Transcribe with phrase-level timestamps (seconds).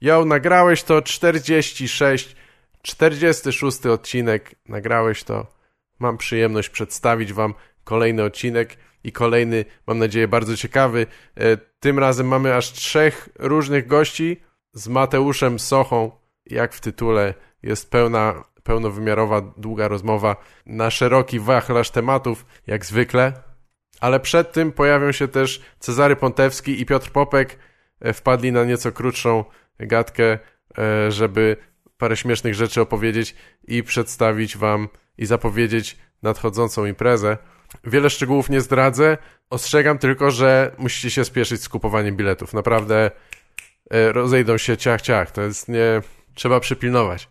[0.00, 2.36] Yo, nagrałeś to 46,
[2.82, 5.46] 46 odcinek, nagrałeś to.
[5.98, 11.06] Mam przyjemność przedstawić wam kolejny odcinek i kolejny, mam nadzieję, bardzo ciekawy.
[11.36, 14.40] E, tym razem mamy aż trzech różnych gości
[14.72, 16.10] z Mateuszem Sochą,
[16.46, 20.36] jak w tytule jest pełna, pełnowymiarowa, długa rozmowa
[20.66, 23.32] na szeroki wachlarz tematów, jak zwykle.
[24.00, 27.58] Ale przed tym pojawią się też Cezary Pontewski i Piotr Popek.
[28.00, 29.44] E, wpadli na nieco krótszą
[29.78, 30.38] gadkę,
[30.78, 31.56] e, żeby
[31.98, 33.34] parę śmiesznych rzeczy opowiedzieć
[33.68, 34.88] i przedstawić wam
[35.18, 37.38] i zapowiedzieć nadchodzącą imprezę.
[37.84, 39.18] Wiele szczegółów nie zdradzę.
[39.50, 42.54] Ostrzegam tylko, że musicie się spieszyć z kupowaniem biletów.
[42.54, 43.10] Naprawdę
[43.90, 45.30] e, rozejdą się ciach, ciach.
[45.30, 46.02] To jest nie...
[46.34, 47.28] Trzeba przypilnować.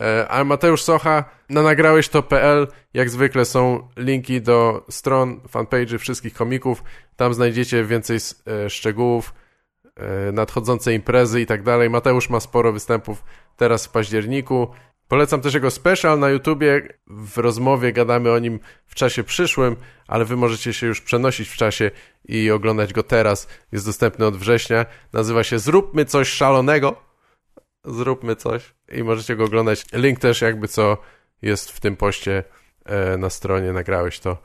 [0.00, 6.34] E, a Mateusz Socha na nagrałeś to.pl jak zwykle są linki do stron, fanpage'y wszystkich
[6.34, 6.84] komików.
[7.16, 8.18] Tam znajdziecie więcej
[8.68, 9.34] szczegółów,
[10.32, 11.90] nadchodzące imprezy i tak dalej.
[11.90, 13.24] Mateusz ma sporo występów
[13.56, 14.68] teraz w październiku.
[15.08, 16.88] Polecam też jego special na YouTubie.
[17.06, 21.56] W rozmowie gadamy o nim w czasie przyszłym, ale wy możecie się już przenosić w
[21.56, 21.90] czasie
[22.24, 23.48] i oglądać go teraz.
[23.72, 24.86] Jest dostępny od września.
[25.12, 26.96] Nazywa się Zróbmy coś szalonego.
[27.84, 29.84] Zróbmy coś i możecie go oglądać.
[29.92, 30.98] Link też jakby co
[31.42, 32.44] jest w tym poście
[32.84, 33.72] e, na stronie.
[33.72, 34.36] Nagrałeś to.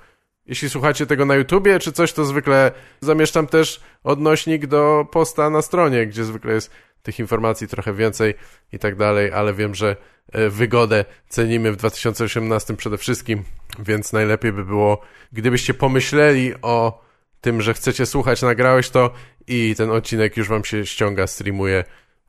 [0.46, 5.62] Jeśli słuchacie tego na YouTubie czy coś, to zwykle zamieszczam też odnośnik do posta na
[5.62, 6.72] stronie, gdzie zwykle jest
[7.04, 8.34] tych informacji trochę więcej
[8.72, 9.96] i tak dalej, ale wiem, że
[10.32, 13.44] e, wygodę cenimy w 2018 przede wszystkim,
[13.80, 17.06] więc najlepiej by było, gdybyście pomyśleli o
[17.42, 19.14] tym, że chcecie słuchać, nagrałeś to
[19.48, 21.84] i ten odcinek już wam się ściąga, streamuje,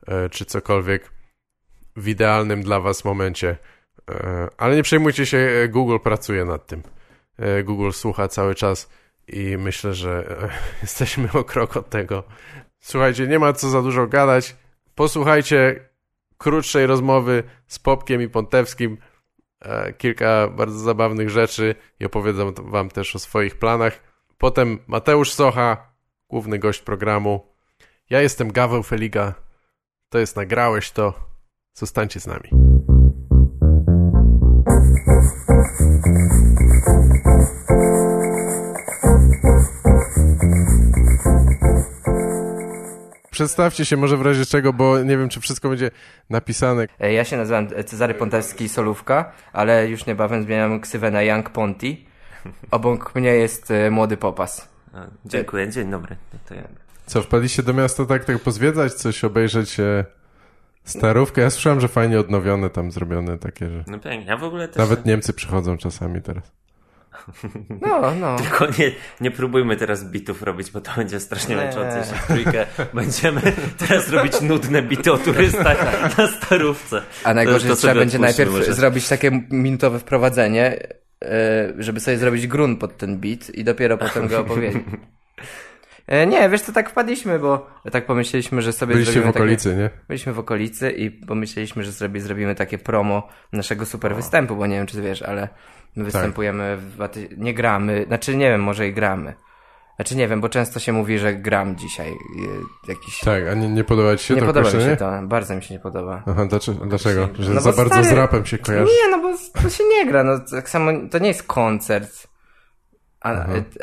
[0.07, 1.11] e, czy cokolwiek
[1.95, 3.57] w idealnym dla was momencie.
[4.11, 6.83] E, ale nie przejmujcie się, Google pracuje nad tym.
[7.63, 8.89] Google słucha cały czas
[9.27, 10.37] i myślę, że
[10.81, 12.23] jesteśmy o krok od tego.
[12.79, 14.55] Słuchajcie, nie ma co za dużo gadać.
[14.95, 15.89] Posłuchajcie
[16.37, 18.97] krótszej rozmowy z Popkiem i Pontewskim.
[19.61, 23.99] E, kilka bardzo zabawnych rzeczy i opowiedzą wam też o swoich planach.
[24.37, 25.93] Potem Mateusz Socha,
[26.29, 27.53] główny gość programu.
[28.09, 29.33] Ja jestem Gaweł Feliga.
[30.09, 31.13] To jest Nagrałeś to.
[31.73, 32.66] Zostańcie z nami.
[43.37, 45.91] Przedstawcie się może w razie czego, bo nie wiem, czy wszystko będzie
[46.29, 46.87] napisane.
[46.99, 52.05] E, ja się nazywam Cezary Pontewski Solówka, ale już niebawem zmieniam ksywę na Young Ponti.
[52.71, 54.69] Obok mnie jest e, młody popas.
[55.25, 56.15] Dziękuję, dzień dobry.
[56.49, 56.63] To ja.
[57.05, 60.05] Co, wpadliście do miasta tak, tak pozwiedzać, coś obejrzeć e,
[60.89, 61.41] starówkę?
[61.41, 63.83] Ja słyszałem, że fajnie odnowione tam zrobione takie, że...
[63.87, 64.77] No pięknie, ja w ogóle też...
[64.77, 66.51] Nawet Niemcy przychodzą czasami teraz.
[67.81, 68.35] No, no.
[68.37, 71.61] Tylko nie, nie próbujmy teraz bitów robić, bo to będzie strasznie nie.
[71.61, 72.65] męczące się w trójkę.
[72.93, 73.41] Będziemy
[73.87, 77.01] teraz robić nudne bity o turystach na starówce.
[77.23, 78.73] A najgorzej, trzeba będzie najpierw może.
[78.73, 80.87] zrobić takie minutowe wprowadzenie,
[81.23, 84.83] e, żeby sobie zrobić grunt pod ten bit i dopiero potem go opowiedzieć.
[86.07, 89.81] E, nie, wiesz co, tak wpadliśmy, bo tak pomyśleliśmy, że sobie Byliście w okolicy, takie...
[89.81, 89.89] nie?
[90.07, 94.75] Byliśmy w okolicy i pomyśleliśmy, że sobie zrobimy takie promo naszego super występu, bo nie
[94.75, 95.47] wiem, czy wiesz, ale My
[95.95, 96.05] tak.
[96.05, 99.33] występujemy, w, nie gramy, znaczy nie wiem, może i gramy.
[99.95, 102.13] Znaczy nie wiem, bo często się mówi, że gram dzisiaj.
[102.87, 103.19] Jakiś...
[103.19, 105.55] Tak, a nie, nie podoba ci się nie to Nie podoba mi się to, bardzo
[105.55, 106.23] mi się nie podoba.
[106.27, 106.85] Aha, dlaczego?
[106.85, 107.29] dlaczego?
[107.39, 108.09] Że no za bardzo stary...
[108.09, 108.91] z rapem się kojarzy?
[108.91, 112.27] Nie, no bo to się nie gra, no tak samo, to nie jest koncert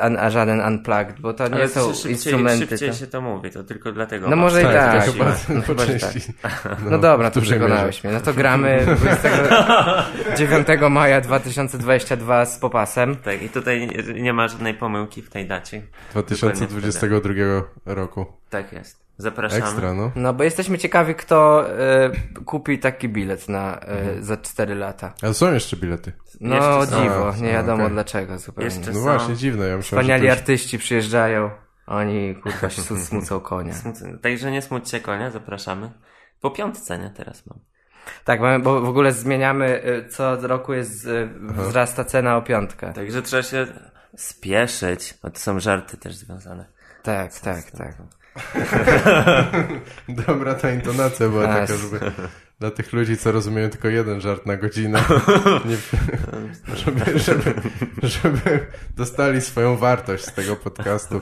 [0.00, 2.66] a, a, żaden unplugged, bo to nie Ale są szybciej, instrumenty.
[2.66, 2.94] Szybciej to...
[2.94, 4.28] się to mówi, to tylko dlatego.
[4.28, 4.74] No może i tak.
[4.74, 5.04] tak.
[5.04, 6.14] Chyba, no, chyba, tak.
[6.84, 8.12] No, no dobra, to przekonałeś mnie.
[8.12, 8.86] No to gramy
[10.36, 13.16] 29 maja 2022 z popasem.
[13.16, 15.82] Tak, i tutaj nie ma żadnej pomyłki w tej dacie.
[16.12, 17.32] 2022
[17.84, 18.26] roku.
[18.50, 19.03] Tak jest.
[19.18, 19.62] Zapraszamy.
[19.62, 20.10] Ekstra, no.
[20.16, 21.66] No, bo jesteśmy ciekawi, kto
[22.36, 24.24] y, kupi taki bilet na y, mhm.
[24.24, 25.12] za 4 lata.
[25.22, 26.12] Ale są jeszcze bilety.
[26.40, 27.32] No, jeszcze dziwo.
[27.34, 27.94] A, nie wiadomo okay.
[27.94, 28.64] dlaczego zupełnie.
[28.64, 29.02] Jeszcze no są.
[29.02, 29.68] właśnie, dziwne.
[29.68, 31.50] Ja myślałem, Wspaniali artyści przyjeżdżają.
[31.86, 32.70] Oni, kurwa,
[33.08, 33.74] smucą konia.
[34.22, 35.90] Także nie smućcie konia, zapraszamy.
[36.40, 37.10] Po piątce, nie?
[37.10, 37.58] Teraz mam.
[38.24, 41.08] Tak, bo w ogóle zmieniamy, co roku jest,
[41.40, 42.92] wzrasta cena o piątkę.
[42.92, 43.66] Także trzeba się
[44.16, 46.66] spieszyć, bo to są żarty też związane.
[47.02, 47.96] Tak, tak, tak.
[50.26, 52.00] Dobra ta intonacja była taka, żeby
[52.60, 55.04] dla tych ludzi, co rozumieją tylko jeden żart na godzinę,
[55.68, 55.76] nie,
[56.76, 57.54] żeby, żeby,
[58.02, 58.66] żeby
[58.96, 61.20] dostali swoją wartość z tego podcastu.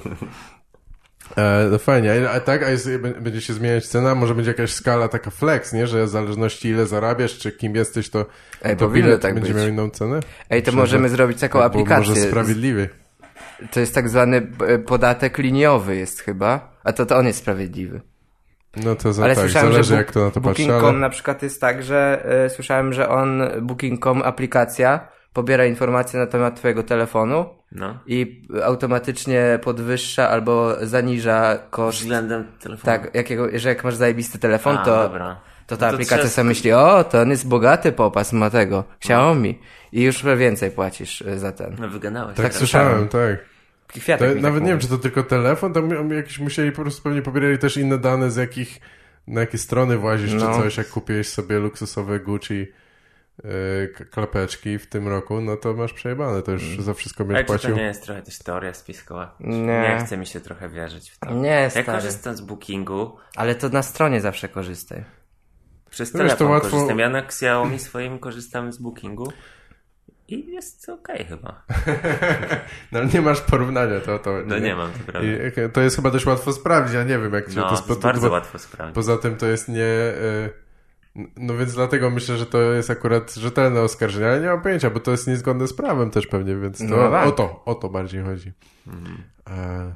[1.37, 2.89] E, no fajnie, a tak, a jest,
[3.21, 4.15] będzie się zmieniać cena?
[4.15, 5.87] Może będzie jakaś skala taka flex, nie?
[5.87, 8.27] Że w zależności ile zarabiasz, czy kim jesteś, to,
[8.63, 9.63] Ej, to bilet tak będzie być.
[9.63, 10.21] miał inną cenę?
[10.51, 12.15] Ej, to możemy zrobić taką aplikację.
[12.15, 12.89] Może sprawiedliwy.
[13.71, 18.01] To jest tak zwany e, podatek liniowy jest chyba, a to, to on jest sprawiedliwy.
[18.77, 20.99] No to za, Ale tak, słyszałem, zależy że jak to na to patrzy, Booking.com ale...
[20.99, 26.57] na przykład jest tak, że y, słyszałem, że on, Booking.com aplikacja, pobiera informacje na temat
[26.57, 27.99] twojego telefonu No.
[28.07, 31.99] i automatycznie podwyższa albo zaniża koszt.
[31.99, 32.85] Względem telefonu.
[32.85, 35.41] Tak, jakiego, że jak masz zajebisty telefon, A, to, dobra.
[35.67, 38.51] to ta No to aplikacja trzeba sobie myśli, o, to on jest bogaty popas, ma
[38.51, 39.59] tego, Xiaomi.
[39.93, 41.77] I już więcej płacisz y, za ten.
[41.79, 42.37] No wygadałeś.
[42.37, 43.52] Tak tak słyszałem, tak.
[44.01, 46.83] Kwiatek To, mi nawet tak nie wiem, czy to tylko telefon, tam jakieś musieli po
[46.83, 48.81] prostu pewnie pobierali też inne dane, z jakich,
[49.27, 50.55] na jakie strony włazisz, No.
[50.55, 52.67] czy coś, jak kupiłeś sobie luksusowe Gucci
[53.99, 57.53] k- klapeczki w tym roku, no to masz przejebane, to już za wszystko będziesz czy
[57.53, 57.77] to płacił.
[57.77, 59.37] nie jest trochę też teoria spiskowa?
[59.41, 59.61] Nie.
[59.99, 61.31] Nie chce mi się trochę wierzyć w to.
[61.35, 61.87] Nie, Ja stary.
[61.87, 65.05] korzystam z Bookingu, Ale to na stronie zawsze korzystaj.
[65.91, 66.99] przez No wiesz, to telefon łatwo- korzystam.
[66.99, 69.33] Ja na Xiaomi swoim korzystam z Bookingu
[70.33, 71.63] i jest okej chyba.
[72.93, 74.31] No ale nie masz porównania, to to.
[74.47, 75.29] No nie mam, to prawda.
[75.29, 77.73] I, to jest chyba dość łatwo sprawdzić, ja nie wiem, jak się No, to to
[77.75, 78.09] jest spotyka.
[78.09, 78.95] bardzo bo- łatwo sprawdzić.
[78.95, 79.85] Poza tym to jest nie...
[79.85, 80.49] e,
[81.37, 85.01] No więc dlatego myślę, że to jest akurat rzetelne oskarżenie, ale nie mam pojęcia, bo
[85.01, 87.27] to jest niezgodne z prawem też pewnie, więc to, No tak.
[87.27, 88.53] o to, o to bardziej chodzi.
[89.51, 89.95] E,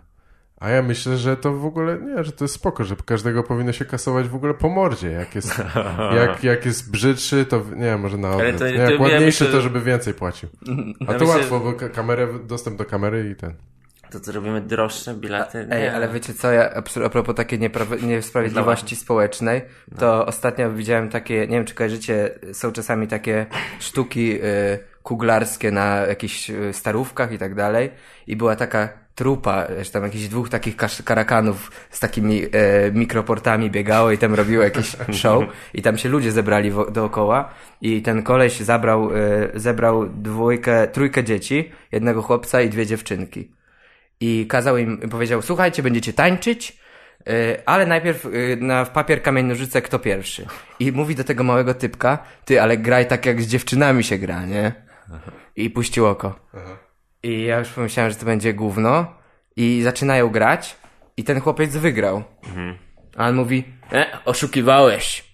[0.61, 3.73] A ja myślę, że to w ogóle, nie, że to jest spoko, że każdego powinno
[3.73, 5.11] się kasować w ogóle po mordzie.
[5.11, 5.59] Jak jest,
[6.21, 8.59] jak, jak jest brzydszy, to nie wiem, może na odwrót.
[8.59, 10.49] to- nie, to jak ja ładniejszy, myślę- to żeby więcej płacił.
[11.09, 13.55] A Ja to myślę- łatwo, bo ka- kamerę, dostęp do kamery i ten.
[14.11, 15.67] To co robimy droższe bilety?
[15.71, 15.95] Ej, Nie.
[15.95, 16.71] ale wiecie co, ja
[17.05, 17.59] a propos takiej
[18.03, 19.63] niesprawiedliwości społecznej,
[19.99, 23.47] to ostatnio widziałem takie, nie wiem czy kojarzycie, są czasami takie
[23.81, 27.91] sztuki y, kuglarskie na jakichś y, starówkach i tak dalej
[28.27, 32.49] i była taka trupa, że tam jakichś dwóch takich karakanów z takimi e,
[32.93, 38.23] mikroportami biegało i tam robiło jakieś show i tam się ludzie zebrali dookoła i ten
[38.23, 43.57] koleś zabrał, e, zebrał dwójkę, trójkę dzieci, jednego chłopca i dwie dziewczynki
[44.21, 46.79] i kazał im, powiedział, słuchajcie, będziecie tańczyć,
[47.27, 47.35] yy,
[47.67, 50.47] ale najpierw yy, na w papier, kamień, nożyce, kto pierwszy.
[50.81, 54.47] I mówi do tego małego typka, ty, ale graj tak jak z dziewczynami się gra,
[54.47, 54.73] nie?
[55.57, 56.41] I puścił oko.
[57.27, 59.15] I ja już pomyślałem, że to będzie gówno
[59.57, 60.77] i zaczynają grać
[61.17, 62.25] i ten chłopiec wygrał.
[63.17, 65.25] A on mówi, e, oszukiwałeś.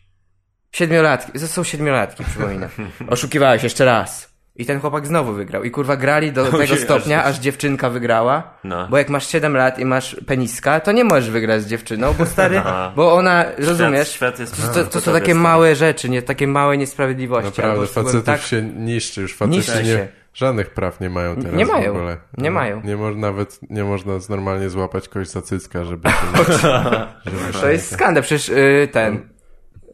[0.72, 2.70] Siedmiolatki, to są siedmiolatki, przypominam.
[3.08, 4.31] Oszukiwałeś jeszcze raz.
[4.56, 5.64] I ten chłopak znowu wygrał.
[5.64, 8.58] I kurwa grali do tego Ojej, stopnia, aż- dziewczynka wygrała.
[8.64, 8.88] No.
[8.88, 12.26] Bo jak masz 7 lat i masz peniska, to nie możesz wygrać z dziewczyną, bo
[12.26, 12.92] stary, Aha.
[12.96, 16.78] bo ona, rozumiesz, świat jest to, to, to są takie małe rzeczy, nie takie małe
[16.78, 17.60] niesprawiedliwości.
[17.62, 21.66] Naprawdę, facetów tak, się niszczy już, faceci Niszczy nie, żadnych praw nie mają teraz Nie
[21.66, 21.92] mają.
[21.92, 22.16] w ogóle.
[22.38, 22.80] Nie mają.
[22.84, 26.08] Nie mo- nawet nie można normalnie złapać kogoś za cycka, żeby
[27.24, 29.32] żeby To jest skandal, przecież y, ten...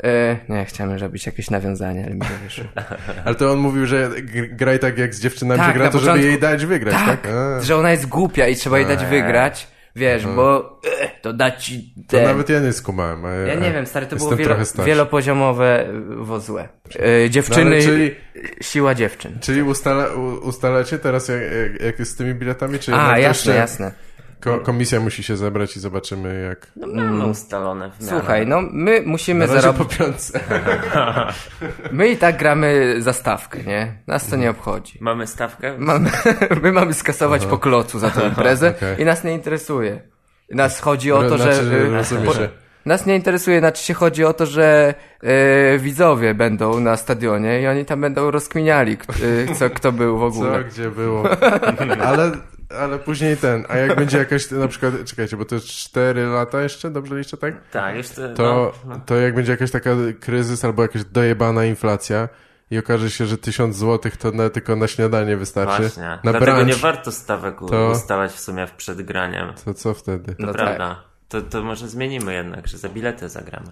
[0.04, 2.64] Y, nie, chciałem robić jakieś nawiązanie, ale mi nie wyszło.
[3.24, 5.98] Ale to on mówił, że gr- graj tak jak z dziewczynami Tak, się gra, to
[5.98, 7.20] żeby jej dać wygrać, tak?
[7.20, 11.50] Tak, że ona jest głupia i trzeba jej dać wygrać, wiesz, bo e, to da
[11.50, 12.24] ci to ten.
[12.24, 13.24] nawet ja nie skumałem.
[13.24, 14.56] A Ja nie wiem, stary, to było wielo,
[14.86, 16.62] wielopoziomowe y, wozłe.
[16.98, 18.14] E, No, dziewczyny, ale czyli,
[18.60, 19.38] siła dziewczyn.
[19.40, 20.06] czyli ustala,
[20.42, 21.40] ustalacie teraz, jak,
[21.84, 23.92] jak, jest z tymi biletami, czy A, to jasne, jasne.
[24.40, 26.67] Ko komisja musi się zebrać i zobaczymy, jak...
[26.76, 28.19] No mamy ustalone w miarę.
[28.19, 29.96] Słuchaj, no my musimy razie po zarobić.
[29.99, 30.40] piątce.
[31.93, 33.94] My i tak gramy za stawkę, nie?
[34.06, 34.99] Nas to nie obchodzi.
[35.00, 35.75] Mamy stawkę?
[35.79, 36.11] Mamy,
[36.62, 39.02] my mamy skasować po klocu za tę imprezę Okej.
[39.02, 40.00] i nas nie interesuje.
[40.50, 41.76] Nas chodzi o to, Znaczy, że...
[42.31, 42.49] y, że-
[42.87, 47.67] Nas nie interesuje, znaczy się chodzi o to, że e, widzowie będą na stadionie i
[47.67, 48.96] oni tam będą rozkminiali,
[49.48, 50.65] e, co, kto był w Co, ogóle.
[50.65, 51.24] gdzie było.
[52.05, 52.31] Ale,
[52.81, 56.63] ale później ten, a jak będzie jakaś, na przykład, czekajcie, bo to jest 4 lata
[56.63, 57.55] jeszcze, dobrze liczę, tak?
[57.70, 58.34] Tak, już to...
[58.34, 62.29] To, no, to jak będzie jakaś taka kryzys albo jakaś dojebana inflacja
[62.70, 65.82] i okaże się, że 1000 złotych to na, tylko na śniadanie wystarczy.
[65.82, 66.03] Właśnie.
[66.03, 69.53] Na Dlatego brunch, nie warto stawek to- ustalać w sumie przed graniem.
[69.65, 70.34] to co wtedy?
[70.34, 71.03] To No prawda.
[71.29, 73.70] To, to może zmienimy jednak, że za bilety zagramy.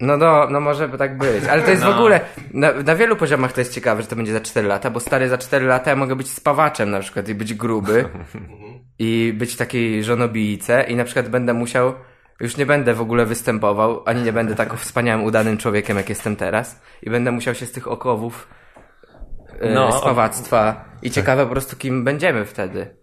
[0.00, 1.44] No, no, no może by tak być.
[1.44, 1.94] Ale to jest w No.
[1.96, 2.20] ogóle,
[2.54, 5.28] na, na wielu poziomach to jest ciekawe, że to będzie za 4 lata, bo stary
[5.28, 8.04] za 4 lata ja mogę być spawaczem na przykład i być gruby
[8.98, 11.94] i być w takiej żonobijce i na przykład będę musiał,
[12.40, 16.36] już nie będę w ogóle występował, ani nie będę tak wspaniałym, udanym człowiekiem, jak jestem
[16.36, 18.48] teraz i będę musiał się z tych okowów
[19.60, 19.92] e, No.
[19.92, 22.96] spawactwa i ciekawe po prostu kim będziemy wtedy.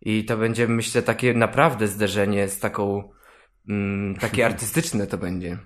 [0.00, 3.08] I to będzie, myślę, takie naprawdę zderzenie z taką,
[3.68, 5.58] mm, takie artystyczne to będzie.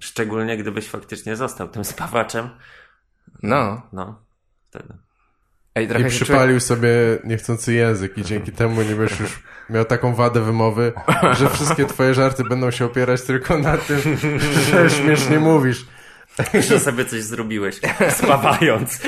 [0.00, 2.48] Szczególnie gdybyś faktycznie został tym spawaczem.
[3.42, 3.82] No.
[3.92, 4.22] No,
[4.70, 4.94] wtedy.
[5.74, 6.88] Ej, I przypalił sobie
[7.24, 10.92] niechcący język i dzięki temu nie będziesz już miał taką wadę wymowy,
[11.38, 14.00] że wszystkie twoje żarty będą się opierać tylko na tym,
[14.70, 15.86] że śmiesznie mówisz.
[16.68, 17.80] że sobie coś zrobiłeś,
[18.18, 18.98] spawając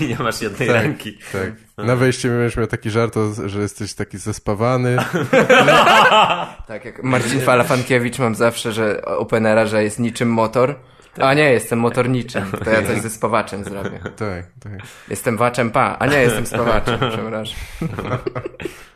[0.00, 0.82] i nie masz jednej Tak.
[0.82, 1.18] ręki.
[1.32, 1.52] Tak.
[1.86, 3.14] Na wejściu miałeś miał taki żart,
[3.46, 4.96] że jesteś taki zespawany.
[6.66, 10.74] Tak, jak Marcin Falafankiewicz mam zawsze, że openera, że jest niczym motor.
[11.20, 12.44] A nie, jestem motorniczym.
[12.64, 13.98] To ja coś ze spawaczem zrobię.
[14.16, 14.72] Tak, tak.
[15.10, 15.96] Jestem waczem pa.
[15.98, 17.56] A nie, jestem spawaczem, przepraszam.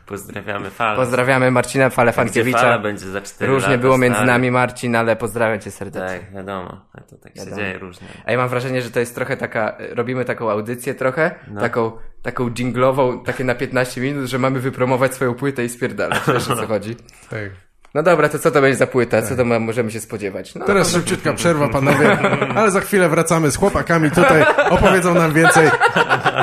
[0.07, 0.97] Pozdrawiamy Falę.
[0.97, 1.91] Pozdrawiamy Marcina
[2.27, 4.27] Gdzie Fala będzie za 4 Różnie lata było między stary.
[4.33, 6.19] nami, Marcin, ale pozdrawiam cię serdecznie.
[6.19, 6.81] Tak, wiadomo.
[6.93, 7.57] A to tak się Wiadomo.
[7.57, 8.09] dzieje różnie.
[8.25, 11.61] A ja mam wrażenie, że to jest trochę taka, robimy taką audycję trochę, No.
[11.61, 16.21] taką, taką dżinglową, takie na 15 minut, że mamy wypromować swoją płytę i spierdalać.
[16.35, 16.97] Wiesz o co chodzi?
[17.31, 17.51] tak.
[17.95, 19.23] No dobra, to co to będzie za płyta?
[19.23, 20.55] Co to ma, możemy się spodziewać?
[20.55, 22.19] No, Teraz szybciutka przerwa, panowie,
[22.57, 25.71] ale za chwilę wracamy z chłopakami tutaj, opowiedzą nam więcej,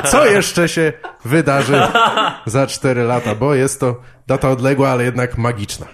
[0.04, 0.92] co jeszcze się
[1.24, 1.82] wydarzy
[2.46, 5.86] za 4 lata, bo jest to data odległa, ale jednak magiczna.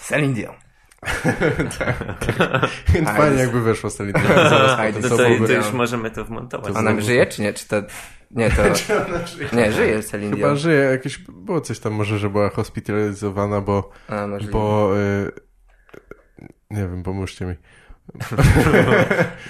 [0.00, 0.63] Celine Dion.
[2.94, 4.20] Więc fajnie jakby wyszło z tej To,
[5.02, 6.76] co to, to już możemy to wmontować.
[6.76, 7.52] Ona żyje czy nie?
[7.52, 7.82] Czy to...
[8.30, 8.62] Nie, to...
[9.56, 10.56] Nie, żyje Celine Chyba Dion.
[10.56, 15.30] żyje, jakieś, było coś tam może, że była hospitalizowana, bo, A, bo y,
[16.70, 17.54] nie wiem, pomóżcie mi.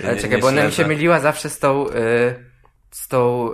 [0.04, 1.88] Ale Nie- czekaj, nie bo ona mi się myliła zawsze z tą...
[1.88, 2.54] Y,
[2.90, 3.50] z tą,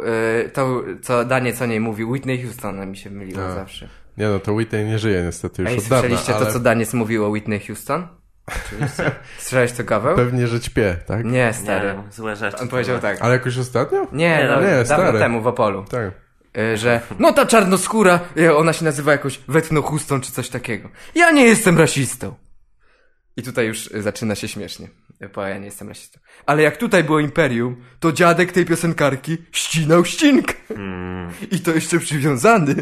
[0.47, 3.89] y, tą, co Daniec o niej mówi, Whitney Houston ona mi się myliła zawsze.
[4.21, 6.61] Nie no, to Whitney nie żyje niestety już Ej, od dawna, słyszeliście ale to, co
[6.61, 8.09] Daniec mówił o Whitney Houston?
[8.47, 9.11] Oczywiście.
[9.39, 10.17] Słyszałeś to Gaweł?
[10.17, 11.25] pewnie, że ćpie, tak?
[11.25, 11.95] Nie, stary.
[11.95, 12.59] Nie, złe rzeczy.
[12.59, 13.19] On powiedział tak.
[13.21, 14.07] Ale jakoś ostatnio?
[14.13, 15.19] Nie, no, nie, dawno stary.
[15.19, 15.85] temu w Opolu.
[15.85, 16.13] Tak.
[16.59, 20.89] Y, Że no ta czarnoskóra, y, ona się nazywa jakoś Wetno Huston czy coś takiego.
[21.15, 22.35] Ja nie jestem rasistą.
[23.37, 24.89] I tutaj już y, zaczyna się śmiesznie.
[25.35, 26.21] Bo ja nie jestem rasistą.
[26.47, 30.55] Ale jak tutaj było Imperium, to dziadek tej piosenkarki ścinał ścinkę.
[30.71, 32.75] Mm, I to jeszcze przywiązany.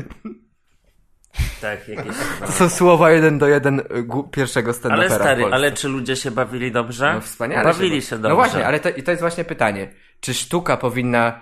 [1.61, 2.07] Tak, jakieś...
[2.41, 2.47] No.
[2.47, 3.85] To są słowa jeden do jeden y,
[4.31, 7.15] pierwszego stand Ale stary, ale czy ludzie się bawili dobrze?
[7.15, 7.65] No wspaniale.
[7.65, 8.29] Bawili się, się ba- dobrze.
[8.29, 9.89] No właśnie, ale to, i to jest właśnie pytanie.
[10.21, 11.41] Czy sztuka powinna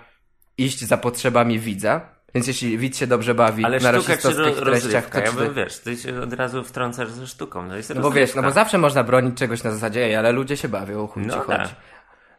[0.57, 2.17] iść za potrzebami widza?
[2.35, 5.79] Więc jeśli widz się dobrze bawi Ale na rasistowskich ro- treściach, to Ja bym, wiesz,
[5.79, 7.63] ty się od razu wtrącasz ze sztuką.
[7.63, 10.57] No, No bo wiesz, no bo zawsze można bronić czegoś na zasadzie, ej, ale ludzie
[10.57, 11.73] się bawią, chuj No chodzi.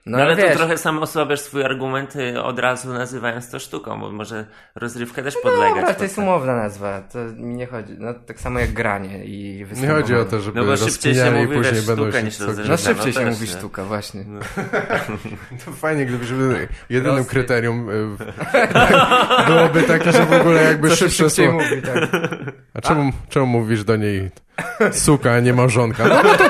[0.06, 3.58] No, No ale wiesz, to trochę sam osłabiasz swój argument y, od razu nazywając to
[3.58, 5.70] sztuką, bo może rozrywkę też podlegać.
[5.74, 7.92] No Dobra, to jest umowna nazwa, to mi nie chodzi.
[7.98, 10.02] No tak samo jak granie i Nie występowanie.
[10.02, 12.18] chodzi o to, żeby No bo szybciej się rozkminiali i mówi, później wiesz, będą sztuka
[12.18, 12.38] się niż.
[12.38, 13.52] No No szybciej się też, mówi nie?
[13.52, 14.24] sztuka, właśnie.
[15.64, 17.30] To fajnie, gdybyśmy jedynym Prosty.
[17.30, 18.18] kryterium y, w-
[19.48, 21.52] byłoby takie, że w ogóle jakby Co się szybsze słowo.
[21.52, 22.08] mówi, tak.
[22.74, 24.30] A czemu, czemu mówisz do niej
[24.92, 26.08] suka, a nie małżonka?
[26.08, 26.44] No bo to,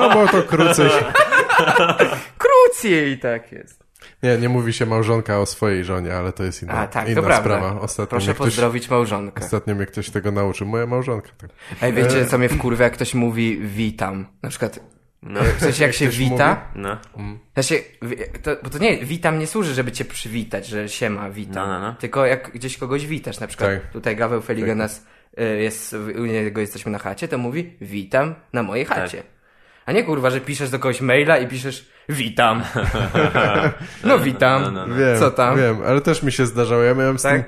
[0.00, 0.88] no bo to krócej.
[0.90, 1.04] się-
[2.38, 3.84] Krócej tak jest.
[4.22, 7.22] Nie, nie mówi się małżonka o swojej żonie, ale to jest inna, A tak, inna
[7.22, 7.80] to sprawa.
[7.80, 9.44] Ostatnio Proszę mnie, ktoś, pozdrowić małżonkę.
[9.44, 10.66] ostatnio mnie ktoś tego nauczył.
[10.66, 11.28] Moja małżonka.
[11.38, 11.50] Tak.
[11.82, 14.26] Ej, wiecie co mnie wkurwia, jak ktoś mówi witam.
[14.42, 14.80] Na przykład,
[15.22, 16.96] No, w sensie jak się ktoś wita, no,
[17.56, 21.30] Ja się, wi- to, bo to nie, witam nie służy, żeby cię przywitać, że siema,
[21.30, 21.68] witam.
[21.68, 21.94] No, no, no.
[21.94, 23.90] Tylko jak gdzieś kogoś witasz, na przykład Tak.
[23.92, 25.06] tutaj Gaweł Feligenas
[25.40, 29.22] y, jest, u niego jesteśmy na chacie, to mówi witam na mojej chacie.
[29.86, 32.62] A nie kurwa, że piszesz do kogoś maila i piszesz witam.
[34.04, 34.62] no witam.
[34.62, 34.94] No, no, no.
[34.96, 35.56] Wiem, Co tam?
[35.56, 36.82] Wiem, ale też mi się zdarzało.
[36.82, 37.32] Ja miałem z Tak?
[37.32, 37.44] tym...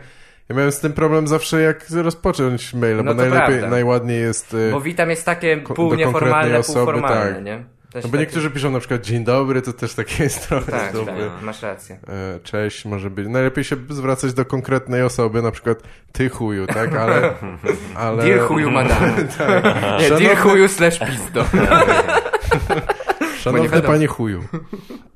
[0.48, 3.68] Ja miałem z tym problem zawsze, jak rozpocząć maila, No bo to najlepiej, prawda.
[3.70, 4.54] najładniej jest...
[4.54, 7.44] y, Bo witam jest takie pół nieformalne, konkretnej pół osoby, formalne, tak.
[7.44, 7.56] nie?
[7.92, 10.72] To No bo takie- niektórzy piszą na przykład dzień dobry, to też takie jest trochę
[10.72, 11.14] Tak, dobry.
[11.14, 11.98] tak, masz rację.
[12.08, 13.28] E, Cześć, może być.
[13.28, 15.78] Najlepiej się zwracać do konkretnej osoby, na przykład
[16.12, 16.94] ty chuju, tak?
[16.96, 17.32] Ale.
[17.96, 18.22] ale...
[18.26, 19.12] Dear chuju madame.
[19.16, 21.44] Nie, Szanowny- dear chuju slash pizdo.
[23.38, 23.92] Szanowny wiadomo.
[23.94, 24.44] panie chuju.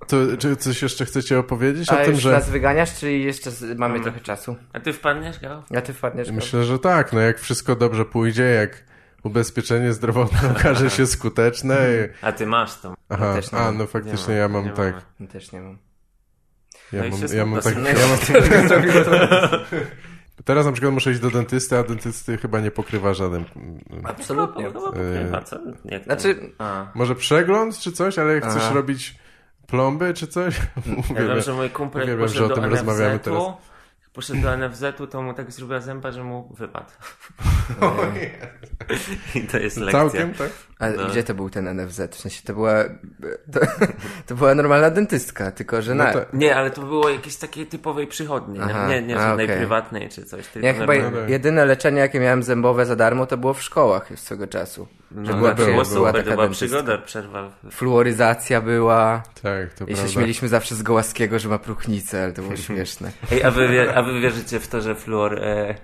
[0.06, 2.32] To, czy coś jeszcze chcecie opowiedzieć A o tym, już że.
[2.32, 4.56] nas wyganiasz, czy jeszcze z, mamy trochę czasu?
[4.72, 5.62] A ty wpadniesz, Gał?
[5.70, 6.30] Ja ty wpadniesz?
[6.30, 7.12] Myślę, że tak.
[7.12, 8.84] No jak wszystko dobrze pójdzie, jak
[9.24, 11.76] ubezpieczenie zdrowotne okaże się skuteczne.
[11.76, 12.94] i- A ty masz to.
[13.08, 14.94] Aha, a no faktycznie Nie ja mam, tak.
[15.20, 15.78] Ja Też nie mam.
[16.92, 17.74] Ja No mam, ja mam tak.
[17.74, 18.18] Ja mam,
[20.44, 23.44] teraz na przykład muszę iść do dentysty, a dentysty chyba nie pokrywa żaden.
[24.04, 24.64] Absolutnie.
[24.64, 25.58] No, no, pokrywa, co?
[25.84, 26.04] Jak to?
[26.04, 26.86] Znaczy, A.
[26.94, 28.74] Może przegląd czy coś, ale jak chcesz Aha.
[28.74, 29.18] robić
[29.66, 30.56] plomby czy coś?
[31.16, 33.42] Ja wiem, że mój kumpel uwielbiam, poszedł że o do tym rozmawiamy teraz.
[34.12, 36.90] poszedł do NFZ-u, to mu tak zrobiła zęba, że mu wypadł.
[39.34, 40.00] I to jest lekcja.
[40.00, 40.69] Całkiem, tak?
[40.80, 41.08] A No.
[41.08, 42.00] gdzie to był ten NFZ?
[42.16, 42.84] W sensie to była,
[43.52, 43.60] to,
[44.26, 46.12] to była normalna dentystka, tylko że No na...
[46.12, 49.56] to- Nie, ale to było jakiejś takiej typowej przychodni, Aha, nie, nie, żadnej okej.
[49.58, 50.46] prywatnej czy coś.
[50.46, 51.18] Tylko Ja chyba no.
[51.28, 54.88] jedyne leczenie, jakie miałem zębowe za darmo, to było w szkołach już swego czasu.
[55.22, 56.66] Że No, była, było była super, taka to była dentystka.
[56.66, 57.50] przygoda, przerwa.
[57.70, 59.22] Fluoryzacja była.
[59.42, 60.12] Tak, to I się prawda.
[60.12, 63.10] śmieliśmy zawsze z Gołaskiego, że ma próchnicę, ale to było śmieszne.
[63.32, 65.74] Ej, a wy, a wy wierzycie w to, że fluor e,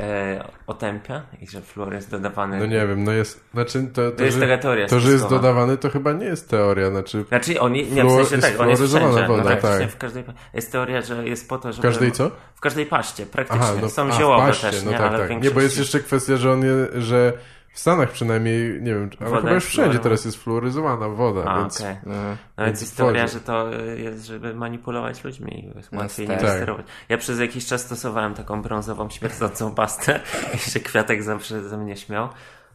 [0.00, 2.58] e, otępia i że fluor jest dodawany.
[2.58, 5.10] No nie wiem, no jest, znaczy to, to, To jest że, taka teoria to, że
[5.10, 8.68] jest dodawany, to chyba nie jest teoria, znaczy Znaczy oni, nie w sensie tak, on
[8.68, 9.08] jest wszędzie.
[9.08, 9.90] woda, no tak, tak.
[9.90, 10.24] w każdej,
[10.54, 11.88] jest teoria, że jest po to, w żeby...
[11.88, 12.30] każdej co?
[12.54, 13.62] W każdej paście, praktycznie.
[13.64, 14.98] Aha, no, Są w ziołowe paście, też, no nie?
[14.98, 15.42] tak, ale w tak.
[15.42, 17.32] Nie, bo jest jeszcze kwestia, że on je, że
[17.74, 21.58] w Stanach przynajmniej, nie wiem, ale Woda chyba już wszędzie teraz jest fluoryzowana woda, A,
[21.60, 21.96] więc okej.
[22.06, 22.12] No.
[22.58, 22.86] No wodzie.
[22.96, 25.72] teoria, że to y, jest, żeby manipulować ludźmi.
[25.76, 26.40] Jest No łatwiej tak.
[26.40, 26.56] Tak.
[26.56, 26.86] sterować.
[27.08, 30.20] Ja przez jakiś czas stosowałem taką brązową, śmierdzącą pastę
[30.54, 32.28] i się Kwiatek zawsze ze mnie śmiał.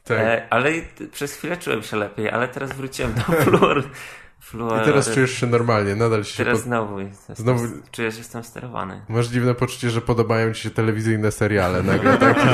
[0.03, 0.17] tak.
[0.19, 0.71] E, ale
[1.11, 3.83] przez chwilę czułem się lepiej, ale teraz wróciłem do fluor.
[4.41, 6.63] fluor I teraz czujesz się normalnie, nadal się Teraz pod...
[6.65, 9.01] znowu, jestem, Znowu- czuję, że jestem sterowany.
[9.09, 12.37] Masz dziwne poczucie, że podobają ci się telewizyjne seriale nagle, tak?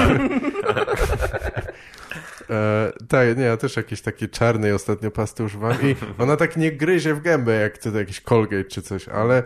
[2.49, 6.71] E, tak, nie, ja też jakieś takie czarnej ostatnio pasty używam i ona tak nie
[6.71, 9.43] gryzie w gębę jak to jakiś Colgate czy coś, ale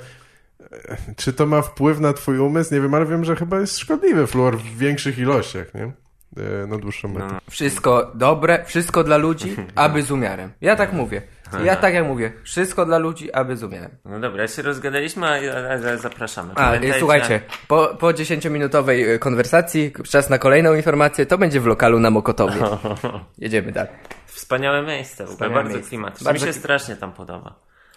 [0.72, 2.74] e, czy to ma wpływ na twój umysł?
[2.74, 5.92] Nie wiem, ale wiem, że chyba jest szkodliwy fluor w większych ilościach, nie?
[6.38, 7.28] E, na dłuższą metę.
[7.32, 10.52] No, Wszystko dobre, wszystko dla ludzi, aby z umiarem.
[10.62, 11.22] Ja tak mówię.
[11.64, 12.32] Ja tak jak mówię.
[12.44, 13.92] Wszystko dla ludzi, aby z umiarem.
[14.06, 16.54] no dobra, się rozgadaliśmy, a, zapraszamy.
[16.56, 22.00] A, słuchajcie, po, po 10-minutowej e, konwersacji, czas na kolejną informację, to będzie w lokalu
[22.00, 22.56] na Mokotowie.
[23.38, 23.92] Jedziemy dalej.
[24.26, 25.90] Wspaniałe miejsce, Wspaniałe bardzo miejsce.
[25.90, 26.26] klimatyczne.
[26.26, 27.56] Bardzo Mi się strasznie tam podoba.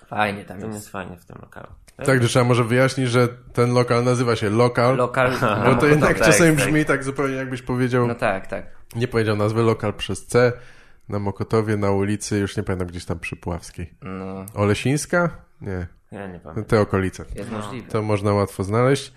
[0.09, 0.79] Fajnie tam To jest.
[0.79, 1.67] jest fajnie w tym lokalu.
[2.07, 5.33] Tak, trzeba może wyjaśnić, że ten lokal nazywa się lokal, Lokal
[5.65, 6.67] bo to jednak tak, czasami tak.
[6.67, 8.67] brzmi tak zupełnie jakbyś powiedział, No tak, tak.
[8.97, 10.53] nie powiedział nazwy lokal przez C,
[11.13, 13.95] na Mokotowie, na ulicy, już nie pamiętam, gdzieś tam przy Puławskiej.
[14.03, 15.31] No, Olesińska?
[15.61, 16.65] Nie, Ja nie pamiętam.
[16.65, 17.25] te okolice.
[17.37, 17.89] jest możliwe.
[17.91, 19.13] To można łatwo znaleźć.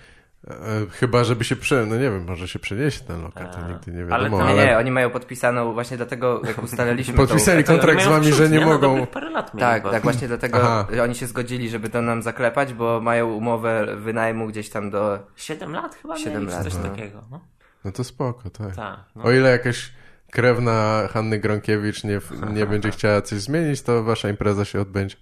[0.48, 0.54] E,
[0.92, 1.86] chyba, żeby się prze...
[1.86, 4.58] No nie wiem, może się przeniesie ten lokal, to nigdy nie ale wiadomo, tam- ale...
[4.58, 7.74] Nie, nie, oni mają podpisaną właśnie dlatego, jak ustaliliśmy Podpisali tą...
[7.74, 9.06] kontrakt z wami, że nie No, mogą...
[9.06, 10.88] parę lat Tak, tak, właśnie dlatego Aha.
[11.04, 15.20] oni się zgodzili, żeby to nam zaklepać, bo mają umowę wynajmu gdzieś tam do...
[15.36, 16.82] 7 lat chyba Siedem mieli, czy lat, coś no.
[16.90, 17.22] takiego.
[17.32, 17.40] No,
[17.86, 18.76] No to spoko, tak.
[18.76, 19.00] tak.
[19.16, 19.24] No.
[19.24, 19.92] O ile jakaś
[20.36, 22.20] krewna Hanny Gronkiewicz nie,
[22.54, 25.16] nie będzie chciała coś zmienić, to wasza impreza się odbędzie.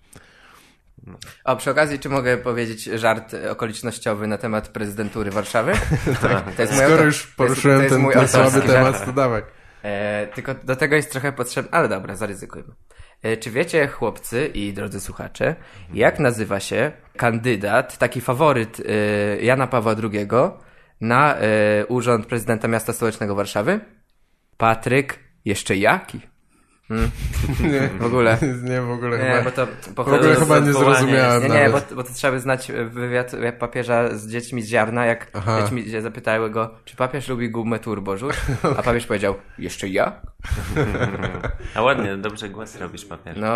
[1.43, 5.71] O, przy okazji, czy mogę powiedzieć żart okolicznościowy na temat prezydentury Warszawy?
[6.21, 6.55] tak.
[6.55, 8.65] To jest Skoro auto- już to jest- poruszyłem to jest ten, ten słaby żart.
[8.67, 9.41] temat, to dawaj.
[9.83, 12.73] E, tylko do tego jest trochę potrzebne, ale dobra, zaryzykujmy.
[13.23, 15.55] E, czy wiecie, chłopcy i drodzy słuchacze,
[15.93, 18.83] jak nazywa się kandydat, taki faworyt e,
[19.41, 20.27] Jana Pawła II
[21.01, 23.79] na e, urząd prezydenta miasta stołecznego Warszawy?
[24.57, 26.21] Patryk jeszcze jaki?
[27.59, 28.37] Nie, W ogóle.
[28.69, 29.43] nie w ogóle Nie, chyba...
[29.43, 32.71] bo to W ogóle chyba nie zrozumiałem Nie, nie, bo, bo to trzeba by znać
[32.89, 35.61] wywiad papieża z dziećmi z ziarna, jak Aha.
[35.61, 38.35] dziećmi zapytały go, czy papież lubi gumę turbo, rzuć?
[38.77, 40.21] A papież powiedział, jeszcze ja?
[41.75, 43.37] A ładnie, dobrze głos robisz, papier.
[43.37, 43.53] No,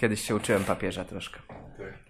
[0.00, 1.40] kiedyś się uczyłem papieża troszkę.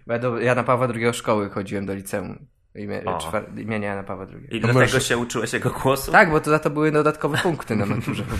[0.07, 4.03] Bo ja, do, ja na Pawła II szkoły chodziłem do liceum imię, czwar, imienia Jana
[4.03, 4.43] Pawła II.
[4.45, 6.11] I To dlatego możesz- się uczyłeś jego głosu?
[6.11, 8.23] Tak, bo to za to były dodatkowe punkty na maturze.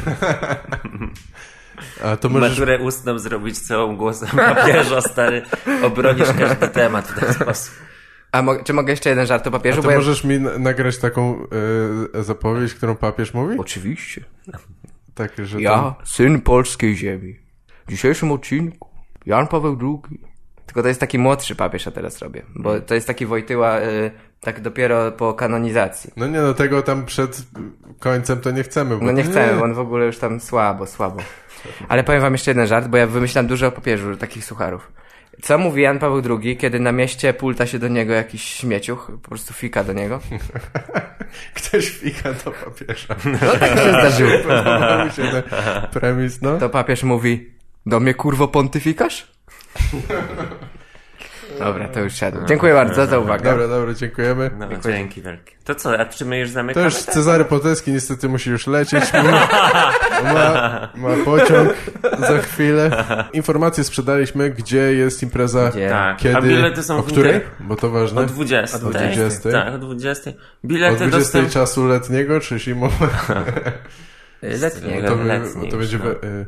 [2.03, 2.49] A to możesz...
[2.49, 5.41] Maturę ustną zrobić całą głosem papieża, stary.
[5.83, 7.75] Obronisz każdy temat w ten sposób.
[8.31, 9.79] A mo- czy mogę jeszcze jeden żart o papieżu?
[9.79, 11.47] A to ja- możesz mi na- nagrać taką
[12.13, 13.55] e, zapowiedź, którą papież mówi?
[13.59, 14.23] Oczywiście.
[15.15, 17.35] Tak, że Ja, tam- syn polskiej ziemi.
[17.87, 18.89] W dzisiejszym odcinku
[19.25, 20.19] Jan Paweł II.
[20.69, 22.41] Tylko to jest taki młodszy papież, a teraz robię.
[22.55, 26.11] Bo to jest taki Wojtyła, y, tak dopiero po kanonizacji.
[26.17, 27.41] No nie, no tego tam przed
[27.99, 28.97] końcem to nie chcemy.
[28.97, 31.21] Bo No nie chcemy, bo on w ogóle już tam słabo, słabo.
[31.87, 34.91] Ale powiem wam jeszcze jeden żart, bo ja wymyślam dużo o papieżu, takich sucharów.
[35.41, 39.29] Co mówi Jan Paweł II, kiedy na mieście pulta się do niego jakiś śmieciuch, po
[39.29, 40.19] prostu fika do niego?
[41.55, 43.15] Ktoś fika do papieża.
[43.25, 44.31] No tak się zdarzyło.
[45.05, 45.43] Mi się ten
[45.91, 46.57] premis, no.
[46.57, 47.49] To papież mówi,
[47.85, 49.38] do mnie kurwo pontyfikasz?
[51.59, 52.41] Dobra, to już siadło.
[52.45, 53.49] Dziękuję bardzo za uwagę.
[53.49, 54.51] Dobra, dobra, dziękujemy.
[54.57, 55.55] No, dzięki wielkie.
[55.63, 56.85] To co, a czy my już To zamykamy?
[56.85, 59.03] już Cezary Poteski niestety musi już lecieć.
[60.33, 61.69] Ma, ma pociąg
[62.19, 63.05] za chwilę.
[63.33, 65.89] Informacje sprzedaliśmy, gdzie jest impreza, Gdzie?
[65.89, 67.41] Tak, kiedy, a bilety są o w której?
[67.59, 68.21] Bo to ważne.
[68.21, 68.77] O 20.
[68.77, 69.51] O 20.
[69.51, 70.31] Tak, o 20.
[70.31, 70.33] O
[70.67, 71.49] Bilety 20 dostępne.
[71.51, 73.13] czasu letniego, czy zimowego?
[74.41, 75.07] Letniego.
[75.07, 76.05] To, by, letni to będzie no.
[76.11, 76.45] y,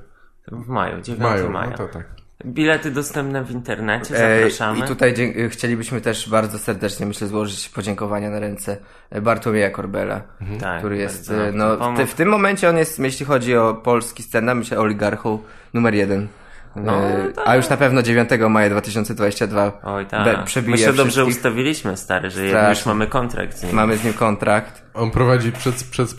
[0.51, 1.49] W maju, 9 w maju.
[1.49, 1.69] maja.
[1.69, 2.20] No to tak.
[2.45, 4.79] Bilety dostępne w internecie, E, zapraszamy.
[4.79, 8.77] I tutaj chcielibyśmy też bardzo serdecznie, myślę, złożyć podziękowania na ręce
[9.21, 10.21] Bartłomieja Korbela,
[10.59, 14.55] Tak, który jest, no, w, w tym momencie on jest, jeśli chodzi o polski stand
[14.55, 15.39] myślę, oligarchą
[15.73, 16.27] numer jeden.
[16.75, 17.01] No,
[17.35, 17.47] tak.
[17.47, 20.43] A już na pewno 9 maja 2022 Oj tak.
[20.45, 21.35] przebije My się dobrze wszystkich.
[21.37, 22.69] ustawiliśmy, stary, że Strasznie.
[22.69, 23.75] już mamy kontrakt z nim.
[23.75, 24.81] Mamy z nim kontrakt.
[24.93, 26.09] On prowadzi przed, przed,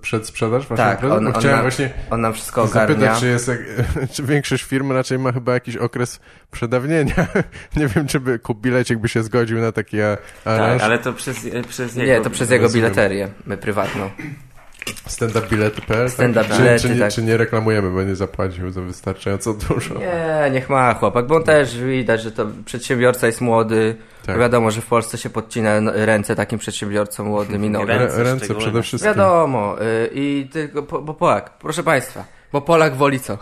[0.00, 2.94] przed sprzedaż waszą Tak, on, on, chciałem nam, właśnie on nam wszystko ogarnia.
[2.94, 3.50] zapytać, czy jest,
[4.14, 7.14] czy większość firm raczej ma chyba jakiś okres przedawnienia.
[7.76, 10.72] Nie wiem, czy by kup bilecik by się zgodził na taki a- aranż.
[10.80, 12.12] Tak, ale to przez, przez jego...
[12.12, 13.28] Nie, to przez jego bileterię
[13.60, 14.10] prywatną.
[15.06, 16.10] Standupbilety.pl?
[16.10, 16.58] Stand-up tak?
[16.58, 17.12] bilety, czy, czy, nie, tak.
[17.12, 19.94] czy nie reklamujemy, bo nie zapłacił za wystarczająco dużo?
[19.94, 23.96] Nie, niech ma chłopak, bo on też widać, że to przedsiębiorca jest młody.
[24.26, 24.38] Tak.
[24.38, 27.86] Wiadomo, że w Polsce się podcina no- ręce takim przedsiębiorcom młodym i nogi.
[27.86, 29.12] Ręce Ręce, przede wszystkim.
[29.14, 33.38] Wiadomo, y, i tylko, bo Polak, proszę Państwa, bo Polak woli co?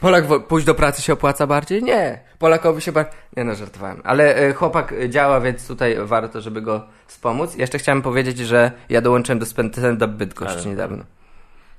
[0.00, 1.82] Polak pójść do pracy się opłaca bardziej?
[1.82, 2.20] Nie.
[2.38, 3.14] Polakowi się bardziej...
[3.36, 4.00] Nie no, żartowałem.
[4.04, 7.56] Ale y, chłopak działa, więc tutaj warto, żeby go wspomóc.
[7.56, 11.04] Jeszcze chciałem powiedzieć, że ja dołączyłem do Stand Up Bydgoszcz Ale- niedawno.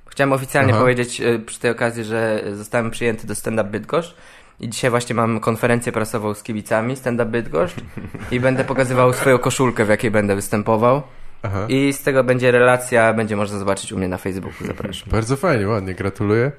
[0.06, 0.80] Chciałem oficjalnie Aha.
[0.80, 4.14] powiedzieć y, przy tej okazji, że zostałem przyjęty do Stand Up Bydgoszcz.
[4.60, 7.76] I dzisiaj właśnie mam konferencję prasową z kibicami Stand Up Bydgoszcz
[8.30, 11.02] i będę pokazywał swoją koszulkę, w jakiej będę występował.
[11.42, 11.66] Aha.
[11.68, 15.08] I z tego będzie relacja, będzie można zobaczyć u mnie na Facebooku, zapraszam.
[15.10, 16.52] Bardzo fajnie, ładnie, gratuluję.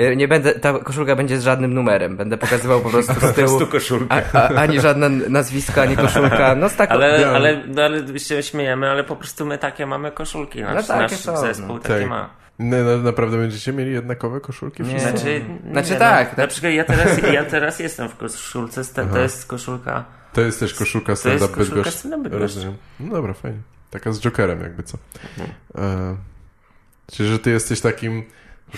[0.00, 3.32] Y, Nie będę, ta koszulka będzie z żadnym numerem, będę pokazywał po prostu z tyłu,
[3.34, 4.22] prostu koszulkę.
[4.32, 6.92] a, a, ani żadne nazwisko, ani koszulka, no z taką...
[6.94, 10.62] Ale, Ja- ale, no, ale się śmiejemy, ale po prostu my takie mamy koszulki.
[10.62, 11.78] Nasz, No takie nasz są, zespół no.
[11.78, 12.08] takie Tak.
[12.08, 12.30] ma.
[12.58, 14.82] No, no, naprawdę będziecie mieli jednakowe koszulki?
[14.82, 15.00] Nie.
[15.00, 16.38] Znaczy, Znaczy nie, tak, No, tak.
[16.38, 20.04] na przykład ja teraz, ja teraz jestem w koszulce, to jest koszulka.
[20.32, 22.06] To jest też koszulka To jest stand-up koszulka Bydgoszcz.
[22.22, 22.40] Bydgoszcz.
[22.54, 22.76] Rozumiem.
[23.00, 23.58] No dobra, fajnie.
[23.90, 24.98] Taka z Jokerem jakby co.
[25.38, 25.50] Mhm.
[26.12, 26.16] E,
[27.12, 28.22] czyli, że ty jesteś takim...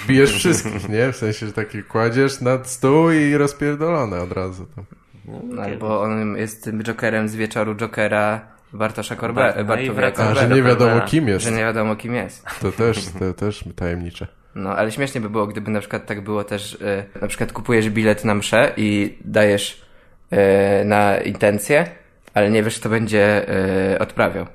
[0.06, 1.12] Bijesz wszystkich, nie?
[1.12, 4.66] W sensie, że taki kładziesz nad stół i rozpierdolone od razu.
[4.76, 4.82] To.
[5.62, 8.40] Albo on jest tym Jokerem z wieczoru Jokera
[8.72, 11.44] Bartosza Korbe, Bar- no i Bartowia wraca- A, że nie wiadomo kim jest.
[11.44, 12.44] że nie wiadomo kim jest.
[12.60, 14.26] To też, to też tajemnicze.
[14.54, 17.90] No, ale śmiesznie by było, gdyby na przykład tak było też, y, na przykład kupujesz
[17.90, 19.82] bilet na mszę i dajesz
[20.32, 21.86] y, na intencję,
[22.34, 23.46] ale nie wiesz, kto będzie
[23.94, 24.46] y, odprawiał.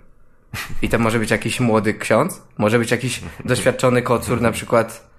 [0.81, 5.10] I to może być jakiś młody ksiądz, może być jakiś doświadczony kocur, na przykład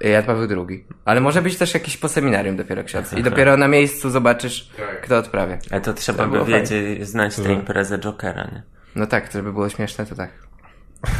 [0.00, 0.84] Jan Paweł II.
[1.04, 3.12] Ale może być też jakiś po seminarium dopiero ksiądz.
[3.12, 5.00] I dopiero na miejscu zobaczysz, Tak.
[5.00, 5.58] kto odprawia.
[5.70, 7.60] Ale to trzeba To by było wiedzieć, znać tę Mhm.
[7.60, 8.62] imprezę Jokera, nie?
[8.96, 10.30] No tak, żeby było śmieszne, to tak.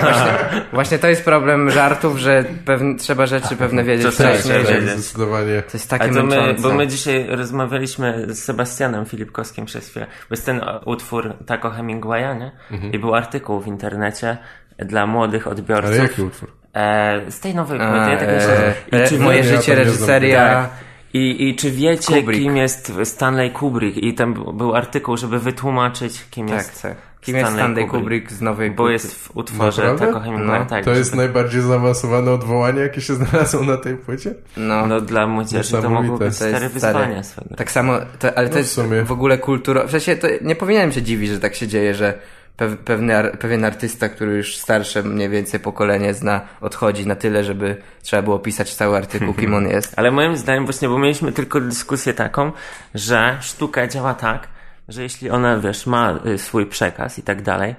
[0.00, 0.32] właśnie,
[0.72, 4.76] właśnie to jest problem żartów, że pewne, trzeba rzeczy pewne wiedzieć Co trzeba wcześniej, wiedzieć.
[4.76, 5.62] tak, zdecydowanie.
[5.62, 10.06] to jest takie to my, bo my dzisiaj rozmawialiśmy z Sebastianem Filipkowskim przez chwilę.
[10.06, 12.52] Bo jest ten utwór Taco Hemingwaya, nie?
[12.70, 12.92] Mhm.
[12.92, 14.36] I był artykuł w internecie
[14.78, 15.90] dla młodych odbiorców.
[15.90, 16.52] Ale jaki utwór?
[16.76, 18.74] E, z tej nowej A, płyty, ja tak e, myślę.
[18.92, 20.46] e, I czy moje życie, reżyseria.
[20.54, 20.70] tak,
[21.14, 22.42] i, I czy wiecie, Kubrick.
[22.42, 23.96] kim jest Stanley Kubrick?
[23.98, 26.94] I tam był- artykuł, żeby wytłumaczyć, kim Tak, jest tak.
[27.20, 30.20] Kim jest Stanley Kubrick z nowej Bo jest w utworze Naprawdę?
[30.20, 30.66] Hemingwaya, No.
[30.66, 30.84] tak.
[30.84, 34.34] To jest żeby- najbardziej zaawansowane odwołanie, jakie się znalazło na tej płycie?
[34.56, 36.36] No, No dla młodzieży to mogło być To jest
[36.80, 37.56] stare swego.
[37.56, 39.02] tak samo, to, ale to No w jest sumie.
[39.04, 39.86] w ogóle kultura.
[39.86, 42.14] W sensie to nie powinienem się dziwić, że tak się dzieje, że
[42.84, 48.22] pewny, pewien artysta, który już starsze mniej więcej pokolenie zna, odchodzi na tyle, żeby trzeba
[48.22, 49.92] było pisać cały artykuł, kim on jest.
[49.98, 52.52] Ale moim zdaniem właśnie, bo mieliśmy tylko dyskusję taką,
[52.94, 54.48] że sztuka działa tak,
[54.88, 57.74] że jeśli ona, wiesz, ma y, swój przekaz i tak dalej,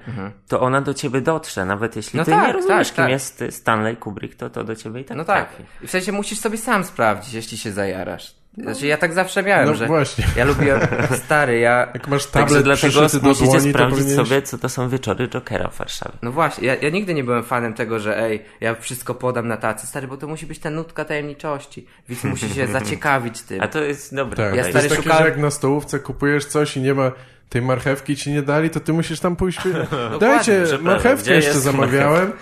[0.48, 3.10] to ona do ciebie dotrze, nawet jeśli No ty tak, nie rozumiesz, tak, kim tak.
[3.10, 5.48] jest Stanley Kubrick, to to do ciebie i tak No tak.
[5.48, 5.64] trafi.
[5.86, 8.34] W sensie musisz sobie sam sprawdzić, jeśli się zajarasz.
[8.62, 10.24] Znaczy ja tak zawsze miałem, No że właśnie.
[10.36, 10.80] ja lubiłem,
[11.24, 14.28] stary, ja Jak masz tablet dlatego do musicie dłoni, to sprawdzić powinieneś...
[14.28, 16.14] sobie, co to są wieczory Jokera w Warszawie.
[16.22, 19.56] No właśnie, ja, ja nigdy nie byłem fanem tego, że ej, ja wszystko podam na
[19.56, 21.86] tacy, stary, bo to musi być ta nutka tajemniczości.
[22.08, 23.60] Widz musi się zaciekawić tym.
[23.62, 24.36] A to jest dobre.
[24.36, 26.94] Tak, Ja to stary jest takie, szukałem- że jak na stołówce kupujesz coś i nie
[26.94, 27.12] ma
[27.48, 29.58] tej marchewki ci nie dali, to ty musisz tam pójść.
[30.20, 32.32] Dajcie, przepraszam, marchewkę jeszcze zamawiałem.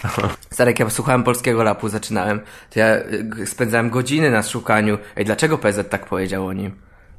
[0.50, 2.96] Stary, jak ja słuchałem polskiego lapu, zaczynałem, to ja
[3.38, 6.72] y, spędzałem godziny na szukaniu, ej, dlaczego PZ tak powiedział o nim?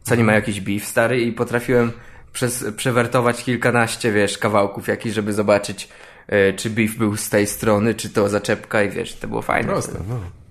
[0.03, 1.21] Co, nie ma jakiś beef, stary?
[1.21, 1.91] I potrafiłem
[2.33, 5.89] przez, przewertować kilkanaście, wiesz, kawałków jakiś, żeby zobaczyć,
[6.33, 9.67] y, czy beef był z tej strony, czy to zaczepka i wiesz, to było fajne.
[9.67, 10.42] Proste, no.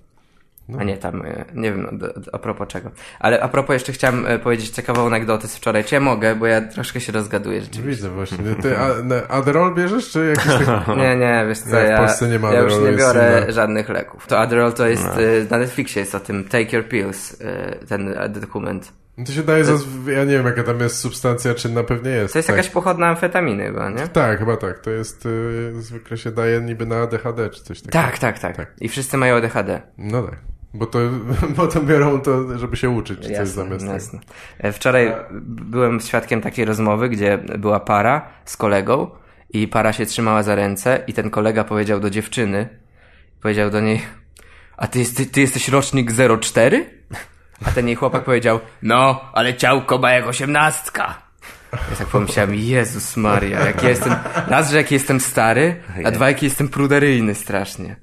[0.79, 2.91] A nie tam, y, nie wiem, no, do, do, a propos czego.
[3.21, 5.85] Ale a propos jeszcze chciałem y, powiedzieć ciekawą anegdotę z wczoraj.
[5.85, 6.35] Czy ja mogę?
[6.35, 7.91] Bo ja troszkę się rozgaduję rzeczywiście.
[7.91, 8.39] Widzę właśnie.
[8.63, 10.91] Ty na Adderall bierzesz, czy jakiś taki...
[11.01, 13.53] Nie, nie, wiesz co, Nie, w ja, Polsce nie ma ja już nie biorę inna.
[13.53, 14.27] żadnych leków.
[14.27, 17.43] To Adderall to jest, y, na Netflixie jest o tym Take Your Pills,
[17.89, 18.93] ten e, dokument.
[19.19, 19.73] No to się daje za...
[20.07, 22.33] Ja nie wiem, jaka tam jest substancja czynna, pewnie jest.
[22.33, 22.57] To jest tak.
[22.57, 24.09] jakaś pochodna amfetaminy chyba, nie?
[24.09, 24.79] Tak, chyba tak.
[24.79, 25.29] To jest...
[25.79, 28.05] Zwykle się daje niby na ADHD, czy coś takiego.
[28.05, 28.57] Tak, tak, tak.
[28.57, 28.73] Tak.
[28.81, 29.83] I wszyscy mają ADHD.
[29.99, 30.52] No tak.
[30.75, 30.99] Bo to,
[31.57, 33.93] bo to biorą to, żeby się uczyć, czy coś Jasne, zamiast tego.
[33.93, 34.19] jasne.
[34.59, 35.13] E, Wczoraj
[35.47, 39.11] byłem świadkiem takiej rozmowy, gdzie była para z kolegą
[39.51, 42.69] i para się trzymała za ręce i ten kolega powiedział do dziewczyny,
[43.43, 44.03] powiedział do niej,
[44.77, 46.91] a ty, jest, ty, ty jesteś rocznik 04?
[47.67, 51.23] A ten jej chłopak powiedział, no, ale ciałko ma jak osiemnastka.
[51.73, 54.15] Ja tak pomyślałem, Jezus Maria, jak ja jestem,
[54.49, 57.97] raz, że jaki jestem stary, a dwa, jaki jestem pruderyjny strasznie.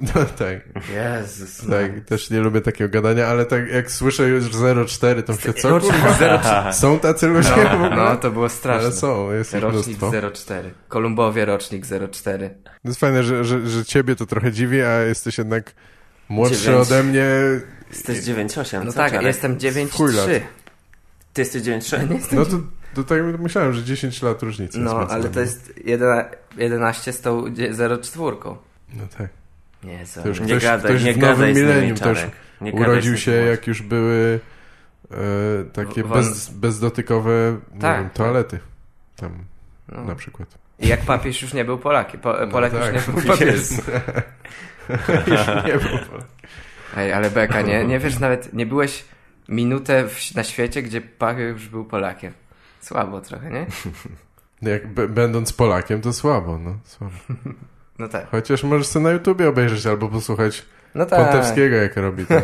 [0.14, 0.58] No tak.
[0.94, 1.66] Jezus.
[1.70, 4.44] Tak, też nie lubię takiego gadania, ale tak jak słyszę już
[4.86, 6.72] 04, to myślę, co Rocznik kurwa?
[6.72, 7.96] Są tacy ludzie ogóle?
[7.96, 8.92] No, to było Ale straszne.
[8.92, 10.30] są, jest Rocznik mnóstwo.
[10.32, 10.70] 04.
[10.88, 12.50] Kolumbowie rocznik 04.
[12.64, 15.72] To jest fajne, że, że, że ciebie to trochę dziwi, a jesteś jednak
[16.28, 16.86] młodszy Dziewięć.
[16.86, 17.26] ode mnie.
[17.90, 18.84] Jesteś 9,8.
[18.84, 19.26] No co, tak, Czarek?
[19.26, 19.58] jestem
[19.90, 20.28] Chuj lat.
[20.28, 20.40] 9-3.
[21.32, 22.32] Ty jesteś 9,3?
[22.32, 22.60] No to,
[22.94, 24.78] to tak myślałem, że 10 lat różnicy.
[24.78, 27.44] jest No, ale to jest 11, 11 z tą
[28.02, 28.36] 04.
[28.94, 29.28] No tak.
[29.86, 30.22] Nie, co?
[30.22, 32.26] To już Nie ktoś, gadaj, ktoś nie w nowym milenium też
[32.72, 34.40] urodził się, jak już były
[35.10, 35.16] e,
[35.72, 38.00] takie W- bez, bezdotykowe nie Tak.
[38.00, 38.58] wiem, toalety.
[39.16, 39.44] Tam
[39.88, 40.04] No.
[40.04, 40.58] na przykład.
[40.78, 42.20] I jak papież już nie był Polakiem.
[42.20, 43.78] Po, Polak no, już tak, nie był papieżem.
[45.26, 46.26] już nie był Polak.
[46.96, 47.84] Ej, ale beka, nie?
[47.84, 49.04] Nie wiesz, nawet nie byłeś
[49.48, 52.32] minutę w, na świecie, gdzie papież już był Polakiem.
[52.80, 53.66] Słabo trochę, nie?
[54.72, 56.76] Jak będąc Polakiem, to słabo, no.
[56.84, 57.14] Słabo.
[57.98, 58.30] No tak.
[58.30, 61.18] Chociaż możesz sobie na YouTubie obejrzeć albo posłuchać No tak.
[61.18, 62.34] Pontewskiego, jak robi to.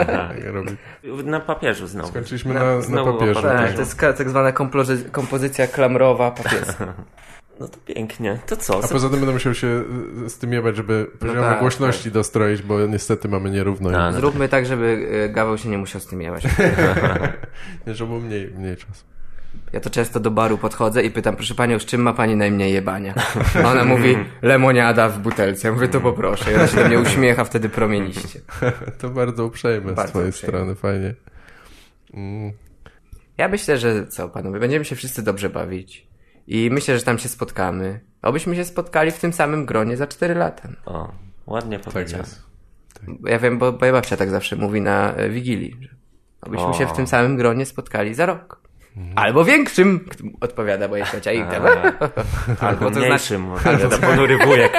[0.44, 0.76] jak robi.
[1.24, 2.08] Na papieżu znowu.
[2.08, 3.34] Skończyliśmy Na- na, na opowiem.
[3.34, 3.72] Tak, tak.
[3.72, 6.94] to jest tak zwana kompozy- kompozycja klamrowa papieska.
[7.60, 8.38] No to pięknie.
[8.46, 8.84] To co?
[8.84, 9.82] A poza tym będę musiał się
[10.26, 13.90] y, z tym jebać, żeby poziom tak, głośności dostroić, bo niestety mamy nierówno.
[13.90, 14.20] A, i- no.
[14.20, 16.44] Zróbmy tak, żeby e, Gaweł się nie musiał z tym jebać.
[17.86, 19.04] Nie, żeby było mniej, mniej czasu.
[19.72, 22.72] Ja to często do baru podchodzę i pytam, proszę panią, z czym ma pani najmniej
[22.72, 23.14] jebania?
[23.64, 25.68] A ona mówi, lemoniada w butelce.
[25.68, 26.52] Ja mówię, to poproszę.
[26.52, 28.40] I ona się do mnie uśmiecha wtedy promieniście.
[29.00, 30.52] To bardzo uprzejme Bardzo z twojej uprzejme.
[30.58, 31.14] strony, fajnie.
[32.14, 32.52] Mm.
[33.38, 36.06] Ja myślę, że co, panowie, będziemy się wszyscy dobrze bawić.
[36.46, 38.00] I myślę, że tam się spotkamy.
[38.22, 40.68] Obyśmy się spotkali w tym samym gronie za 4 lata.
[40.86, 41.12] O,
[41.46, 42.26] ładnie Tak powiedziałem.
[42.26, 42.42] jest.
[43.24, 45.76] Ja wiem, bo moja babcia tak zawsze mówi na e, Wigilii.
[45.80, 45.88] Że
[46.42, 46.72] obyśmy O.
[46.74, 48.60] się w tym samym gronie spotkali za rok.
[49.16, 50.08] Albo większym,
[50.40, 51.60] odpowiada moja ciocia Inga.
[52.60, 53.38] Albo to znaczy...
[53.38, 54.72] Mniejszym, ale to ponury wujek.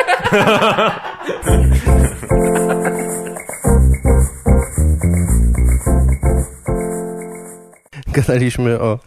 [8.13, 8.99] Gadaliśmy o,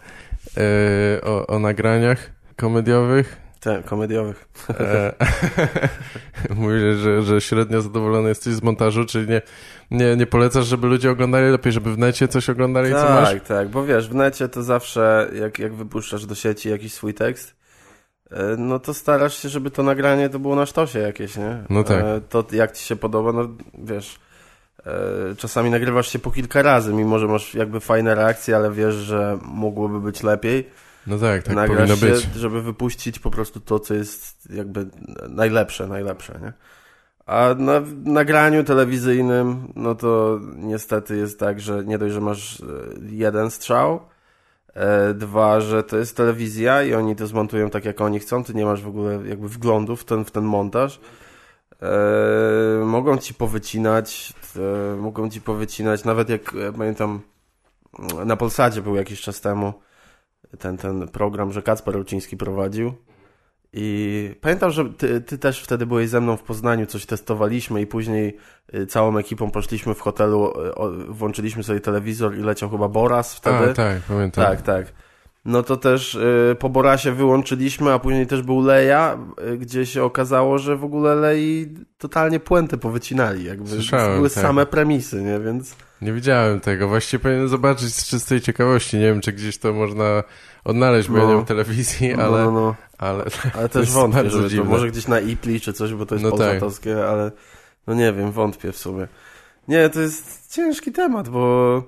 [0.57, 3.42] e, o, o nagraniach komediowych.
[3.63, 4.47] Tak, komediowych.
[4.79, 5.13] E,
[6.55, 9.41] Mówisz, że, że średnio zadowolony jesteś z montażu, czy nie,
[9.91, 13.29] nie, nie polecasz, żeby ludzie oglądali lepiej, żeby w necie coś oglądali, co masz?
[13.29, 17.13] Tak, tak, bo wiesz, w necie to zawsze, jak, jak wypuszczasz do sieci jakiś swój
[17.13, 17.55] tekst,
[18.31, 21.63] e, no to starasz się, żeby to nagranie to było na sztosie jakieś, nie?
[21.69, 22.03] No tak.
[22.03, 23.47] E, To jak ci się podoba, no
[23.83, 24.19] wiesz,
[24.85, 24.91] e,
[25.37, 29.37] czasami nagrywasz się po kilka razy, mimo że masz jakby fajne reakcje, ale wiesz, że
[29.41, 30.69] mogłoby być lepiej.
[31.07, 32.35] No tak, tak Nagrasz powinno się, być.
[32.35, 34.85] żeby wypuścić po prostu to, co jest jakby
[35.29, 36.53] najlepsze, najlepsze, nie?
[37.25, 42.63] A na nagraniu telewizyjnym, no to niestety jest tak, że nie dość, że masz e,
[43.09, 43.99] jeden strzał,
[44.73, 48.53] e, dwa, że to jest telewizja i oni to zmontują tak, jak oni chcą, ty
[48.53, 50.99] nie masz w ogóle jakby wglądu w ten, w ten montaż.
[51.81, 57.21] E, mogą ci powycinać, e, mogą ci powycinać, nawet jak pamiętam
[58.25, 59.73] na Polsadzie był jakiś czas temu
[60.59, 62.93] ten, ten program, że Kacper Ruciński prowadził.
[63.73, 67.87] I pamiętam, że ty, ty też wtedy byłeś ze mną w Poznaniu, coś testowaliśmy i
[67.87, 68.37] później
[68.75, 70.53] y, całą ekipą poszliśmy w hotelu,
[71.09, 73.71] y, włączyliśmy sobie telewizor i leciał chyba Boras wtedy.
[73.71, 74.45] A, tak, pamiętam.
[74.45, 74.93] tak, tak.
[75.45, 79.17] No to też y, po Borasie wyłączyliśmy, a później też był Leja,
[79.53, 83.43] y, gdzie się okazało, że w ogóle Lei totalnie puentę powycinali.
[83.43, 84.43] Jakby Słyszałem, były tak.
[84.43, 85.39] same premisy, nie?
[85.39, 86.87] Więc Nie widziałem tego.
[86.87, 88.97] Właściwie powinienem zobaczyć z czystej ciekawości.
[88.97, 90.23] Nie wiem, czy gdzieś to można
[90.63, 91.29] odnaleźć, bo ja No.
[91.29, 92.45] nie mam telewizji, ale...
[92.45, 92.75] no, no, no.
[92.97, 93.25] ale
[93.57, 96.29] Ale też wątpię, żeby to, może gdzieś na Ipli czy coś, bo to jest No
[96.29, 96.47] no tak.
[96.47, 97.31] polsatowskie, ale
[97.87, 99.07] no nie wiem, wątpię w sumie.
[99.67, 101.83] Nie, to jest ciężki temat, bo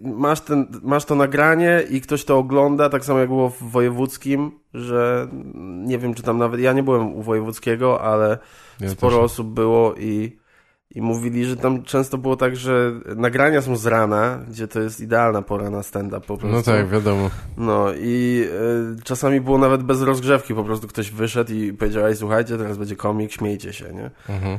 [0.00, 4.50] masz, ten, masz to nagranie i ktoś to ogląda, tak samo jak było w wojewódzkim,
[4.74, 5.28] że
[5.86, 8.38] nie wiem, czy tam nawet, ja nie byłem u wojewódzkiego, ale
[8.80, 10.38] Ja sporo osób było i,
[10.94, 15.00] i mówili, że tam często było tak, że nagrania są z rana, gdzie to jest
[15.00, 16.56] idealna pora na stand-up po prostu.
[16.56, 17.30] No tak, wiadomo.
[17.56, 18.44] No i
[18.98, 22.78] y, czasami było nawet bez rozgrzewki, po prostu ktoś wyszedł i powiedział, ej słuchajcie, teraz
[22.78, 24.10] będzie komik, śmiejcie się, nie?
[24.34, 24.58] Mhm.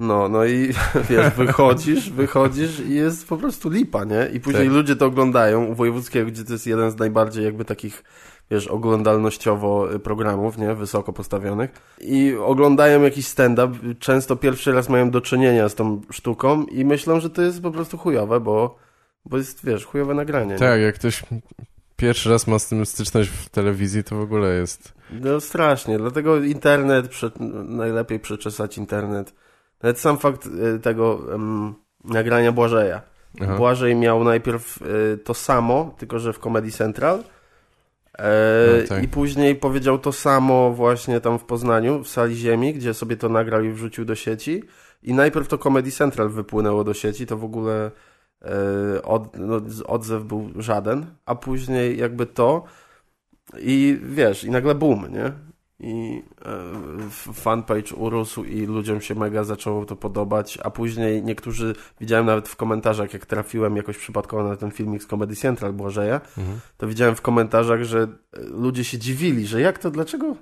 [0.00, 0.72] No, no i
[1.10, 4.28] wiesz, wychodzisz, wychodzisz i jest po prostu lipa, nie?
[4.32, 4.72] I później Tak.
[4.72, 8.04] ludzie to oglądają u Wojewódzkiego, gdzie to jest jeden z najbardziej jakby takich,
[8.50, 10.74] wiesz, oglądalnościowo y, programów, nie?
[10.74, 11.70] Wysoko postawionych.
[12.00, 17.20] I oglądają jakiś stand-up, często pierwszy raz mają do czynienia z tą sztuką i myślą,
[17.20, 18.78] że to jest po prostu chujowe, bo,
[19.24, 20.52] bo jest, wiesz, chujowe nagranie.
[20.52, 20.58] nie?
[20.58, 21.22] Tak, jak ktoś
[21.96, 24.92] pierwszy raz ma z tym styczność w telewizji, to w ogóle jest...
[25.10, 27.30] No strasznie, dlatego internet, prze,
[27.64, 29.34] najlepiej przeczesać internet.
[29.82, 33.02] Nawet sam fakt y, tego em, nagrania Błażeja.
[33.40, 33.56] Aha.
[33.56, 37.24] Błażej miał najpierw y, to samo, tylko że w Comedy Central.
[38.20, 39.04] E, No tak.
[39.04, 43.28] I później powiedział to samo właśnie tam w Poznaniu, w sali ziemi, gdzie sobie to
[43.28, 44.62] nagrał i wrzucił do sieci.
[45.02, 47.90] I najpierw to Comedy Central wypłynęło do sieci, to w ogóle
[48.42, 52.64] e, od, no, odzew był żaden, a później jakby to
[53.58, 55.32] i wiesz, i nagle boom, nie?
[55.82, 62.26] I e, fanpage urósł i ludziom się mega zaczęło to podobać, a później niektórzy, widziałem
[62.26, 66.60] nawet w komentarzach, jak trafiłem jakoś przypadkowo na ten filmik z Comedy Central Błażeja, Mhm.
[66.76, 68.08] to widziałem w komentarzach, że e,
[68.42, 70.36] ludzie się dziwili, że jak to, dlaczego,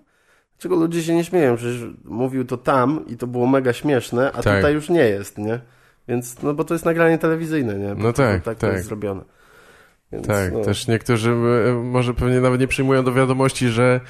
[0.57, 1.57] dlaczego ludzie się nie śmieją?
[1.57, 4.57] Przecież mówił to tam i to było mega śmieszne, a Tak.
[4.57, 5.61] tutaj już nie jest, nie?
[6.09, 7.95] Więc, no bo to jest nagranie telewizyjne, nie?
[7.95, 8.55] Bo No to- tak, tak.
[8.59, 8.73] to tak.
[8.77, 9.23] jest zrobione.
[10.13, 10.61] Więc, Tak, no.
[10.65, 14.01] też niektórzy e, może pewnie nawet nie przyjmują do wiadomości, że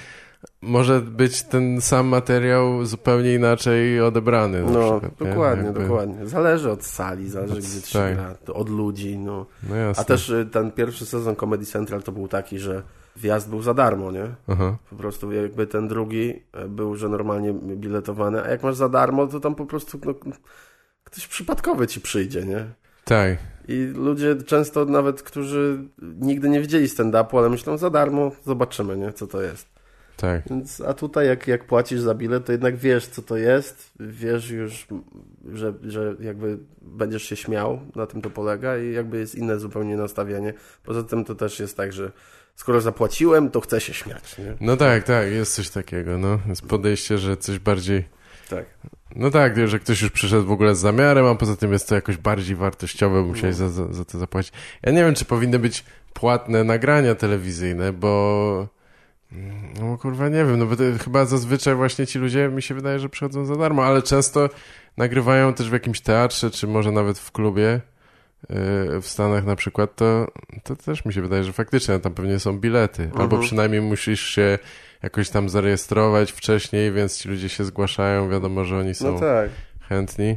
[0.63, 4.63] może być ten sam materiał zupełnie inaczej odebrany.
[4.63, 5.27] No, przykład, nie?
[5.29, 6.27] dokładnie, Jakby- dokładnie.
[6.27, 8.15] Zależy od sali, zależy Od- gdzie tak.
[8.15, 9.47] gra, od ludzi, no.
[9.63, 9.75] No.
[9.97, 12.83] A też y, ten pierwszy sezon Comedy Central to był taki, że
[13.17, 14.27] wjazd był za darmo, nie?
[14.49, 14.77] Aha.
[14.91, 19.27] Po prostu jakby ten drugi e, był, że normalnie biletowany, a jak masz za darmo,
[19.27, 20.15] to tam po prostu no,
[21.05, 22.65] ktoś przypadkowy ci przyjdzie, nie?
[23.05, 25.79] Tak, I ludzie często nawet, którzy
[26.21, 29.13] nigdy nie widzieli stand-upu, ale myślą za darmo, zobaczymy, nie?
[29.13, 29.78] Co to jest.
[30.21, 30.49] Tak.
[30.51, 34.51] Więc, a tutaj jak, jak płacisz za bilet, to jednak wiesz, co to jest, wiesz
[34.51, 34.87] już,
[35.53, 39.97] że, że jakby będziesz się śmiał, na tym to polega i jakby jest inne zupełnie
[39.97, 40.55] nastawienie.
[40.85, 42.13] Poza tym to też jest tak, że
[42.55, 44.55] skoro zapłaciłem, to chcę się śmiać, nie?
[44.61, 46.39] No tak, tak, jest coś takiego, no.
[46.49, 48.05] Jest podejście, że coś bardziej...
[48.51, 48.65] Tak.
[49.17, 51.95] No tak, że ktoś już przyszedł w ogóle z zamiarem, a poza tym jest to
[51.95, 54.53] jakoś bardziej wartościowe, musiałeś za, za, za to zapłacić.
[54.83, 58.78] Ja nie wiem, czy powinny być płatne nagrania telewizyjne, bo...
[59.81, 63.09] No kurwa, nie wiem, no bo chyba zazwyczaj właśnie ci ludzie, mi się wydaje, że
[63.09, 64.49] przychodzą za darmo, ale często
[64.97, 67.81] nagrywają też w jakimś teatrze, czy może nawet w klubie
[68.51, 70.27] yy, w Stanach na przykład, to,
[70.63, 74.59] to też mi się wydaje, że faktycznie tam pewnie są bilety, albo przynajmniej musisz się
[75.03, 79.51] jakoś tam zarejestrować wcześniej, więc ci ludzie się zgłaszają, wiadomo, że oni są No tak.
[79.89, 80.37] chętni.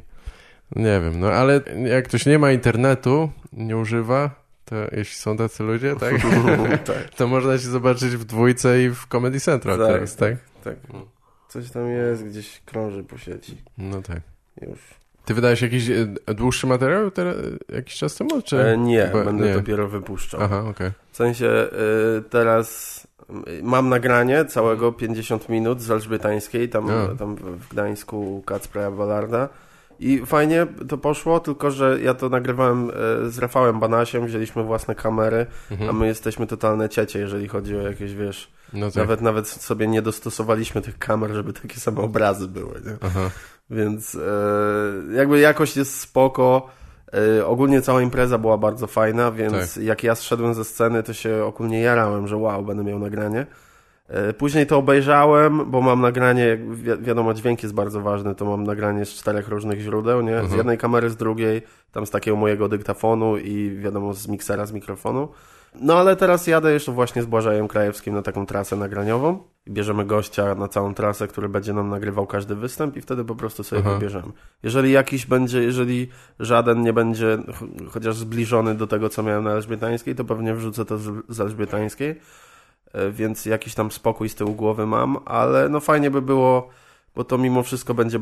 [0.75, 4.40] Nie wiem, no ale jak ktoś nie ma internetu, nie używa,
[4.71, 6.11] to jeśli są tacy ludzie, tak,
[6.85, 7.09] tak.
[7.17, 10.35] to można się zobaczyć w dwójce i w Comedy Central Tak, teraz, tak?
[10.63, 10.75] Tak.
[11.49, 13.57] Coś tam jest, gdzieś krąży po sieci.
[13.77, 14.21] No tak.
[14.61, 14.79] Już.
[15.25, 17.35] Ty wydałeś jakiś e, dłuższy materiał teraz,
[17.69, 18.59] jakiś czas temu, czy?
[18.65, 19.53] E, nie, Chyba- będę nie.
[19.53, 20.41] dopiero wypuszczał.
[20.43, 20.91] Aha, okej.
[21.11, 21.47] W sensie
[22.17, 23.07] y, teraz
[23.63, 26.87] mam nagranie całego 50 minut z Elżbietańskiej, tam,
[27.19, 29.49] tam w Gdańsku Kacpra Balarda.
[30.01, 32.93] I fajnie to poszło, tylko że ja to nagrywałem y,
[33.31, 35.89] z Rafałem Banasiem, wzięliśmy własne kamery, Mhm.
[35.89, 38.95] a my jesteśmy totalne ciecie, jeżeli chodzi o jakieś, wiesz, No tak.
[38.95, 42.97] nawet nawet sobie nie dostosowaliśmy tych kamer, żeby takie same obrazy były, nie?
[43.01, 43.29] Aha.
[43.69, 46.69] Więc e, jakby jakość jest spoko.
[47.39, 49.83] E, ogólnie cała impreza była bardzo fajna, więc Tak.
[49.83, 53.45] jak ja zszedłem ze sceny, to się ogólnie jarałem, że wow, będę miał nagranie.
[54.11, 58.45] E, później to obejrzałem, bo mam nagranie, jak wi wiadomo, dźwięk jest bardzo ważny, to
[58.45, 60.35] mam nagranie z czterech różnych źródeł, nie?
[60.35, 60.57] Z Mhm.
[60.57, 65.27] jednej kamery, z drugiej, tam z takiego mojego dyktafonu i wiadomo, z miksera, z mikrofonu.
[65.81, 69.39] No ale teraz jadę jeszcze właśnie z Błażejem Krajewskim na taką trasę nagraniową.
[69.69, 73.63] Bierzemy gościa na całą trasę, który będzie nam nagrywał każdy występ i wtedy po prostu
[73.63, 73.93] sobie Aha.
[73.93, 74.27] wybierzemy.
[74.63, 76.07] Jeżeli jakiś będzie, jeżeli
[76.39, 80.85] żaden nie będzie ch- chociaż zbliżony do tego, co miałem na Elżbietańskiej, to pewnie wrzucę
[80.85, 80.97] to
[81.29, 82.15] z, Elżbietańskiej,
[83.11, 86.69] więc jakiś tam spokój z tyłu głowy mam, ale no fajnie by było,
[87.15, 88.19] bo to mimo wszystko będzie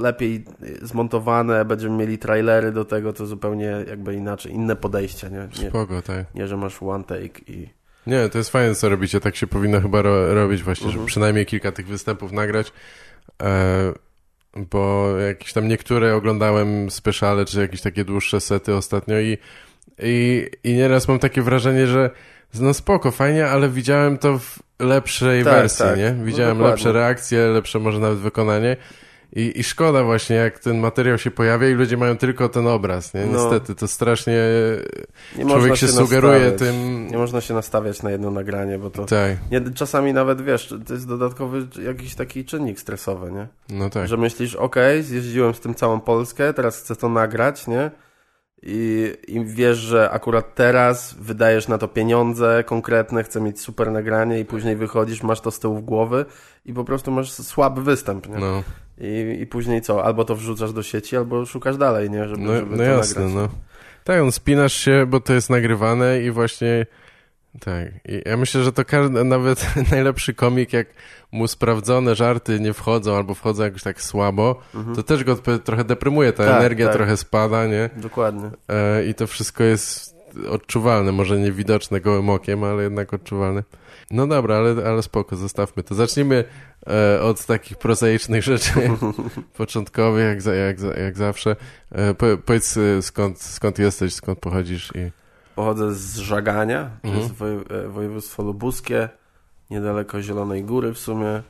[0.00, 0.44] lepiej
[0.82, 5.48] zmontowane, będziemy mieli trailery do tego, to zupełnie jakby inaczej, inne podejście, nie?
[5.62, 6.34] Nie, Spoko, tak.
[6.34, 7.68] nie że masz one take i...
[8.06, 9.20] Nie, to jest fajne, co robicie.
[9.20, 10.92] Tak się powinno chyba ro robić właśnie, Mhm.
[10.98, 12.72] żeby przynajmniej kilka tych występów nagrać.
[13.42, 13.92] E,
[14.56, 19.38] bo jakieś tam niektóre oglądałem speciale, czy jakieś takie dłuższe sety ostatnio i,
[20.02, 22.10] i, i nieraz mam takie wrażenie, że
[22.60, 25.98] no spoko, fajnie, ale widziałem to w lepszej Tak, wersji, tak.
[25.98, 26.12] nie?
[26.12, 26.70] No Widziałem dokładnie.
[26.70, 28.76] lepsze reakcje, lepsze może nawet wykonanie.
[29.36, 33.14] I, I szkoda właśnie, jak ten materiał się pojawia i ludzie mają tylko ten obraz,
[33.14, 33.26] nie?
[33.26, 33.32] No.
[33.32, 34.38] Niestety, to strasznie
[35.36, 37.06] Nie człowiek się sugeruje tym...
[37.08, 39.04] Nie można się nastawiać na jedno nagranie, bo to...
[39.04, 43.46] Tak, Nie, czasami nawet, wiesz, to jest dodatkowy jakiś taki czynnik stresowy, nie?
[43.68, 44.08] no tak.
[44.08, 47.90] Że myślisz, okej, zjeździłem z tym całą Polskę, teraz chcę to nagrać, nie?
[48.62, 54.40] I, I wiesz, że akurat teraz wydajesz na to pieniądze konkretne, chcę mieć super nagranie
[54.40, 56.24] i później wychodzisz, masz to z tyłu głowy
[56.66, 58.38] i po prostu masz słaby występ, nie?
[58.38, 58.62] No,
[58.98, 60.04] I, I później co?
[60.04, 62.28] Albo to wrzucasz do sieci, albo szukasz dalej, nie?
[62.28, 63.50] Żeby, no, żeby no to jasne, nagrać.
[63.52, 63.58] no.
[64.04, 66.86] Tak, on spinasz się, bo to jest nagrywane i właśnie
[67.60, 67.86] tak.
[68.08, 70.86] I ja myślę, że to każdy, nawet najlepszy komik, jak
[71.32, 74.60] mu sprawdzone żarty nie wchodzą albo wchodzą jakoś tak słabo,
[74.94, 76.96] to też go trochę deprymuje, ta Tak, energia tak.
[76.96, 77.90] trochę spada, nie?
[77.96, 78.50] Dokładnie.
[78.68, 83.62] E, I to wszystko jest odczuwalne, może nie widoczne gołym okiem, ale jednak odczuwalne.
[84.10, 85.94] No dobra, ale, ale spoko, zostawmy to.
[85.94, 86.44] Zacznijmy
[86.86, 88.72] e, od takich prozaicznych rzeczy
[89.56, 91.56] początkowych, jak, za, jak, jak zawsze.
[91.92, 95.19] E, po, powiedz e, skąd, skąd jesteś, skąd pochodzisz i...
[95.60, 97.22] Pochodzę z Żagania, to mhm.
[97.22, 99.08] jest woj, e, województwo lubuskie,
[99.70, 101.42] niedaleko Zielonej Góry w sumie.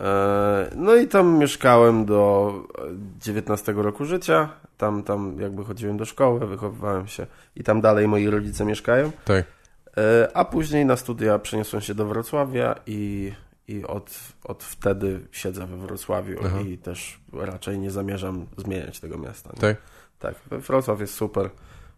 [0.00, 2.52] E, no i tam mieszkałem do
[3.20, 4.48] 19 roku życia.
[4.78, 7.26] Tam, tam jakby chodziłem do szkoły, wychowywałem się
[7.56, 9.10] i tam dalej moi rodzice mieszkają.
[9.24, 9.44] Tak.
[9.96, 13.32] E, a później na studia przeniosłem się do Wrocławia i,
[13.68, 16.60] i od, od wtedy siedzę we Wrocławiu Aha.
[16.60, 19.50] i też raczej nie zamierzam zmieniać tego miasta.
[19.54, 19.60] Nie?
[19.60, 19.76] Tak?
[20.18, 21.50] Tak, Wrocław jest super.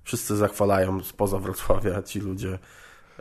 [0.03, 2.59] Wszyscy zachwalają spoza Wrocławia ci ludzie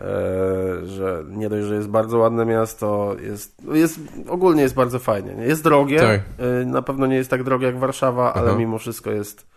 [0.01, 5.32] E, że nie dość, że jest bardzo ładne miasto, jest, jest ogólnie jest bardzo fajnie.
[5.32, 6.21] Jest drogie, tak.
[6.38, 8.59] E, na pewno nie jest tak drogie jak Warszawa, ale Aha.
[8.59, 9.47] mimo wszystko jest,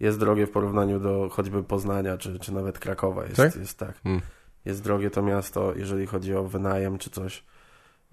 [0.00, 3.24] jest drogie w porównaniu do choćby Poznania, czy, czy nawet Krakowa.
[3.24, 3.56] Jest tak.
[3.56, 4.02] Jest, tak.
[4.02, 4.20] Hmm.
[4.64, 7.44] jest drogie to miasto, jeżeli chodzi o wynajem czy coś.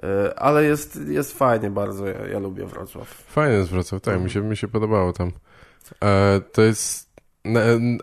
[0.04, 3.08] E, ale jest, jest fajnie bardzo, ja, ja lubię Wrocław.
[3.08, 5.32] Fajnie jest Wrocław, tak, mi się, mi się podobało tam.
[6.04, 7.07] E, to jest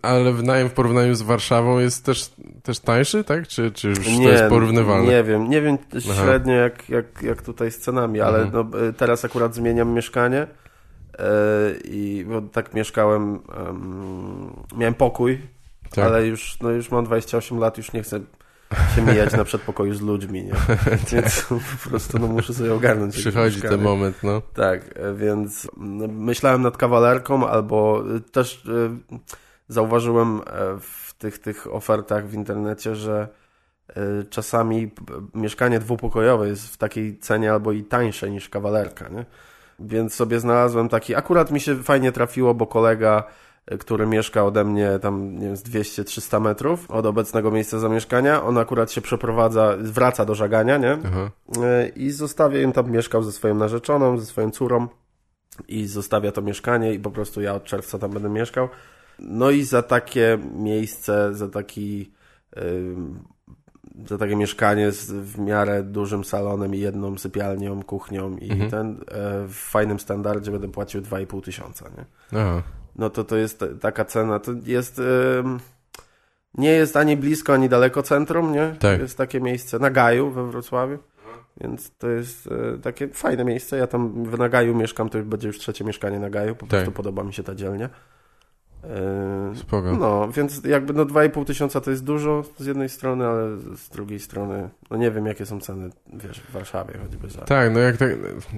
[0.03, 2.31] ale wynajem w porównaniu z Warszawą jest też,
[2.63, 3.49] też tańszy, tak?
[3.49, 5.13] Czy, czy już nie, to jest porównywalne?
[5.13, 8.71] Nie wiem, nie wiem średnio jak, jak, jak tutaj z cenami, ale mhm.
[8.73, 10.47] no, teraz akurat zmieniam mieszkanie
[11.19, 11.27] e,
[11.85, 13.41] i bo tak mieszkałem,
[14.77, 15.41] miałem pokój,
[15.91, 16.05] tak.
[16.05, 18.21] ale już, no, już mam 28 lat, już nie chcę
[18.95, 20.53] się mijać na przedpokoju z ludźmi, nie?
[21.13, 21.43] Więc
[21.85, 23.17] po prostu no, muszę sobie ogarnąć.
[23.17, 24.43] Przychodzi ten moment, no.
[24.55, 28.97] Tak, e, więc no, myślałem nad kawalerką, albo e, też e,
[29.69, 30.41] zauważyłem
[30.81, 33.29] w tych, tych ofertach w internecie, że
[34.31, 34.91] czasami
[35.35, 39.25] mieszkanie dwupokojowe jest w takiej cenie albo i tańsze niż kawalerka, nie?
[39.79, 43.25] Więc sobie znalazłem taki, akurat mi się fajnie trafiło, bo kolega
[43.81, 48.43] który mieszka ode mnie tam, nie wiem, z 200-300 metrów od obecnego miejsca zamieszkania.
[48.43, 50.99] On akurat się przeprowadza, wraca do żagania, nie?
[51.05, 51.31] Aha.
[51.63, 54.89] E, I zostawia im tam, mieszkał ze swoją narzeczoną, ze swoją córą
[55.69, 58.69] i zostawia to mieszkanie i po prostu ja od czerwca tam będę mieszkał.
[59.19, 62.13] No i za takie miejsce, za taki
[64.09, 68.71] za takie mieszkanie z w miarę dużym salonem i jedną sypialnią, kuchnią i mhm.
[68.71, 72.05] ten e, w fajnym standardzie będę płacił 2,5 tysiąca, nie?
[72.39, 72.63] Aha
[72.97, 74.39] no to to jest taka cena.
[74.39, 74.99] To jest...
[74.99, 75.45] Yy,
[76.55, 78.77] nie jest ani blisko, ani daleko centrum, nie?
[78.79, 79.01] Tak.
[79.01, 80.99] Jest takie miejsce na Gaju we Wrocławiu.
[81.61, 83.77] Więc to jest e, takie fajne miejsce.
[83.77, 86.55] Ja tam w Nagaju mieszkam, to już będzie już trzecie mieszkanie na Gaju.
[86.55, 86.71] Po tak.
[86.71, 87.89] prostu podoba mi się ta dzielnia.
[88.85, 89.93] E, Spoko.
[89.93, 94.21] No, więc jakby no 2,5 tysiąca to jest dużo z jednej strony, ale z drugiej
[94.21, 97.41] strony, no nie wiem jakie są ceny, wiesz, w Warszawie choćby za...
[97.41, 98.11] Tak, no jak tak,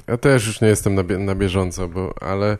[0.06, 2.58] ja też już nie jestem na, bie na bieżąco, bo, ale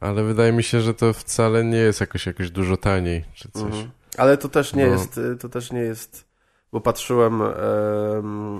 [0.00, 3.62] ale wydaje mi się, że to wcale nie jest jakoś, jakoś dużo taniej, czy coś.
[3.62, 3.90] Mhm.
[4.18, 4.92] Ale to też nie bo...
[4.92, 6.24] jest, y, to też nie jest,
[6.72, 7.52] bo patrzyłem e,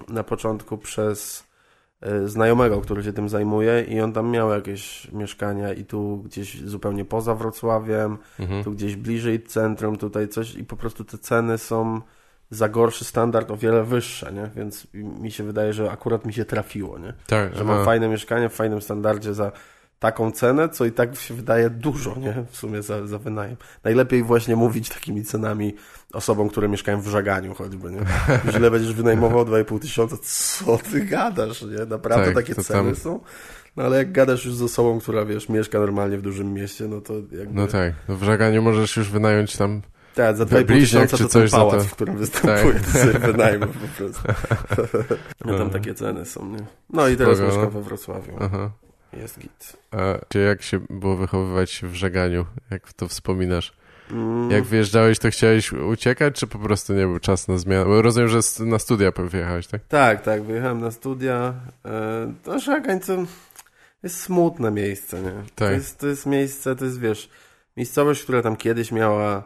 [0.09, 1.45] na początku przez
[2.01, 6.61] e, znajomego, który się tym zajmuje i on tam miał jakieś mieszkania i tu gdzieś
[6.61, 8.65] zupełnie poza Wrocławiem, mhm.
[8.65, 12.01] tu gdzieś bliżej centrum, tutaj coś i po prostu te ceny są
[12.51, 14.51] za gorszy standard o wiele wyższe, nie?
[14.57, 17.15] Więc mi się wydaje, że akurat mi się trafiło, nie?
[17.27, 19.53] Tak, że mam fajne mieszkanie w fajnym standardzie za
[20.03, 22.45] taką cenę, co i tak się wydaje dużo, nie?
[22.51, 23.57] W sumie za, za wynajem.
[23.85, 25.75] Najlepiej właśnie mówić takimi cenami
[26.13, 28.01] osobom, które mieszkają w żaganiu choćby, nie?
[28.53, 31.87] Źle będziesz wynajmował 2,5 tysiąca, co ty gadasz, nie?
[31.87, 32.97] Naprawdę tak, takie ceny tam...
[32.97, 33.21] są?
[33.77, 37.01] No ale jak gadasz już z osobą, która, wiesz, mieszka normalnie w dużym mieście, no
[37.01, 37.55] to jakby...
[37.55, 39.83] No tak, no w żaganiu możesz już wynająć tam
[40.15, 41.89] tak, za 2,5 tysiąca to ten pałac, to...
[41.89, 42.87] w którym występuje, tak.
[42.87, 44.29] to sobie wynajmę po prostu.
[45.45, 46.67] no tam takie ceny są, nie?
[46.91, 48.37] No i teraz Spoko, mieszkam we Wrocławiu.
[48.41, 48.71] Aha.
[49.17, 49.77] Jest git.
[49.91, 52.47] A jak się było wychowywać w żeganiu?
[52.71, 53.73] Jak to wspominasz?
[54.11, 54.51] Mm.
[54.51, 57.85] Jak wyjeżdżałeś, to chciałeś uciekać, czy po prostu nie był czas na zmianę?
[57.85, 59.81] Bo rozumiem, że na studia wyjechałeś, tak?
[59.89, 61.55] Tak, tak, wyjechałem na studia.
[61.85, 63.13] E, to Żagań to
[64.03, 65.33] jest smutne miejsce, nie?
[65.33, 65.55] Tak.
[65.55, 67.31] To, jest, to jest miejsce, to jest, wiesz,
[67.77, 69.45] miejscowość, która tam kiedyś miała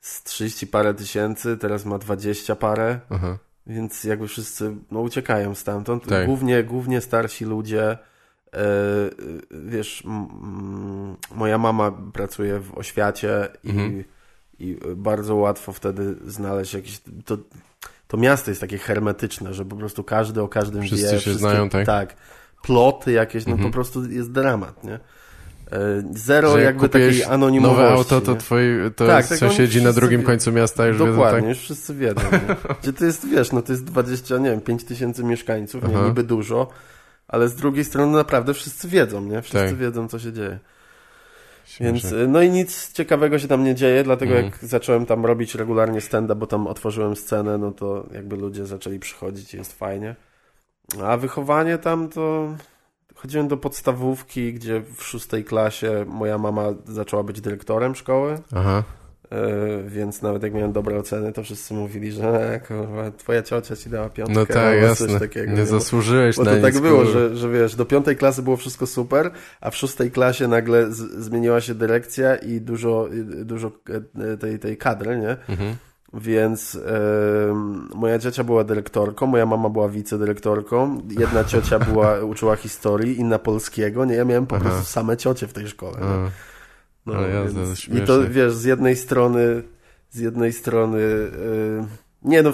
[0.00, 3.00] z 30 parę tysięcy, teraz ma 20 parę.
[3.10, 3.38] Aha.
[3.66, 6.06] Więc jakby wszyscy no, uciekają stamtąd.
[6.06, 6.26] Tak.
[6.26, 7.98] Głównie, głównie starsi ludzie
[9.50, 10.04] wiesz,
[11.34, 14.04] moja mama pracuje w oświacie i, mhm.
[14.58, 17.00] i bardzo łatwo wtedy znaleźć jakieś.
[17.24, 17.36] To,
[18.08, 21.20] to miasto jest takie hermetyczne, że po prostu każdy o każdym Wszyscy wie.
[21.20, 21.86] się znają, tak?
[21.86, 22.16] Tak.
[22.62, 23.70] Ploty jakieś, no mhm.
[23.70, 25.00] po prostu jest dramat, nie?
[25.72, 27.82] E, zero że jakby takiej anonimowości.
[27.82, 30.26] Nowe auto to twoi to tak, sąsiedzi na drugim wie...
[30.26, 31.48] końcu miasta już Dokładnie, wiedzą, tak?
[31.48, 32.20] już wszyscy wiedzą.
[32.82, 36.22] Gdzie to jest, wiesz, no to jest 20, nie wiem, 5 tysięcy mieszkańców, nie, niby
[36.22, 36.68] dużo,
[37.28, 39.42] ale z drugiej strony naprawdę wszyscy wiedzą, nie?
[39.42, 39.76] Wszyscy tak.
[39.76, 40.58] wiedzą, co się dzieje.
[41.80, 44.44] Więc, no i nic ciekawego się tam nie dzieje, dlatego mm.
[44.44, 48.98] jak zacząłem tam robić regularnie stand bo tam otworzyłem scenę, no to jakby ludzie zaczęli
[48.98, 50.16] przychodzić i jest fajnie.
[51.04, 52.54] A wychowanie tam to...
[53.14, 58.38] Chodziłem do podstawówki, gdzie w szóstej klasie moja mama zaczęła być dyrektorem szkoły.
[58.54, 58.82] Aha.
[59.34, 63.76] E, więc nawet jak miałem dobre oceny, to wszyscy mówili, że e, kurwa, twoja ciocia
[63.76, 64.34] ci dała piątkę.
[64.34, 65.20] No tak, jasne.
[65.20, 68.42] Takiego, nie, nie zasłużyłeś bo, bo to tak było, że, że wiesz, do piątej klasy
[68.42, 69.30] było wszystko super,
[69.60, 73.08] a w szóstej klasie nagle z, zmieniła się dyrekcja i dużo,
[73.44, 73.72] dużo
[74.32, 75.36] e, tej, tej kadry, nie?
[75.48, 75.76] Mhm.
[76.16, 76.78] Więc
[77.94, 84.04] moja ciocia była dyrektorką, moja mama była wicedyrektorką, jedna ciocia była, uczyła historii, inna polskiego,
[84.04, 84.14] nie?
[84.14, 84.64] Ja miałem po Aha.
[84.64, 85.98] prostu same ciocie w tej szkole.
[87.06, 87.60] No, jazda,
[87.94, 89.62] I to wiesz, z jednej strony,
[90.10, 90.98] z jednej strony.
[91.00, 91.84] Yy,
[92.22, 92.52] nie no,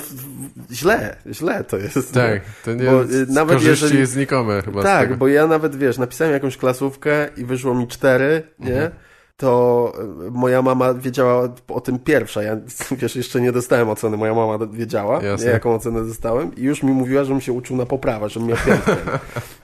[0.72, 2.12] źle, źle to jest.
[2.14, 4.82] Tak, to nie bo, y, nawet jeżeli jest znikome chyba.
[4.82, 8.82] Tak, bo ja nawet wiesz, napisałem jakąś klasówkę i wyszło mi cztery, nie?
[8.82, 9.09] Mhm
[9.40, 9.92] to
[10.26, 12.42] e, moja mama wiedziała o tym pierwsza.
[12.42, 12.56] Ja
[13.00, 16.92] wiesz, jeszcze nie dostałem oceny, moja mama wiedziała, nie, jaką ocenę dostałem i już mi
[16.92, 18.96] mówiła, żebym się uczył na poprawę, żebym miał piątkę.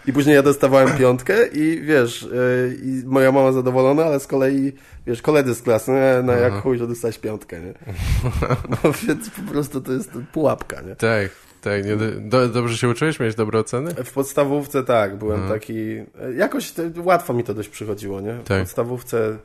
[0.06, 4.72] I później ja dostawałem piątkę i wiesz, yy, i moja mama zadowolona, ale z kolei,
[5.06, 7.74] wiesz, koledzy z klasy, no, no jak chuj, że dostałeś piątkę, nie?
[8.70, 10.96] No więc po prostu to jest pułapka, nie?
[10.96, 11.30] Tak.
[11.60, 13.20] Tak, nie, do, dobrze się uczyłeś?
[13.20, 13.94] Miałeś dobre oceny?
[14.04, 15.74] W podstawówce tak, byłem taki...
[16.36, 18.34] Jakoś to, łatwo mi to dość przychodziło, nie?
[18.34, 18.60] W tak.
[18.60, 19.38] podstawówce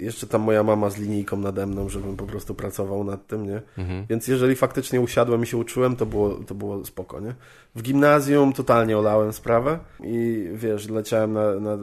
[0.00, 3.62] jeszcze tam moja mama z linijką nade mną, żebym po prostu pracował nad tym, nie?
[3.78, 4.06] Mhm.
[4.08, 7.34] Więc jeżeli faktycznie usiadłem i się uczyłem, to było, to było spoko, nie?
[7.74, 11.78] W gimnazjum totalnie olałem sprawę i wiesz, leciałem na, na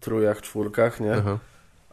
[0.00, 1.12] trójach, czwórkach, nie?
[1.12, 1.38] Aha.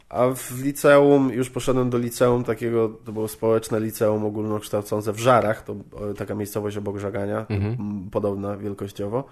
[0.08, 5.62] A w liceum, już poszedłem do liceum takiego, to było społeczne liceum ogólnokształcące w Żarach,
[5.62, 5.74] to
[6.16, 8.08] taka miejscowość obok Żagania, mhm.
[8.10, 9.24] podobna wielkościowo.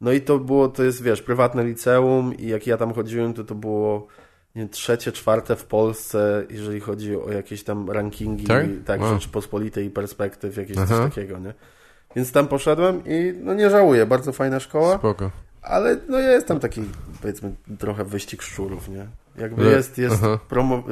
[0.00, 3.44] No i to było, to jest, wiesz, prywatne liceum i jak ja tam chodziłem, to
[3.44, 4.06] to było
[4.54, 9.14] nie, trzecie, czwarte w Polsce, jeżeli chodzi o jakieś tam rankingi, tak, tak wow.
[9.14, 10.86] Rzeczypospolitej perspektyw, jakieś Aha.
[10.86, 11.54] coś takiego, nie?
[12.16, 14.98] Więc tam poszedłem i no nie żałuję, bardzo fajna szkoła.
[14.98, 15.30] Spoko.
[15.62, 16.82] Ale no ja jestem taki,
[17.20, 19.06] powiedzmy, trochę wyścig szczurów, nie?
[19.38, 20.82] Jakby jest, jest promo...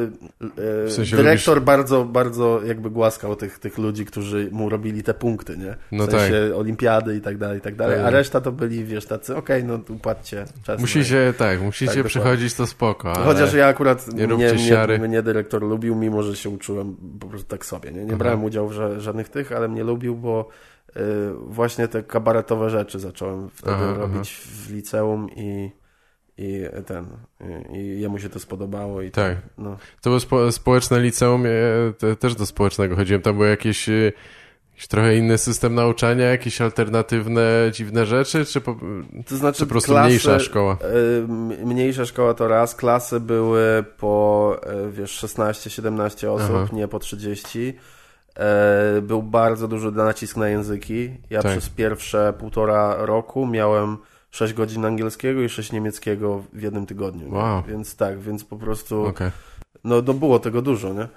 [0.42, 1.66] E, w sensie dyrektor lubisz...
[1.66, 5.72] bardzo, bardzo jakby głaskał tych, tych ludzi, którzy mu robili te punkty, nie?
[5.72, 6.58] W no sensie tak.
[6.58, 8.00] olimpiady i tak dalej, i tak dalej.
[8.00, 10.80] A reszta to byli, wiesz, tacy, okej, okay, no płaccie czas.
[10.80, 15.62] Musicie, tak, musicie tak, przychodzić, to spoko, Chociaż ja akurat nie, mnie, mnie, mnie, dyrektor
[15.62, 18.04] lubił, mimo że się uczyłem po prostu tak sobie, nie?
[18.04, 20.48] Nie brałem udziału w żadnych tych, ale mnie lubił, bo
[20.96, 21.00] y,
[21.46, 24.52] właśnie te kabaretowe rzeczy zacząłem wtedy aha, robić aha.
[24.66, 25.81] w liceum i
[26.42, 27.06] i ten,
[27.72, 29.02] i jemu się to spodobało.
[29.02, 29.36] I tak.
[29.36, 29.76] To, no.
[30.00, 34.12] to było spo, społeczne liceum, ja też do społecznego chodziłem, tam był jakieś, y,
[34.70, 38.76] jakiś trochę inny system nauczania, jakieś alternatywne, dziwne rzeczy, czy po,
[39.26, 40.78] to znaczy czy po prostu klasy, mniejsza szkoła?
[41.24, 44.56] Y, mniejsza szkoła to raz, klasy były po,
[44.88, 46.68] y, wiesz, 16-17 osób, Aha.
[46.72, 47.74] nie po 30.
[49.02, 51.10] Był bardzo duży nacisk na języki.
[51.30, 51.52] Ja tak.
[51.52, 53.98] przez pierwsze półtora roku miałem
[54.32, 57.34] 6 godzin angielskiego i 6 niemieckiego w jednym tygodniu.
[57.34, 57.62] Wow.
[57.68, 59.30] Więc tak, więc po prostu okay.
[59.84, 61.08] no, no było tego dużo, nie?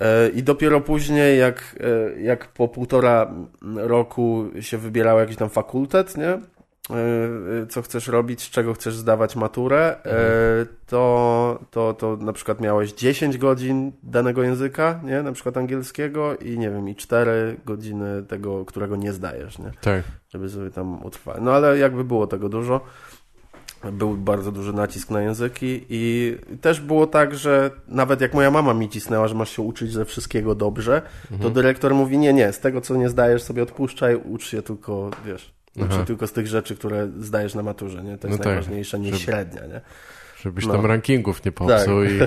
[0.00, 3.34] E, I dopiero później, jak, e, jak po półtora
[3.76, 6.38] roku się wybierał jakiś tam fakultet, nie?
[6.90, 10.76] E, co chcesz robić, z czego chcesz zdawać maturę, e, mhm.
[10.86, 15.22] to, to, to na przykład miałeś 10 godzin danego języka, nie?
[15.22, 19.70] Na przykład angielskiego i nie wiem, i 4 godziny tego, którego nie zdajesz, nie?
[19.80, 20.02] Tak.
[20.28, 21.38] Żeby sobie tam utrwać.
[21.40, 22.80] No ale jakby było tego dużo.
[23.92, 28.74] Był bardzo duży nacisk na języki i też było tak, że nawet jak moja mama
[28.74, 31.40] mi cisnęła, że masz się uczyć ze wszystkiego dobrze, mhm.
[31.40, 35.10] to dyrektor mówi, nie, nie, z tego co nie zdajesz sobie odpuszczaj, ucz się tylko,
[35.26, 38.18] wiesz, Uczy tylko z tych rzeczy, które zdajesz na maturze, nie?
[38.18, 39.80] To jest no tak, najważniejsze, nie żeby, średnia, nie?
[40.42, 40.72] Żebyś no.
[40.72, 42.12] tam rankingów nie popsuł tak.
[42.12, 42.18] i...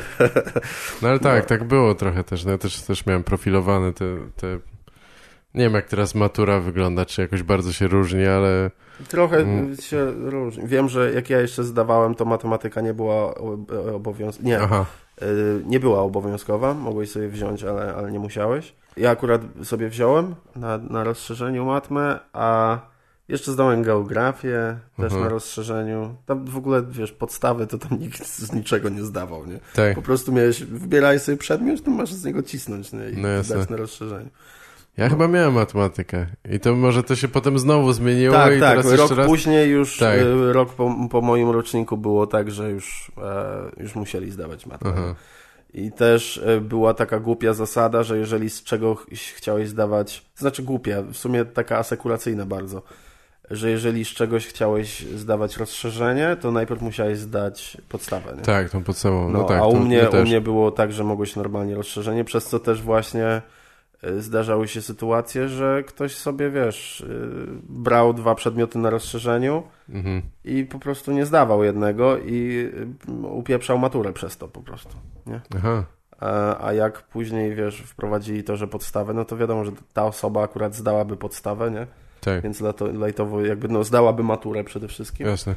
[1.02, 1.50] No ale tak, no.
[1.50, 2.46] tak było trochę też.
[2.46, 4.60] No ja też, też miałem profilowane te, te...
[5.54, 8.72] Nie wiem, jak teraz matura wygląda, czy jakoś bardzo się różni, ale...
[9.08, 9.78] Trochę mm.
[9.78, 10.68] się różni.
[10.68, 13.36] Wiem, że jak ja jeszcze zdawałem, to matematyka nie była
[13.96, 14.50] obowiązkowa.
[14.50, 14.86] Nie, Aha.
[15.22, 16.74] Y, nie była obowiązkowa.
[16.74, 18.74] Mogłeś sobie wziąć, ale, ale nie musiałeś.
[18.98, 22.80] Ja akurat sobie wziąłem na, na rozszerzeniu matmę, a
[23.32, 25.24] jeszcze zdałem geografię, też mhm.
[25.24, 26.16] na rozszerzeniu.
[26.26, 29.60] Tam w ogóle, wiesz, podstawy to tam nikt z niczego nie zdawał, nie?
[29.76, 29.96] Tak.
[29.96, 33.10] Po prostu miałeś, wybieraj sobie przedmiot, to masz z niego cisnąć, nie?
[33.10, 34.30] I no zdać na rozszerzeniu.
[34.98, 35.10] Ja no.
[35.10, 38.78] chyba miałem matematykę i to może to się potem znowu zmieniło tak, i tak.
[38.78, 39.28] teraz rok raz...
[39.28, 40.20] później już, tak.
[40.20, 43.12] E, rok po, po, moim roczniku było tak, że już,
[43.78, 45.16] e, już musieli zdawać matematykę.
[45.74, 51.02] I też e, była taka głupia zasada, że jeżeli z czegoś chciałeś zdawać, znaczy głupia,
[51.02, 52.82] w sumie taka asekuracyjna bardzo,
[53.50, 58.34] że jeżeli z czegoś chciałeś zdawać rozszerzenie, to najpierw musiałeś zdać podstawę.
[58.38, 58.42] Nie?
[58.42, 59.30] Tak, tą podstawową.
[59.30, 62.46] No, No, tak, a u mnie, u mnie było tak, że mogłeś normalnie rozszerzenie, przez
[62.46, 63.42] co też właśnie
[64.04, 67.08] y, zdarzały się sytuacje, że ktoś sobie, wiesz, y,
[67.70, 70.22] brał dwa przedmioty na rozszerzeniu Mhm.
[70.46, 72.70] i po prostu nie zdawał jednego i
[73.10, 74.96] y, upieprzał maturę przez to po prostu,
[75.28, 75.42] nie?
[75.56, 75.84] Aha,
[76.20, 80.44] A, a jak później, wiesz, wprowadzili to, że podstawę, no to wiadomo, że ta osoba
[80.44, 81.88] akurat zdałaby podstawę, nie?
[82.22, 82.62] Tak, Więc
[82.94, 85.28] lajtowo jakby, no, zdałaby maturę przede wszystkim.
[85.28, 85.56] jasne.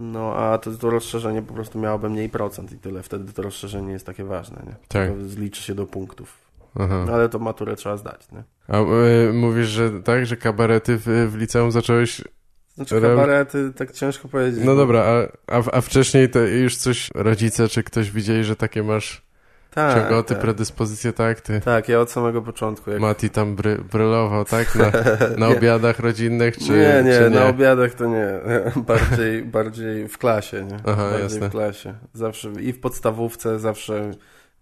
[0.00, 3.02] No, a to, to rozszerzenie po prostu miałoby mniej procent i tyle.
[3.02, 4.74] Wtedy to rozszerzenie jest takie ważne, nie?
[4.88, 5.10] Tak.
[5.10, 6.38] To zliczy się do punktów.
[6.74, 7.04] Aha.
[7.06, 8.42] No, ale to maturę trzeba zdać, nie?
[8.68, 12.22] A y, mówisz, że tak, że kabarety w, w liceum zacząłeś...
[12.74, 14.64] Znaczy kabarety, tak ciężko powiedzieć.
[14.64, 18.82] No dobra, a, a, a wcześniej to już coś rodzice czy ktoś widzieli, że takie
[18.82, 19.22] masz
[19.74, 20.42] tak, czegoty, tak.
[20.42, 21.40] predyspozycje, tak?
[21.40, 22.90] Ty, tak, ja od samego początku.
[22.90, 23.00] Jak...
[23.00, 24.74] Mati tam bry, brylował, tak?
[24.74, 24.92] Na,
[25.46, 27.36] na obiadach rodzinnych, czy nie, nie, czy nie?
[27.38, 28.28] na obiadach to nie.
[28.86, 30.76] bardziej, bardziej w klasie, nie?
[30.84, 31.48] Aha, bardziej jasne.
[31.48, 31.94] w klasie.
[32.12, 34.10] Zawsze i w podstawówce zawsze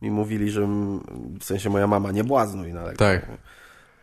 [0.03, 0.69] mi mówili, że
[1.41, 3.21] w sensie moja mama nie błaznuj na lekcjach.
[3.21, 3.31] Tak.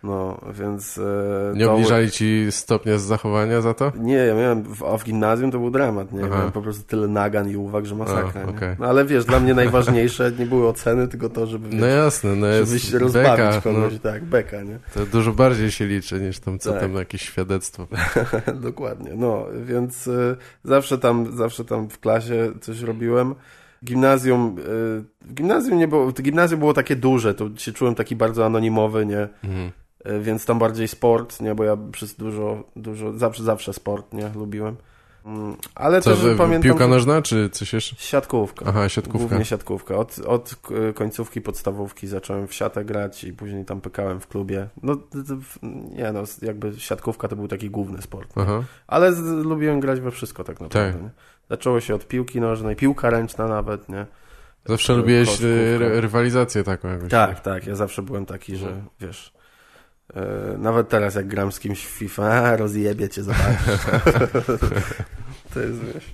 [0.03, 0.97] No, więc...
[0.97, 3.91] E, Nie obniżali ci stopnia z zachowania za to?
[3.97, 6.19] Nie, ja miałem, w, a w gimnazjum to był dramat, nie?
[6.25, 6.35] Aha.
[6.35, 8.75] Miałem po prostu tyle nagan i uwag, że masakra, A, okej.
[8.79, 12.35] No ale wiesz, dla mnie najważniejsze nie były oceny, tylko to, żeby, No wiesz, jasne,
[12.35, 14.79] no jest żebyś rozbawić beka, kogoś, no, tak, beka, nie?
[14.93, 16.81] to dużo bardziej się liczy niż tam co Tak.
[16.81, 17.87] tam jakieś świadectwo.
[18.61, 23.35] Dokładnie, no, więc y, zawsze tam, zawsze tam w klasie coś robiłem.
[23.85, 24.61] Gimnazjum, y,
[25.21, 29.27] w gimnazjum nie było, gimnazjum było takie duże, to się czułem taki bardzo anonimowy, nie?
[29.43, 29.71] Mhm.
[30.07, 31.55] Y, Więc tam bardziej sport, nie?
[31.55, 34.29] Bo ja przez dużo, dużo, zawsze, zawsze sport, nie?
[34.35, 34.75] Lubiłem.
[35.25, 36.61] Mm, Ale Co, też że pamiętam...
[36.63, 37.95] piłka nożna, czy coś jeszcze?
[37.99, 38.65] Siatkówka.
[38.69, 39.19] Aha, siatkówka.
[39.27, 39.95] Głównie siatkówka.
[39.95, 44.67] Od, od k- końcówki podstawówki zacząłem w siatę grać i później tam pykałem w klubie.
[44.83, 44.97] No,
[45.91, 48.33] nie no, jakby siatkówka to był taki główny sport.
[48.35, 50.99] Aha, Ale z, lubiłem grać we wszystko tak naprawdę.
[50.99, 51.11] Tak.
[51.49, 54.05] Zaczęło się od piłki nożnej, piłka ręczna nawet, nie?
[54.65, 57.11] zawsze lubiłeś ry- rywalizację taką jakąś.
[57.11, 57.67] Tak, tak.
[57.67, 59.33] Ja zawsze byłem taki, że wiesz...
[60.15, 63.81] e, nawet teraz jak gram z kimś w FIFA, rozjebie cię, zobaczysz.
[65.53, 66.13] to jest, wiesz...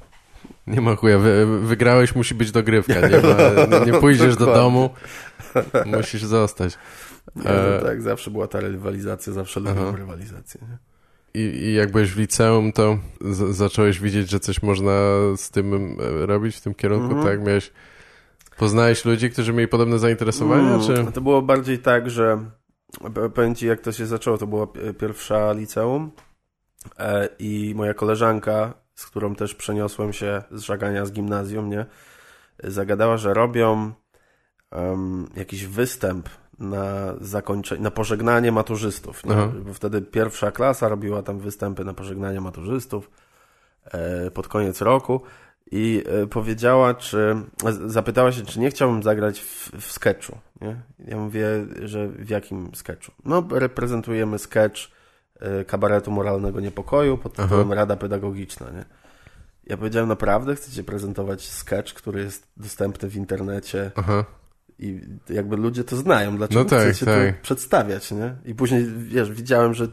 [0.68, 4.90] Nie ma chuja, wy, wygrałeś, musi być dogrywka, nie, ma, nie pójdziesz do domu,
[5.86, 6.78] musisz zostać.
[7.36, 10.62] Nie, E, no tak, zawsze była ta rywalizacja, zawsze lubiłem rywalizację.
[10.62, 10.78] Nie?
[11.42, 12.98] I, I jak byłeś w liceum, to
[13.52, 14.92] zacząłeś widzieć, że coś można
[15.38, 17.26] z tym robić, w tym kierunku, Mhm.
[17.38, 17.48] tak?
[17.48, 17.72] Miałeś,
[18.58, 21.12] poznałeś ludzi, którzy mieli podobne zainteresowania, Mm, czy...
[21.12, 22.40] To było bardziej tak, że
[23.36, 26.12] powiem ci jak to się zaczęło, to była pi- pierwsza liceum
[27.00, 31.86] e, i moja koleżanka, z którą też przeniosłem się z żagania z gimnazjum, nie,
[32.64, 33.92] zagadała, że robią
[34.72, 36.30] em, jakiś występ
[36.60, 39.22] na zakończenie, na pożegnanie maturzystów,
[39.66, 43.12] bo wtedy pierwsza klasa robiła tam występy na pożegnanie maturzystów
[43.86, 45.22] e, pod koniec roku
[45.72, 47.36] i e, powiedziała, czy
[47.86, 50.82] zapytała się, czy nie chciałbym zagrać w, w sketchu, nie?
[51.00, 51.48] Ja mówię,
[51.84, 53.12] że w jakim sketchu?
[53.26, 54.82] No, reprezentujemy sketch
[55.40, 57.44] e, kabaretu moralnego niepokoju pod Aha.
[57.44, 58.86] tytułem Rada Pedagogiczna, nie?
[59.64, 64.26] Ja powiedziałem, naprawdę chcecie prezentować sketch, który jest dostępny w internecie Aha,
[64.80, 65.00] i
[65.30, 67.36] jakby ludzie to znają, dlaczego No tak, chcecie tak.
[67.36, 68.36] to przedstawiać, nie?
[68.46, 69.88] I później, wiesz, widziałem, że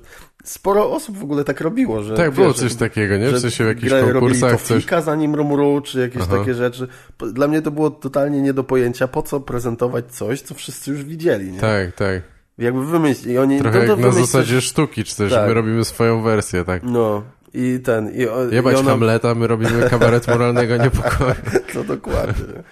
[0.44, 2.14] sporo osób w ogóle tak robiło, że...
[2.14, 3.28] tak, było wiesz, coś że- takiego, nie?
[3.28, 5.04] W że sensie w jakichś konkursach to coś...
[5.04, 6.38] zanim rumru, czy jakieś Aha.
[6.38, 6.88] takie rzeczy.
[7.32, 11.04] Dla mnie to było totalnie nie do pojęcia, po co prezentować coś, co wszyscy już
[11.04, 11.60] widzieli, nie?
[11.60, 12.22] Tak, tak.
[12.58, 13.58] Jakby wymyślili, oni...
[13.58, 15.48] Trochę no to jak na zasadzie sztuki, czy też Tak.
[15.48, 16.82] my robimy swoją wersję, tak?
[16.84, 17.22] No,
[17.54, 18.10] i ten...
[18.14, 18.90] I, Jebać i ona...
[18.90, 21.34] Hamleta, my robimy kabaret moralnego niepokoju.
[21.74, 22.62] No dokładnie.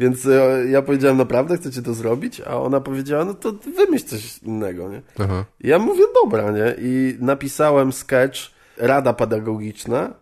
[0.00, 2.40] Więc e, ja powiedziałem, naprawdę chcecie to zrobić?
[2.40, 5.02] A ona powiedziała, no to wymyśl coś innego, nie?
[5.18, 6.74] Aha, Ja mówię, dobra, nie?
[6.78, 8.38] I napisałem sketch
[8.76, 10.14] Rada Pedagogiczna,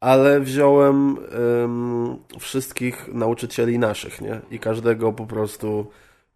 [0.00, 1.16] ale wziąłem
[1.64, 4.40] em, wszystkich nauczycieli naszych, nie?
[4.50, 5.86] I każdego po prostu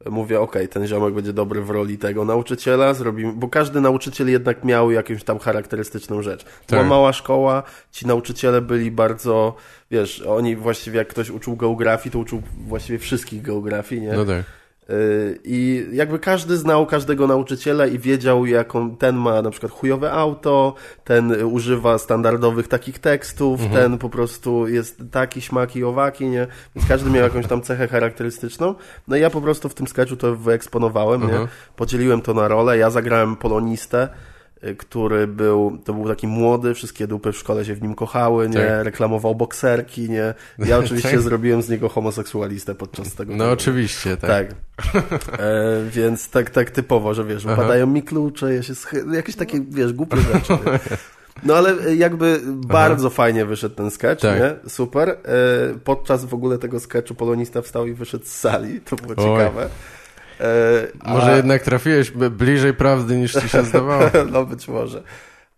[0.07, 4.65] mówię, okej, ten ziomek będzie dobry w roli tego nauczyciela, zrobimy, bo każdy nauczyciel jednak
[4.65, 6.45] miał jakąś tam charakterystyczną rzecz.
[6.45, 6.89] To była Tak.
[6.91, 9.55] mała szkoła, ci nauczyciele byli bardzo,
[9.91, 14.13] wiesz, oni właściwie jak ktoś uczył geografii, to uczył właściwie wszystkich geografii, nie?
[14.13, 14.45] no tak.
[14.91, 20.13] Yy, I jakby każdy znał każdego nauczyciela i wiedział, jaką ten ma na przykład chujowe
[20.13, 20.75] auto,
[21.05, 23.83] ten y, używa standardowych takich tekstów, Mhm.
[23.83, 26.47] ten po prostu jest taki, śmaki, owaki, nie?
[26.77, 28.75] Więc każdy miał jakąś tam cechę charakterystyczną.
[29.09, 31.27] No i ja po prostu w tym sketchu to wyeksponowałem, nie?
[31.29, 31.49] Mhm.
[31.77, 32.79] Podzieliłem to na rolę.
[32.79, 34.30] Ja zagrałem polonistę, y,
[34.79, 38.55] który był, to był taki młody, wszystkie dupy w szkole się w nim kochały, nie?
[38.57, 38.85] Tak.
[38.85, 40.35] Reklamował bokserki, nie?
[40.59, 41.21] Ja oczywiście Tak.
[41.21, 43.37] zrobiłem z niego homoseksualistę podczas tego.
[43.37, 44.31] No oczywiście, tak.
[44.31, 44.55] Tak.
[45.39, 45.41] E,
[45.91, 47.55] więc tak, tak typowo, że wiesz, Aha.
[47.55, 49.05] upadają mi klucze, ja się schy...
[49.13, 50.53] jakieś takie, wiesz, głupie rzeczy.
[50.53, 50.79] nie?
[51.45, 54.41] No ale jakby bardzo fajnie wyszedł ten sketch, Tak.
[54.41, 54.71] nie?
[54.71, 55.09] Super.
[55.09, 55.17] E,
[55.85, 58.81] Podczas w ogóle tego sketchu polonista wstał i wyszedł z sali.
[58.81, 59.39] To było Oj.
[59.39, 59.69] ciekawe.
[60.41, 64.11] E, Może jednak trafiłeś bliżej prawdy niż ci się zdawało.
[64.33, 65.03] no być może.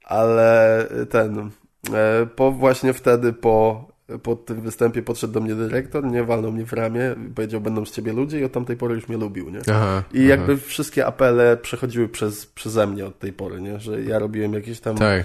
[0.05, 1.51] Ale ten,
[1.95, 3.89] e, po właśnie wtedy po,
[4.23, 7.91] po tym występie podszedł do mnie dyrektor, nie walnął mnie w ramię, powiedział będą z
[7.93, 9.61] ciebie ludzie i od tamtej pory już mnie lubił, nie?
[9.71, 10.29] Aha, I aha.
[10.29, 13.81] jakby wszystkie apele przechodziły przez, przeze mnie od tej pory, nie?
[13.81, 15.25] Że ja robiłem jakieś tam Tak.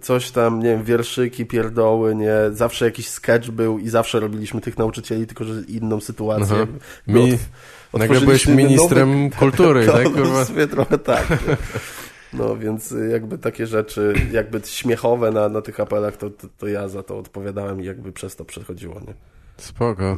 [0.00, 2.34] coś tam, nie wiem, wierszyki, pierdoły, nie?
[2.52, 6.66] Zawsze jakiś sketch był i zawsze robiliśmy tych nauczycieli, tylko że inną sytuację.
[7.06, 7.38] Mi...
[7.98, 10.04] Nagle byłeś ministrem nowy- kultury, no, tak?
[10.04, 10.44] no, Kurwa.
[10.44, 11.26] w sumie trochę tak.
[12.32, 16.66] No więc y, jakby takie rzeczy, jakby śmiechowe na, na tych apelach, to, to, to
[16.66, 19.14] ja za to odpowiadałem i jakby przez to przechodziło, nie?
[19.56, 20.16] Spoko.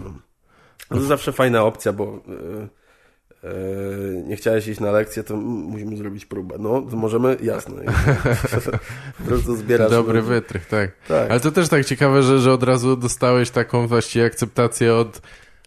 [0.89, 5.97] To jest zawsze fajna opcja, bo y, y, nie chciałeś iść na lekcję, to musimy
[5.97, 6.57] zrobić próbę.
[6.59, 7.83] No, to możemy, jasne.
[9.19, 9.91] po prostu zbierasz.
[9.91, 10.29] Dobry ludzi.
[10.29, 10.91] wytrych, tak.
[11.09, 11.31] Tak.
[11.31, 15.21] Ale to też tak ciekawe, że, że od razu dostałeś taką właściwie akceptację od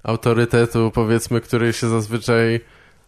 [0.03, 2.59] autorytetu, powiedzmy, który się zazwyczaj,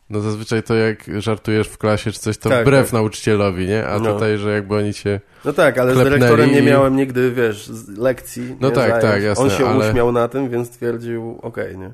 [0.09, 2.93] no zazwyczaj to jak żartujesz w klasie czy coś, to Tak, wbrew tak.
[2.93, 3.87] nauczycielowi, nie?
[3.87, 4.13] A No.
[4.13, 5.21] tutaj, że jakby oni cię...
[5.45, 8.55] No tak, ale z Klepnęli dyrektorem nie miałem nigdy, wiesz, z lekcji.
[8.59, 9.01] No nie, tak, zająć.
[9.03, 11.93] tak, jasne, On się ale- uśmiał na tym, więc stwierdził, okej, nie?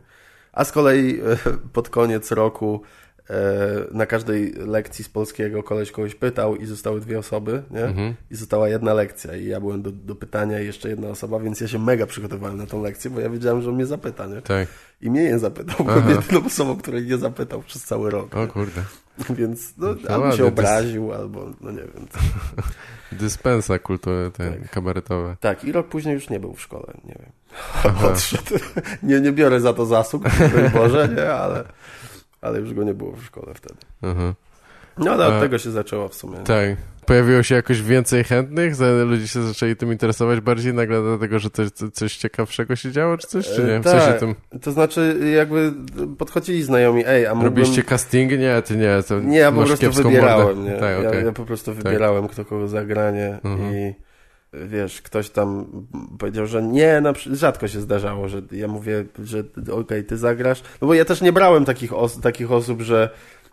[0.54, 1.38] A z kolei e,
[1.74, 2.82] pod koniec roku
[3.92, 7.84] na każdej lekcji z polskiego koleś kogoś pytał i zostały dwie osoby, nie?
[7.84, 8.16] Mhm.
[8.32, 11.62] I została jedna lekcja i ja byłem do, do pytania i jeszcze jedna osoba, więc
[11.62, 14.42] ja się mega przygotowałem na tą lekcję, bo ja wiedziałem, że on mnie zapyta, nie?
[14.42, 14.68] Tak.
[15.02, 16.02] I mnie nie zapytał, Aha.
[16.02, 18.36] byłem jedyną osobą, której nie zapytał przez cały rok.
[18.36, 18.82] O kurde.
[19.30, 22.08] Więc no, To albo się to obraził, albo no nie wiem.
[23.12, 24.70] Dyspensa kultury te Tak.
[24.70, 25.36] kabaretowe.
[25.40, 27.32] Tak, i rok później już nie był w szkole, nie wiem.
[28.12, 28.56] Odszedł.
[29.04, 30.24] Nie, nie biorę za to zasług,
[30.74, 31.64] Boże, nie, ale,
[32.42, 33.76] ale już go nie było w szkole wtedy.
[34.02, 34.34] Aha.
[34.98, 36.38] No ale od A- tego się zaczęło w sumie.
[36.38, 36.70] Tak.
[37.06, 38.74] Pojawiło się jakoś więcej chętnych?
[39.06, 43.28] Ludzie się zaczęli tym interesować bardziej nagle dlatego, że coś, coś ciekawszego się działo, czy
[43.28, 43.76] coś, czy nie?
[43.76, 44.20] E, W sensie tak.
[44.20, 44.36] tym...
[44.62, 45.74] To znaczy jakby
[46.18, 47.46] podchodzili znajomi, ej, a mógłbym...
[47.46, 48.38] Robiliście castingi?
[48.38, 49.04] Nie, ty nie.
[49.08, 50.72] To Nie, ja po prostu wybierałem, mordę.
[50.74, 50.80] nie?
[50.80, 51.26] Tak, ja, okej.
[51.26, 53.74] ja po prostu wybierałem, kto kogo zagranie Mhm.
[53.76, 53.94] i
[54.54, 55.66] wiesz, ktoś tam
[56.20, 60.94] powiedział, że nie, rzadko się zdarzało, że ja mówię, że okej, ty zagrasz, no bo
[60.94, 63.10] ja też nie brałem takich, os takich osób, że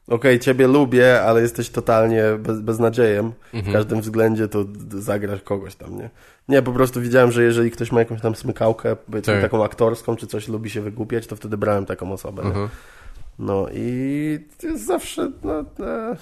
[0.08, 3.72] okej, ciebie lubię, ale jesteś totalnie bez, beznadziejem w Mhm.
[3.72, 6.10] każdym względzie, to zagrasz kogoś tam, nie?
[6.48, 9.42] Nie, po prostu widziałem, że jeżeli ktoś ma jakąś tam smykałkę, powiedzmy Tak.
[9.42, 12.42] taką aktorską, czy coś lubi się wygłupiać, to wtedy brałem taką osobę?
[12.42, 12.68] Mhm.
[13.38, 16.16] No i to jest zawsze, no, e,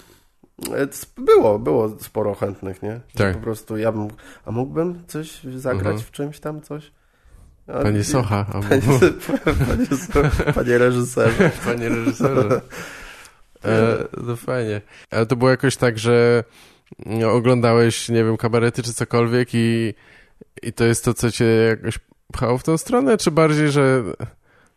[1.19, 3.01] było, było sporo chętnych, nie?
[3.09, 3.35] Że Tak.
[3.37, 4.09] Po prostu ja bym,
[4.45, 5.99] a mógłbym coś zagrać Mhm.
[5.99, 6.93] w czymś tam, coś?
[7.67, 8.83] A, Panie Socha, a Panie,
[10.15, 11.51] panie, panie reżyserze.
[11.65, 12.61] Panie reżyserze.
[13.65, 14.81] E, no fajnie.
[15.11, 16.45] Ale to było jakoś tak, że
[17.07, 19.95] no, oglądałeś, nie wiem, kabarety czy cokolwiek i,
[20.63, 21.99] i to jest to, co cię jakoś
[22.33, 24.03] pchało w tą stronę, czy bardziej, że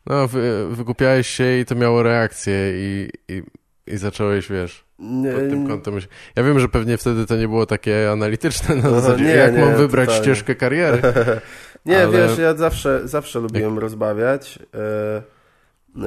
[0.06, 3.44] no, wy, wygłupiałeś się i to miało reakcję i, i,
[3.88, 5.94] i zacząłeś, wiesz, pod tym kątem.
[6.36, 9.54] Ja wiem, że pewnie wtedy to nie było takie analityczne na Aha, zasadzie, nie, jak
[9.54, 10.24] nie, mam wybrać totalnie.
[10.26, 11.02] ścieżkę kariery.
[11.86, 15.18] nie ale- wiesz, ja zawsze, zawsze lubiłem rozmawiać e,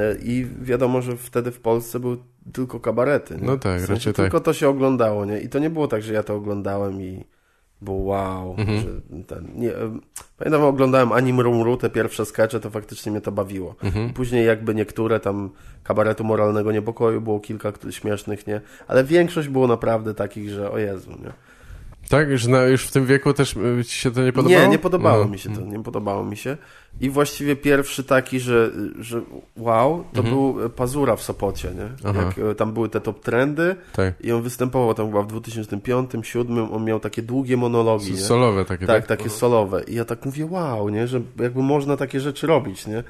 [0.00, 2.16] e, i wiadomo, że wtedy w Polsce były
[2.52, 3.34] tylko kabarety.
[3.36, 3.46] Nie?
[3.46, 4.24] No tak, W sensie raczej tak.
[4.24, 5.40] Tylko to się oglądało, nie?
[5.40, 7.24] I to nie było tak, że ja to oglądałem i
[7.82, 8.80] było wow, Mhm.
[8.80, 8.86] że
[9.26, 10.00] ten, nie, em,
[10.38, 13.74] pamiętam, oglądałem Anim Rumru, te pierwsze skecze, to faktycznie mnie to bawiło.
[13.82, 14.12] Mhm.
[14.12, 15.50] Później jakby niektóre tam
[15.82, 18.60] kabaretu moralnego niepokoju było kilka śmiesznych, nie?
[18.88, 21.32] Ale większość było naprawdę takich, że o Jezu, nie?
[22.10, 24.60] Tak, już, na, już w tym wieku też y, ci się to nie podobało?
[24.62, 25.30] Nie, nie podobało No.
[25.30, 26.56] mi się to, nie podobało mi się.
[27.00, 29.20] I właściwie pierwszy taki, że, że
[29.56, 30.36] wow, to Mhm.
[30.36, 32.10] był Pazura w Sopocie, nie?
[32.10, 32.22] Aha.
[32.22, 34.14] Jak e, tam były te top trendy Tak.
[34.20, 38.16] i on występował tam chyba w 2005, 2007, on miał takie długie monologi, nie?
[38.18, 39.82] Solowe takie, Tak, takie solowe.
[39.84, 41.06] I ja tak mówię, wow, nie?
[41.06, 43.04] Że jakby można takie rzeczy robić, nie?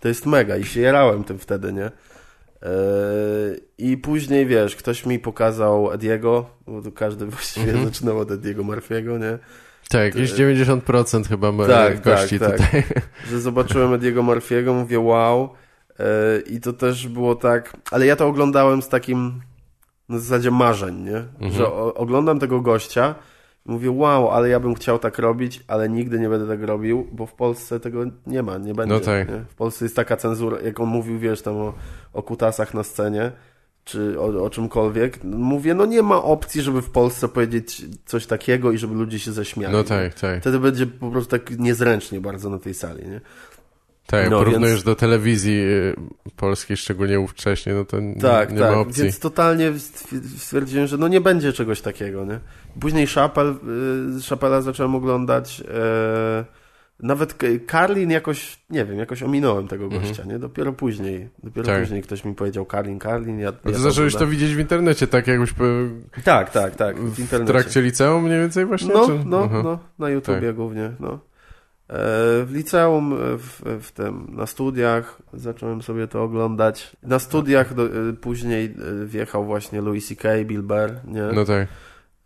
[0.00, 1.90] To jest mega i się jarałem tym wtedy, nie?
[2.62, 7.84] Eee, I później, wiesz, ktoś mi pokazał Ediego, bo tu każdy właściwie Mhm.
[7.88, 9.38] zaczynał od Ediego Murphy'ego, nie?
[9.88, 12.66] Tak, jakieś 90% chyba ma Tak, gości tak, tak.
[12.66, 12.82] tutaj.
[13.30, 15.48] Że zobaczyłem Ediego Murphy'ego, mówię, wow.
[15.98, 19.40] Eee, I to też było tak, ale ja to oglądałem z takim
[20.08, 21.16] na zasadzie marzeń, nie?
[21.16, 21.52] Mhm.
[21.52, 23.14] Że o, oglądam tego gościa
[23.66, 27.26] mówię, wow, ale ja bym chciał tak robić, ale nigdy nie będę tak robił, bo
[27.26, 28.94] w Polsce tego nie ma, nie będzie.
[28.94, 29.28] No tak.
[29.28, 29.40] nie?
[29.48, 31.74] W Polsce jest taka cenzura, jak on mówił, wiesz, tam o,
[32.12, 33.32] o kutasach na scenie,
[33.84, 35.24] czy o, o czymkolwiek.
[35.24, 39.32] Mówię, no nie ma opcji, żeby w Polsce powiedzieć coś takiego i żeby ludzie się
[39.32, 39.72] zaśmiali.
[39.72, 40.40] No tak, tak.
[40.40, 43.20] Wtedy będzie po prostu tak niezręcznie bardzo na tej sali, nie?
[44.06, 45.94] Tak, No, porównujesz więc- do telewizji y,
[46.36, 49.02] polskiej, szczególnie ówcześnie, no to Tak, nie tak, ma opcji.
[49.02, 52.40] więc totalnie stwi- stwierdziłem, że no nie będzie czegoś takiego, nie?
[52.80, 53.50] Później Chappelle,
[54.18, 56.44] y, Chappella zacząłem oglądać, e,
[57.00, 60.38] nawet K- Carlin jakoś, nie wiem, jakoś ominąłem tego gościa, nie?
[60.38, 61.76] Dopiero później, dopiero Mhm.
[61.78, 61.82] Tak.
[61.84, 65.06] później ktoś mi powiedział Carlin, Carlin, ja, No ja to zacząłeś to widzieć w internecie,
[65.06, 65.50] tak jakbyś
[66.24, 67.52] Tak, tak, tak, w w internecie.
[67.52, 68.94] trakcie liceum mniej więcej właśnie?
[68.94, 69.12] No, czy?
[69.26, 69.60] no, Aha.
[69.64, 70.56] no, na YouTubie Tak.
[70.56, 71.18] głównie, no.
[71.88, 71.94] E,
[72.44, 76.96] W liceum, e, w, w tym, na studiach zacząłem sobie to oglądać.
[77.02, 78.74] Na studiach do, e, później
[79.04, 81.22] wjechał właśnie Louis C.K., Bill Burr, nie?
[81.22, 81.68] No tak.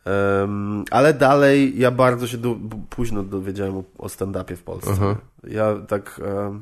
[0.05, 2.57] Em, ale dalej ja bardzo się do,
[2.91, 4.91] późno dowiedziałem o, o stand-upie w Polsce.
[4.93, 5.17] Aha.
[5.45, 6.61] Ja tak em,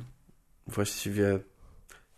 [0.66, 1.40] właściwie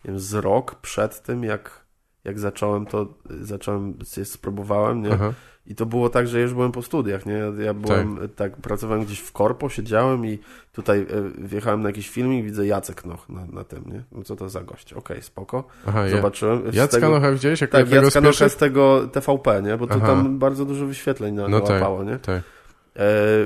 [0.04, 1.84] nie wiem, z rok przed tym, jak,
[2.24, 5.12] jak zacząłem to, zacząłem, spróbowałem, nie?
[5.12, 5.32] Aha.
[5.66, 7.32] I to było tak, że ja już byłem po studiach, nie?
[7.32, 8.56] Ja- Ja byłem, tak.
[8.56, 10.38] pracowałem gdzieś w korpo, siedziałem i
[10.72, 11.06] tutaj e,
[11.38, 14.02] wjechałem na jakiś filmik, widzę Jacek Noch na, na tym, nie?
[14.12, 14.92] No co to za gość?
[14.92, 15.64] Okej, spoko.
[15.86, 16.16] Aha, ja.
[16.16, 16.72] Zobaczyłem.
[16.72, 17.60] Z Jacka tego- Nocha widziałeś?
[17.60, 19.76] Jak Tak, Jacka z Nocha z tego TVP, nie?
[19.76, 20.06] Bo to Aha.
[20.06, 22.18] tam bardzo dużo wyświetleń na, No tak, nałapało, nie?
[22.18, 22.36] tak.
[22.36, 22.42] E,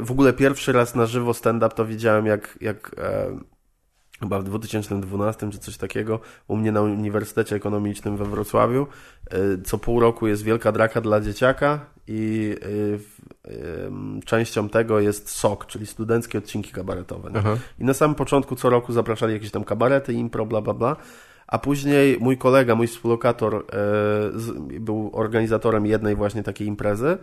[0.03, 3.27] w ogóle pierwszy raz na żywo stand-up to widziałem jak, jak e,
[4.25, 8.87] chyba w 2012 czy coś takiego u mnie na Uniwersytecie Ekonomicznym we Wrocławiu.
[9.31, 12.55] E, co pół roku jest wielka draka dla dzieciaka i
[13.45, 17.31] e, częścią tego jest SOK, czyli studenckie odcinki kabaretowe.
[17.79, 20.97] I na samym początku co roku zapraszali jakieś tam kabarety, impro, bla, bla, bla.
[21.47, 27.19] A później mój kolega, mój współlokator e, był organizatorem jednej właśnie takiej imprezy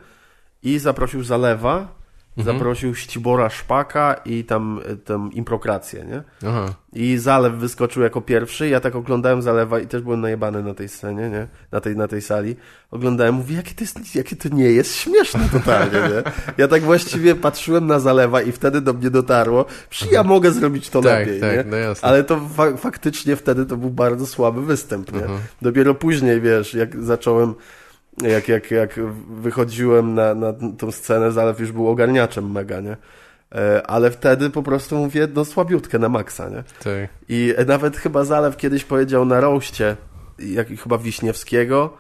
[0.64, 2.01] i zaprosił Zalewa,
[2.38, 2.57] Mhm.
[2.57, 6.23] zaprosił Ścibora Szpaka i tam, tam improkrację, nie?
[6.49, 6.73] Aha.
[6.93, 10.89] I Zalew wyskoczył jako pierwszy, ja tak oglądałem Zalewa i też byłem najebany na tej
[10.89, 11.47] scenie, nie?
[11.71, 12.55] Na tej, na tej sali.
[12.91, 16.32] Oglądałem, mówię, jakie to, jest, jakie to nie jest śmieszne totalnie, nie?
[16.57, 20.89] Ja tak właściwie patrzyłem na Zalewa i wtedy do mnie dotarło, że ja mogę zrobić
[20.89, 21.63] to Tak, lepiej, tak, nie?
[21.71, 22.07] no jasne.
[22.07, 25.21] Ale to fa faktycznie wtedy to był bardzo słaby występ, nie?
[25.21, 25.39] Mhm.
[25.61, 27.53] Dopiero później, wiesz, jak zacząłem,
[28.18, 28.99] jak, jak, jak
[29.30, 32.97] wychodziłem na, na tą scenę, Zalew już był ogarniaczem mega, nie?
[33.55, 36.64] E, Ale wtedy po prostu mówię, no słabiutkę na maksa, nie?
[36.84, 37.09] Tak.
[37.30, 39.97] I nawet chyba Zalew kiedyś powiedział na roście,
[40.39, 41.97] jak chyba Wiśniewskiego,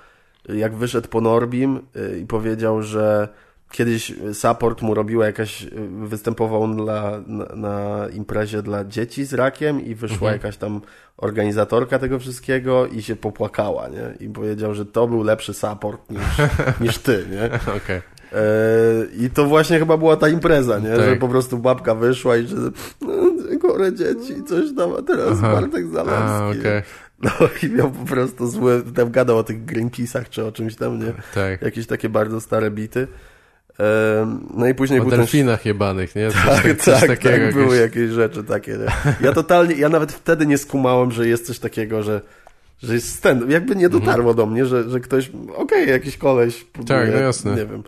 [0.49, 3.27] jak wyszedł po Norbim y, i powiedział, że
[3.71, 5.69] kiedyś support mu robiła jakaś, y,
[6.03, 10.33] występował on dla, na, na imprezie dla dzieci z rakiem i wyszła Mhm.
[10.33, 10.81] jakaś tam
[11.17, 14.25] organizatorka tego wszystkiego i się popłakała, nie?
[14.27, 16.21] I powiedział, że to był lepszy support niż,
[16.81, 17.73] niż ty, nie?
[17.75, 18.01] Okej.
[18.33, 18.41] E,
[19.17, 20.89] I to właśnie chyba była ta impreza, nie?
[20.95, 21.05] Tak.
[21.05, 22.55] Że po prostu babka wyszła i że
[23.01, 23.13] no,
[23.61, 25.53] chore dzieci, coś tam, a teraz Aha.
[25.53, 26.19] Bartek Zalewski.
[26.21, 26.81] A, okej.
[27.23, 27.31] No
[27.63, 31.13] i miał po prostu złe, tam gadał o tych Greenpeace'ach czy o czymś tam, nie?
[31.35, 31.61] Tak.
[31.61, 33.07] Jakieś takie bardzo stare bity.
[34.57, 35.19] No i później O był ten...
[35.19, 36.31] delfinach jebanych, nie?
[36.31, 37.45] Coś, Tak, tak, coś tak, takiego.
[37.45, 39.15] tak, były jakieś- jakieś rzeczy takie, nie?
[39.27, 42.21] Ja totalnie, ja nawet wtedy nie skumałem, że jest coś takiego, że
[42.83, 46.95] że jest stand Jakby nie dotarło do mnie, że, że ktoś, okej, jakiś koleś próbuje,
[46.99, 47.11] Mhm.
[47.11, 47.51] Tak, no jasne.
[47.55, 47.83] nie wiem.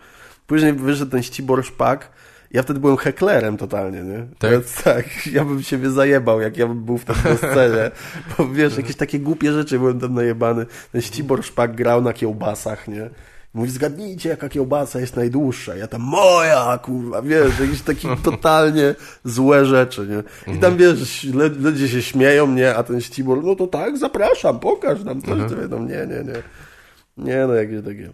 [0.48, 2.10] Później wyszedł ten Ścibor Szpak,
[2.52, 4.26] ja wtedy byłem heklerem totalnie, nie?
[4.40, 4.52] Tak?
[4.52, 7.92] Ja, tak, ja bym siebie zajebał, jak ja bym był wtedy na scenie,
[8.38, 10.66] bo wiesz, jakieś takie głupie rzeczy byłem tam najebany.
[10.92, 13.10] Ten Ścibor Szpak grał na kiełbasach, nie?
[13.54, 15.76] Mówi, zgadnijcie, jaka kiełbasa jest najdłuższa.
[15.76, 20.54] Ja tam, moja, kurwa, wiesz, jakieś takie totalnie złe rzeczy, nie?
[20.54, 22.76] I tam, wiesz, le- ludzie się śmieją, nie?
[22.76, 25.52] A ten Ścibor, no to tak, zapraszam, pokaż nam coś.
[25.52, 26.44] To wiedzą, nie, nie, nie.
[27.18, 28.12] Nie, no jakieś takie.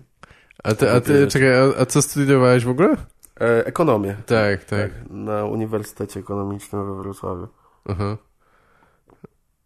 [0.63, 2.95] A ty, a ty czekaj, a, a co studiowałeś w ogóle?
[3.41, 4.15] E, ekonomię.
[4.25, 4.79] Tak, tak.
[4.79, 7.47] Tak, na Uniwersytecie Ekonomicznym we Wrocławiu.
[7.89, 8.17] Aha.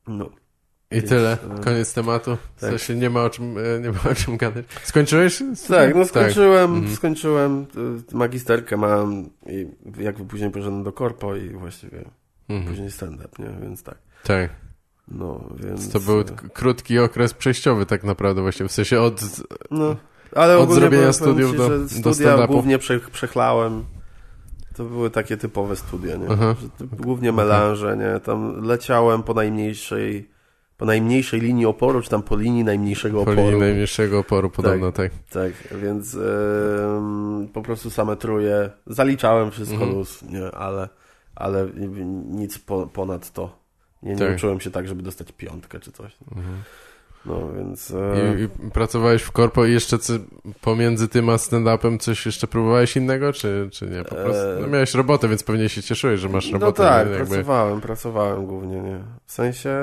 [0.07, 0.29] No.
[0.93, 1.37] I Więc, tyle.
[1.59, 2.37] e, Koniec tematu.
[2.55, 2.69] W tak.
[2.69, 4.65] sensie nie ma o czym, e, nie ma o czym gadać.
[4.83, 5.43] Skończyłeś?
[5.67, 6.95] Tak, no skończyłem, Mhm.
[6.95, 7.65] skończyłem,
[8.11, 9.67] y, magisterkę mam i
[10.03, 12.05] jakby później poszedłem do korpo i właściwie
[12.49, 12.69] Mhm.
[12.69, 13.49] później stand-up, nie?
[13.61, 13.95] Więc tak.
[14.23, 14.49] Tak.
[15.07, 15.89] No, więc...
[15.91, 16.23] To był e,
[16.53, 19.21] krótki okres przejściowy tak naprawdę właśnie, w sensie od...
[19.71, 19.95] No,
[20.35, 21.69] ale Od zrobienia studiów ci, do-
[22.01, 22.47] do stand-upu.
[22.47, 23.83] głównie prze, przechlałem.
[24.75, 26.27] To były takie typowe studia, nie?
[26.29, 26.55] Aha.
[26.99, 28.19] Głównie melanże, nie?
[28.19, 30.29] Tam leciałem po najmniejszej,
[30.77, 33.41] po najmniejszej linii oporu, czy tam po linii najmniejszego Po oporu.
[33.47, 35.11] linii najmniejszego oporu podobno, tak.
[35.29, 35.51] Tak,
[35.81, 38.69] więc em, po prostu same truje.
[38.87, 39.91] Zaliczałem wszystko Mhm.
[39.91, 40.51] luz, nie?
[40.51, 40.89] Ale,
[41.35, 41.67] ale
[42.29, 43.57] nic po, ponad to.
[44.03, 44.35] Nie, nie Tak.
[44.35, 46.15] uczyłem się tak, żeby dostać piątkę czy coś.
[46.35, 46.55] Mhm.
[47.25, 47.91] No więc...
[47.91, 50.13] e, I, I pracowałeś w korpo i jeszcze co,
[50.61, 54.03] pomiędzy tym a stand-upem coś jeszcze próbowałeś innego, czy, czy nie?
[54.03, 56.83] Po prostu, no miałeś robotę, więc pewnie się cieszyłeś, że masz robotę.
[56.83, 57.13] No tak, nie?
[57.13, 57.27] Jakby...
[57.27, 58.99] pracowałem, pracowałem głównie, nie.
[59.25, 59.79] W sensie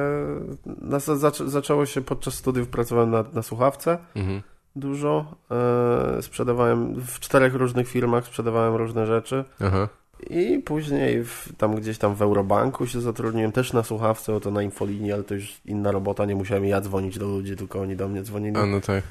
[0.67, 4.43] na, zac, zaczęło się podczas studiów, pracowałem na, na słuchawce Mhm.
[4.77, 5.35] dużo.
[5.51, 9.45] E, sprzedawałem w czterech różnych firmach, sprzedawałem różne rzeczy.
[9.61, 9.89] Aha.
[10.31, 14.63] I później w, tam gdzieś tam w Eurobanku się zatrudniłem, też na słuchawce, to na
[14.63, 18.09] infolinii, ale to już inna robota, nie musiałem ja dzwonić do ludzi, tylko oni do
[18.09, 18.57] mnie dzwonili.
[18.57, 19.05] A no tak.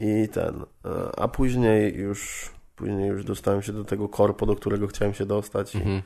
[0.00, 4.86] I ten, e, a później już, później już dostałem się do tego korpo, do którego
[4.86, 5.76] chciałem się dostać.
[5.76, 5.96] Mhm.
[5.96, 6.02] I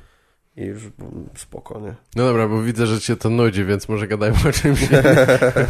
[0.56, 1.94] już mm, spokojnie.
[2.16, 4.90] No dobra, bo widzę, że cię to nudzi, więc może gadajmy o czymś.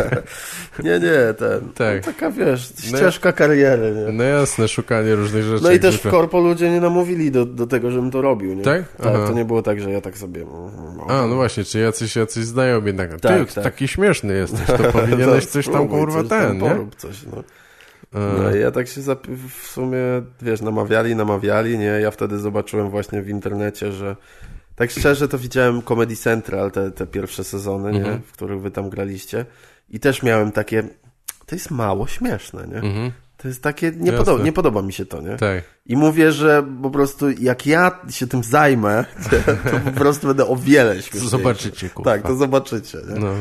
[0.84, 1.72] nie, nie, ten.
[1.74, 2.06] Tak.
[2.06, 4.12] No, taka wiesz, No ścieżka kariery, nie?
[4.12, 5.64] No jasne, szukanie różnych rzeczy.
[5.64, 8.62] No i też w korpo ludzie nie namówili do, do tego, żebym to robił, nie?
[8.62, 8.92] Tak?
[8.96, 9.26] Tak, Aha.
[9.26, 10.42] to nie było tak, że ja tak sobie...
[10.42, 13.10] mm, A, no właśnie, czy jacyś, jacyś znajomi jednak.
[13.10, 13.64] Ty, Tak, tak.
[13.64, 16.68] taki śmieszny jesteś, to powinieneś coś tam, kurwa, coś tam ten, nie?
[16.68, 17.42] Porób coś, no.
[18.12, 19.00] No i ja tak się
[19.60, 19.98] w sumie,
[20.42, 21.84] wiesz, namawiali, namawiali, nie?
[21.84, 24.16] Ja wtedy zobaczyłem właśnie w internecie, że
[24.76, 27.98] tak szczerze to widziałem Comedy Central, te, te pierwsze sezony, nie?
[27.98, 28.22] Mhm.
[28.22, 29.46] W których wy tam graliście
[29.90, 30.82] i też miałem takie,
[31.46, 32.76] to jest mało śmieszne, nie?
[32.76, 34.12] Mhm, To jest takie, nie,
[34.44, 35.36] nie podoba mi się to, nie?
[35.36, 35.64] tak.
[35.86, 39.04] I mówię, że po prostu jak ja się tym zajmę,
[39.70, 41.28] to po prostu będę o wiele śmieszniejszy.
[41.28, 42.10] Zobaczycie, kurwa.
[42.12, 43.20] Tak, to zobaczycie, nie?
[43.20, 43.32] No.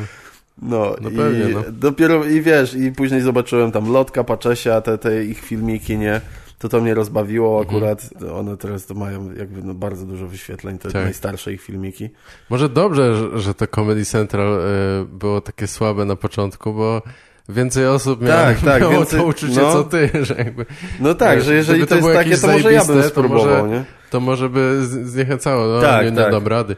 [0.62, 1.64] No, No i pewnie, no.
[1.72, 6.22] dopiero, i wiesz, i później zobaczyłem tam Lotka, Paczesia, te, te ich filmiki, nie?
[6.64, 7.78] To to mnie rozbawiło Mhm.
[7.78, 8.10] akurat.
[8.34, 11.04] One teraz to mają jakby no, bardzo dużo wyświetleń, te Tak.
[11.04, 12.10] najstarsze ich filmiki.
[12.50, 14.60] Może dobrze, że, że to Comedy Central
[15.02, 17.02] y, było takie słabe na początku, bo
[17.50, 19.74] więcej osób miało, Tak, tak, miało więcej- to uczucie no.
[19.74, 20.66] co ty, że jakby
[21.00, 23.70] No tak, że jeżeli to, jest takie, to może ja bym zajebiste, to spróbował, może-
[23.80, 23.84] nie?
[24.10, 26.32] to może by zniechęcało, no Tak, nie, nie tak.
[26.32, 26.76] dam rady.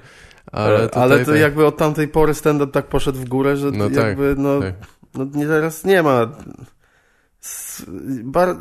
[0.51, 1.39] Ale, Ale, tutaj to tak.
[1.41, 4.73] jakby od tamtej pory stand-up tak poszedł w górę, że No tak, jakby no, tak.
[5.13, 6.29] no nie, teraz nie ma...
[8.23, 8.57] Bar...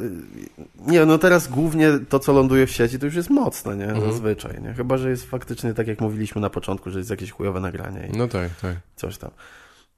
[0.87, 3.89] Nie, no teraz głównie to, co ląduje w sieci, to już jest mocne, nie?
[3.89, 4.13] Mhm.
[4.13, 4.75] Zazwyczaj, nie?
[4.75, 8.17] Chyba, że jest faktycznie tak, jak mówiliśmy na początku, że jest jakieś chujowe nagranie i
[8.19, 8.77] No tak, tak.
[8.97, 9.31] coś tam.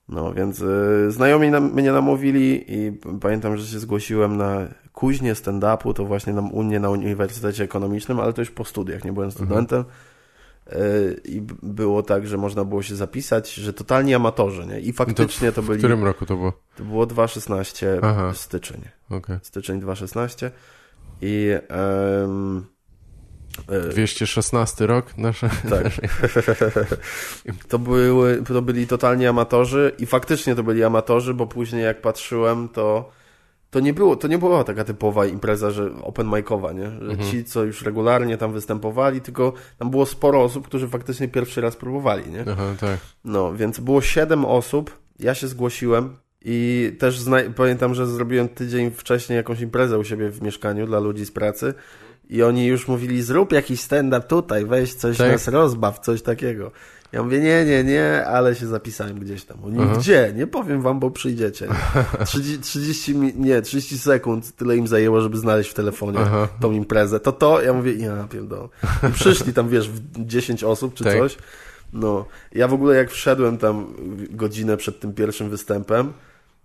[0.09, 5.95] No, więc y, znajomi nam, mnie namówili i pamiętam, że się zgłosiłem na kuźnię stand-upu,
[5.95, 9.31] to właśnie na, u mnie na Uniwersytecie Ekonomicznym, ale to już po studiach, nie byłem
[9.31, 9.81] studentem.
[9.81, 9.85] Y,
[11.25, 14.81] I b- było tak, że można było się zapisać, że totalni amatorzy, nie?
[14.81, 15.79] I faktycznie to, W byli...
[15.79, 16.53] którym roku to było?
[16.77, 18.33] To było 2.16 Aha.
[18.35, 18.81] styczeń.
[19.11, 19.39] Okej.
[19.43, 20.51] Styczeń 2.16
[21.23, 21.51] i...
[23.71, 25.51] y, 216 rok nasze.
[25.71, 25.87] tak.
[27.69, 32.69] to, były, to byli totalni amatorzy i faktycznie to byli amatorzy, bo później jak patrzyłem,
[32.69, 33.11] to,
[33.77, 36.91] to, nie, było, to nie była taka typowa impreza, że open micowa, nie?
[36.91, 37.31] Że Mhm.
[37.31, 41.77] ci, co już regularnie tam występowali, tylko tam było sporo osób, którzy faktycznie pierwszy raz
[41.77, 42.45] próbowali, nie?
[42.53, 42.99] Aha, tak.
[43.25, 46.17] No, więc było siedem osób, ja się zgłosiłem
[46.49, 47.21] i też
[47.57, 51.75] pamiętam, że zrobiłem tydzień wcześniej jakąś imprezę u siebie w mieszkaniu dla ludzi z pracy
[52.31, 55.33] i oni już mówili, zrób jakiś stand-up tutaj, weź coś, Tak?
[55.33, 56.71] nas rozbaw, coś takiego.
[57.13, 59.65] Ja mówię, nie, nie, nie, ale się zapisałem gdzieś tam.
[59.65, 59.95] Oni, Aha.
[59.99, 60.33] gdzie?
[60.37, 61.67] Nie powiem wam, bo przyjdziecie.
[61.67, 62.27] Nie?
[62.27, 66.49] 30, 30, mi- nie, 30 sekund tyle im zajęło, żeby znaleźć w telefonie Aha.
[66.61, 67.21] tą imprezę.
[67.21, 68.69] To to, ja mówię, ja pierdolę.
[69.09, 71.19] I Przyszli tam, wiesz, w 10 osób czy Tak.
[71.19, 71.37] coś.
[71.93, 73.95] No, ja w ogóle jak wszedłem tam
[74.31, 76.13] godzinę przed tym pierwszym występem,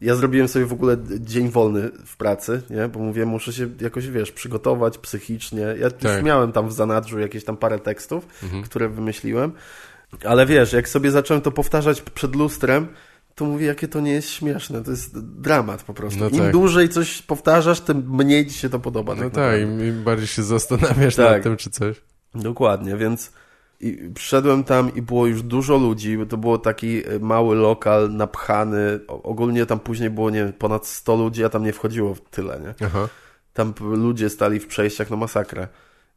[0.02, 2.88] ja zrobiłem sobie w ogóle dzień wolny w pracy, nie?
[2.88, 5.62] Bo mówię, muszę się jakoś, wiesz, przygotować psychicznie.
[5.62, 6.24] Ja już Tak.
[6.24, 8.28] miałem tam w zanadrzu jakieś tam parę tekstów,
[8.64, 9.52] które wymyśliłem,
[10.26, 12.88] ale wiesz, jak sobie zacząłem to powtarzać przed lustrem,
[13.36, 16.20] to mówię, jakie to nie jest śmieszne, to jest dramat po prostu.
[16.20, 16.52] No Im tak.
[16.52, 19.16] dłużej coś powtarzasz, tym mniej ci się to podoba.
[19.16, 21.32] No tak, tak, im bardziej się zastanawiasz Tak.
[21.32, 22.02] nad tym, czy coś.
[22.36, 23.32] Dokładnie, więc
[23.82, 28.15] i przyszedłem tam i było już dużo ludzi, bo to było taki e, mały lokal
[28.15, 28.99] napchany.
[29.07, 32.59] Ogólnie tam później było, nie wiem, ponad 100 ludzi, a tam nie wchodziło w tyle,
[32.59, 32.88] nie?
[32.88, 33.07] Aha.
[33.53, 35.67] Tam ludzie stali w przejściach, no masakra.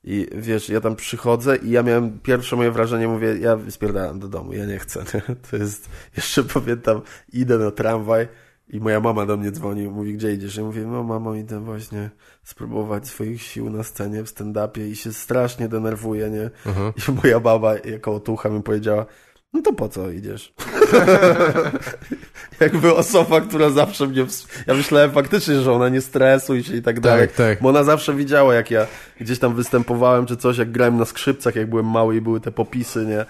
[0.04, 4.28] I wiesz, ja tam przychodzę i ja miałem pierwsze moje wrażenie, mówię, ja spierdalam do
[4.28, 5.04] domu, ja nie chcę.
[5.50, 7.00] To jest, jeszcze pamiętam,
[7.32, 8.28] idę na tramwaj
[8.68, 10.56] i moja mama do mnie dzwoni, mówi, gdzie idziesz?
[10.56, 12.10] Ja mówię, no mamo, idę właśnie
[12.42, 16.50] spróbować swoich sił na scenie w stand-upie i się strasznie denerwuję, nie?
[16.66, 16.92] Aha.
[17.08, 19.06] I moja baba jako otucha mi powiedziała,
[19.52, 20.54] no to po co idziesz?
[22.60, 24.26] Jakby osoba, która zawsze mnie...
[24.66, 27.28] Ja myślałem faktycznie, że ona nie stresuje się i tak dalej.
[27.28, 27.62] tak.
[27.62, 28.86] Bo ona zawsze widziała, jak ja
[29.20, 32.52] gdzieś tam występowałem czy coś, jak grałem na skrzypcach, jak byłem mały i były te
[32.52, 33.24] popisy, nie?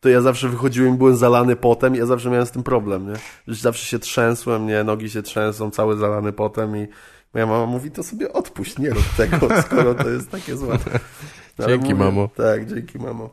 [0.00, 3.06] To ja zawsze wychodziłem i byłem zalany potem i ja zawsze miałem z tym problem,
[3.08, 3.14] nie?
[3.48, 4.84] Że zawsze się trzęsłem, nie?
[4.84, 6.88] Nogi się trzęsą, cały zalany potem i
[7.34, 10.78] moja mama mówi, to sobie odpuść, nie rób tego, skoro to jest takie złe.
[11.58, 12.28] No, Dzięki, mamo.
[12.36, 13.30] Tak, dzięki, mamo.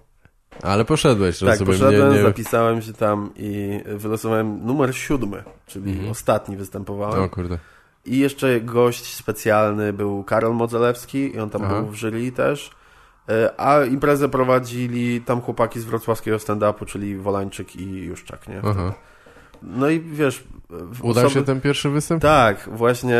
[0.61, 1.73] Ale poszedłeś, Tak, rozumiem.
[1.73, 2.23] poszedłem, nie, nie...
[2.23, 6.09] zapisałem się tam i wylosowałem numer siódmy, czyli Mhm.
[6.11, 7.23] ostatni występowałem.
[7.23, 7.57] O kurde.
[8.05, 11.81] I jeszcze gość specjalny był Karol Modzelewski i on tam Aha.
[11.81, 12.71] był w jury też.
[13.29, 18.61] E, A imprezę prowadzili tam chłopaki z wrocławskiego stand-upu, czyli Wolańczyk i Juszczak, nie?
[18.63, 18.93] Aha.
[19.61, 20.43] No i wiesz...
[21.01, 22.21] Udał osoby- się ten pierwszy występ?
[22.21, 23.19] Tak, właśnie,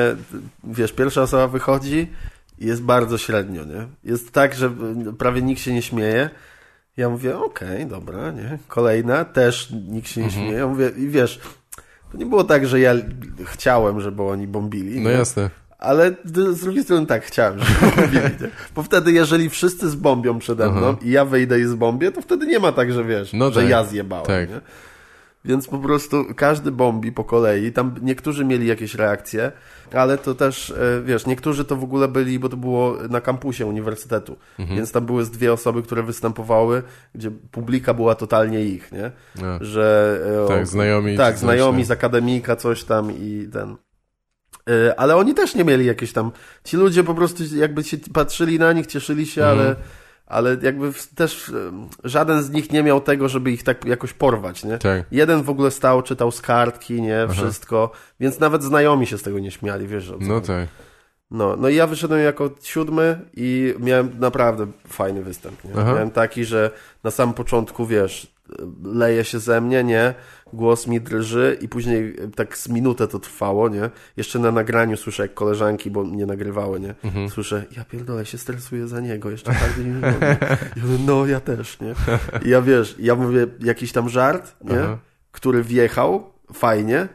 [0.63, 2.07] wiesz, pierwsza osoba wychodzi
[2.59, 3.87] Jest bardzo średnio, nie?
[4.03, 4.71] Jest tak, że
[5.17, 6.29] prawie nikt się nie śmieje.
[6.97, 8.57] Ja mówię, okej, okay, dobra, nie?
[8.67, 10.43] Kolejna, też nikt się nie mhm.
[10.43, 10.59] śmieje.
[10.59, 11.39] Ja mówię, i wiesz,
[12.11, 12.93] to nie było tak, że ja
[13.43, 15.01] chciałem, żeby oni bombili.
[15.01, 15.15] No nie?
[15.15, 15.49] jasne.
[15.83, 18.49] Ale z drugiej strony tak, chciałem, żeby bombili, nie?
[18.75, 20.97] Bo wtedy, jeżeli wszyscy zbombią przede mną Aha.
[21.01, 23.69] i ja wyjdę i zbombię, to wtedy nie ma tak, że wiesz, no że tak.
[23.69, 24.49] ja zjebałem, tak.
[24.49, 24.61] nie?
[25.45, 27.71] Więc po prostu każdy bombi po kolei.
[27.71, 29.51] Tam niektórzy mieli jakieś reakcje,
[29.93, 33.65] ale to też, e, wiesz, niektórzy to w ogóle byli, bo to było na kampusie
[33.65, 34.37] uniwersytetu.
[34.59, 34.77] Mhm.
[34.77, 36.83] Więc tam były z dwie osoby, które występowały,
[37.15, 39.11] gdzie publika była totalnie ich, nie?
[39.61, 41.17] Że, e, tak, znajomi.
[41.17, 43.75] Tak, znajomi z akademika, coś tam i ten.
[44.69, 46.31] E, ale oni też nie mieli jakieś tam.
[46.63, 49.59] Ci ludzie po prostu jakby się patrzyli na nich, cieszyli się, mhm.
[49.59, 49.75] ale
[50.25, 51.51] ale jakby też
[52.03, 54.77] żaden z nich nie miał tego, żeby ich tak jakoś porwać, nie?
[54.77, 55.05] Tak.
[55.11, 57.21] Jeden w ogóle stał, czytał z kartki, nie?
[57.23, 57.33] Aha.
[57.33, 60.67] Wszystko, więc nawet znajomi się z tego nie śmiali, wiesz, o co No tak.
[61.31, 65.73] No, no i ja wyszedłem jako siódmy i miałem naprawdę fajny występ, nie?
[65.73, 66.71] Miałem taki, że
[67.03, 68.33] na samym początku, wiesz,
[68.83, 70.13] leje się ze mnie, nie?
[70.53, 73.89] Głos mi drży i później tak z minutę to trwało, nie?
[74.17, 76.95] Jeszcze na nagraniu słyszę jak koleżanki, bo mnie nagrywały, nie?
[77.03, 77.29] Mhm.
[77.29, 79.95] Słyszę, ja pierdolę, się stresuję za niego, jeszcze bardziej niż
[80.83, 81.93] mówię, no ja też, nie?
[82.45, 84.79] I ja wiesz, ja mówię jakiś tam żart, nie?
[84.83, 84.97] Aha.
[85.31, 87.07] Który wjechał, fajnie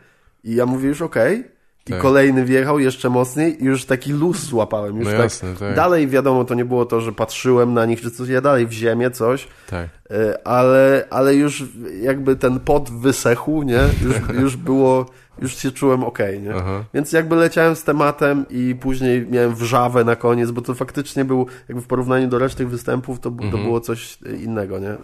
[0.44, 1.57] i ja mówię już okej, okay,
[1.88, 2.00] i tak.
[2.00, 4.96] kolejny wjechał jeszcze mocniej i już taki luz złapałem.
[4.96, 5.74] Już no tak, jasne, tak.
[5.74, 8.72] Dalej wiadomo, to nie było to, że patrzyłem na nich czy coś, ja dalej w
[8.72, 9.88] ziemię coś, tak.
[10.10, 11.64] E, ale, ale już
[12.00, 13.80] jakby ten pot wysechł, nie?
[14.02, 15.06] Już, już było,
[15.42, 16.54] już się czułem ok, nie?
[16.54, 16.84] Aha.
[16.94, 21.46] Więc jakby leciałem z tematem i później miałem wrzawę na koniec, bo to faktycznie był,
[21.68, 23.50] jakby w porównaniu do reszty występów, to, mhm.
[23.50, 24.94] to było coś innego, nie?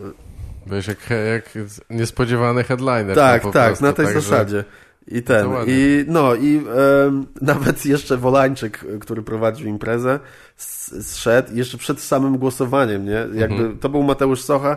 [0.66, 3.14] Byłeś jak, jak niespodziewany headliner.
[3.14, 4.56] Tak, tak, prostu, na tej tak, zasadzie.
[4.56, 4.64] Że...
[5.08, 10.20] I ten, i no, i e, nawet jeszcze Wolańczyk, który prowadził imprezę,
[10.56, 13.26] zszedł jeszcze przed samym głosowaniem, nie?
[13.40, 13.78] Jakby mhm.
[13.78, 14.76] to był Mateusz Socha.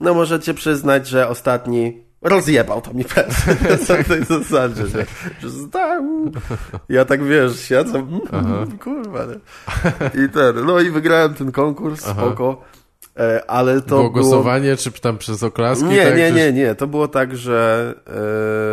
[0.00, 5.06] No możecie przyznać, że ostatni rozjebał to mi pewnie na tej zasadzie, nie?
[5.48, 6.02] Że tak,
[6.88, 7.98] ja tak wiesz, siedzę,
[8.32, 10.24] mm, kurwa, nie?
[10.24, 12.22] I ten, no i wygrałem ten konkurs, Aha.
[12.22, 12.62] spoko.
[13.16, 14.76] E, ale to było głosowanie, było...
[14.76, 15.84] czy tam przez oklaski?
[15.84, 16.74] Nie, tak, nie, nie, nie.
[16.74, 17.94] To było tak, że...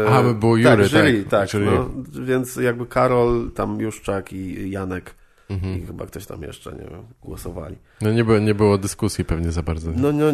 [0.06, 0.10] E...
[0.10, 0.92] Aha, by było jury, tak.
[0.92, 1.89] Jury, tak, tak no,
[2.26, 5.16] więc jakby Karol, tam Juszczak i Janek
[5.52, 5.78] mhm.
[5.78, 7.76] i chyba ktoś tam jeszcze, nie wiem, głosowali.
[8.02, 9.92] No nie było, nie było dyskusji pewnie za bardzo.
[9.96, 10.32] No, no,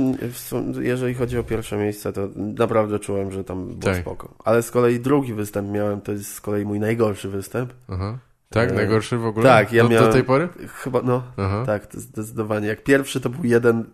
[0.81, 4.01] jeżeli chodzi o pierwsze miejsce, to naprawdę czułem, że tam było tak.
[4.01, 4.33] spoko.
[4.43, 7.73] Ale z kolei drugi występ miałem, to jest z kolei mój najgorszy występ.
[7.87, 8.17] Aha.
[8.49, 8.69] Tak?
[8.69, 9.45] E, najgorszy w ogóle?
[9.45, 10.07] Tak, ja do, miałem...
[10.07, 10.49] Do tej pory?
[10.67, 11.63] Chyba, no, Aha.
[11.65, 12.67] tak, zdecydowanie.
[12.67, 13.85] Jak pierwszy to był jeden,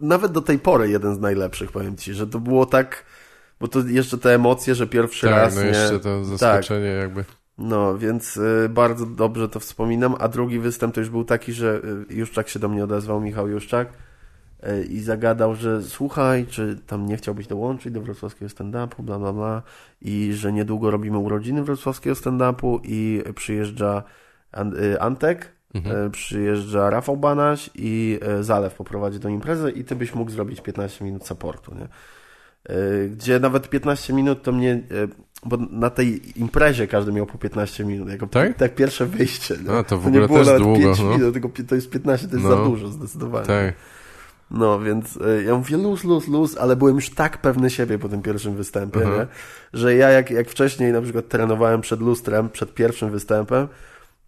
[0.00, 3.04] nawet do tej pory jeden z najlepszych, powiem ci, że to było tak,
[3.60, 5.68] bo to jeszcze te emocje, że pierwszy tak, raz, no nie...
[5.68, 7.00] jeszcze to zaskoczenie tak.
[7.02, 7.24] jakby.
[7.58, 11.80] No, więc y, bardzo dobrze to wspominam, a drugi występ to już był taki, że
[12.10, 13.88] y, Juszczak się do mnie odezwał, Michał Juszczak,
[14.88, 19.62] i zagadał, że słuchaj, czy tam nie chciałbyś dołączyć do wrocławskiego stand-upu, bla, bla, bla
[20.02, 24.02] i że niedługo robimy urodziny wrocławskiego stand-upu i przyjeżdża
[24.56, 26.06] y, Antek, mhm.
[26.06, 31.04] Y, przyjeżdża Rafał Banaś i Zalew poprowadzi do imprezy i ty byś mógł zrobić 15
[31.04, 31.88] minut supportu, nie?
[33.08, 34.82] Gdzie nawet 15 minut to mnie,
[35.44, 38.56] bo na tej imprezie każdy miał po 15 minut, jako tak?
[38.56, 39.54] tak pierwsze wyjście.
[39.64, 39.70] Nie?
[39.70, 40.80] A, to w ogóle to nie było też nawet długo.
[40.80, 41.10] 5 no.
[41.10, 42.56] minut, tylko to jest 15, to jest no.
[42.56, 43.46] za dużo zdecydowanie.
[43.46, 43.74] Tak.
[44.52, 48.08] No, więc y, ja mówię luz, luz, luz, ale byłem już tak pewny siebie po
[48.08, 49.18] tym pierwszym występie, -huh.
[49.18, 49.26] nie?
[49.72, 53.68] że ja jak, jak wcześniej na przykład trenowałem przed lustrem, przed pierwszym występem,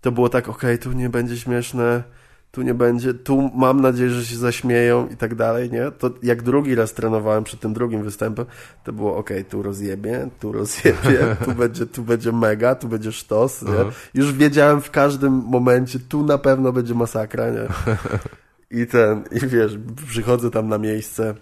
[0.00, 2.02] to było tak, okej, okay, tu nie będzie śmieszne,
[2.50, 5.90] tu nie będzie, tu mam nadzieję, że się zaśmieją i tak dalej, nie?
[5.90, 8.46] To jak drugi raz trenowałem przed tym drugim występem,
[8.84, 13.12] to było okej, okay, tu rozjebie, tu rozjebie, tu będzie, tu będzie mega, tu będzie
[13.12, 13.68] sztos, nie?
[13.68, 13.92] -huh.
[14.14, 17.66] Już wiedziałem w każdym momencie, tu na pewno będzie masakra, nie?
[18.70, 21.34] I ten, i wiesz, przychodzę tam na miejsce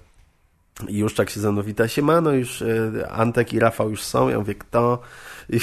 [0.88, 4.28] i już tak się ze mną wita, siemano, już e, Antek i Rafał już są,
[4.28, 4.98] ja mówię, kto?
[5.48, 5.60] I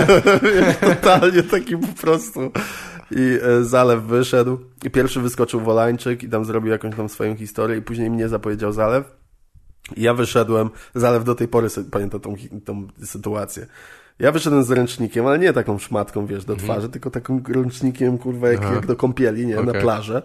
[0.80, 2.40] totalnie taki po prostu.
[3.10, 7.76] I e, Zalew wyszedł i pierwszy wyskoczył Wolańczyk i tam zrobił jakąś tam swoją historię
[7.76, 9.04] i później mnie zapowiedział Zalew.
[9.96, 13.66] I ja wyszedłem, Zalew do tej pory pamięta tą, tą sytuację.
[14.18, 16.70] Ja wyszedłem z ręcznikiem, ale nie taką szmatką, wiesz, do mhm.
[16.70, 19.74] twarzy, tylko takim ręcznikiem, kurwa, jak, jak do kąpieli, nie, okay.
[19.74, 20.22] na plażę,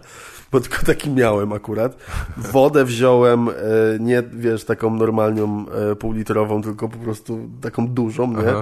[0.52, 1.96] bo tylko taki miałem akurat.
[2.36, 3.52] Wodę wziąłem, e,
[4.00, 8.52] nie, wiesz, taką normalną e, półlitrową, tylko po prostu taką dużą, nie,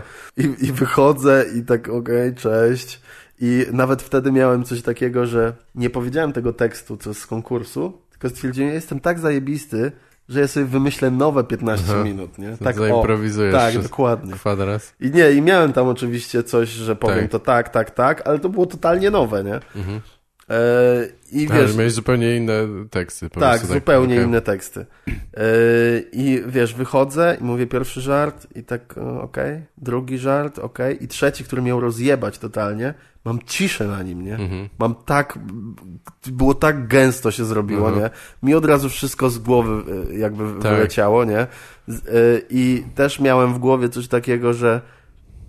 [0.45, 3.01] I, i wychodzę i tak, okej, okay, cześć.
[3.41, 8.29] I nawet wtedy miałem coś takiego, że nie powiedziałem tego tekstu, co z konkursu, tylko
[8.29, 9.93] stwierdziłem, ja jestem tak zajebisty,
[10.29, 12.05] że ja sobie wymyślę nowe 15 Aha.
[12.05, 12.57] minut, nie?
[12.65, 13.55] Tak, zaimprowizujesz.
[13.55, 14.35] O, tak, dokładnie.
[15.01, 17.31] I nie, i miałem tam oczywiście coś, że powiem tak.
[17.31, 19.55] to tak, tak, tak, ale to było totalnie nowe, nie?
[19.77, 20.01] Mhm.
[20.51, 23.31] E, I Ale wiesz, miałeś zupełnie inne teksty.
[23.31, 24.27] Po tak, prostu, zupełnie okej.
[24.27, 24.87] inne teksty.
[25.09, 25.13] E,
[26.13, 31.09] I wiesz, wychodzę i mówię pierwszy żart i tak e, okej, drugi żart, okej, i
[31.09, 34.35] trzeci, który miał rozjebać totalnie, mam ciszę na nim, nie?
[34.35, 34.69] Mhm.
[34.79, 35.39] Mam tak,
[36.27, 38.05] było tak gęsto się zrobiło, Mhm.
[38.05, 38.11] nie?
[38.49, 39.83] Mi od razu wszystko z głowy
[40.13, 40.73] e, jakby Tak.
[40.75, 41.39] wyleciało, nie?
[41.39, 41.47] E,
[42.51, 44.81] I też miałem w głowie coś takiego, że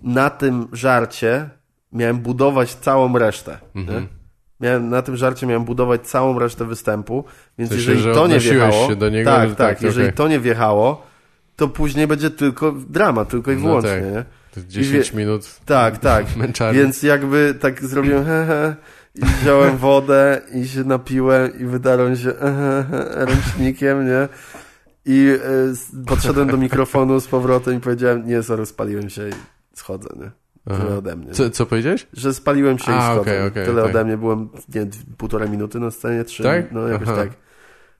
[0.02, 1.50] na tym żarcie
[1.92, 4.00] miałem budować całą resztę, Mhm.
[4.02, 4.08] nie?
[4.60, 7.24] Miałem, na tym żarcie miałem budować całą resztę występu,
[7.58, 10.16] więc jeżeli że to nie wjechało, się do niego, tak, że tak, tak, jeżeli okej.
[10.16, 11.02] to nie wjechało,
[11.56, 14.02] to później będzie tylko drama, tylko i No wyłącznie, tak.
[14.12, 14.24] nie?
[14.54, 16.26] To 10 minut Tak, tak.
[16.36, 16.80] męczarni.
[16.80, 18.74] Więc jakby tak zrobiłem hehe
[19.14, 24.28] i wziąłem wodę i się napiłem i wydarłem się hehe, ręcznikiem, nie?
[25.06, 25.28] I
[26.00, 29.32] y, podszedłem do mikrofonu z powrotem i powiedziałem, nie, sorry, spaliłem się i
[29.74, 30.30] schodzę, nie?
[30.76, 31.32] Tyle ode mnie.
[31.32, 32.06] Co, co powiedziałeś?
[32.12, 33.20] Że spaliłem się i A, schodzę.
[33.20, 33.94] okej, okej, Tyle okej.
[33.94, 34.86] ode mnie, byłem, nie,
[35.18, 36.72] półtorej minuty na scenie, trzy, Tak?
[36.72, 37.16] no jakoś Aha.
[37.16, 37.30] tak.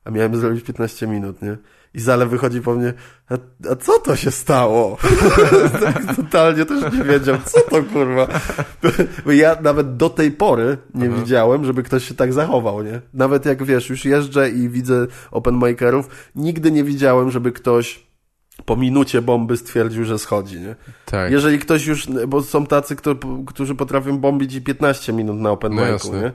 [0.05, 1.56] A miałem zrobić 15 minut, nie?
[1.94, 2.92] I Zale wychodzi po mnie,
[3.30, 3.34] a,
[3.70, 4.96] a co to się stało?
[5.84, 8.28] tak totalnie też nie wiedział, co to kurwa.
[9.24, 11.16] Bo ja nawet do tej pory nie Aha.
[11.20, 13.00] widziałem, żeby ktoś się tak zachował, nie?
[13.14, 18.10] Nawet jak wiesz, już jeżdżę i widzę open makerów, nigdy nie widziałem, żeby ktoś
[18.64, 20.76] po minucie bomby stwierdził, że schodzi, nie?
[21.04, 21.32] Tak.
[21.32, 22.96] Jeżeli ktoś już, bo są tacy,
[23.46, 26.32] którzy potrafią bombić i 15 minut na open No micu, nie?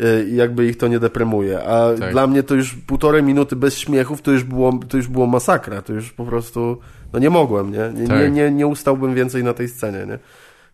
[0.00, 1.62] Y, I jakby ich to nie depremuje.
[1.64, 2.10] A Tak.
[2.12, 5.82] dla mnie to już półtorej minuty bez śmiechów to już było, to już było masakra.
[5.82, 6.78] To już po prostu,
[7.12, 7.92] no nie mogłem, nie?
[8.02, 8.18] Nie, Tak.
[8.20, 10.18] nie, nie, nie ustałbym więcej na tej scenie, nie?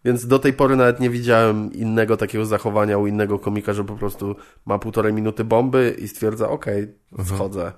[0.05, 3.94] Więc do tej pory nawet nie widziałem innego takiego zachowania u innego komika, że po
[3.97, 4.36] prostu
[4.66, 6.86] ma półtorej minuty bomby i stwierdza, okej,
[7.24, 7.73] schodzę.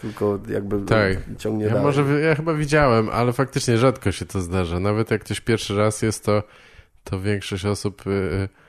[0.00, 0.86] Tylko jakby Mhm.
[1.14, 1.38] Tak.
[1.38, 1.84] ciągnie Ja dalej.
[1.86, 4.80] może ja chyba widziałem, ale faktycznie rzadko się to zdarza.
[4.80, 6.42] Nawet jak ktoś pierwszy raz jest, to,
[7.04, 8.61] to większość osób y, y, w-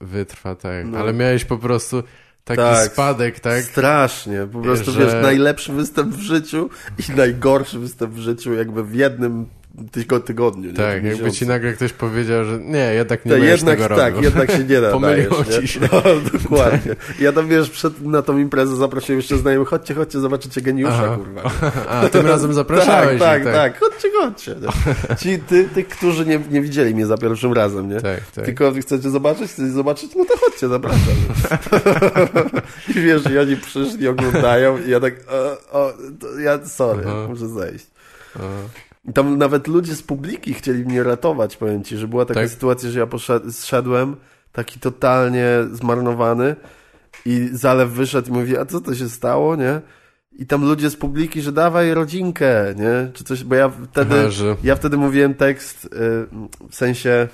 [0.00, 0.86] wytrwa, tak.
[0.86, 0.98] No.
[0.98, 2.02] Ale miałeś po prostu
[2.44, 2.92] taki Tak.
[2.92, 3.64] spadek, tak?
[3.64, 4.46] Strasznie.
[4.52, 6.70] Po prostu, Że- wiesz, najlepszy występ w życiu
[7.08, 9.46] i najgorszy występ w życiu jakby w jednym
[9.92, 10.70] tygo- tygodniu.
[10.70, 10.76] nie?
[10.76, 14.14] Tak, jakby ci nagle ktoś powiedział, że nie, jednak nie To będziesz jednak, tego tak,
[14.14, 14.22] robił.
[14.24, 14.90] jednak się nie da.
[15.00, 15.80] Pomyliło dajesz, ci się.
[15.80, 16.02] No,
[16.42, 16.96] dokładnie.
[17.20, 21.16] Ja tam, wiesz, przed, na tą imprezę zaprosiłem jeszcze znajomych, chodźcie, chodźcie, zobaczycie geniusza, Aha.
[21.16, 21.50] kurwa.
[21.88, 24.54] A, tym razem zapraszałeś tak, tak, tak, chodźcie, chodźcie.
[24.60, 25.16] nie?
[25.16, 28.00] Ci, ty, tych, którzy nie, nie widzieli mnie za pierwszym razem, nie?
[28.00, 28.44] Tak, tak.
[28.44, 31.00] Tylko chcecie zobaczyć, chcecie zobaczyć, no to chodźcie, zapraszam.
[32.88, 35.14] I wiesz, i oni przyszli, oglądają i ja tak,
[35.72, 35.92] o, o
[36.40, 37.26] ja, sorry, Aha.
[37.28, 37.86] muszę zejść.
[38.36, 38.38] A,
[39.08, 42.50] I tam nawet ludzie z publiki chcieli mnie ratować, powiem ci, że była taka Tak?
[42.50, 44.16] sytuacja, że ja poszedł, zszedłem
[44.52, 46.56] taki totalnie zmarnowany
[47.26, 49.80] i Zalew wyszedł i mówi, a co to się stało, nie?
[50.32, 53.12] I tam ludzie z publiki, że dawaj rodzinkę, nie?
[53.12, 55.88] Czy coś, bo ja wtedy, że- ja wtedy mówiłem tekst, y,
[56.70, 57.28] w sensie,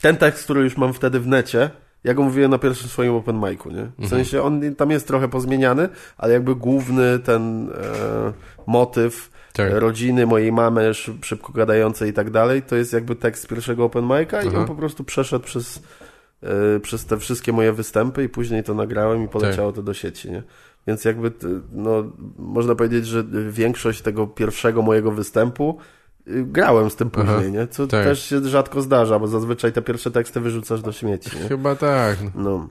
[0.00, 1.70] ten tekst, który już mam wtedy w necie,
[2.04, 3.82] ja go mówiłem na pierwszym swoim open micu, nie?
[3.84, 4.08] W Mhm.
[4.08, 5.88] sensie on tam jest trochę pozmieniany,
[6.18, 7.72] ale jakby główny ten e,
[8.66, 9.72] motyw Tak.
[9.72, 13.84] rodziny, mojej mamy szy- szybko gadającej i tak dalej, to jest jakby tekst z pierwszego
[13.84, 14.58] open mica i Aha.
[14.58, 15.82] on po prostu przeszedł przez,
[16.42, 20.30] e, przez te wszystkie moje występy i później to nagrałem i poleciało to do sieci,
[20.30, 20.42] nie?
[20.86, 21.32] Więc jakby,
[21.72, 22.04] no,
[22.38, 25.78] można powiedzieć, że większość tego pierwszego mojego występu
[26.28, 27.24] y, grałem z tym Aha.
[27.34, 27.66] później, nie?
[27.66, 28.04] Co Tak.
[28.04, 31.48] też się rzadko zdarza, bo zazwyczaj te pierwsze teksty wyrzucasz do śmieci, nie?
[31.48, 32.16] Chyba tak.
[32.34, 32.68] No,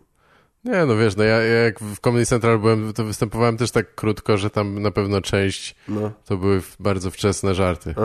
[0.66, 3.96] Nie, no wiesz, no ja, ja jak w Comedy Central byłem, to występowałem też tak
[3.96, 7.96] krótko, że tam na pewno część no, to były bardzo wczesne żarty.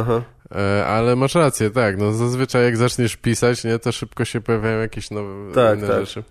[0.54, 4.80] E, ale masz rację, tak, no zazwyczaj jak zaczniesz pisać, nie, to szybko się pojawiają
[4.80, 6.00] jakieś nowe Tak, inne tak.
[6.00, 6.24] rzeczy.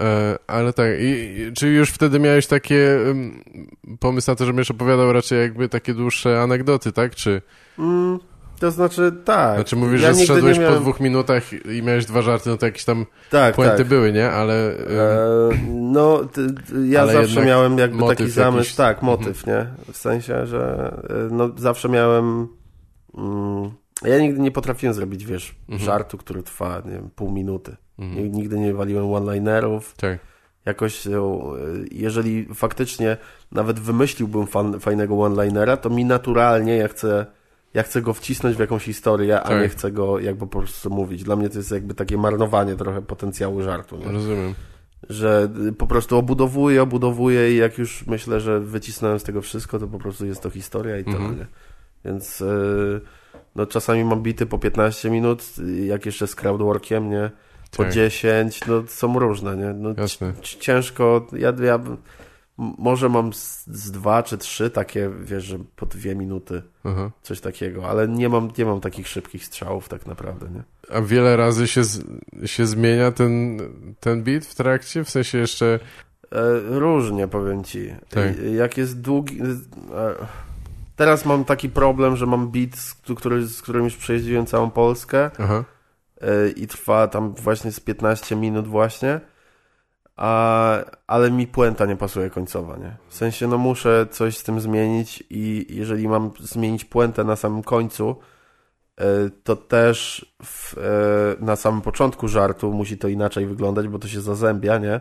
[0.00, 3.44] E, ale tak, i, i, czy już wtedy miałeś takie um,
[4.00, 7.14] pomysł na to, że będziesz opowiadał raczej jakby takie dłuższe anegdoty, tak?
[7.14, 7.42] Czy,
[7.78, 8.18] Mm,
[8.58, 9.54] to znaczy, tak.
[9.54, 12.66] znaczy mówisz, Ja że zszedłeś miałem- po dwóch minutach i miałeś dwa żarty, no to
[12.66, 13.84] jakieś tam tak, tak.
[13.84, 14.30] były, nie?
[14.30, 14.54] Ale...
[14.54, 16.46] E, no, ty,
[16.88, 18.74] ja Ale zawsze miałem jakby taki zamysł, jakiś.
[18.74, 19.66] tak, motyw, nie?
[19.92, 22.48] W sensie, że e, no, zawsze miałem.
[23.18, 23.70] Mm,
[24.04, 25.86] ja nigdy nie potrafiłem zrobić, wiesz, Mhm.
[25.86, 27.76] żartu, który trwa, nie wiem, pół minuty.
[27.98, 29.94] mhm, Ni- Nigdy nie waliłem one-linerów.
[29.96, 30.18] tak,
[30.66, 31.10] Jakoś, e,
[31.90, 33.16] jeżeli faktycznie
[33.52, 37.26] nawet wymyśliłbym fan, fajnego one-linera, to mi naturalnie, ja chcę,
[37.74, 39.62] ja chcę go wcisnąć w jakąś historię, a Tak.
[39.62, 41.24] nie chcę go jakby po prostu mówić.
[41.24, 43.96] Dla mnie to jest jakby takie marnowanie trochę potencjału żartu.
[43.96, 44.12] Nie?
[44.12, 44.54] rozumiem.
[45.08, 49.78] że y, po prostu obudowuję, obudowuję i jak już myślę, że wycisnąłem z tego wszystko,
[49.78, 51.38] to po prostu jest to historia i tyle, Mhm.
[51.38, 51.46] nie?
[52.04, 53.00] Więc y,
[53.56, 57.30] no czasami mam bity po 15 minut, y, jak jeszcze z crowdworkiem, nie?
[57.76, 57.92] Po Tak.
[57.92, 59.72] 10, no są różne, nie?
[59.74, 60.32] No, Jasne.
[60.42, 61.78] ciężko, ja, ja
[62.58, 67.10] może mam z, z, dwa czy trzy takie, wiesz, że po dwie minuty, Aha.
[67.22, 70.62] coś takiego, ale nie mam, nie mam takich szybkich strzałów tak naprawdę, nie?
[70.96, 71.82] A wiele razy się,
[72.44, 73.60] się zmienia ten,
[74.00, 75.04] ten beat w trakcie?
[75.04, 75.78] W sensie jeszcze...
[76.32, 77.92] E, różnie, powiem ci.
[78.08, 78.32] Tak.
[78.54, 79.40] Jak jest długi...
[79.40, 79.46] E,
[80.96, 82.70] teraz mam taki problem, że mam beat,
[83.16, 85.30] który, z którym już przejeździłem całą Polskę.
[86.20, 89.20] E, i trwa tam właśnie z 15 minut właśnie
[90.18, 92.96] a, ale mi puenta nie pasuje końcowa, nie?
[93.08, 97.62] W sensie, no muszę coś z tym zmienić i jeżeli mam zmienić puentę na samym
[97.62, 98.16] końcu,
[98.96, 99.04] e,
[99.44, 104.20] to też w, e, na samym początku żartu musi to inaczej wyglądać, bo to się
[104.20, 105.00] zazębia, nie?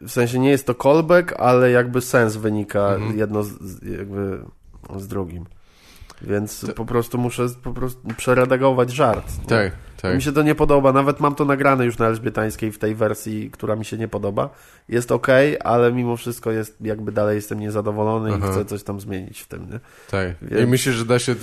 [0.00, 3.18] W sensie nie jest to callback, ale jakby sens wynika mhm.
[3.18, 4.44] jedno z, jakby
[4.96, 5.44] z drugim.
[6.22, 6.72] Więc to...
[6.72, 9.32] po prostu muszę po prostu przeredagować żart.
[9.48, 9.72] Tak,
[10.06, 10.16] tak.
[10.16, 13.50] Mi się to nie podoba, nawet mam to nagrane już na Elżbietańskiej w tej wersji,
[13.50, 14.50] która mi się nie podoba.
[14.88, 15.26] Jest ok,
[15.64, 18.46] ale mimo wszystko jest, jakby dalej jestem niezadowolony Aha.
[18.46, 19.80] i chcę coś tam zmienić w tym, nie?
[20.10, 20.28] Tak.
[20.42, 20.62] Więc...
[20.62, 21.34] I myślisz, że da się,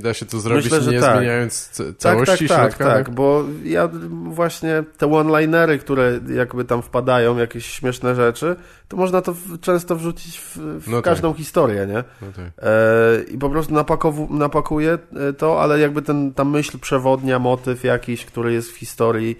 [0.00, 1.16] da się to zrobić Myślę, nie tak.
[1.16, 2.84] zmieniając całości tak, tak, środka?
[2.84, 3.88] Tak, tak, bo ja
[4.24, 8.56] właśnie te one-linery, które jakby tam wpadają, jakieś śmieszne rzeczy,
[8.88, 11.38] to można to w, często wrzucić w, w no każdą tak.
[11.38, 12.04] historię, nie?
[12.22, 12.44] No tak.
[12.58, 14.98] e, I po prostu napakow, napakuję
[15.28, 19.38] e, to, ale jakby ten, ta myśl przewodnia, motyw jakiś, który jest w historii,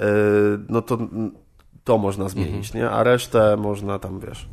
[0.00, 0.06] e,
[0.68, 0.98] no to
[1.84, 2.84] to można zmienić, mhm.
[2.84, 2.90] nie?
[2.90, 4.48] A resztę można tam, wiesz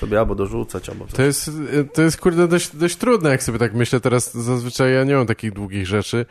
[0.00, 1.14] sobie albo dorzucać, albo coś.
[1.14, 1.50] To jest,
[1.94, 4.34] to jest kurde dość, dość trudne, jak sobie tak myślę teraz.
[4.34, 6.26] Zazwyczaj ja nie mam takich długich rzeczy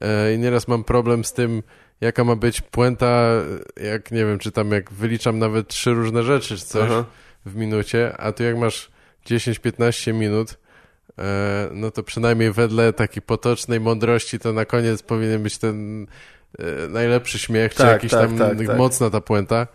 [0.00, 1.62] e, i nieraz mam problem z tym,
[2.00, 3.30] jaka ma być puenta,
[3.76, 7.04] jak nie wiem, czy tam jak wyliczam nawet trzy różne rzeczy, czy coś Aha.
[7.46, 8.90] w minucie, a tu jak masz
[9.26, 10.54] 10-15 minut, e,
[11.72, 16.06] no to przynajmniej wedle takiej potocznej mądrości to na koniec powinien być ten
[16.58, 19.66] e, najlepszy śmiech, tak, czy jakiś tak, tam tak, tak, mocna ta puenta.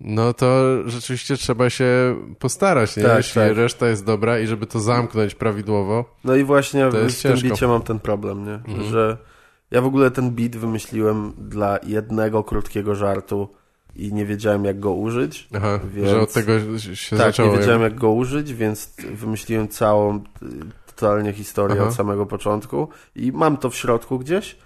[0.00, 3.02] No to rzeczywiście trzeba się postarać, nie?
[3.02, 3.56] Tak, Jeśli tak.
[3.56, 6.16] reszta jest dobra i żeby to zamknąć prawidłowo.
[6.24, 8.54] No i właśnie w tym bicie mam ten problem, nie?
[8.54, 8.82] Mhm.
[8.84, 9.16] Że
[9.70, 13.48] ja w ogóle ten beat wymyśliłem dla jednego krótkiego żartu
[13.96, 15.48] i nie wiedziałem jak go użyć.
[15.54, 16.08] Aha, więc...
[16.08, 17.48] że od tego się tak, zaczęło.
[17.48, 20.20] Tak, nie wiedziałem jak go użyć, więc wymyśliłem całą
[21.02, 21.88] totalnie historię Aha.
[21.88, 24.56] od samego początku i mam to w środku gdzieś.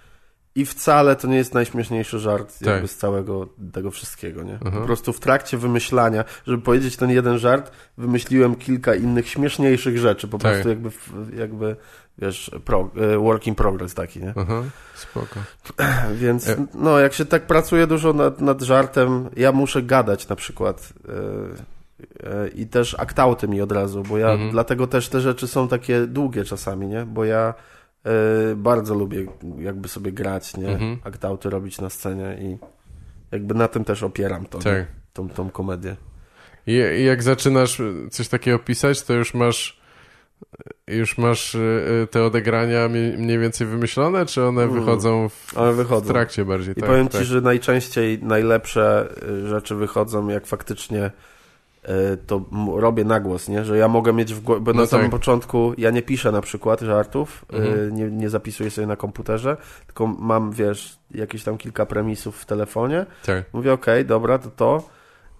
[0.55, 2.67] I wcale to nie jest najśmieszniejszy żart tak.
[2.67, 4.59] jakby z całego tego wszystkiego, nie?
[4.73, 10.27] Po prostu w trakcie wymyślania, żeby powiedzieć ten jeden żart, wymyśliłem kilka innych śmieszniejszych rzeczy,
[10.27, 10.51] po tak.
[10.51, 10.89] prostu jakby,
[11.37, 11.75] jakby
[12.17, 14.33] wiesz, pro, e, work in progress taki, nie?
[14.35, 14.63] Aha,
[14.95, 15.39] spoko.
[16.21, 20.35] Więc, e- no, jak się tak pracuje dużo nad, nad żartem, ja muszę gadać na
[20.35, 21.76] przykład yy,
[22.55, 24.51] i też aktauty mi od razu, bo ja, mhm.
[24.51, 27.05] dlatego też te rzeczy są takie długie czasami, nie?
[27.05, 27.53] Bo ja
[28.07, 29.25] E, bardzo lubię
[29.59, 30.69] jakby sobie grać, nie?
[30.69, 30.97] Mhm.
[31.03, 32.57] Aktauty robić na scenie i
[33.31, 34.87] jakby na tym też opieram to, tak.
[35.13, 35.95] tą, tą komedię.
[36.67, 39.81] I, I, jak zaczynasz coś takiego pisać, to już masz
[40.87, 41.59] już masz e,
[42.11, 44.75] te odegrania mniej więcej wymyślone, czy one mm.
[44.79, 46.05] wychodzą w, one wychodzą.
[46.05, 46.71] w trakcie bardziej?
[46.77, 47.21] I tak, powiem tak.
[47.21, 49.09] ci, że najczęściej najlepsze
[49.43, 51.11] e, rzeczy wychodzą, jak faktycznie E,
[52.27, 52.41] to
[52.75, 53.65] robię na głos, nie?
[53.65, 54.89] że ja mogę mieć w głowie, bo no na tak.
[54.89, 57.95] samym początku ja nie piszę na przykład żartów, e, mhm.
[57.95, 63.05] nie, nie zapisuję sobie na komputerze, tylko mam, wiesz, jakieś tam kilka premisów w telefonie.
[63.25, 63.45] Tak.
[63.53, 64.89] Mówię, okej, okay, dobra, to to.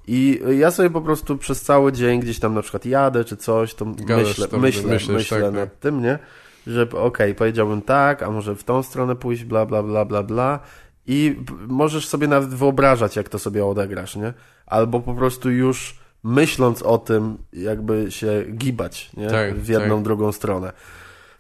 [0.08, 3.74] I ja sobie po prostu przez cały dzień gdzieś tam na przykład jadę czy coś,
[3.74, 5.80] to Gadasz, myślę, to myślę, myślisz, myślę tak, nad tak.
[5.80, 6.20] tym, nie?
[6.68, 10.24] Że okej, okay, powiedziałbym tak, a może w tą stronę pójść, bla, bla, bla, bla,
[10.24, 10.60] bla.
[11.08, 11.36] I
[11.68, 14.34] możesz sobie nawet wyobrażać, jak to sobie odegrasz, nie?
[14.66, 19.28] Albo po prostu już myśląc o tym, jakby się gibać nie?
[19.28, 20.04] Tak, w jedną, tak.
[20.04, 20.74] drugą stronę.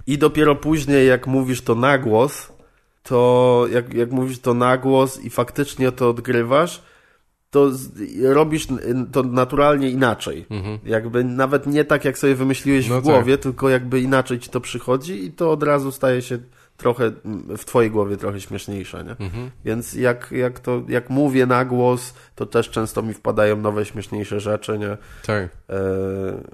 [0.08, 2.54] I dopiero później, jak mówisz to na głos,
[3.04, 6.82] to jak, jak mówisz to na głos i faktycznie to odgrywasz,
[7.50, 7.72] to
[8.24, 8.68] robisz
[9.12, 10.46] to naturalnie inaczej.
[10.50, 10.80] Mhm.
[10.86, 13.44] Jakby nawet nie tak, jak sobie wymyśliłeś no w głowie, tak.
[13.44, 16.38] tylko jakby inaczej ci to przychodzi i to od razu staje się
[16.78, 17.12] trochę
[17.58, 19.26] w twojej głowie trochę śmieszniejsze, nie?
[19.26, 19.52] Mhm.
[19.66, 24.40] Więc jak, jak to, jak mówię na głos, to też często mi wpadają nowe, śmieszniejsze
[24.40, 24.98] rzeczy, nie?
[25.26, 25.44] Tak.
[25.44, 25.80] E,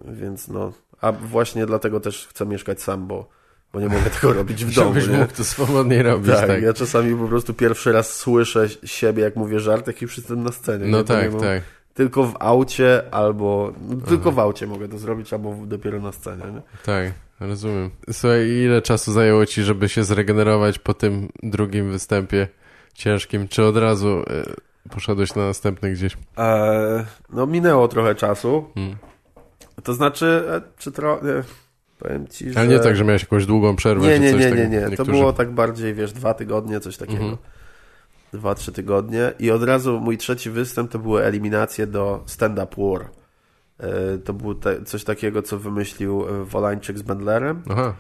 [0.06, 3.30] więc no, a właśnie dlatego też chcę mieszkać sam, bo,
[3.74, 5.18] bo nie mogę tego robić w domu, Żebyś nie?
[5.18, 6.62] mógł to swobodnie robić, tak, tak.
[6.64, 10.52] ja czasami po prostu pierwszy raz słyszę siebie, jak mówię żart, jak już jestem na
[10.52, 10.86] scenie.
[10.86, 11.04] No nie?
[11.04, 11.64] tak, tak.
[11.94, 13.74] Tylko w aucie albo...
[13.90, 16.62] No, tylko w aucie mogę to zrobić, albo dopiero na scenie, nie?
[16.86, 17.14] Tak.
[17.40, 17.90] Rozumiem.
[18.12, 22.48] Słuchaj, ile czasu zajęło ci, żeby się zregenerować po tym drugim występie
[22.94, 23.48] ciężkim?
[23.48, 24.20] Czy od razu
[24.88, 26.18] y, poszedłeś na następny gdzieś?
[26.38, 28.66] E, no minęło trochę czasu.
[28.76, 28.96] Hmm.
[29.84, 31.44] To znaczy, e, czy trochę...
[32.00, 32.60] Powiem ci, że...
[32.60, 34.08] Ale nie tak, że miałeś jakąś długą przerwę?
[34.08, 34.78] Nie, nie, nie, nie, nie.
[34.78, 34.98] Niektórzy...
[34.98, 37.38] To było tak bardziej, wiesz, dwa tygodnie, coś takiego.
[38.34, 38.40] Mhm.
[38.42, 42.76] Dwa, trzy tygodnie i od razu mój trzeci występ to były eliminacje do Stand Up
[42.78, 43.10] War.
[43.80, 47.62] E, to było te, coś takiego, co wymyślił e, Wolańczyk z Bendlerem.
[47.70, 47.94] Aha.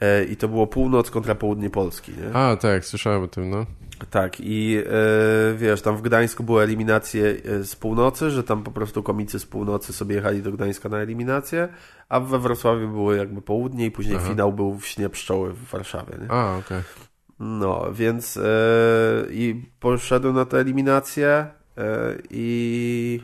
[0.00, 2.36] E, I to było północ kontra południe Polski, nie?
[2.36, 3.66] A, tak, słyszałem o tym, no.
[4.10, 9.02] Tak, i e, wiesz, tam w Gdańsku były eliminacje z północy, że tam po prostu
[9.02, 11.68] komicy z północy sobie jechali do Gdańska na eliminację,
[12.08, 14.28] a we Wrocławiu były jakby południe i później Aha.
[14.28, 16.30] finał był w śnie pszczoły w Warszawie, nie?
[16.30, 16.82] A, okej.
[17.40, 18.42] No, więc e,
[19.30, 23.20] i poszedłem na tę eliminację e, i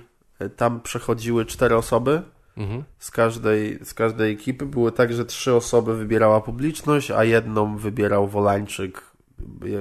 [0.57, 2.23] tam przechodziły cztery osoby
[2.57, 2.85] Mhm.
[2.99, 4.67] z każdej, z każdej ekipy.
[4.67, 9.03] Było tak, że trzy osoby wybierała publiczność, a jedną wybierał Wolańczyk,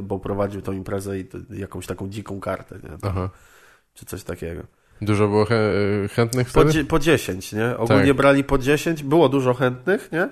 [0.04, 2.90] bo prowadził tą imprezę i jakąś taką dziką kartę, nie?
[3.02, 3.30] Aha.
[3.94, 4.62] czy coś takiego.
[5.02, 5.72] Dużo było chę
[6.12, 6.74] chętnych Po, wtedy?
[6.74, 7.78] dzie- po 10, nie?
[7.78, 8.18] Ogólnie Tak.
[8.18, 10.30] brali po 10, było dużo chętnych, nie?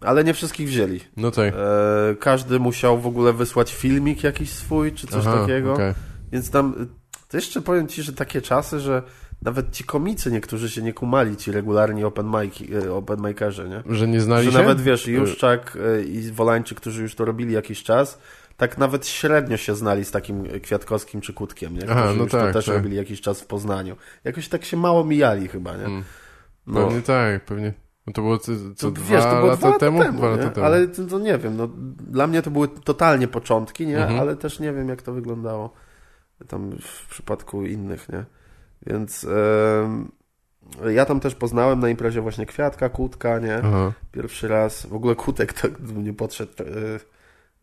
[0.00, 1.00] Ale nie wszystkich wzięli.
[1.16, 1.54] No tak.
[1.54, 5.74] E, każdy musiał w ogóle wysłać filmik jakiś swój, czy coś Aha, takiego.
[5.74, 5.94] okej.
[6.32, 6.86] Więc tam, y,
[7.28, 9.02] to jeszcze powiem Ci, że takie czasy, że
[9.42, 13.22] nawet ci komicy niektórzy się nie kumali, ci regularni open, mic, y, open
[13.68, 13.96] nie?
[13.96, 14.58] Że nie znali Że się?
[14.58, 18.18] nawet wiesz, Juszczak y, i Wolańczyk, którzy już to robili jakiś czas,
[18.56, 21.90] tak nawet średnio się znali z takim Kwiatkowskim czy Kutkiem, nie?
[21.90, 22.74] Aha, no już tak, to też tak.
[22.74, 23.96] robili jakiś czas w Poznaniu.
[24.24, 25.84] Jakoś tak się mało mijali chyba, nie?
[25.84, 26.04] Mm.
[26.66, 27.72] No, Pewnie tak, pewnie.
[28.10, 30.02] No to było co, co to, dwa, wiesz, to było lata dwa lata temu?
[30.02, 30.66] temu, Dwa lata temu.
[30.66, 31.68] ale to, to nie wiem, no,
[32.10, 33.98] dla mnie to były totalnie początki, nie?
[34.02, 34.20] Mhm.
[34.20, 35.72] Ale też nie wiem, jak to wyglądało
[36.48, 38.24] tam w przypadku innych, nie?
[38.86, 39.26] Więc
[39.84, 40.08] em,
[40.90, 43.56] ja tam też poznałem na imprezie właśnie Kwiatka, Kutka, nie?
[43.64, 43.92] Aha.
[44.12, 46.64] Pierwszy raz, w ogóle Kutek tak do mnie podszedł e,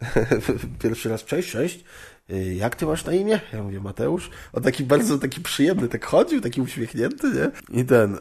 [0.84, 1.84] pierwszy raz, cześć, cześć,
[2.56, 3.40] jak ty masz na imię?
[3.54, 4.30] Ja mówię, Mateusz.
[4.54, 7.80] On taki bardzo taki przyjemny, tak chodził, taki uśmiechnięty, nie?
[7.82, 8.18] I ten, e,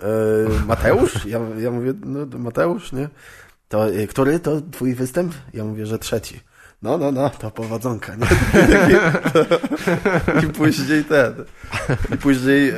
[0.67, 1.25] Mateusz?
[1.27, 3.09] Ja, ja mówię, no Mateusz, nie?
[3.69, 5.35] To e, który to twój występ?
[5.55, 6.41] Ja mówię, że trzeci.
[6.83, 8.27] No, no, no, to powodzonka, nie?
[10.45, 11.35] I później ten.
[12.15, 12.75] I później e,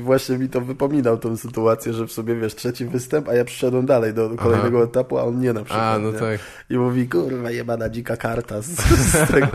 [0.00, 3.86] właśnie mi to wypominał tą sytuację, że w sobie, wiesz, trzeci występ, a ja przyszedłem
[3.86, 5.96] dalej do kolejnego etapu, a on nie na przykład.
[5.96, 6.18] A, no nie?
[6.18, 6.40] tak.
[6.70, 9.48] I mówi, kurwa, jebana dzika karta z, z tego.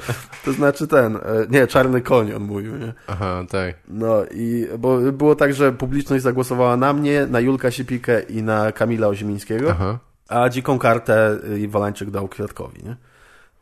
[0.45, 1.19] To znaczy ten, e,
[1.49, 2.93] nie, czarny koń on mówił, nie?
[3.07, 3.75] Aha, tak.
[3.87, 8.71] No i, bo było tak, że publiczność zagłosowała na mnie, na Julka Sipikę i na
[8.71, 9.99] Kamila Ozimińskiego, Aha.
[10.27, 12.95] a dziką kartę y, Wolańczyk dał Kwiatkowi, nie?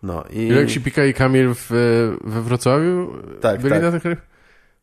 [0.04, 0.48] No i...
[0.48, 1.68] Julek Sipika i Kamil w,
[2.24, 3.84] we Wrocławiu Tak, byli tak.
[3.84, 4.04] na tych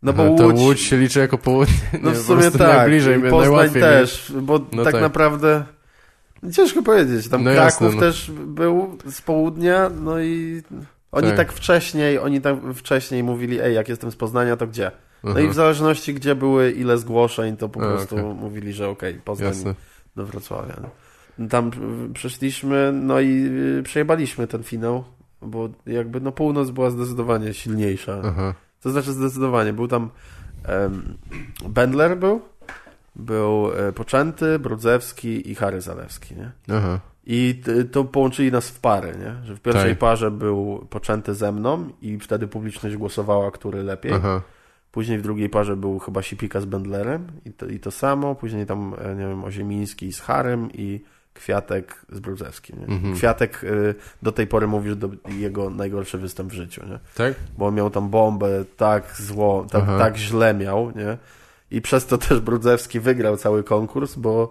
[0.03, 0.59] No bo Łódź...
[0.59, 1.75] Łódź się liczy jako południe.
[2.03, 5.03] No w sumie tak, najbliżej, i Poznań też, bo No tak, tak.
[5.03, 5.65] naprawdę
[6.53, 8.01] ciężko powiedzieć, tam No Kraków jasne, no.
[8.01, 10.63] też był z południa, no i
[11.13, 11.37] oni Tak.
[11.37, 11.53] tak.
[11.53, 14.91] wcześniej, oni tak wcześniej mówili, ej, jak jestem z Poznania, to gdzie?
[15.25, 18.35] No Aha, i w zależności gdzie były ile zgłoszeń, to po A, prostu okej.
[18.35, 19.75] mówili, że okej, Poznań Jasne.
[20.17, 20.75] do Wrocławia.
[20.83, 20.91] No.
[21.51, 21.71] Tam
[22.11, 23.47] y, przyszliśmy, no i
[23.79, 25.05] y, przejebaliśmy ten finał,
[25.43, 28.21] bo jakby no północ była zdecydowanie silniejsza.
[28.25, 28.55] Aha.
[28.83, 29.73] To znaczy zdecydowanie.
[29.73, 30.11] Był tam
[30.65, 31.19] em,
[31.69, 32.41] Bendler był,
[33.17, 36.53] był e, Poczęty, Brudzewski i Harry Zalewski, nie?
[36.77, 37.01] Aha.
[37.27, 37.63] I
[37.93, 39.47] to połączyli nas w pary, nie?
[39.47, 39.99] Że w pierwszej Tak.
[39.99, 44.13] parze był Poczęty ze mną i wtedy publiczność głosowała, który lepiej.
[44.13, 44.43] Aha.
[44.93, 48.35] Później w drugiej parze był chyba Sipika z Bendlerem i to, i to samo.
[48.35, 51.01] Później tam, e, nie wiem, Oziemiński z Harem i
[51.35, 52.79] Kwiatek z Brudzewskim.
[52.89, 53.15] Mhm.
[53.15, 56.99] Kwiatek y, do tej pory mówi, że to jego najgorszy występ w życiu, nie?
[57.15, 57.35] Tak?
[57.59, 59.99] bo on miał tam bombę tak zło, tak, Aha.
[59.99, 61.19] tak źle miał, nie?
[61.71, 64.51] I przez to też Brudzewski wygrał cały konkurs, bo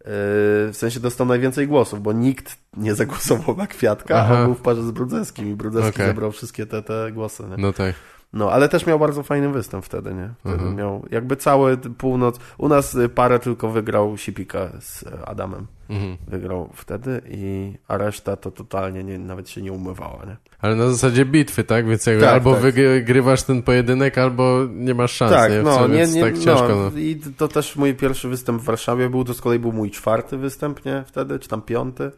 [0.00, 4.34] yy, w sensie dostał najwięcej głosów, bo nikt nie zagłosował na Kwiatka, Aha.
[4.34, 6.06] a on był w parze z Brudzewskim i Brudzewski Okej.
[6.06, 7.56] zebrał wszystkie te, te głosy, nie?
[7.56, 7.94] No tak.
[8.36, 10.30] No, ale też miał bardzo fajny występ wtedy, nie?
[10.40, 10.76] Wtedy Mhm.
[10.76, 16.16] miał jakby cały północ, u nas y, parę tylko wygrał Sipika z y, Adamem, Mhm.
[16.28, 20.36] wygrał wtedy i a reszta to totalnie nie, nawet się nie umywała, nie?
[20.60, 21.86] Ale na zasadzie bitwy, tak?
[21.88, 22.62] Więc jakby Tak, albo tak.
[22.62, 25.62] wygrywasz ten pojedynek, albo nie masz szans, tak, nie?
[25.62, 26.98] no, Co, nie, nie, tak ciężko, no.
[27.00, 30.36] I to też mój pierwszy występ w Warszawie był, to z kolei był mój czwarty
[30.36, 31.04] występ, nie?
[31.06, 32.10] Wtedy, czy tam piąty?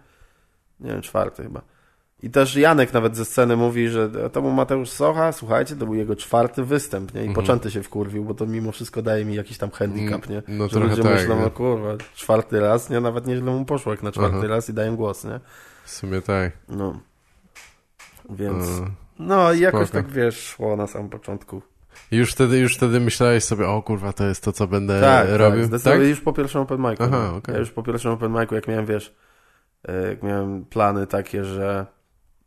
[0.80, 1.60] Nie wiem, czwarty chyba.
[2.22, 5.94] I też Janek nawet ze sceny mówi, że to był Mateusz Socha, słuchajcie, to był
[5.94, 7.20] jego czwarty występ, nie?
[7.20, 7.34] I Mhm.
[7.34, 10.42] poczęty się wkurwił, bo to mimo wszystko daje mi jakiś tam handicap, nie?
[10.48, 11.42] No że ludzie tak, myślą, nie?
[11.42, 13.00] no kurwa, czwarty raz, nie?
[13.00, 14.46] Nawet nieźle mu poszło jak na czwarty Aha.
[14.46, 15.40] raz i daję głos, nie?
[15.84, 16.52] W sumie tak.
[16.68, 17.00] No.
[18.30, 20.02] Więc, E, no i jakoś spoko.
[20.02, 21.62] tak, wiesz, szło na samym początku.
[22.10, 25.28] I już wtedy, już wtedy myślałeś sobie, o kurwa, to jest to, co będę tak,
[25.32, 25.58] robił?
[25.60, 27.02] Tak, zdecydowanie już po pierwszym open micu.
[27.02, 27.36] Aha, no.
[27.36, 27.52] okej.
[27.54, 29.14] Ja już po pierwszym open micu, jak miałem, wiesz,
[29.88, 31.86] e, jak miałem plany takie, że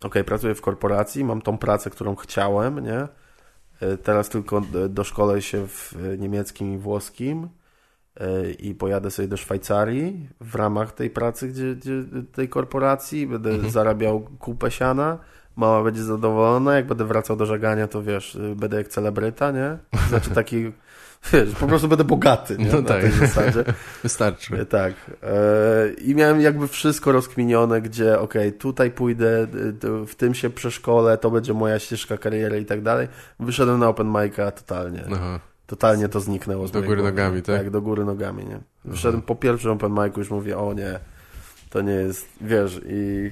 [0.04, 3.08] okej, pracuję w korporacji, mam tą pracę, którą chciałem, nie?
[3.82, 7.50] E, Teraz tylko doszkolę się w e, niemieckim i włoskim
[8.20, 13.50] e, i pojadę sobie do Szwajcarii w ramach tej pracy, gdzie, gdzie tej korporacji, będę
[13.50, 13.70] Mhm.
[13.72, 15.18] zarabiał kupę siana,
[15.60, 19.78] mama będzie zadowolona, jak będę wracał do żegania, to wiesz, y, będę jak celebryta, nie?
[20.10, 20.72] Znaczy taki
[21.34, 22.66] Wiesz, po prostu będę bogaty, nie?
[22.66, 23.02] No Na tak.
[23.02, 23.64] tej zasadzie.
[24.04, 24.66] Wystarczy.
[24.66, 24.94] Tak.
[25.24, 29.48] E, I miałem jakby wszystko rozkminione, gdzie okej, tutaj pójdę,
[30.08, 33.08] w tym się przeszkolę, to będzie moja ścieżka kariery i tak dalej.
[33.40, 35.04] Wyszedłem na open mic'a totalnie.
[35.14, 35.40] Aha.
[35.68, 37.12] Totalnie to zniknęło z Do góry głowy.
[37.12, 37.58] nogami, tak?
[37.58, 38.60] Tak, do góry nogami, nie?
[38.86, 41.00] Wyszedłem po pierwszym open mic'u, już mówię, o nie,
[41.70, 43.32] to nie jest, wiesz, i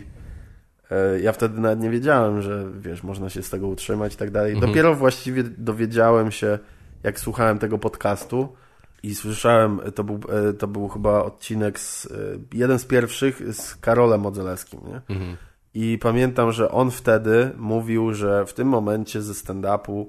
[1.22, 4.54] ja wtedy nawet nie wiedziałem, że, wiesz, można się z tego utrzymać i tak dalej.
[4.54, 4.72] Mhm.
[4.72, 6.60] Dopiero właściwie dowiedziałem się,
[7.04, 8.56] jak słuchałem tego podcastu
[9.04, 10.20] i słyszałem, to był,
[10.50, 12.10] e, to był chyba odcinek z, e,
[12.54, 15.16] jeden z pierwszych z Karolem Modzelewskim, nie?
[15.16, 15.38] Mhm.
[15.74, 20.06] I pamiętam, że on wtedy mówił, że w tym momencie ze stand-upu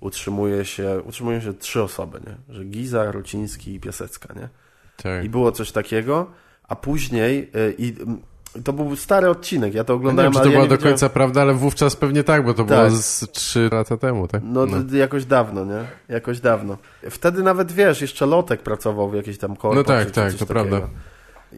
[0.00, 2.54] utrzymuje się, utrzymują się trzy osoby, nie?
[2.54, 4.48] Że Giza, Ruciński i Piasecka, nie?
[4.96, 5.24] Tak.
[5.24, 6.30] I było coś takiego,
[6.68, 7.94] a później i
[8.64, 10.64] to był stary odcinek, ja to Ja nie wiem, oglądałem, czy to ale ja była
[10.64, 12.88] nie do wiedziałem- końca prawda, ale wówczas pewnie tak, bo to Tak.
[12.88, 14.42] było z 3 lata temu, tak?
[14.44, 15.84] No, d- jakoś dawno, nie?
[16.08, 16.76] Jakoś dawno.
[17.10, 19.74] Wtedy nawet, wiesz, jeszcze Lotek pracował w jakiejś tam korpo.
[19.76, 20.46] No tak, tak, to takiego.
[20.46, 20.80] prawda.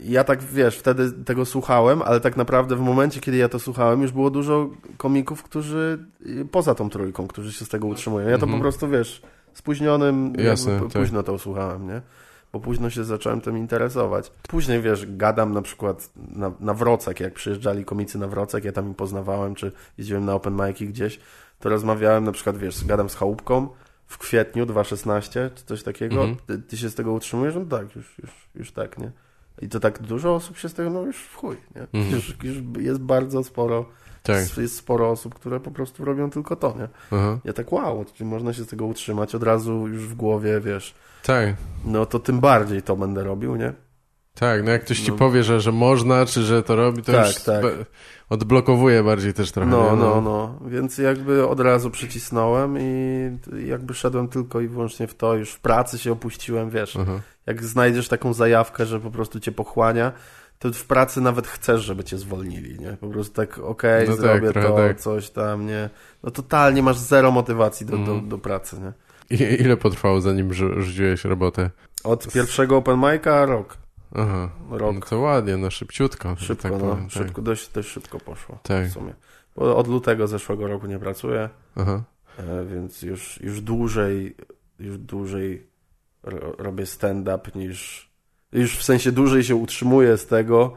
[0.05, 4.03] Ja tak, wiesz, wtedy tego słuchałem, ale tak naprawdę w momencie, kiedy ja to słuchałem,
[4.03, 8.29] już było dużo komików, którzy y, poza tą trójką, którzy się z tego utrzymują.
[8.29, 8.53] Ja to Mhm.
[8.53, 9.23] po prostu, wiesz,
[9.55, 10.89] spóźnionym, Jasne, tak.
[10.89, 12.01] późno to słuchałem, nie?
[12.53, 14.33] Bo późno się zacząłem tym interesować.
[14.49, 18.91] Później, wiesz, gadam na przykład na, na Wrocek, jak przyjeżdżali komicy na Wrocek, ja tam
[18.91, 21.21] ich poznawałem, czy jeździłem na open mic'i gdzieś,
[21.61, 23.69] to rozmawiałem na przykład, wiesz, gadam z Chałupką
[24.07, 26.25] w kwietniu 2016, czy coś takiego.
[26.25, 26.37] Mhm.
[26.47, 27.55] Ty, ty się z tego utrzymujesz?
[27.55, 29.11] No tak, już, już, już tak, nie?
[29.63, 31.83] I to tak dużo osób się z tego, no już w chuj, nie?
[31.83, 32.11] Mhm.
[32.11, 33.87] Już, już jest bardzo sporo,
[34.23, 34.57] Tak.
[34.59, 36.89] jest sporo osób, które po prostu robią tylko to, nie?
[37.19, 37.39] Aha.
[37.45, 40.95] Ja tak, wow, czy można się z tego utrzymać od razu już w głowie, wiesz,
[41.25, 41.55] Tak.
[41.85, 43.73] no to tym bardziej to będę robił, nie?
[44.35, 45.17] Tak, no jak ktoś ci No.
[45.17, 47.65] powie, że, że można, czy że to robi, to Tak, już tak.
[48.29, 49.71] odblokowuje bardziej też trochę.
[49.71, 49.97] No, nie?
[50.03, 55.35] no, no, więc jakby od razu przycisnąłem i jakby szedłem tylko i wyłącznie w to,
[55.35, 57.21] już w pracy się opuściłem, wiesz, Aha.
[57.47, 60.13] jak znajdziesz taką zajawkę, że po prostu cię pochłania,
[60.63, 62.97] to w pracy nawet chcesz, żeby cię zwolnili, nie?
[63.01, 65.01] Po prostu tak, okej, No tak, zrobię trochę to, tak.
[65.01, 65.91] coś tam, nie?
[66.23, 68.29] No totalnie masz zero motywacji do, do, Mhm.
[68.29, 68.93] do pracy, nie?
[69.39, 71.71] I, ile potrwało, zanim rzu- rzuciłeś robotę?
[72.05, 73.77] Od pierwszego open mic'a rok.
[74.15, 74.51] Aha.
[74.71, 74.95] Rok.
[74.95, 76.37] No to ładnie, no szybciutko.
[76.37, 77.11] Szybko, tak no, powiem, tak.
[77.13, 78.87] szybko, dość, dość szybko poszło Tak.
[78.87, 79.15] w sumie.
[79.57, 82.03] Bo od lutego zeszłego roku nie pracuję, Aha.
[82.39, 84.37] e, więc już, już dłużej,
[84.79, 85.67] już dłużej
[86.23, 88.11] ro, robię stand-up niż,
[88.53, 90.73] już w sensie dłużej się utrzymuję z tego,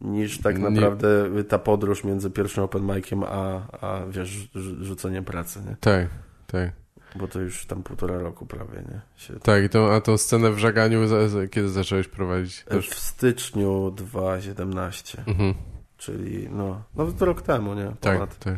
[0.00, 1.08] niż tak Nie- naprawdę
[1.48, 5.76] ta podróż między pierwszym open miciem a, a wiesz, rzu- rzuceniem pracy, nie?
[5.80, 6.08] Tak,
[6.46, 6.70] tak.
[7.16, 9.00] Bo to już tam półtora roku prawie, nie?
[9.16, 9.34] Się...
[9.40, 12.64] Tak, i tą, a tą scenę w żaganiu za, za, kiedy zacząłeś prowadzić?
[12.64, 12.88] Też...
[12.88, 15.54] W styczniu 2017, Mhm.
[15.96, 17.92] czyli no, no to rok temu, nie?
[18.00, 18.38] Tak, Ponad.
[18.38, 18.54] tak.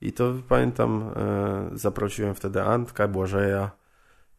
[0.00, 3.70] I to pamiętam, e, zaprosiłem wtedy Antka, Błażeja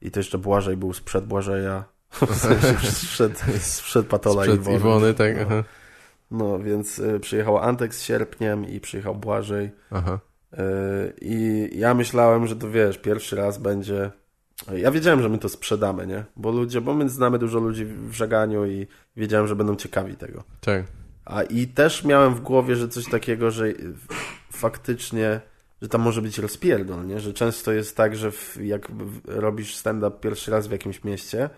[0.01, 1.83] i to jeszcze Błażej był sprzed Błażeja.
[2.11, 4.77] W sensie sprzed, sprzed Patola i Sprzed Iwony.
[4.77, 5.63] Iwony, tak, No, aha.
[6.31, 9.71] no więc e, przyjechał Antek z sierpniem i przyjechał Błażej.
[9.91, 10.19] Aha.
[10.53, 10.63] E,
[11.21, 14.11] I ja myślałem, że to wiesz, pierwszy raz będzie.
[14.75, 16.23] Ja wiedziałem, że my to sprzedamy, nie?
[16.35, 20.43] Bo ludzie, bo my znamy dużo ludzi w żeganiu i wiedziałem, że będą ciekawi tego.
[20.61, 20.83] Tak.
[21.25, 23.65] A i też miałem w głowie, że coś takiego, że
[24.51, 25.41] faktycznie,
[25.81, 27.19] że tam może być rozpierdol, nie?
[27.19, 28.87] Że często jest tak, że w, jak
[29.25, 31.49] robisz stand-up pierwszy raz w jakimś mieście,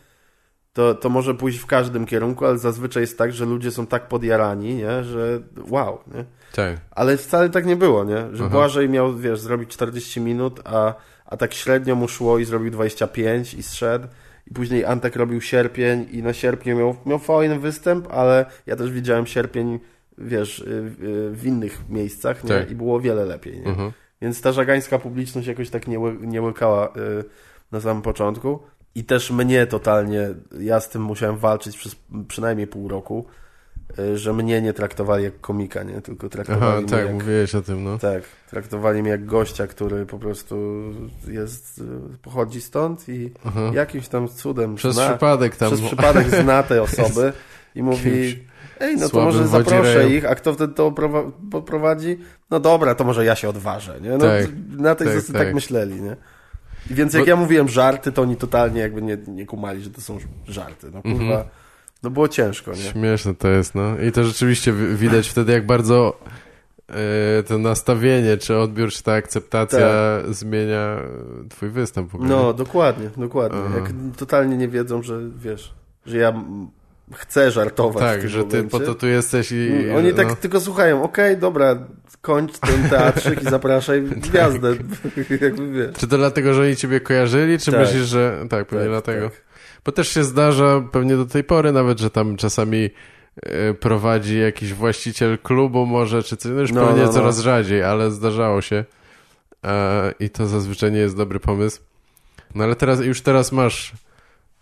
[0.73, 4.07] to, to może pójść w każdym kierunku, ale zazwyczaj jest tak, że ludzie są tak
[4.07, 5.03] podjarani, nie?
[5.03, 5.39] Że
[5.69, 6.25] wow, nie?
[6.55, 6.77] Tak.
[6.91, 8.17] Ale wcale tak nie było, nie?
[8.33, 8.49] Że Aha.
[8.49, 10.93] Błażej miał, wiesz, zrobić 40 minut, a,
[11.25, 14.07] a tak średnio mu szło i zrobił 25 i zszedł.
[14.47, 18.91] I później Antek robił sierpień i na sierpniu miał, miał fajny występ, ale ja też
[18.91, 19.79] widziałem sierpień,
[20.17, 20.65] wiesz, y,
[21.03, 22.49] y, w innych miejscach, nie?
[22.49, 22.71] Tak.
[22.71, 23.67] I było wiele lepiej, nie?
[23.67, 23.91] Mhm.
[24.21, 26.91] Więc ta żagańska publiczność jakoś tak nie, ły- nie łykała y,
[27.71, 28.59] na samym początku.
[28.95, 30.27] I też mnie totalnie,
[30.59, 31.95] ja z tym musiałem walczyć przez
[32.27, 33.25] przynajmniej pół roku,
[33.99, 36.01] y, że mnie nie traktowali jak komika, nie?
[36.01, 37.13] Tylko traktowali Aha, mnie tak, jak...
[37.13, 37.97] mówiłeś o tym, no.
[37.97, 40.55] Tak, traktowali mnie jak gościa, który po prostu
[41.27, 43.71] jest, y, pochodzi stąd i Aha.
[43.73, 45.67] jakimś tam cudem Przez zna, przypadek tam.
[45.69, 47.33] przez przypadek zna te osoby
[47.75, 48.43] i mówi,
[48.79, 52.17] ej, no to może zaproszę ich, a kto wtedy to prowa- poprowadzi?
[52.49, 54.09] No dobra, to może ja się odważę, nie?
[54.09, 54.45] No, Tak,
[54.77, 55.47] na tej tak, zasadzie tak.
[55.47, 55.53] tak.
[55.55, 56.15] myśleli, nie?
[56.91, 59.89] I więc jak Bo- ja mówiłem żarty, to oni totalnie jakby nie, nie kumali, że
[59.89, 60.87] to są żarty.
[60.93, 61.43] No kurwa, Mhm.
[62.03, 62.77] no było ciężko, nie?
[62.77, 63.97] Śmieszne to jest, no.
[63.99, 66.19] I to rzeczywiście wi- widać wtedy, jak bardzo
[67.39, 69.87] e, to nastawienie, czy odbiór, czy ta akceptacja
[70.29, 70.77] zmienia
[71.45, 72.11] e, twój występ.
[72.11, 72.21] Tak.
[72.23, 73.59] No, dokładnie, dokładnie.
[73.65, 73.75] Aha.
[73.79, 75.73] Jak totalnie nie wiedzą, że wiesz,
[76.05, 76.33] że ja
[77.13, 78.03] chce żartować.
[78.03, 79.89] Tak, że ty po to tu jesteś i...
[79.97, 80.35] Oni tak no.
[80.35, 81.75] tylko słuchają, okej, okay, dobra,
[82.21, 84.75] kończ ten teatrzyk i zapraszaj gwiazdę.
[85.41, 85.95] Jakby wiesz.
[85.97, 87.79] Czy to dlatego, że oni ciebie kojarzyli, czy tak.
[87.79, 88.45] myślisz, że...
[88.49, 89.29] Tak, pewnie tak, dlatego.
[89.29, 89.41] Tak.
[89.85, 92.89] Bo też się zdarza, pewnie do tej pory nawet, że tam czasami
[93.41, 97.13] e, prowadzi jakiś właściciel klubu może, czy coś, no już no, pewnie no, no.
[97.13, 98.85] coraz rzadziej, ale zdarzało się
[99.65, 101.81] e, i to zazwyczaj nie jest dobry pomysł.
[102.55, 103.93] No ale teraz, już teraz masz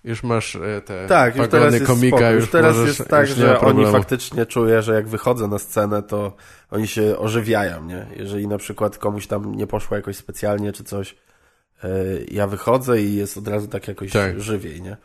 [0.04, 2.32] już masz e, te tak, już teraz jest komika, spoko.
[2.32, 6.04] już, już teraz możesz, jest tak, że oni faktycznie czują, że jak wychodzę na scenę,
[6.04, 6.36] to
[6.72, 8.08] oni się ożywiają, nie?
[8.16, 11.16] Jeżeli na przykład komuś tam nie poszło jakoś specjalnie czy coś,
[11.84, 11.90] e,
[12.32, 14.42] ja wychodzę i jest od razu tak jakoś tak.
[14.42, 14.98] żywiej, nie?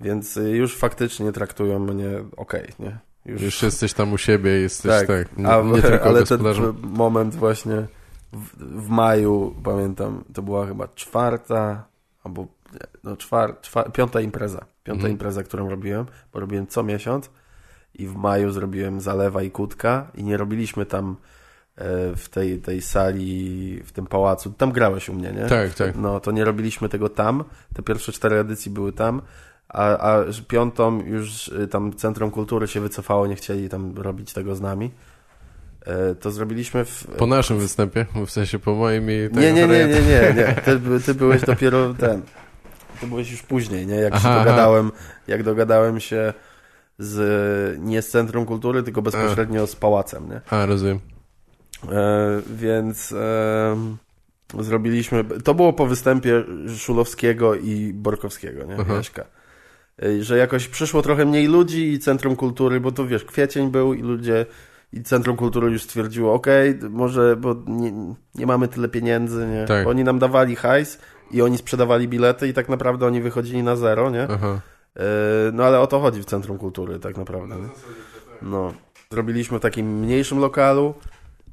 [0.00, 2.98] Więc e, już faktycznie traktują mnie okej, okay, nie?
[3.24, 3.42] Już...
[3.42, 6.40] już jesteś tam u siebie, jesteś tak, tak nie, A, nie tylko ale ten
[6.82, 7.86] moment właśnie
[8.32, 11.84] w, w maju, pamiętam, to była chyba czwarta
[12.24, 12.46] albo
[13.04, 14.58] no, czwar, czwar, piąta impreza.
[14.58, 15.12] Piąta mhm.
[15.12, 17.30] impreza, którą robiłem, bo robiłem co miesiąc
[17.94, 21.16] i w maju zrobiłem Zalewa i Kutka i nie robiliśmy tam
[21.76, 24.52] e, w tej, tej sali, w tym pałacu.
[24.52, 25.46] Tam grałeś u mnie, nie?
[25.46, 25.96] Tak, tak.
[25.96, 27.44] No, to nie robiliśmy tego tam.
[27.74, 29.22] Te pierwsze cztery edycji były tam,
[29.68, 34.54] a, a piątą już y, tam Centrum Kultury się wycofało, nie chcieli tam robić tego
[34.54, 34.90] z nami.
[35.86, 37.06] E, to zrobiliśmy w...
[37.18, 38.06] Po naszym występie?
[38.26, 39.28] W sensie po moim i...
[39.32, 40.62] Nie, nie, nie, nie, nie, nie.
[40.64, 42.22] Ty, ty byłeś dopiero ten...
[43.00, 43.94] Ty byłeś już później, nie?
[43.94, 45.04] Jak aha, się dogadałem, aha.
[45.26, 46.32] jak dogadałem się
[46.98, 49.66] z, nie z Centrum Kultury, tylko bezpośrednio a.
[49.66, 50.40] z Pałacem, nie?
[50.50, 51.00] A, rozumiem.
[51.92, 53.76] E, więc e,
[54.60, 56.44] zrobiliśmy, to było po występie
[56.76, 58.94] Szulowskiego i Borkowskiego, nie?
[58.94, 59.24] Jaśka.
[60.02, 63.94] E, że jakoś przyszło trochę mniej ludzi i Centrum Kultury, bo to wiesz, kwiecień był
[63.94, 64.46] i ludzie
[64.92, 66.46] i Centrum Kultury już stwierdziło, ok,
[66.90, 67.92] może, bo nie,
[68.34, 69.64] nie mamy tyle pieniędzy, nie?
[69.64, 69.86] Tak.
[69.86, 70.98] Oni nam dawali hajs
[71.34, 74.28] i oni sprzedawali bilety i tak naprawdę oni wychodzili na zero, nie?
[74.30, 74.60] Aha.
[74.96, 75.02] E,
[75.52, 77.56] no ale o to chodzi w Centrum Kultury tak naprawdę.
[77.56, 77.68] Nie?
[78.42, 78.72] No.
[79.10, 80.94] Zrobiliśmy w takim mniejszym lokalu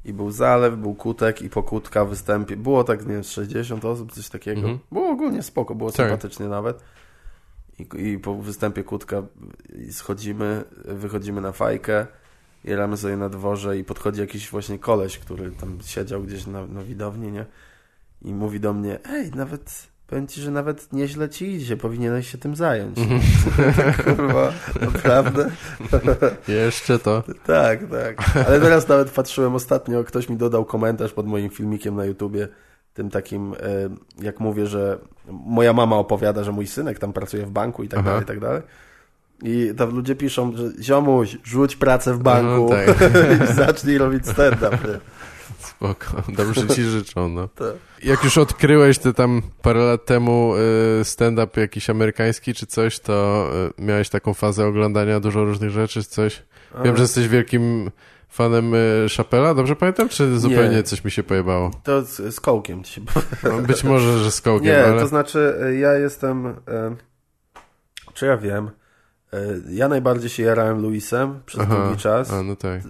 [0.04, 2.56] i był zalew, był kutek i po kutka występie.
[2.56, 4.60] Było tak, nie wiem, 60 osób, coś takiego.
[4.60, 4.78] Mhm.
[4.92, 5.96] Było ogólnie spoko, było tak.
[5.96, 6.84] sympatycznie nawet.
[7.78, 9.22] I, I po występie kutka
[9.90, 12.06] schodzimy, wychodzimy na fajkę
[12.64, 16.82] i sobie na dworze i podchodzi jakiś właśnie koleś, który tam siedział gdzieś na, na
[16.82, 17.46] widowni, nie?
[18.24, 22.38] I mówi do mnie, ej, nawet, powiem ci, że nawet nieźle ci idzie, powinieneś się
[22.38, 22.98] tym zająć.
[22.98, 23.20] Mhm.
[24.04, 25.50] Kurwa, naprawdę?
[26.64, 27.22] Jeszcze to.
[27.46, 28.36] tak, tak.
[28.46, 32.48] Ale teraz nawet patrzyłem ostatnio, ktoś mi dodał komentarz pod moim filmikiem na YouTubie,
[32.94, 33.56] tym takim, e,
[34.24, 38.00] jak mówię, że moja mama opowiada, że mój synek tam pracuje w banku i tak
[38.00, 38.08] Aha.
[38.08, 38.62] dalej, i tak dalej.
[39.42, 43.12] I tam ludzie piszą, że ziomuś, rzuć pracę w banku no, tak.
[43.50, 44.78] i zacznij robić stand-up.
[45.64, 47.48] Spoko, dobrze ci życzą, no.
[47.54, 47.74] Tak.
[48.02, 50.54] Jak już odkryłeś te tam parę lat temu
[51.00, 53.48] y, stand-up jakiś amerykański czy coś, to
[53.78, 56.42] y, miałeś taką fazę oglądania dużo różnych rzeczy, czy coś?
[56.84, 57.90] Wiem, że jesteś wielkim
[58.28, 60.08] fanem y, Chapela, dobrze pamiętam?
[60.08, 60.82] Czy zupełnie nie.
[60.82, 61.70] coś mi się pojebało?
[61.82, 63.04] To z, z kołkiem ci
[63.44, 65.00] no, Być może, że z kołkiem, Nie, ale...
[65.00, 66.54] to znaczy ja jestem...
[68.14, 68.70] Czy ja wiem?
[69.68, 72.32] Ja najbardziej się jarałem Luisem przez Aha, długi czas.
[72.32, 72.80] A, no tak.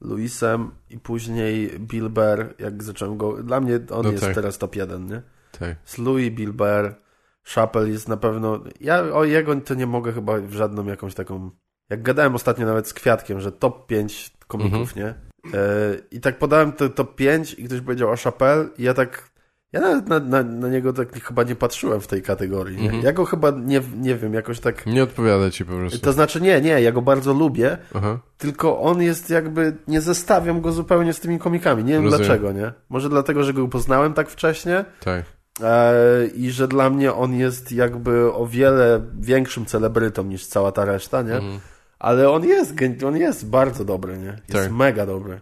[0.00, 3.42] Luisem i później Bill Bear, jak zacząłem go...
[3.42, 4.34] Dla mnie on no jest tak.
[4.34, 5.22] teraz top 1, nie?
[5.58, 5.76] Tak.
[5.84, 7.00] Z Louis, Bill Bear,
[7.44, 8.64] Chappelle jest na pewno...
[8.80, 11.50] Ja o jego to nie mogę chyba w żadną jakąś taką...
[11.90, 14.96] Jak gadałem ostatnio nawet z Kwiatkiem, że top 5 komików, mhm.
[14.96, 15.28] nie?
[15.58, 19.30] E, I tak podałem to top 5 i ktoś powiedział o Chappelle i ja tak
[19.72, 22.76] ja nawet na, na, na, niego tak chyba nie patrzyłem w tej kategorii.
[22.76, 22.84] Nie?
[22.84, 23.02] Mhm.
[23.02, 24.86] Ja go chyba nie, nie wiem, jakoś tak.
[24.86, 25.98] Nie odpowiada ci po prostu.
[25.98, 28.18] To znaczy, nie, nie, ja go bardzo lubię, Aha.
[28.38, 29.76] tylko on jest jakby.
[29.88, 31.84] Nie zestawiam go zupełnie z tymi komikami.
[31.84, 32.26] Nie wiem Rozumiem.
[32.26, 32.72] dlaczego, nie?
[32.88, 34.84] Może dlatego, że go poznałem tak wcześnie.
[35.00, 35.24] Tak.
[35.62, 40.84] E, I że dla mnie on jest jakby o wiele większym celebrytą niż cała ta
[40.84, 41.34] reszta, nie?
[41.34, 41.60] Mhm.
[41.98, 42.74] Ale on jest,
[43.06, 44.26] on jest bardzo dobry, nie?
[44.48, 44.72] Jest tak.
[44.72, 45.40] mega dobry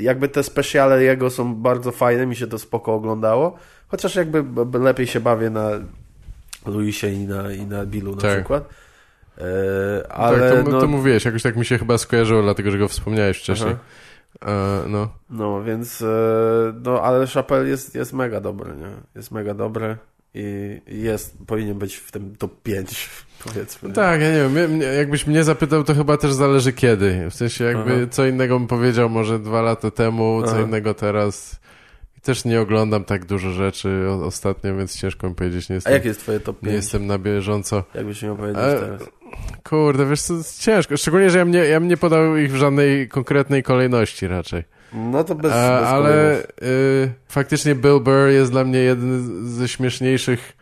[0.00, 3.56] jakby te specjale jego są bardzo fajne, mi się to spoko oglądało,
[3.88, 4.44] chociaż jakby
[4.78, 5.70] lepiej się bawię na
[6.66, 8.30] Luisie i na, i na Billu na tak.
[8.30, 8.68] przykład.
[9.38, 10.80] E, ale tak, to, no...
[10.80, 13.76] to mówiłeś, jakoś tak mi się chyba skojarzyło, dlatego że go wspomniałeś wcześniej.
[14.46, 15.08] E, no.
[15.30, 16.06] no, więc e,
[16.84, 18.90] no, ale Chappelle jest, jest mega dobry, nie?
[19.14, 19.96] Jest mega dobry
[20.36, 23.10] i jest, powinien być w tym top 5,
[23.44, 23.92] powiedzmy.
[23.92, 27.30] Tak, ja nie wiem, jakbyś mnie zapytał, to chyba też zależy kiedy.
[27.30, 28.06] W sensie jakby Aha.
[28.10, 30.52] co innego bym powiedział może dwa lata temu, Aha.
[30.52, 31.60] co innego teraz.
[32.18, 35.68] I też nie oglądam tak dużo rzeczy ostatnio, więc ciężko mi powiedzieć.
[35.68, 36.70] Nie jestem, A jakie jest twoje top 5?
[36.70, 37.84] Nie jestem na bieżąco.
[37.94, 39.02] Jakbyś miał powiedzieć A, teraz?
[39.64, 40.96] Kurde, wiesz co, ciężko.
[40.96, 44.75] Szczególnie, że ja mnie, ja mnie podał ich w żadnej konkretnej kolejności raczej.
[44.92, 50.52] No to bez, bez Ale y, faktycznie Bill Burr jest dla mnie jeden ze śmieszniejszych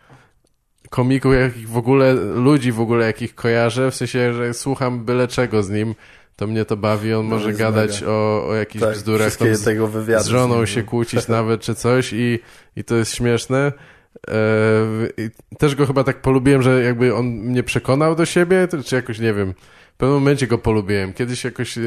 [0.89, 5.63] komików, jakich w ogóle, ludzi w ogóle, jakich kojarzę, w sensie, że słucham byle czego
[5.63, 5.95] z nim,
[6.35, 8.11] to mnie to bawi, on No, może gadać mega.
[8.13, 10.23] o, o jakichś Tak, bzdurach, tam z, tego wywiadu.
[10.23, 12.39] z żoną nim, się kłócić nawet, czy coś i,
[12.75, 13.71] i to jest śmieszne.
[14.27, 14.33] E,
[15.57, 19.33] też go chyba tak polubiłem, że jakby on mnie przekonał do siebie, czy jakoś, nie
[19.33, 19.53] wiem,
[19.95, 21.13] w pewnym momencie go polubiłem.
[21.13, 21.81] Kiedyś jakoś e,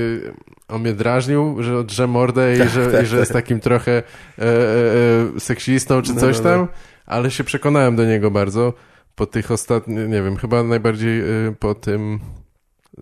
[0.68, 4.02] on mnie drażnił, że drze mordę i, że, tak, i że jest takim trochę
[4.38, 6.68] e, seksistą, czy No, coś no, tam, no.
[7.06, 8.72] ale się przekonałem do niego bardzo.
[9.14, 11.22] Po tych ostatnich, nie wiem, chyba najbardziej
[11.58, 12.18] po tym,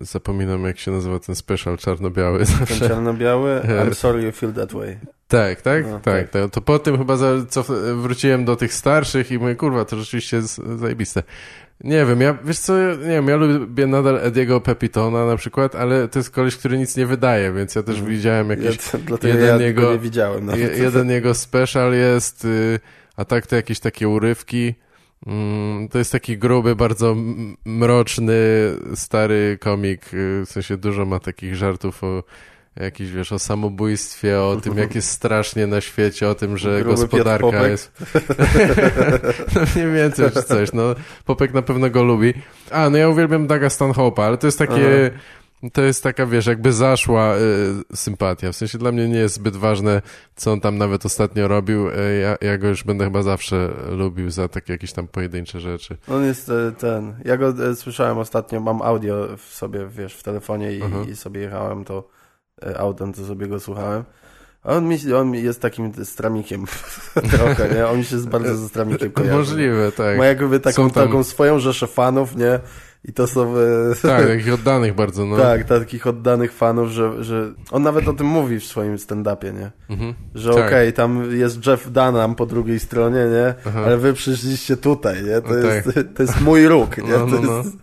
[0.01, 2.37] zapominam jak się nazywa ten special czarno-biały.
[2.37, 2.89] Ten zawsze.
[2.89, 4.97] czarno-biały, I'm sorry you feel that way.
[5.27, 6.51] Tak, tak, No, tak, tak.
[6.51, 7.63] To po tym chyba za, co,
[7.95, 11.23] wróciłem do tych starszych i mówię, kurwa, to rzeczywiście jest zajebiste.
[11.83, 16.07] Nie wiem, ja, wiesz co, nie wiem, ja lubię nadal Ediego Pepitona na przykład, ale
[16.07, 19.33] to jest koleś, który nic nie wydaje, więc ja też widziałem Ja, jakiś, to, dlatego
[19.33, 20.45] jeden ja jego- go nie widziałem.
[20.45, 20.61] Nawet.
[20.61, 22.79] je, jeden jego special jest, y,
[23.15, 24.75] a tak to jakieś takie urywki.
[25.25, 27.15] Mm, to jest taki gruby, bardzo
[27.65, 28.33] mroczny,
[28.95, 32.23] stary komik, y, w sensie dużo ma takich żartów o
[32.79, 36.89] jakiś, wiesz, o samobójstwie, o tym, jak jest strasznie na świecie, o tym, że Gruby
[36.89, 37.91] gospodarka jest...
[39.55, 40.95] no mniej więcej czy coś, no.
[41.25, 42.33] Popek na pewno go lubi.
[42.71, 45.11] A, no ja uwielbiam Daga Stanhope'a, ale to jest takie...
[45.73, 47.39] To jest taka, wiesz, jakby zaszła y,
[47.95, 48.51] sympatia.
[48.51, 50.01] W sensie dla mnie nie jest zbyt ważne,
[50.35, 51.89] co on tam nawet ostatnio robił.
[51.89, 55.97] Y, ja, ja go już będę chyba zawsze lubił za takie jakieś tam pojedyncze rzeczy.
[56.07, 57.15] On jest e, ten.
[57.25, 61.09] Ja go słyszałem ostatnio, mam audio w sobie, wiesz, w telefonie i, Mhm.
[61.09, 62.07] i sobie jechałem to
[62.77, 64.03] autem, to sobie go słuchałem.
[64.63, 66.65] A on, mi, on jest takim stramikiem
[67.31, 67.87] trochę, nie?
[67.87, 69.37] On mi się z- bardzo ze stramikiem kojarzy.
[69.37, 70.17] Możliwe, tak.
[70.17, 72.59] Ma jakby taką, taką swoją rzeszę fanów, nie?
[73.03, 73.55] I to są...
[73.57, 75.37] e, Tak, takich oddanych bardzo, no.
[75.37, 79.71] Tak, takich oddanych fanów, że, że on nawet o tym mówi w swoim stand-upie, nie?
[79.89, 80.13] Mhm.
[80.35, 80.67] Że Tak.
[80.67, 83.53] okej, tam jest Jeff Dunham po drugiej stronie, nie?
[83.67, 83.81] Aha.
[83.85, 85.41] Ale wy przyszliście tutaj, nie?
[85.41, 87.03] To, No jest, to jest mój róg, nie?
[87.11, 87.57] No, no, to, no.
[87.57, 87.77] jest,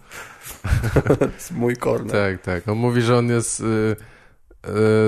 [1.18, 2.12] to jest mój korner.
[2.12, 2.68] Tak, tak.
[2.68, 3.64] On mówi, że on jest y,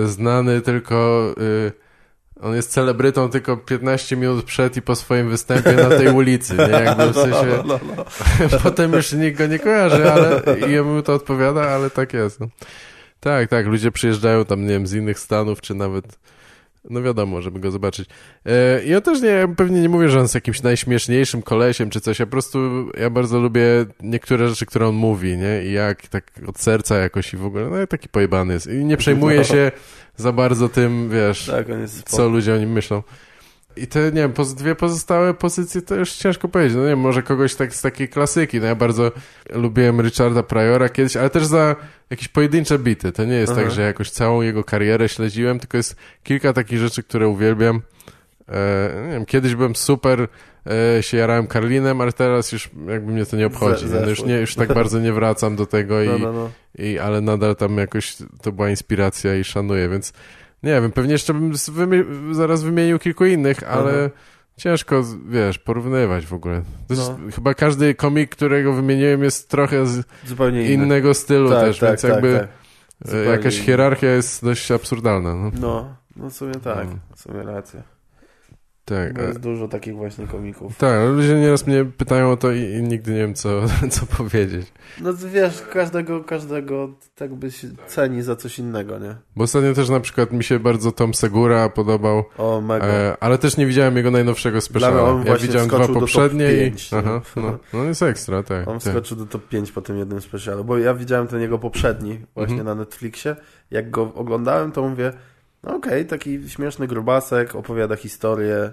[0.04, 1.34] y, znany tylko...
[1.40, 1.85] Y,
[2.40, 6.84] on jest celebrytą tylko 15 minut przed i po swoim występie na tej ulicy, nie?
[6.84, 7.62] Jakby w sensie...
[7.66, 8.04] No, no.
[8.62, 12.40] Potem już nikt go nie kojarzy, ale i jemu to odpowiada, ale tak jest.
[12.40, 12.46] No.
[13.20, 16.18] Tak, tak, ludzie przyjeżdżają tam, nie wiem, z innych stanów, czy nawet,
[16.90, 18.08] no wiadomo, żeby go zobaczyć.
[18.46, 22.18] E, ja też nie, pewnie nie mówię, że on jest jakimś najśmieszniejszym kolesiem, czy coś,
[22.18, 22.58] ja po prostu,
[23.00, 23.62] ja bardzo lubię
[24.02, 27.70] niektóre rzeczy, które on mówi, nie, i jak, tak od serca jakoś i w ogóle,
[27.70, 28.66] no taki pojebany jest.
[28.66, 29.72] I nie przejmuje się
[30.16, 31.66] za bardzo tym, wiesz, Tak,
[32.06, 33.02] co ludzie o nim myślą.
[33.76, 36.76] I te, nie wiem, poz, dwie pozostałe pozycje to już ciężko powiedzieć.
[36.76, 38.60] No nie wiem, może kogoś tak z takiej klasyki.
[38.60, 39.12] No ja bardzo
[39.50, 41.76] lubiłem Richarda Priora kiedyś, ale też za
[42.10, 43.12] jakieś pojedyncze bity.
[43.12, 43.62] To nie jest Aha.
[43.62, 47.82] tak, że jakoś całą jego karierę śledziłem, tylko jest kilka takich rzeczy, które uwielbiam.
[48.48, 50.28] E, nie wiem, kiedyś byłem super,
[50.98, 53.86] e, się jarałem Karlinem, ale teraz już jakby mnie to nie obchodzi.
[53.86, 56.50] No, już, nie, już tak bardzo nie wracam do tego i, No, no, no.
[56.78, 60.12] i, ale nadal tam jakoś to była inspiracja i szanuję, więc
[60.66, 64.10] nie wiem, pewnie jeszcze bym wymie- zaraz wymienił kilku innych, ale Mhm.
[64.56, 66.62] ciężko, wiesz, porównywać w ogóle.
[66.90, 67.18] No.
[67.34, 70.84] Chyba każdy komik, którego wymieniłem jest trochę z Zupełnie inny.
[70.84, 72.48] innego stylu tak, też, tak, więc tak, jakby
[73.04, 73.14] tak.
[73.14, 73.64] e, jakaś inny.
[73.66, 75.34] hierarchia jest dość absurdalna.
[75.34, 75.50] No.
[75.60, 76.98] No, no w sumie tak, No.
[77.16, 77.82] w sumie racja.
[78.88, 80.76] Tak, Bo jest dużo takich właśnie komików.
[80.78, 84.72] tak, ludzie nieraz mnie pytają o to i, i nigdy nie wiem, co, co powiedzieć.
[85.00, 89.16] No wiesz, każdego, każdego tak by się ceni za coś innego, nie?
[89.36, 92.86] Bo ostatnio też na przykład mi się bardzo Tom Segura podobał, O, mega.
[92.86, 95.22] E, ale też nie widziałem jego najnowszego speciala.
[95.24, 96.58] Ja widziałem dwa poprzednie i...
[96.58, 96.98] pięć, no.
[96.98, 98.68] Aha, no, no jest ekstra, tak.
[98.68, 98.82] On tak.
[98.82, 102.58] wskoczył do top 5 po tym jednym specjalu, bo ja widziałem ten jego poprzedni właśnie
[102.60, 102.66] Mhm.
[102.66, 103.36] na Netflixie.
[103.70, 105.12] Jak go oglądałem, to mówię,
[105.66, 108.72] no okej, taki śmieszny grubasek, opowiada historię.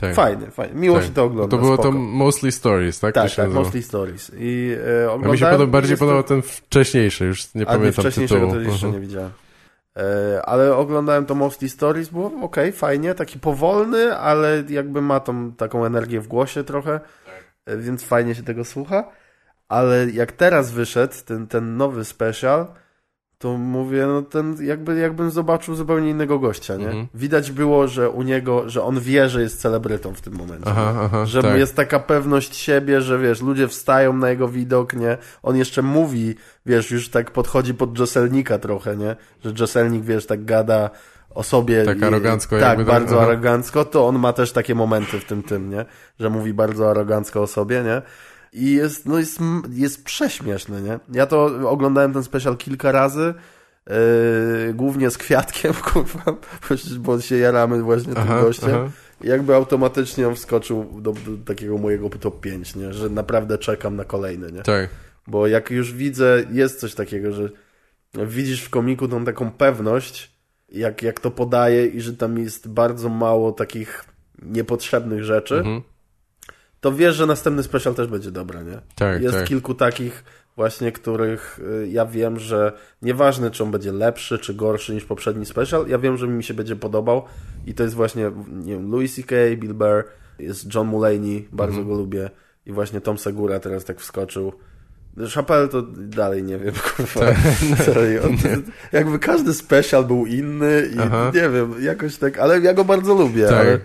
[0.00, 0.14] tak.
[0.14, 0.74] Fajny, fajny.
[0.80, 1.06] Miło Tak.
[1.06, 1.88] się to ogląda, To było spoko.
[1.92, 3.14] to Mostly Stories, tak?
[3.14, 3.50] Tak, tak?
[3.50, 4.30] Mostly Stories.
[4.36, 4.74] I
[5.06, 8.02] e, A mi się podoba, bardziej jest podobał ten wcześniejszy, już nie A nie pamiętam
[8.02, 8.64] wcześniejszego tytułu.
[8.64, 9.02] to jeszcze Mhm.
[9.02, 9.30] nie widziałem.
[9.96, 15.52] E, ale oglądałem to Mostly Stories, było okej, fajnie, taki powolny, ale jakby ma tą
[15.52, 17.00] taką energię w głosie trochę,
[17.66, 19.04] e, więc fajnie się tego słucha.
[19.68, 22.66] Ale jak teraz wyszedł ten, ten nowy special,
[23.40, 26.86] to mówię, no ten jakby, jakbym zobaczył zupełnie innego gościa, nie?
[26.86, 27.06] Mhm.
[27.14, 30.66] Widać było, że u niego, że on wie, że jest celebrytą w tym momencie.
[30.70, 31.58] Aha, aha, Że tak.
[31.58, 35.18] jest taka pewność siebie, że wiesz, ludzie wstają na jego widok, nie?
[35.42, 36.34] On jeszcze mówi,
[36.66, 39.16] wiesz, już tak podchodzi pod Joselnika trochę, nie?
[39.44, 40.90] Że Joselnik, wiesz, tak gada
[41.34, 41.84] o sobie.
[41.84, 43.26] Tak i- arogancko Tak, jakby tak, bardzo aha.
[43.26, 45.84] arogancko, to on ma też takie momenty w tym tym, nie?
[46.20, 48.02] Że mówi bardzo arogancko o sobie, nie?
[48.52, 49.38] I jest, no jest,
[49.72, 50.98] jest prześmieszny, nie?
[51.12, 53.34] Ja to oglądałem ten special kilka razy,
[53.86, 53.94] yy,
[54.74, 56.36] głównie z Kwiatkiem, kurwa,
[56.98, 58.70] bo się jaramy właśnie tym Aha, gościem.
[58.74, 58.90] aha.
[59.24, 62.92] jakby automatycznie on wskoczył do, do takiego mojego top 5, nie?
[62.92, 64.62] Że naprawdę czekam na kolejny, nie?
[64.62, 64.90] Tak.
[65.26, 67.48] Bo jak już widzę, jest coś takiego, że
[68.14, 70.30] widzisz w komiku tą taką pewność,
[70.68, 74.04] jak, jak to podaje i że tam jest bardzo mało takich
[74.42, 75.82] niepotrzebnych rzeczy, Mhm.
[76.80, 78.80] To wiesz, że następny special też będzie dobry, nie?
[78.94, 79.46] Tak, jest tak.
[79.46, 80.24] kilku takich
[80.56, 85.46] właśnie, których y, ja wiem, że nieważne, czy on będzie lepszy, czy gorszy niż poprzedni
[85.46, 87.22] special, ja wiem, że mi się będzie podobał
[87.66, 90.04] i to jest właśnie, nie wiem, Louis C.K., Bill Burr,
[90.38, 91.88] jest John Mulaney, bardzo Mhm.
[91.88, 92.30] go lubię
[92.66, 94.52] i właśnie Tom Segura teraz tak wskoczył.
[95.34, 97.20] Chappelle to dalej nie wiem, kurwa.
[97.20, 97.36] Tak.
[97.84, 98.36] Sorry, on,
[98.92, 101.32] jakby każdy special był inny i Aha.
[101.34, 103.52] nie wiem, jakoś tak, ale ja go bardzo lubię, Tak.
[103.60, 103.78] ale,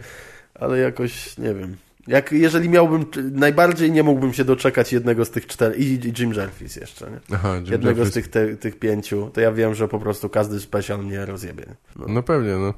[0.56, 1.76] ale jakoś, nie wiem.
[2.08, 6.34] Jak, jeżeli miałbym, najbardziej nie mógłbym się doczekać jednego z tych czterech, i, i Jim
[6.34, 7.20] Jervis jeszcze, nie?
[7.36, 8.10] Aha, Jim jednego Jeffries.
[8.12, 11.66] z tych, te, tych pięciu, to ja wiem, że po prostu każdy special mnie rozjebie.
[11.96, 12.06] No.
[12.10, 12.74] No pewnie, no.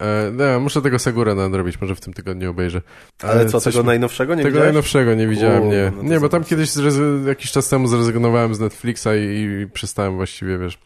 [0.00, 2.82] E, no, muszę tego Segura nadrobić, może w tym tygodniu obejrzę.
[3.22, 4.66] Ale co, coś tego mi- najnowszego nie Tego widziałeś?
[4.66, 5.92] najnowszego nie widziałem, nie.
[5.96, 10.16] no nie, bo tam kiedyś, zrezy- jakiś czas temu zrezygnowałem z Netflixa i, i przestałem
[10.16, 10.78] właściwie, wiesz,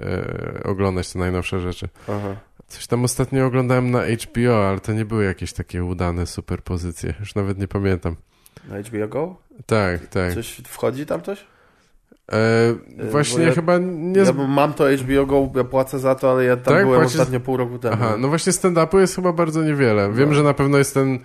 [0.00, 1.88] e, oglądać te najnowsze rzeczy.
[2.08, 2.36] Aha.
[2.70, 7.14] Coś tam ostatnio oglądałem na HBO, ale to nie były jakieś takie udane superpozycje.
[7.20, 8.16] Już nawet nie pamiętam.
[8.68, 9.36] Na HBO Go?
[9.66, 10.34] Tak, tak.
[10.34, 11.46] Coś wchodzi tam coś?
[12.32, 14.20] E, bo właśnie ja- chyba nie...
[14.20, 16.84] Ja mam to HBO Go, ja płacę za to, ale ja tam Tak?
[16.84, 17.94] byłem Płacisz- ostatnio pół roku temu.
[17.94, 20.12] Aha, no właśnie stand-upu jest chyba bardzo niewiele.
[20.12, 20.34] Wiem, No.
[20.34, 21.18] że na pewno jest ten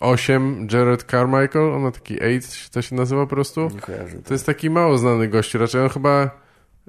[0.00, 2.40] 8 Jared Carmichael, on ma taki 8,
[2.72, 3.60] to się nazywa po prostu.
[3.74, 4.18] Nie kojarzę.
[4.22, 6.41] To jest taki mało znany gościu, raczej on chyba...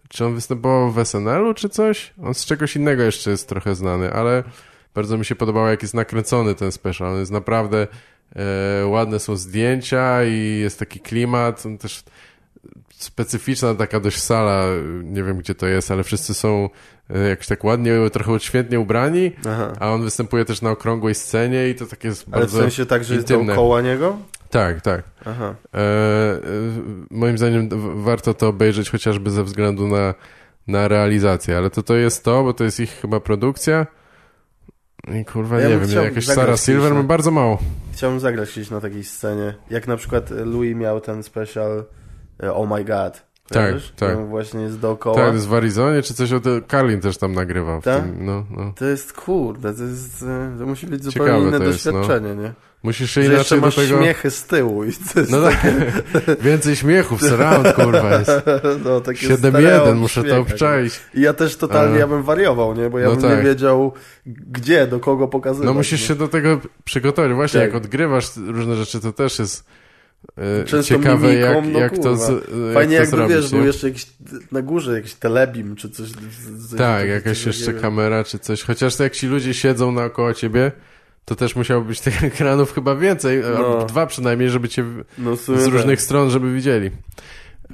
[0.09, 2.13] Czy on występował w SNL-u czy coś?
[2.23, 4.43] On z czegoś innego jeszcze jest trochę znany, ale
[4.95, 7.07] bardzo mi się podobało, jak jest nakręcony ten special.
[7.07, 7.87] On jest naprawdę...
[8.35, 11.65] E, ładne są zdjęcia i jest taki klimat.
[11.65, 12.03] On też
[12.89, 14.65] specyficzna taka dość sala,
[15.03, 16.69] nie wiem gdzie to jest, ale wszyscy są
[17.09, 19.73] e, jakoś tak ładnie, trochę odświętnie ubrani, Aha.
[19.79, 22.57] a on występuje też na okrągłej scenie i to takie jest Ale w bardzo...
[22.57, 23.45] sensie tak, że jest intymne.
[23.55, 24.17] dookoła niego?
[24.49, 25.03] Tak, tak.
[25.25, 25.55] Aha.
[25.73, 25.81] E, e,
[27.11, 27.69] moim zdaniem
[28.03, 30.13] warto to obejrzeć chociażby ze względu na,
[30.67, 33.87] na realizację, ale to to jest to, bo to jest ich chyba produkcja
[35.21, 37.59] i kurwa Ja nie wiem, jakaś Sarah Silver ma bardzo mało.
[37.93, 39.53] Chciałbym zagrać kiedyś na takiej scenie.
[39.69, 41.85] Jak na przykład Louis miał ten special
[42.43, 43.32] e, Oh My God.
[43.51, 43.91] Kojarzysz?
[43.95, 44.17] tak.
[44.17, 45.15] On właśnie jest dookoła.
[45.15, 47.81] Tak, jest w Arizonie, czy coś o tym, Carlin też tam nagrywał.
[47.81, 48.03] Tak?
[48.03, 48.73] tym, no, no.
[48.75, 51.91] To jest kurde, to jest, e, to musi być zupełnie Ciekawe inne to jest, no.
[51.91, 52.53] doświadczenie, nie?
[52.83, 53.97] Musisz się jeszcze inaczej do masz tego...
[53.97, 55.57] śmiechy z tyłu i to jest No tak,
[56.41, 58.31] więcej śmiechów, surround, kurwa, jest.
[58.85, 61.01] no, takie 7-1, stereo muszę to obczaić.
[61.13, 61.99] I ja też totalnie, A.
[61.99, 62.89] ja bym wariował, nie?
[62.89, 63.37] Bo ja No bym tak.
[63.37, 63.93] nie wiedział
[64.27, 65.65] gdzie, do kogo pokazywać.
[65.65, 67.33] No musisz się do tego przygotować.
[67.33, 67.67] Właśnie, Tak.
[67.73, 69.65] jak odgrywasz różne rzeczy, to też jest
[70.65, 73.65] Często ciekawe, mimiką, jak, no jak to, z, jak Fajnie to jakby, zrobić, wiesz, był
[73.65, 74.05] jeszcze jakiś
[74.51, 76.09] na górze jakiś telebim, czy coś.
[76.11, 78.63] coś Tak, coś- jakaś coś jeszcze kamera, czy coś.
[78.63, 80.71] Chociaż jak ci ludzie siedzą naokoło ciebie,
[81.25, 83.57] to też musiało być tych ekranów chyba więcej, No.
[83.57, 84.85] albo dwa przynajmniej, żeby cię
[85.17, 85.73] No, z tak.
[85.73, 86.91] różnych stron, żeby widzieli.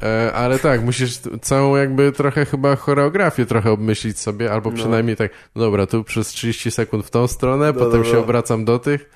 [0.04, 4.76] E, ale tak, musisz całą jakby trochę chyba choreografię trochę obmyślić sobie, albo No.
[4.76, 8.66] przynajmniej tak, no dobra, tu przez 30 sekund w tą stronę, No, potem się obracam
[8.66, 9.10] do tych.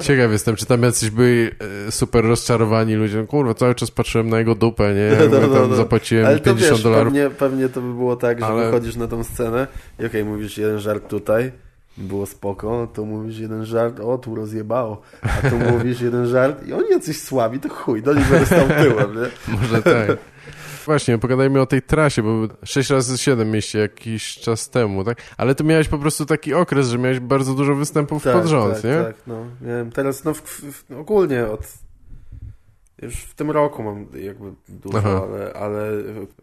[0.00, 1.50] Ciekaw jestem, czy tam jacyś byli
[1.86, 3.16] e, super rozczarowani ludzie.
[3.18, 5.10] No Kurwa, cały czas patrzyłem na jego dupę, nie?
[5.30, 5.76] No, no, tam no.
[5.76, 7.04] zapłaciłem Ale to 50 wiesz, dolarów.
[7.12, 9.66] pewnie, pewnie to by było tak, że Ale- wychodzisz na tą scenę
[10.00, 11.52] i okej, mówisz jeden żart tutaj,
[11.96, 16.72] było spoko, to mówisz jeden żart, o tu rozjebało, a tu mówisz jeden żart i
[16.72, 19.54] oni jacyś słabi, to chuj, do nich będę stał tyłem, nie?
[19.56, 20.16] Może tak.
[20.86, 25.18] Właśnie, pogadajmy o tej trasie, bo 6 razy 7 mieście jakiś czas temu, tak?
[25.36, 28.84] Ale ty miałeś po prostu taki okres, że miałeś bardzo dużo występów pod rząd, tak,
[28.84, 28.96] nie?
[29.04, 29.46] Tak, no.
[29.60, 31.60] Miałem teraz, no w, w, ogólnie od...
[33.02, 35.22] Już w tym roku mam jakby dużo, Aha.
[35.28, 35.90] ale, ale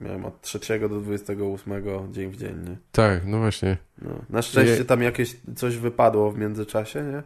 [0.01, 2.77] miałem od 3 do 28 dzień w dzień, nie?
[2.91, 3.77] Tak, no właśnie.
[4.01, 4.11] No.
[4.29, 7.23] Na szczęście Je- tam jakieś coś wypadło w międzyczasie, nie?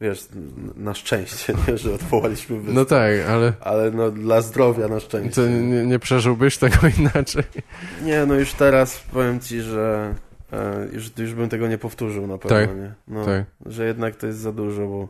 [0.00, 0.28] Wiesz,
[0.76, 1.78] na szczęście, nie?
[1.78, 2.76] Że odwołaliśmy występ.
[2.76, 5.34] No tak, ale Ale no dla zdrowia na szczęście.
[5.42, 7.42] to nie, nie przeżyłbyś tego inaczej.
[8.02, 10.14] Nie, no już teraz powiem ci, że
[10.52, 12.92] e, już, już bym tego nie powtórzył na pewno, Tak, nie?
[13.08, 13.44] No, tak.
[13.66, 15.08] Że jednak to jest za dużo, bo...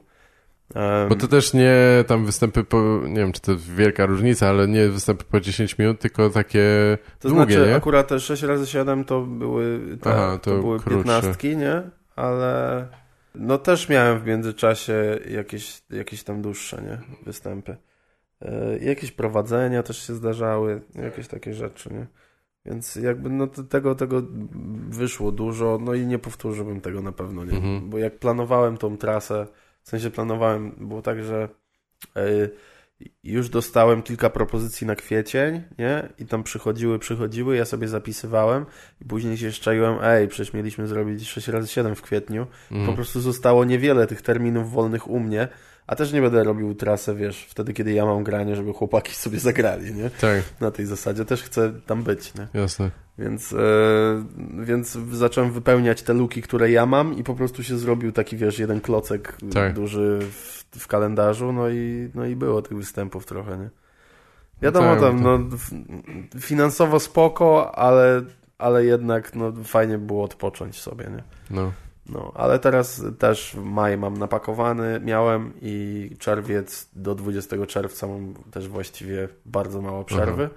[0.80, 1.74] em, Bo to też nie
[2.06, 6.00] tam występy po, nie wiem czy to wielka różnica, ale nie występy po 10 minut,
[6.00, 7.76] tylko takie To długie, znaczy nie?
[7.76, 11.20] akurat te 6 razy 7 to były te, Aha, to, to były krótsze.
[11.22, 11.82] 15, nie?
[12.16, 12.86] Ale
[13.34, 16.98] no też miałem w międzyczasie jakieś, jakieś tam dłuższe, nie?
[17.26, 17.76] Występy.
[18.40, 22.06] E, jakieś prowadzenia też się zdarzały, jakieś takie rzeczy, nie?
[22.66, 24.22] Więc jakby no tego, tego
[24.88, 27.56] wyszło dużo, no i nie powtórzyłbym tego na pewno, nie?
[27.56, 27.90] Mhm.
[27.90, 29.46] Bo jak planowałem tą trasę,
[29.82, 31.48] w sensie planowałem, było tak, że
[32.16, 32.48] e,
[33.24, 36.08] już dostałem kilka propozycji na kwiecień, nie?
[36.18, 38.66] I tam przychodziły, przychodziły, ja sobie zapisywałem
[39.00, 42.46] i później się szczaiłem, ej, przecież mieliśmy zrobić 6 razy 7 w kwietniu.
[42.70, 42.86] Mm.
[42.86, 45.48] Po prostu zostało niewiele tych terminów wolnych u mnie,
[45.86, 49.38] a też nie będę robił trasę, wiesz, wtedy, kiedy ja mam granie, żeby chłopaki sobie
[49.38, 50.10] zagrali, nie?
[50.10, 50.42] Tak.
[50.60, 52.48] Na tej zasadzie też chcę tam być, nie?
[52.60, 52.90] Jasne.
[53.18, 53.56] Więc, e,
[54.64, 58.58] więc zacząłem wypełniać te luki, które ja mam i po prostu się zrobił taki, wiesz,
[58.58, 59.74] jeden klocek tak.
[59.74, 63.70] duży w, w, kalendarzu, no i, no i było tych występów trochę, nie?
[64.62, 65.38] Wiadomo, no tak, tam, no,
[66.40, 68.22] finansowo spoko, ale,
[68.58, 71.22] ale jednak, no, fajnie było odpocząć sobie, nie?
[71.50, 71.72] No.
[72.08, 78.68] No, ale teraz też maj mam napakowany, miałem i czerwiec do 20 czerwca mam też
[78.68, 80.54] właściwie bardzo mało przerwy, Aha.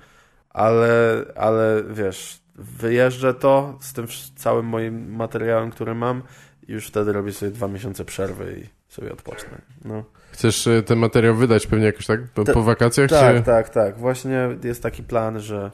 [0.49, 6.23] ale, ale wiesz, wyjeżdżę to z tym całym moim materiałem, który mam
[6.67, 9.61] i już wtedy robię sobie dwa miesiące przerwy i sobie odpocznę.
[9.85, 10.03] No.
[10.31, 12.23] Chcesz e, ten materiał wydać pewnie jakoś tak?
[12.27, 13.09] Po, po wakacjach?
[13.09, 13.43] Tak, czy...
[13.43, 13.97] tak, tak.
[13.97, 15.71] Właśnie jest taki plan, że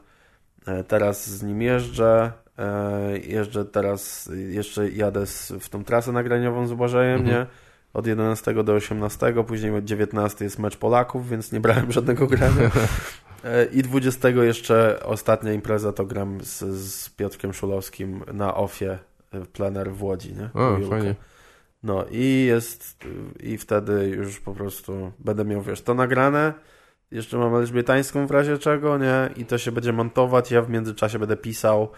[0.67, 2.31] e, teraz z nim jeżdżę,
[3.23, 5.25] jeżdżę teraz, jeszcze jadę
[5.59, 7.37] w tą trasę nagraniową z Błażejem, mhm.
[7.37, 7.45] nie?
[7.93, 12.71] Od 11 do 18, później od 19 jest mecz Polaków, więc nie brałem żadnego grania.
[13.73, 18.99] I 20 jeszcze ostatnia impreza to gram z, z Piotrkiem Szulowskim na OFie
[19.53, 20.49] plener w Łodzi, nie?
[20.53, 21.15] O, fajnie.
[21.83, 22.97] No i jest,
[23.39, 26.53] i wtedy już po prostu będę miał, wiesz, to nagrane,
[27.11, 29.29] jeszcze mam elżbietańską w razie czego, nie?
[29.35, 31.89] I to się będzie montować, ja w międzyczasie będę pisał.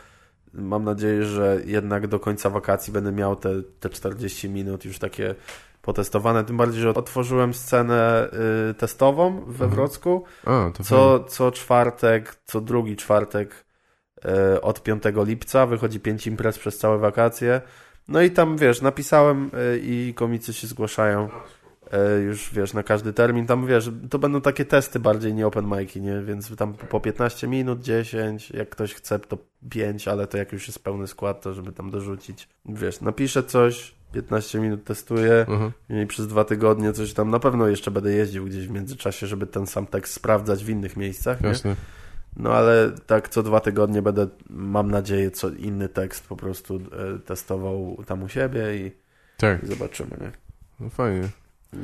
[0.53, 3.49] Mam nadzieję, że jednak do końca wakacji będę miał te,
[3.79, 5.35] te 40 minut już takie
[5.81, 8.29] potestowane, tym bardziej, że otworzyłem scenę
[8.69, 9.71] y, testową we mhm.
[9.71, 10.23] Wrocku.
[10.45, 13.65] A, co, co czwartek, co drugi czwartek
[14.55, 17.61] y, od 5 lipca wychodzi 5 imprez przez całe wakacje.
[18.07, 21.29] No i tam, wiesz, napisałem y, i komicy się zgłaszają
[22.25, 23.45] już, wiesz, na każdy termin.
[23.45, 26.21] Tam, wiesz, to będą takie testy bardziej, nie open mic'i, nie?
[26.21, 29.37] Więc tam po 15 minut, 10, jak ktoś chce, to
[29.69, 32.47] 5, ale to jak już jest pełny skład, to żeby tam dorzucić.
[32.65, 35.71] Wiesz, napiszę coś, 15 minut testuję uh-huh.
[36.03, 39.47] i przez dwa tygodnie coś tam, na pewno jeszcze będę jeździł gdzieś w międzyczasie, żeby
[39.47, 41.69] ten sam tekst sprawdzać w innych miejscach, Jasne.
[41.69, 41.75] Nie?
[42.37, 47.19] No ale tak co dwa tygodnie będę, mam nadzieję, co inny tekst po prostu e,
[47.19, 48.91] testował tam u siebie i,
[49.37, 49.63] tak.
[49.63, 50.31] i zobaczymy, nie?
[50.79, 51.29] No fajnie.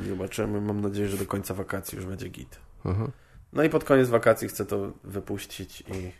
[0.08, 2.60] Zobaczymy, mam nadzieję, że do końca wakacji już będzie git.
[2.84, 3.08] Aha.
[3.52, 6.12] No i pod koniec wakacji chcę to wypuścić i,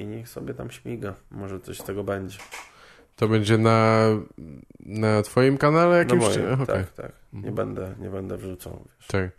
[0.00, 1.14] i niech sobie tam śmiga.
[1.30, 2.38] Może coś z tego będzie.
[3.16, 4.06] To będzie na,
[4.80, 6.36] na twoim kanale jakimś?
[6.36, 6.66] Na moim, okay.
[6.66, 7.12] tak, tak.
[7.32, 7.54] Nie, mhm.
[7.54, 8.84] będę, nie będę wrzucał.
[9.00, 9.06] Wiesz.
[9.06, 9.30] Tak.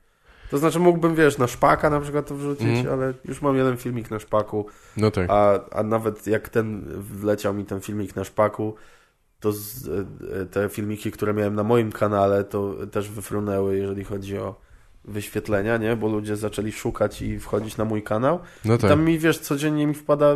[0.51, 2.93] To znaczy mógłbym, wiesz, na szpaka na przykład to wrzucić, mm.
[2.93, 4.65] ale już mam jeden filmik na szpaku.
[4.97, 5.29] No tak.
[5.29, 8.75] A, a nawet jak ten wleciał mi ten filmik na szpaku,
[9.44, 14.38] to z, e, te filmiki, które miałem na moim kanale, to też wyfrunęły, jeżeli chodzi
[14.38, 14.56] o
[15.06, 15.95] wyświetlenia, nie?
[15.95, 18.40] Bo ludzie zaczęli szukać i wchodzić na mój kanał.
[18.65, 18.86] No tak.
[18.86, 20.36] I tam mi, wiesz, codziennie mi wpada,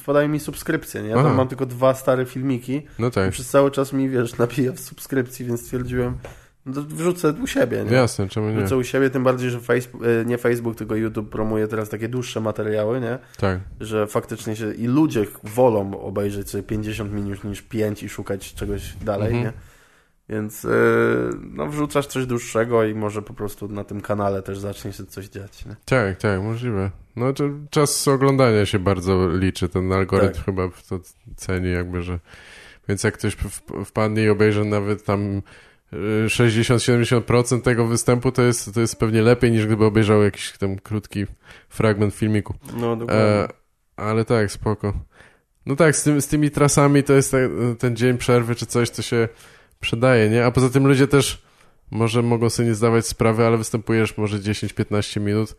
[0.00, 1.08] wpadają mi subskrypcje, nie?
[1.08, 2.82] Ja tam mam tylko dwa stare filmiki.
[2.98, 3.28] No tak.
[3.28, 6.18] I przez cały czas mi, wiesz, napija w subskrypcji, więc stwierdziłem,
[6.66, 7.84] wrzucę u siebie.
[7.84, 7.96] Nie?
[7.96, 8.56] Jasne, czemu nie?
[8.56, 12.08] Wrzucę u siebie, tym bardziej, że Facebook, e, nie Facebook, tylko YouTube promuje teraz takie
[12.08, 13.18] dłuższe materiały, nie?
[13.38, 13.60] Tak.
[13.80, 18.92] Że faktycznie się i ludzie wolą obejrzeć sobie 50 minut niż 5 i szukać czegoś
[18.96, 19.44] dalej, mhm.
[19.44, 19.52] nie?
[20.28, 20.70] Więc yy,
[21.42, 25.28] no wrzucasz coś dłuższego i może po prostu na tym kanale też zacznie się coś
[25.28, 25.76] dziać, nie?
[25.84, 26.90] Tak, tak, możliwe.
[27.16, 30.44] No to czas oglądania się bardzo liczy, ten algorytm tak.
[30.44, 31.00] chyba to
[31.36, 32.18] ceni jakby, że...
[32.88, 33.36] Więc jak ktoś
[33.84, 35.42] wpadnie i obejrzy nawet tam
[36.26, 41.26] 60-70% tego występu to jest, to jest pewnie lepiej niż gdyby obejrzał jakiś tam krótki
[41.68, 42.54] fragment filmiku.
[42.76, 43.24] No, dokładnie.
[43.24, 43.48] E,
[43.96, 44.92] ale tak, spoko.
[45.66, 48.90] No tak, z, tym, z tymi trasami to jest ten, ten dzień przerwy czy coś,
[48.90, 49.28] co się
[49.80, 50.46] przydaje, nie?
[50.46, 51.42] A poza tym ludzie też
[51.90, 55.56] może mogą sobie nie zdawać sprawy, ale występujesz może 10-15 minut,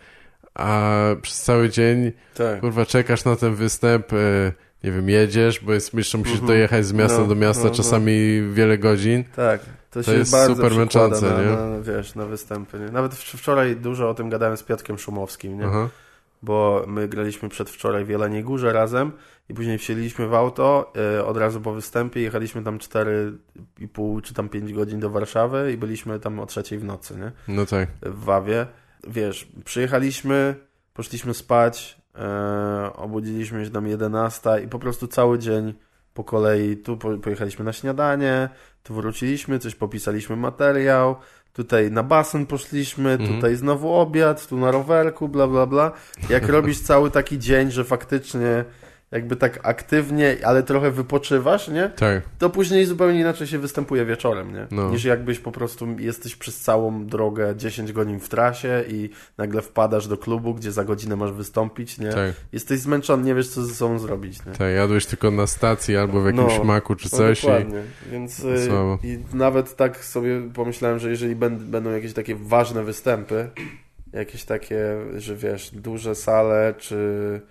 [0.53, 2.59] a przez cały dzień tak.
[2.59, 4.51] kurwa czekasz na ten występ, e,
[4.85, 6.47] nie wiem, jedziesz, bo jest, jeszcze musisz mhm.
[6.47, 7.75] dojechać z miasta no, do miasta, no, no.
[7.75, 8.53] czasami no.
[8.53, 9.23] wiele godzin.
[9.35, 9.61] Tak.
[9.91, 11.49] To, to jest super męczące, na, nie?
[11.49, 12.79] Na, wiesz, na występy.
[12.79, 12.85] Nie?
[12.85, 15.65] Nawet wczoraj dużo o tym gadałem z Piotkiem Szumowskim, nie?
[15.65, 15.89] Aha.
[16.43, 19.11] Bo my graliśmy przedwczoraj w Jeleniej Górze razem
[19.49, 24.49] i później wsiedliśmy w auto y, od razu po występie, jechaliśmy tam 4,5 czy tam
[24.49, 27.31] 5 godzin do Warszawy i byliśmy tam o trzeciej w nocy, nie?
[27.55, 27.89] No tak.
[28.01, 28.65] W Wawie.
[29.07, 30.55] Wiesz, przyjechaliśmy,
[30.93, 32.04] poszliśmy spać,
[32.89, 35.73] y, obudziliśmy się tam 11 i po prostu cały dzień
[36.13, 38.49] po kolei tu pojechaliśmy na śniadanie,
[38.83, 41.15] tu wróciliśmy, coś popisaliśmy materiał,
[41.53, 43.35] tutaj na basen poszliśmy, mhm.
[43.35, 45.91] tutaj znowu obiad, tu na rowerku, bla bla bla.
[46.29, 48.65] Jak robisz cały taki dzień, że faktycznie
[49.15, 51.89] jakby tak aktywnie, ale trochę wypoczywasz, nie?
[51.89, 52.21] Tak.
[52.39, 54.67] To później zupełnie inaczej się występuje wieczorem, nie?
[54.71, 54.89] No.
[54.89, 60.07] Niż jakbyś po prostu jesteś przez całą drogę 10 godzin w trasie i nagle wpadasz
[60.07, 62.09] do klubu, gdzie za godzinę masz wystąpić, nie?
[62.09, 62.33] Tak.
[62.51, 64.51] Jesteś zmęczony, nie wiesz co ze sobą zrobić, nie?
[64.51, 67.43] Tak, jadłeś tylko na stacji albo w jakimś No, maku czy No, coś.
[67.43, 67.47] i...
[67.47, 67.81] dokładnie.
[68.11, 68.99] Więc y, Słabo.
[69.03, 73.49] i nawet tak sobie pomyślałem, że jeżeli będ, będą jakieś takie ważne występy,
[74.13, 74.79] jakieś takie,
[75.17, 77.41] że wiesz, duże sale, czy,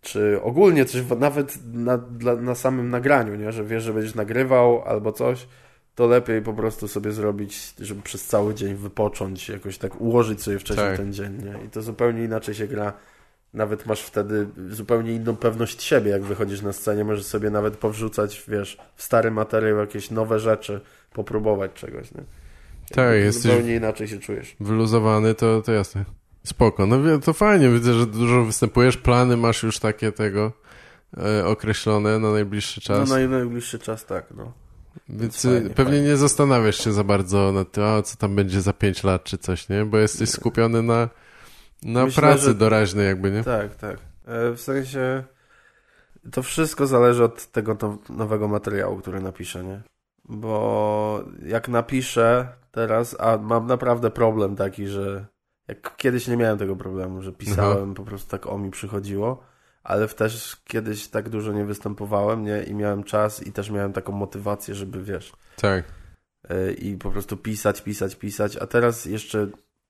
[0.00, 3.52] czy ogólnie coś, nawet na, dla, na samym nagraniu, nie?
[3.52, 5.46] że wiesz, że będziesz nagrywał albo coś,
[5.94, 10.58] to lepiej po prostu sobie zrobić, żeby przez cały dzień wypocząć, jakoś tak ułożyć sobie
[10.58, 10.96] wcześniej Tak.
[10.96, 11.38] ten dzień.
[11.44, 11.64] Nie?
[11.66, 12.92] I to zupełnie inaczej się gra.
[13.54, 17.04] Nawet masz wtedy zupełnie inną pewność siebie, jak wychodzisz na scenie.
[17.04, 20.80] Możesz sobie nawet powrzucać, wiesz, w stary materiał jakieś nowe rzeczy,
[21.12, 22.20] popróbować czegoś, nie?
[22.94, 24.56] Tak, jesteś- Zupełnie inaczej się czujesz.
[24.60, 26.04] wyluzowany, to, to jasne.
[26.44, 26.86] Spoko.
[26.86, 30.52] No to fajnie, widzę, że dużo występujesz, plany masz już takie tego
[31.16, 33.08] e, określone na najbliższy czas.
[33.10, 34.52] No na najbliższy czas tak, no.
[35.08, 36.08] Więc fajnie, y, pewnie fajnie.
[36.08, 39.38] nie zastanawiasz się za bardzo nad tym, a co tam będzie za 5 lat czy
[39.38, 39.84] coś, nie?
[39.84, 41.08] Bo jesteś skupiony na,
[41.82, 43.44] na Myślę, pracy że- doraźnej jakby, nie?
[43.44, 43.96] Tak, tak.
[44.26, 45.24] E, W sensie
[46.32, 49.80] to wszystko zależy od tego now- nowego materiału, który napiszę, nie?
[50.28, 55.26] Bo jak napiszę teraz, a mam naprawdę problem taki, że
[55.70, 59.42] jak kiedyś nie miałem tego problemu, że pisałem, po prostu tak o mi przychodziło,
[59.82, 62.62] ale też kiedyś tak dużo nie występowałem, nie?
[62.62, 65.84] I miałem czas i też miałem taką motywację, żeby, wiesz, Tak.
[66.48, 69.48] e, i po prostu pisać, pisać, pisać, a teraz jeszcze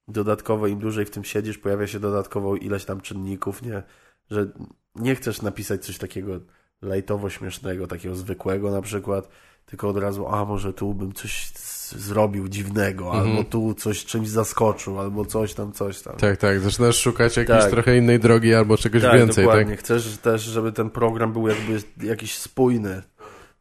[0.08, 3.82] dodatkowo im dłużej w tym siedzisz, pojawia się dodatkowo ileś tam czynników, nie?
[4.30, 4.46] Że
[4.94, 6.40] nie chcesz napisać coś takiego
[6.82, 9.28] lajtowo śmiesznego, takiego zwykłego na przykład,
[9.66, 11.50] tylko od razu, a może tu bym coś
[11.90, 13.28] zrobił dziwnego, Mhm.
[13.30, 16.16] albo tu coś czymś zaskoczył, albo coś tam, coś tam.
[16.16, 16.60] Tak, tak.
[16.60, 17.70] Zaczynasz szukać jakiejś Tak.
[17.70, 19.70] trochę innej drogi albo czegoś tak, więcej, dokładnie.
[19.70, 19.80] tak?
[19.80, 23.02] Chcesz też, żeby ten program był jakby jakiś spójny.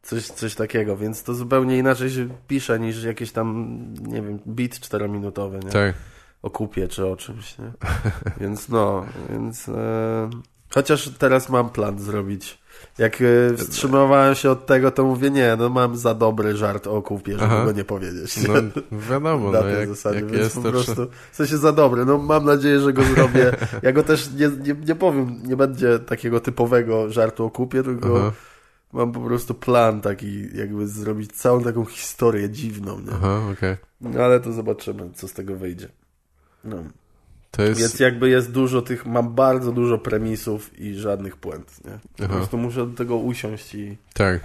[0.02, 4.80] Coś, coś takiego, więc to zupełnie inaczej się pisze niż jakieś tam, nie wiem, beat
[4.80, 5.72] czterominutowy, nie?
[5.72, 5.96] Tak.
[6.42, 7.72] O kupie czy o czymś, nie?
[8.42, 9.70] Więc no, więc...
[9.70, 10.30] E...
[10.74, 12.60] Chociaż teraz mam plan zrobić.
[12.98, 17.02] Jak e, wstrzymywałem się od tego, to mówię, nie, no mam za dobry żart o
[17.02, 17.66] kupie, żeby Aha.
[17.66, 18.38] go nie powiedzieć.
[18.48, 18.54] No
[18.92, 20.72] wiadomo, na no tej jak, zasadzie, jak więc jest po to...
[20.72, 23.52] prostu, w sensie za dobry, no mam nadzieję, że go zrobię.
[23.84, 28.18] Ja go też nie, nie, nie powiem, nie będzie takiego typowego żartu o kupie, tylko
[28.18, 28.32] Aha,
[28.94, 33.12] mam po prostu plan taki, jakby zrobić całą taką historię dziwną, nie?
[33.12, 33.76] aha okej.
[34.02, 35.90] No ale to zobaczymy, co z tego wyjdzie.
[36.64, 36.84] No.
[37.58, 37.82] Jest...
[37.82, 41.92] Więc jakby jest dużo tych, mam bardzo dużo premisów i żadnych puent, nie?
[42.18, 42.34] Po Aha.
[42.36, 43.98] prostu muszę do tego usiąść i...
[44.14, 44.40] Tak.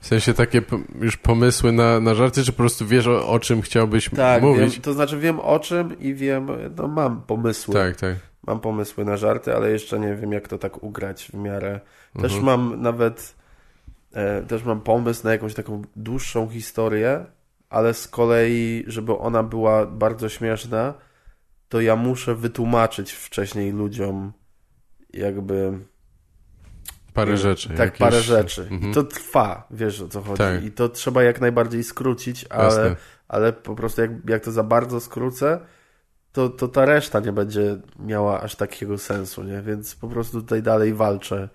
[0.00, 0.62] W sensie takie
[1.00, 4.72] już pomysły na, na żarty, czy po prostu wiesz o, o czym chciałbyś Tak, mówić?
[4.72, 7.74] wiem, to znaczy wiem o czym i wiem, no mam pomysły.
[7.74, 8.16] Tak, tak.
[8.46, 11.80] Mam pomysły na żarty, ale jeszcze nie wiem, jak to tak ugrać w miarę.
[12.22, 12.44] Też Mhm.
[12.44, 13.34] mam nawet,
[14.12, 17.24] e, też mam pomysł na jakąś taką dłuższą historię,
[17.70, 20.94] ale z kolei, żeby ona była bardzo śmieszna,
[21.68, 24.32] to ja muszę wytłumaczyć wcześniej ludziom
[25.12, 25.78] jakby
[27.14, 27.68] Parę rzeczy.
[27.68, 28.62] Tak, jakieś- parę rzeczy.
[28.70, 28.90] Mhm.
[28.90, 30.38] I to trwa, wiesz o co chodzi.
[30.38, 30.64] Tak.
[30.64, 32.96] I to trzeba jak najbardziej skrócić, ale, Jasne.
[33.28, 35.60] ale po prostu jak, jak to za bardzo skrócę,
[36.32, 39.62] to, to ta reszta nie będzie miała aż takiego sensu, nie?
[39.62, 41.48] Więc po prostu tutaj dalej walczę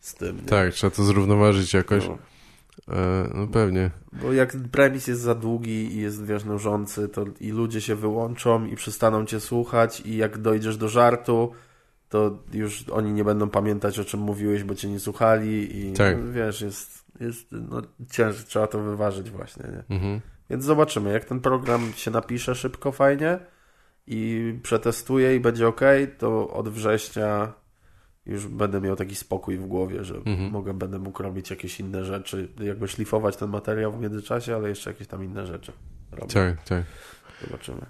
[0.00, 0.36] z tym.
[0.36, 0.42] Nie?
[0.42, 2.08] Tak, trzeba to zrównoważyć jakoś.
[2.08, 2.18] No,
[3.34, 3.90] no pewnie.
[4.22, 8.66] bo jak premis jest za długi i jest, wiesz, nużący, to i ludzie się wyłączą
[8.66, 11.52] i przestaną cię słuchać i jak dojdziesz do żartu,
[12.08, 16.16] to już oni nie będą pamiętać, o czym mówiłeś, bo cię nie słuchali i Tak.
[16.24, 19.96] no, wiesz, jest, jest no, ciężko, trzeba to wyważyć właśnie, nie?
[19.96, 20.20] Mhm.
[20.50, 23.38] Więc zobaczymy, jak ten program się napisze szybko, fajnie
[24.06, 25.80] i przetestuję i będzie ok,
[26.18, 27.52] to od września
[28.30, 30.50] już będę miał taki spokój w głowie, że Mhm.
[30.50, 34.90] mogę, będę mógł robić jakieś inne rzeczy, jakby szlifować ten materiał w międzyczasie, ale jeszcze
[34.90, 35.72] jakieś tam inne rzeczy
[36.12, 36.34] robię.
[36.34, 36.84] Tak, tak.
[37.44, 37.86] Zobaczymy.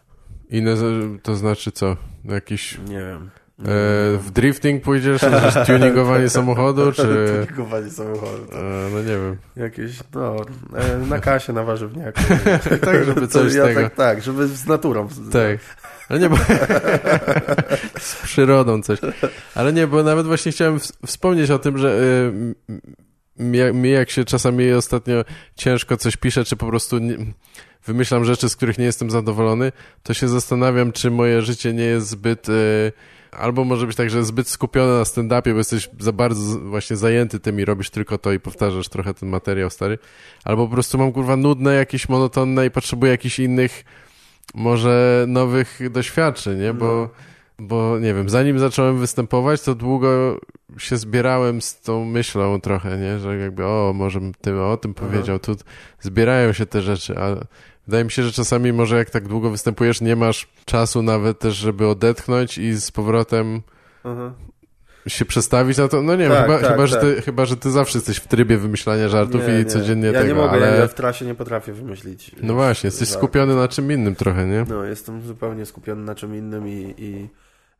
[0.50, 0.74] Inne
[1.22, 1.96] to znaczy co?
[2.24, 2.78] Jakiś...
[2.78, 3.30] Nie wiem.
[3.60, 5.20] E, w drifting pójdziesz?
[5.66, 7.02] Tuningowanie samochodu, czy...
[7.02, 8.46] Tuningowanie samochodu.
[8.52, 9.36] E, no nie wiem.
[9.56, 10.36] Jakieś, no,
[10.76, 12.20] e, na kasie, na warzywniaku.
[12.84, 13.80] Tak, żeby coś ja tego.
[13.80, 15.08] Tak, tak, żeby z naturą.
[15.32, 15.58] Tak.
[16.08, 16.36] Ale nie, bo...
[18.00, 18.98] z przyrodą coś.
[19.54, 22.00] Ale nie, bo nawet właśnie chciałem ws- wspomnieć o tym, że
[23.38, 25.24] y, mi jak się czasami ostatnio
[25.54, 27.16] ciężko coś pisze, czy po prostu nie,
[27.86, 29.72] wymyślam rzeczy, z których nie jestem zadowolony,
[30.02, 32.48] to się zastanawiam, czy moje życie nie jest zbyt...
[32.48, 32.92] Y,
[33.32, 37.40] Albo może być tak, że zbyt skupione na stand-upie, bo jesteś za bardzo właśnie zajęty
[37.40, 39.98] tym i robisz tylko to i powtarzasz trochę ten materiał stary.
[40.44, 43.84] Albo po prostu mam kurwa nudne, jakieś monotonne i potrzebuję jakichś innych
[44.54, 46.74] może nowych doświadczeń, nie?
[46.74, 47.10] Bo
[47.60, 50.40] bo nie wiem, zanim zacząłem występować, to długo
[50.78, 55.38] się zbierałem z tą myślą trochę, nie, że jakby o, może tym o tym powiedział,
[55.38, 55.56] tu
[56.00, 57.44] zbierają się te rzeczy, ale
[57.86, 61.54] wydaje mi się, że czasami może jak tak długo występujesz, nie masz czasu nawet też,
[61.54, 63.62] żeby odetchnąć i z powrotem
[64.04, 64.32] Aha.
[65.08, 67.04] się przestawić na to, no nie wiem, Tak, chyba, tak, chyba, Że tak.
[67.04, 70.34] ty, chyba, że ty zawsze jesteś w trybie wymyślania żartów i codziennie ja tego, nie
[70.34, 70.78] mogę, ale...
[70.78, 72.32] ja w trasie nie potrafię wymyślić.
[72.42, 73.22] No właśnie, jesteś żartów.
[73.22, 74.64] skupiony na czym innym trochę, nie?
[74.68, 77.28] No, jestem zupełnie skupiony na czym innym i, i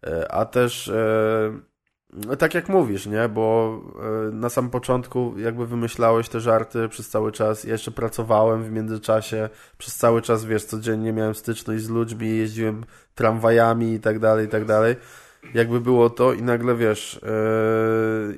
[0.07, 1.53] e, a też e,
[2.13, 3.79] no, tak jak mówisz, nie, bo
[4.29, 8.71] e, na samym początku jakby wymyślałeś te żarty przez cały czas, ja jeszcze pracowałem w
[8.71, 12.85] międzyczasie, przez cały czas, wiesz, codziennie miałem styczność z ludźmi, jeździłem
[13.15, 14.97] tramwajami i tak dalej, i tak dalej.
[15.55, 17.29] Jakby było to i nagle, wiesz, e,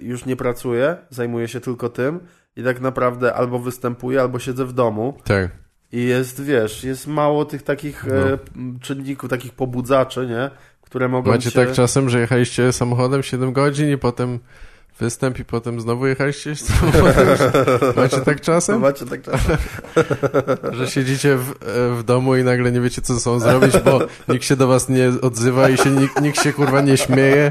[0.01, 2.20] już nie pracuję, zajmuję się tylko tym
[2.57, 5.51] i tak naprawdę albo występuję, albo siedzę w domu Tak.
[5.93, 8.15] i jest, wiesz, jest mało tych takich No.
[8.15, 8.39] e,
[8.81, 10.51] czynników, takich pobudzaczy, nie?
[10.93, 11.64] Które mogą Macie cię...
[11.66, 14.39] tak czasem, że jechaliście samochodem 7 godzin i potem
[15.01, 17.28] występ i potem znowu jechaliście samochodem?
[17.97, 18.81] Macie tak No, czasem?
[18.81, 19.56] macie tak czasem.
[20.78, 21.55] Że siedzicie w,
[21.98, 24.89] w domu i nagle nie wiecie, co ze sobą zrobić, bo nikt się do was
[24.89, 27.51] nie odzywa i się nikt, nikt się kurwa nie śmieje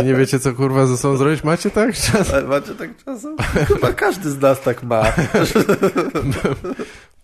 [0.00, 1.44] i nie wiecie, co kurwa ze sobą zrobić?
[1.44, 2.34] Macie tak czasem?
[2.34, 3.36] Ale macie tak czasem?
[3.68, 5.12] Chyba każdy z nas tak ma.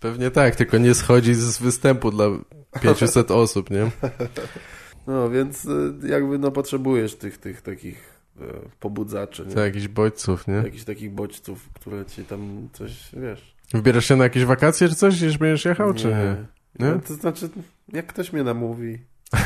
[0.01, 2.27] Pewnie tak, tylko nie schodzi z występu dla
[2.81, 3.91] 500 osób, nie?
[5.07, 8.45] No, więc e, jakby no potrzebujesz tych, tych takich e,
[8.81, 9.55] pobudzaczy, nie?
[9.55, 10.55] To jakichś bodźców, nie?
[10.55, 13.57] Jakichś takich bodźców, które ci tam coś, wiesz...
[13.75, 16.37] Wybierasz się na jakieś wakacje czy coś, już będziesz jechał, czy nie?
[16.79, 16.95] Nie?
[16.95, 17.49] No, to znaczy,
[17.93, 18.99] jak ktoś mnie namówi...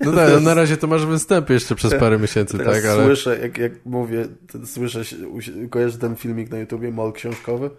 [0.00, 3.04] No tak, no na razie to masz występ jeszcze przez parę miesięcy, Teraz tak, ale...
[3.04, 4.26] słyszę, jak, jak mówię,
[4.64, 5.02] słyszę,
[5.70, 7.70] kojarzysz ten filmik na YouTubie, Mol książkowy?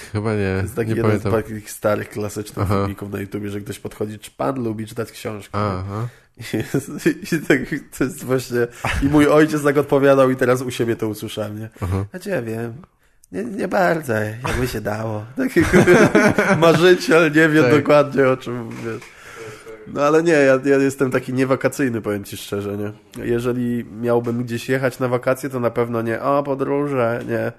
[0.00, 1.32] Chyba nie, To jest taki nie jeden pamiętam.
[1.32, 2.74] z takich starych, klasycznych Aha.
[2.80, 5.50] filmików na YouTubie, że ktoś podchodzi, czy pan lubi czytać książki?
[5.52, 6.08] Aha.
[7.06, 7.58] I, i tak,
[7.98, 8.66] to jest właśnie...
[9.02, 11.68] I mój ojciec tak odpowiadał i teraz u siebie to usłyszałem, nie?
[11.80, 12.04] Aha.
[12.10, 12.74] Znaczy ja wiem,
[13.32, 14.12] nie, nie bardzo,
[14.48, 15.24] jakby się dało.
[15.36, 15.60] Taki
[16.60, 17.70] marzyciel, nie wie Tak.
[17.76, 19.02] dokładnie o czym, wiesz.
[19.86, 22.92] No ale nie, ja, ja jestem taki niewakacyjny, powiem ci szczerze, nie?
[23.24, 27.52] Jeżeli miałbym gdzieś jechać na wakacje, to na pewno nie, o podróże, nie.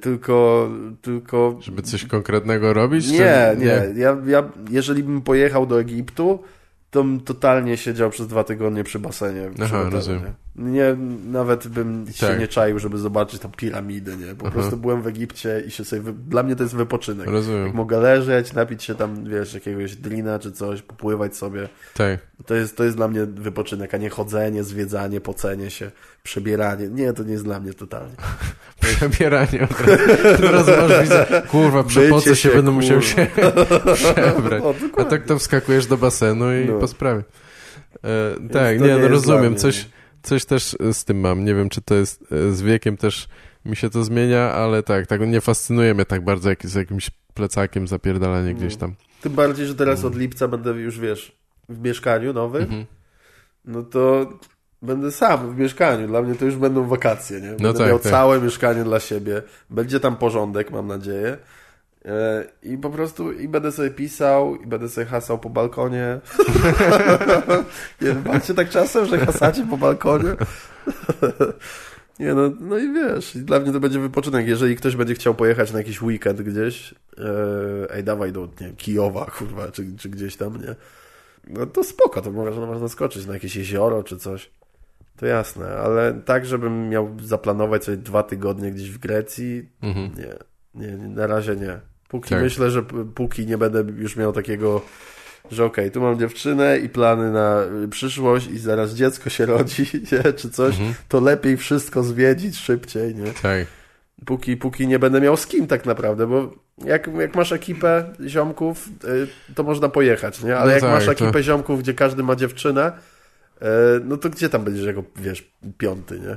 [0.00, 0.68] Tylko,
[1.02, 3.10] tylko Żeby coś konkretnego robić?
[3.10, 3.18] nie,
[3.58, 3.64] czy...
[3.64, 4.00] nie.
[4.00, 6.42] Ja, ja, jeżeli bym pojechał do Egiptu,
[6.90, 9.50] to bym totalnie siedział przez dwa tygodnie przy basenie.
[9.64, 10.22] Aha, rozumiem.
[10.22, 10.45] Nie?
[10.58, 10.96] Nie,
[11.26, 12.38] nawet bym się Tak.
[12.40, 14.34] nie czaił, żeby zobaczyć tam piramidy, nie?
[14.34, 14.54] Po Aha.
[14.54, 16.02] prostu byłem w Egipcie i się sobie...
[16.02, 16.12] Wy...
[16.12, 17.26] Dla mnie to jest wypoczynek.
[17.28, 17.66] Rozumiem.
[17.66, 21.68] Jak mogę leżeć, napić się tam, wiesz, jakiegoś drina czy coś, popływać sobie.
[21.94, 22.20] Tak.
[22.46, 25.90] To jest, to jest dla mnie wypoczynek, a nie chodzenie, zwiedzanie, pocenie się,
[26.22, 26.88] przebieranie.
[26.88, 28.14] Nie, to nie jest dla mnie totalnie.
[28.80, 29.68] Przebieranie.
[30.36, 33.08] Teraz masz widzę, kurwa, przepocę się, się, będę musiał kurwa.
[33.08, 33.26] się
[34.14, 34.62] przebrać.
[34.62, 36.78] O, A tak to wskakujesz do basenu i No.
[36.78, 37.22] po sprawie.
[38.04, 39.56] E, tak, nie, no rozumiem.
[39.56, 39.88] Coś,
[40.26, 41.44] coś też z tym mam.
[41.44, 43.28] Nie wiem, czy to jest e, z wiekiem też
[43.64, 47.10] mi się to zmienia, ale tak, tak nie fascynuje mnie tak bardzo jak z jakimś
[47.34, 48.56] plecakiem zapierdalanie No.
[48.58, 48.94] gdzieś tam.
[49.20, 51.36] Tym bardziej, że teraz od lipca będę już, wiesz,
[51.68, 52.62] w mieszkaniu nowym.
[52.62, 52.84] Mhm.
[53.64, 54.32] no to
[54.82, 56.06] będę sam w mieszkaniu.
[56.06, 57.48] Dla mnie to już będą wakacje, nie?
[57.48, 58.12] Będę No tak, miał tak.
[58.12, 59.42] całe mieszkanie dla siebie.
[59.70, 61.38] Będzie tam porządek, mam nadzieję.
[62.06, 66.20] E, I po prostu i będę sobie pisał, i będę sobie hasał po balkonie.
[68.00, 70.30] nie macie tak czasem, że hasacie po balkonie?
[72.18, 74.48] Nie no, no i wiesz, i dla mnie to będzie wypoczynek.
[74.48, 79.26] Jeżeli ktoś będzie chciał pojechać na jakiś weekend gdzieś, e, ej, dawaj do nie, Kijowa,
[79.38, 80.74] kurwa, czy, czy gdzieś tam, nie?
[81.46, 84.50] No to spoko, to można, można skoczyć na jakieś jezioro czy coś.
[85.16, 90.10] To jasne, ale tak, żebym miał zaplanować sobie dwa tygodnie gdzieś w Grecji, Mhm.
[90.74, 91.80] nie, nie na razie nie.
[92.08, 92.42] Póki Tak.
[92.42, 92.82] myślę, że
[93.14, 94.80] póki nie będę już miał takiego,
[95.50, 99.86] że okej, tu mam dziewczynę i plany na y, przyszłość i zaraz dziecko się rodzi,
[100.12, 100.94] nie, czy coś, Mhm.
[101.08, 103.32] to lepiej wszystko zwiedzić szybciej, nie?
[103.42, 103.66] Tak.
[104.26, 106.54] Póki, póki nie będę miał z kim tak naprawdę, bo
[106.84, 110.56] jak, jak masz ekipę ziomków, y, to można pojechać, nie?
[110.56, 112.92] Ale No jak tak, masz to- ekipę ziomków, gdzie każdy ma dziewczynę,
[113.62, 113.64] y,
[114.04, 116.36] no to gdzie tam będziesz jako, wiesz, piąty, nie?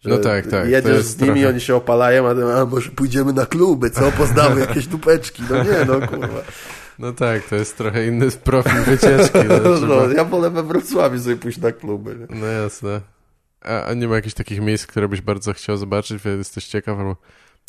[0.00, 2.90] Że No tak, tak, Jedziesz z nimi, trochę- oni się opalają, a, ty, a może
[2.90, 4.12] pójdziemy na kluby, co?
[4.12, 5.42] Poznamy jakieś dupeczki.
[5.50, 6.42] No nie, no kurwa.
[6.98, 9.38] No tak, to jest trochę inny profil wycieczki.
[9.48, 12.16] No, No, ja wolę we Wrocławiu sobie pójść na kluby.
[12.30, 12.40] Nie?
[12.40, 13.00] no jasne.
[13.60, 16.24] A, a nie ma jakichś takich miejsc, które byś bardzo chciał zobaczyć?
[16.24, 17.16] Jesteś ciekaw, albo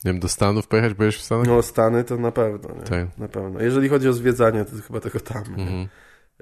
[0.05, 0.93] nie wiem, do Stanów pojechać?
[0.93, 1.47] Byłeś w Stanach?
[1.47, 2.81] No Stany to na pewno, nie?
[2.81, 3.17] Tak.
[3.17, 3.61] Na pewno.
[3.61, 5.43] Jeżeli chodzi o zwiedzanie, to chyba tylko tam.
[5.57, 5.87] Mhm.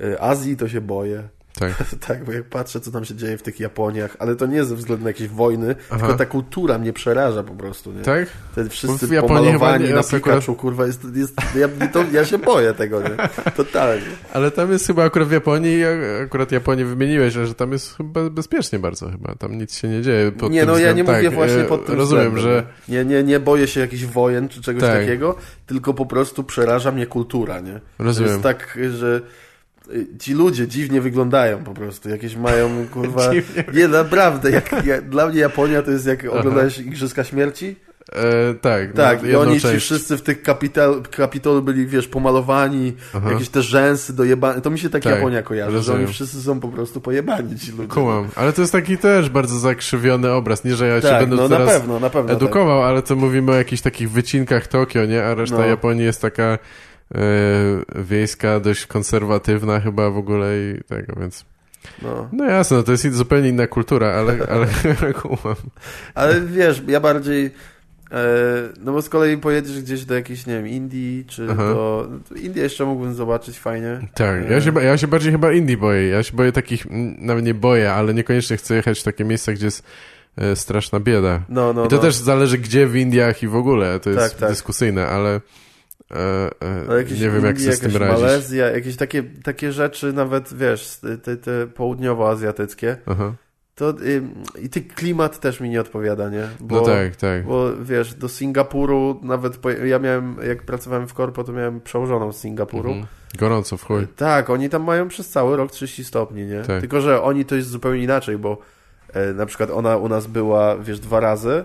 [0.01, 1.30] Y, Azji to się boję.
[1.59, 1.85] Tak.
[2.07, 4.75] tak, bo jak patrzę, co tam się dzieje w tych Japoniach, ale to nie ze
[4.75, 5.99] względu na jakieś wojny, Aha.
[5.99, 8.01] tylko ta kultura mnie przeraża po prostu, nie?
[8.01, 8.27] Tak?
[8.55, 10.57] Te wszyscy pomalowani na Pikachu, akurat...
[10.57, 13.17] kurwa, jest, jest, ja, to, ja się boję tego, nie?
[13.51, 14.05] Totalnie.
[14.34, 15.84] Ale tam jest chyba akurat w Japonii,
[16.23, 20.31] akurat Japonię wymieniłeś, że tam jest chyba bezpiecznie bardzo chyba, tam nic się nie dzieje.
[20.31, 22.63] Pod nie, no ja nie tak, mówię właśnie pod tym Rozumiem, względem.
[22.88, 22.93] że...
[22.93, 24.99] Nie, nie, nie boję się jakichś wojen czy czegoś tak.
[24.99, 25.35] takiego,
[25.65, 27.79] tylko po prostu przeraża mnie kultura, nie?
[27.99, 28.41] Rozumiem.
[28.41, 29.21] To jest tak, że
[30.19, 32.09] ci ludzie dziwnie wyglądają po prostu.
[32.09, 33.31] Jakieś mają, kurwa...
[33.73, 34.51] nie, naprawdę.
[34.51, 37.76] Jak, jak, dla mnie Japonia to jest jak oglądałeś Igrzyska Śmierci.
[38.14, 38.93] E, tak.
[38.93, 43.31] Tak, no, i oni ci wszyscy w tych kapital, kapitolu byli, wiesz, pomalowani, Aha.
[43.31, 44.61] jakieś te rzęsy dojebane.
[44.61, 45.99] To mi się tak, tak Japonia kojarzy, rozumiem.
[45.99, 47.88] że oni wszyscy są po prostu pojebani ci ludzie.
[47.88, 50.64] Kumam, ale to jest taki też bardzo zakrzywiony obraz.
[50.64, 52.89] Nie, że ja tak, się będę no, teraz na pewno, na pewno, edukował, tak.
[52.89, 55.23] ale to mówimy o jakichś takich wycinkach Tokio, nie?
[55.23, 55.65] A reszta no.
[55.65, 56.59] Japonii jest taka
[57.95, 61.45] wiejska, dość konserwatywna chyba w ogóle i tego, więc...
[62.01, 65.55] No, no jasne, to jest zupełnie inna kultura, ale, ale kumam.
[66.15, 67.51] Ale wiesz, ja bardziej...
[68.11, 68.25] E,
[68.79, 71.63] no bo z kolei pojedziesz gdzieś do jakiejś, nie wiem, Indii, czy Aha.
[71.63, 72.07] do...
[72.35, 73.99] Indię jeszcze mógłbym zobaczyć fajnie.
[74.13, 76.07] Tak, ja się, ja się bardziej chyba Indii boję.
[76.07, 76.85] Ja się boję takich,
[77.19, 79.84] nawet nie boję, ale niekoniecznie chcę jechać w takie miejsca, gdzie jest
[80.38, 81.41] e, straszna bieda.
[81.49, 82.01] No, no, I to no.
[82.01, 84.49] też zależy gdzie w Indiach i w ogóle, to jest tak, tak.
[84.49, 85.41] dyskusyjne, ale...
[86.11, 86.49] E,
[86.89, 88.21] e, nie wiem, jak się z tym radzić.
[88.21, 92.97] Malezja, jakieś takie, takie rzeczy, nawet wiesz, te, te południowoazjatyckie.
[93.05, 93.34] Aha.
[93.75, 94.21] To y,
[94.61, 96.47] i ty klimat też mi nie odpowiada, nie?
[96.59, 97.45] Bo, no tak, tak.
[97.45, 102.31] Bo wiesz, do Singapuru nawet po, ja miałem, jak pracowałem w korpo, to miałem przełożoną
[102.31, 102.89] z Singapuru.
[102.89, 103.07] Mhm.
[103.38, 104.07] Gorąco w chuj.
[104.15, 106.61] Tak, oni tam mają przez cały rok 30 stopni, nie?
[106.61, 106.79] Tak.
[106.79, 108.57] Tylko, że oni to jest zupełnie inaczej, bo
[109.13, 111.63] e, na przykład ona u nas była, wiesz, dwa razy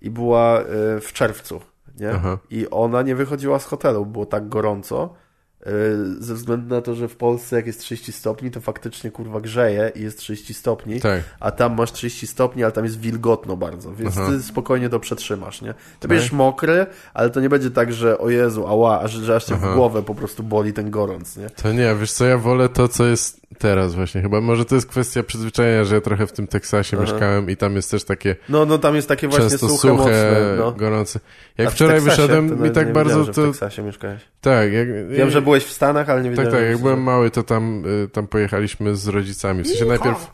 [0.00, 0.64] i była e,
[1.00, 1.60] w czerwcu
[2.00, 2.10] nie?
[2.10, 2.38] Aha.
[2.50, 5.14] I ona nie wychodziła z hotelu, było tak gorąco,
[5.60, 5.72] e,
[6.18, 9.92] ze względu na to, że w Polsce jak jest 30 stopni, to faktycznie kurwa grzeje
[9.94, 11.22] i jest 30 stopni, tak.
[11.40, 14.30] a tam masz 30 stopni, ale tam jest wilgotno bardzo, więc Aha.
[14.30, 15.74] ty spokojnie to przetrzymasz, nie?
[15.74, 16.08] Ty tak.
[16.08, 19.54] będziesz mokry, ale to nie będzie tak, że o Jezu, ała, że, że aż cię
[19.54, 19.72] Aha.
[19.72, 21.50] w głowę po prostu boli ten gorąc, nie?
[21.50, 24.40] To nie, wiesz co, ja wolę to, co jest teraz właśnie chyba.
[24.40, 27.06] Może to jest kwestia przyzwyczajenia, że ja trochę w tym Teksasie Aha.
[27.06, 28.36] mieszkałem i tam jest też takie...
[28.48, 30.72] No, no tam jest takie właśnie suche, suche mocne, no.
[30.72, 31.20] gorące.
[31.58, 33.24] Jak a wczoraj Teksasie, wyszedłem, mi tak bardzo...
[33.24, 33.42] Wiedziałem, to...
[33.42, 34.20] w Teksasie mieszkałeś.
[34.40, 34.72] Tak.
[34.72, 35.08] Jak...
[35.08, 36.50] Wiem, że byłeś w Stanach, ale nie wiedziałem.
[36.50, 36.70] Tak, tak.
[36.70, 39.62] Jak byłem mały, to tam, y, tam pojechaliśmy z rodzicami.
[39.62, 40.30] W sensie najpierw...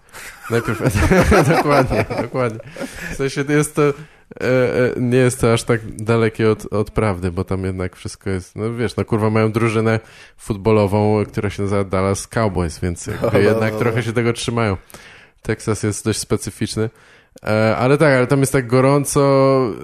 [0.51, 0.83] Najpierw...
[1.57, 2.61] dokładnie, dokładnie.
[3.13, 3.83] W sensie jest to
[4.97, 8.75] nie jest to aż tak dalekie od, od prawdy, bo tam jednak wszystko jest, no
[8.75, 10.01] wiesz, no kurwa mają drużynę
[10.37, 14.77] futbolową, która się nazywa Dallas Cowboys, więc no, jednak no, trochę się tego trzymają.
[15.43, 16.91] Teksas jest dość specyficzny.
[17.47, 19.21] E, ale tak, ale tam jest tak gorąco,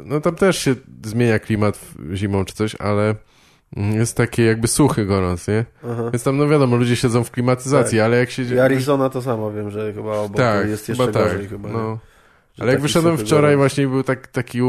[0.04, 0.74] no tam też się
[1.04, 1.80] zmienia klimat
[2.14, 3.14] zimą czy coś, ale
[3.76, 5.64] jest taki jakby suchy gorąc, nie?
[5.84, 6.10] Aha.
[6.12, 8.04] Więc tam, no wiadomo, ludzie siedzą w klimatyzacji, tak.
[8.04, 8.42] ale jak się...
[8.42, 11.68] I Arizona to samo wiem, że chyba obok tak, jest jeszcze chyba gorzej tak, chyba.
[11.68, 11.98] No.
[12.62, 14.62] Ale jak wyszedłem wczoraj właśnie był tak, taki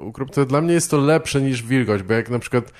[0.00, 2.72] ukrup, to dla mnie jest to lepsze niż wilgoć, bo jak na przykład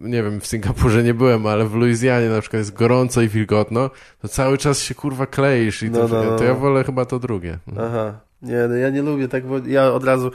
[0.00, 3.90] nie wiem, w Singapurze nie byłem, ale w Luizjanie na przykład jest gorąco i wilgotno,
[4.22, 6.60] to cały czas się kurwa kleisz i to, no, no, to ja no.
[6.60, 7.58] wolę chyba to drugie.
[7.78, 8.20] Aha.
[8.42, 10.30] Nie, no ja nie lubię tak, bo ja od razu,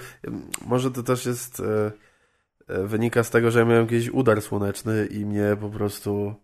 [0.66, 1.92] może to też jest, e,
[2.68, 6.36] e, wynika z tego, że ja miałem jakiś udar słoneczny i mnie po prostu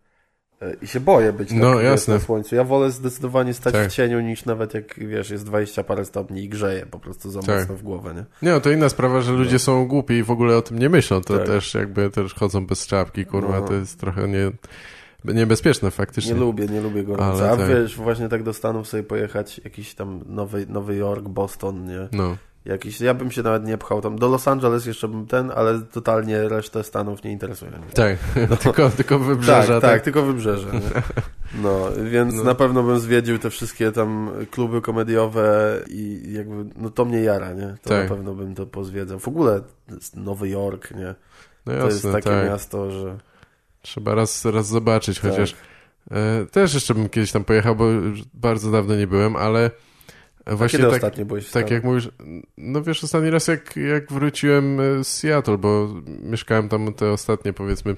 [0.82, 2.14] I się boję być tak, no, jasne.
[2.14, 2.56] na słońcu.
[2.56, 3.90] Ja wolę zdecydowanie stać tak.
[3.90, 7.42] w cieniu niż nawet jak, wiesz, jest 20 parę stopni i grzeje po prostu za
[7.42, 7.60] tak.
[7.60, 8.26] mocno w głowę, nie?
[8.42, 9.60] Nie, no to inna sprawa, że ludzie no.
[9.60, 11.22] są głupi i w ogóle o tym nie myślą.
[11.22, 11.48] To tak.
[11.48, 13.68] też jakby też chodzą bez czapki, kurwa, no.
[13.68, 14.52] to jest trochę nie,
[15.34, 16.34] niebezpieczne faktycznie.
[16.34, 17.52] Nie lubię, nie lubię gorąca.
[17.52, 17.70] A tak.
[17.70, 22.08] wiesz, właśnie tak do Stanów sobie pojechać, jakiś tam Nowy, Nowy Jork, Boston, nie?
[22.12, 22.38] No.
[22.66, 24.20] Jakiś, ja bym się nawet nie pchał tam.
[24.20, 27.72] Do Los Angeles jeszcze bym ten, ale totalnie resztę Stanów nie interesuje.
[27.94, 28.18] Tak,
[28.50, 28.58] no.
[28.58, 29.68] tylko, tylko wybrzeża.
[29.68, 30.68] Tak, tak, tak tylko wybrzeże.
[31.64, 32.44] No, więc no.
[32.44, 37.54] na pewno bym zwiedził te wszystkie tam kluby komediowe i jakby, no to mnie jara,
[37.54, 37.76] nie?
[37.82, 38.04] To tak.
[38.04, 39.20] na pewno bym to pozwiedzał.
[39.20, 39.62] W ogóle
[40.16, 41.16] Nowy Jork, nie?
[41.66, 42.46] No jasne, to jest takie tak.
[42.46, 43.18] miasto, że...
[43.82, 46.18] Trzeba raz, raz zobaczyć, chociaż tak.
[46.18, 47.86] e, też jeszcze bym kiedyś tam pojechał, bo
[48.34, 49.72] bardzo dawno nie byłem, ale
[50.48, 52.10] Właśnie kiedy tak, ostatnio byłeś w Tak jak mówisz,
[52.58, 57.54] no wiesz, ostatni raz jak, jak wróciłem e, z Seattle, bo mieszkałem tam te ostatnie
[57.54, 57.96] powiedzmy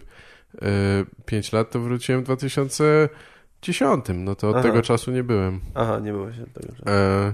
[1.26, 4.64] 5 e, lat, to wróciłem w 2010, no to od Aha.
[4.64, 5.60] tego czasu nie byłem.
[5.76, 6.90] Aha, nie byłeś od tego czasu.
[6.90, 7.34] E,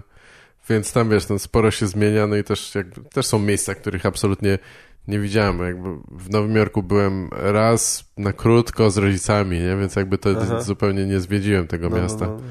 [0.70, 4.06] więc tam wiesz, no, sporo się zmienia, no i też, jakby, też są miejsca, których
[4.06, 4.60] absolutnie
[5.08, 5.60] nie widziałem.
[5.60, 9.78] Jakby w Nowym Jorku byłem raz na krótko z rodzicami, nie?
[9.78, 10.62] więc jakby to Aha.
[10.62, 12.26] zupełnie nie zwiedziłem tego no, no miasta.
[12.26, 12.42] No, no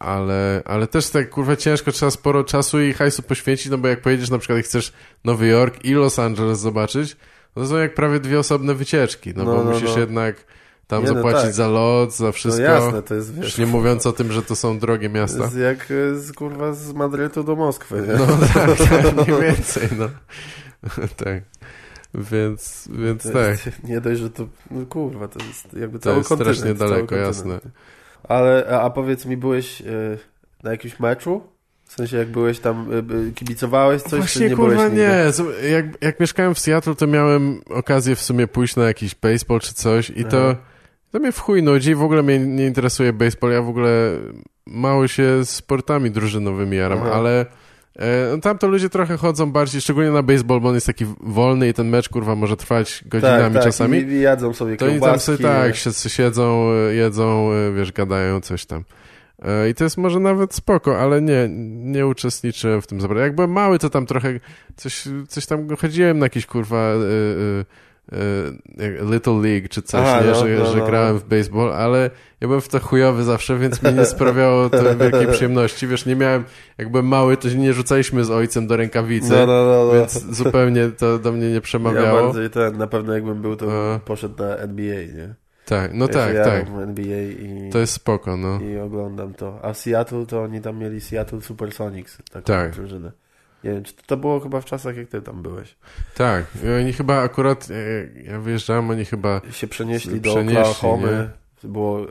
[0.00, 4.00] ale, ale też tak kurwa ciężko, trzeba sporo czasu i hajsu poświęcić, no bo jak
[4.02, 4.92] pojedziesz na przykład chcesz
[5.24, 7.16] Nowy Jork i Los Angeles zobaczyć,
[7.56, 9.98] no to są jak prawie dwie osobne wycieczki, no, no bo no, musisz no.
[9.98, 10.44] jednak
[10.86, 11.52] tam Nie, no zapłacić tak.
[11.52, 12.62] za lot, za wszystko.
[12.62, 15.14] No jasne, to jest, Już wiesz, nie mówiąc o tym, że to są drogie to
[15.14, 15.44] miasta.
[15.44, 18.14] jest jak e, z, kurwa z Madrytu do Moskwy, nie?
[18.14, 20.08] No tak, tak, mniej więcej, no.
[21.24, 21.42] tak.
[22.14, 23.66] Więc, więc To tak.
[23.66, 26.56] jest, nie dość, że to, no kurwa, to jest jakby To cały jest kontynent.
[26.58, 27.60] strasznie daleko, jasne.
[28.28, 29.84] Ale, a, powiedz mi, byłeś e,
[30.62, 31.42] na jakimś meczu?
[31.84, 32.86] W sensie, jak byłeś tam,
[33.28, 35.06] e, kibicowałeś coś, czy Właśnie nie kurwa byłeś nigdy?
[35.62, 35.68] nie.
[35.70, 39.74] Jak, jak mieszkałem w Seattle, to miałem okazję w sumie pójść na jakiś baseball czy
[39.74, 40.60] coś i to, Aha.
[41.12, 41.94] to mnie w chuj nudzi.
[41.94, 43.52] W ogóle mnie nie interesuje baseball.
[43.52, 44.18] Ja w ogóle
[44.66, 47.12] mało się sportami drużynowymi jaram, Aha.
[47.12, 47.46] ale
[48.42, 51.74] tam to ludzie trochę chodzą bardziej, szczególnie na baseball, bo on jest taki wolny i
[51.74, 53.98] ten mecz kurwa może trwać godzinami tak, tak, czasami.
[53.98, 55.26] I, i jadzą sobie To oni tam kiełbaski.
[55.26, 55.76] sobie tak,
[56.08, 58.84] siedzą, e, jedzą, e, wiesz, gadają coś tam.
[59.42, 63.22] E, I to jest może nawet spoko, ale nie, nie uczestniczyłem w tym za bardzo.
[63.22, 64.40] Jak byłem mały, to tam trochę
[64.76, 67.64] coś, coś tam chodziłem na jakiś kurwa e, e, e,
[69.10, 70.26] Little League czy coś, Aha, nie?
[70.26, 70.86] no, że, no, że no.
[70.86, 72.10] grałem w baseball, ale
[72.40, 75.86] ja byłem w to chujowy zawsze, więc mi nie sprawiało to wielkiej przyjemności.
[75.86, 76.44] Wiesz, nie miałem,
[76.78, 81.18] jak byłem mały, to nie rzucaliśmy z ojcem do rękawicy, No, no, więc zupełnie to
[81.18, 82.22] do mnie nie Ja przemawiało.
[82.32, 83.98] bardziej ten, na pewno jakbym był, to A.
[83.98, 85.34] poszedł na NBA, nie?
[85.66, 86.66] Tak, no Ja tak, się tak.
[86.82, 88.60] NBA i, To jest spoko, no.
[88.60, 89.58] i oglądam to.
[89.62, 92.70] A Seattle to oni tam mieli Seattle Supersonics, taką Tak.
[92.74, 93.12] drużynę.
[93.64, 95.76] Nie wiem, czy to, to było chyba w czasach, jak ty tam byłeś.
[96.16, 96.44] Tak,
[96.80, 101.30] oni chyba akurat, e, ja wyjeżdżałem, oni chyba, Się przenieśli do Przenieśli, Oklahomy.
[101.64, 102.06] Było e,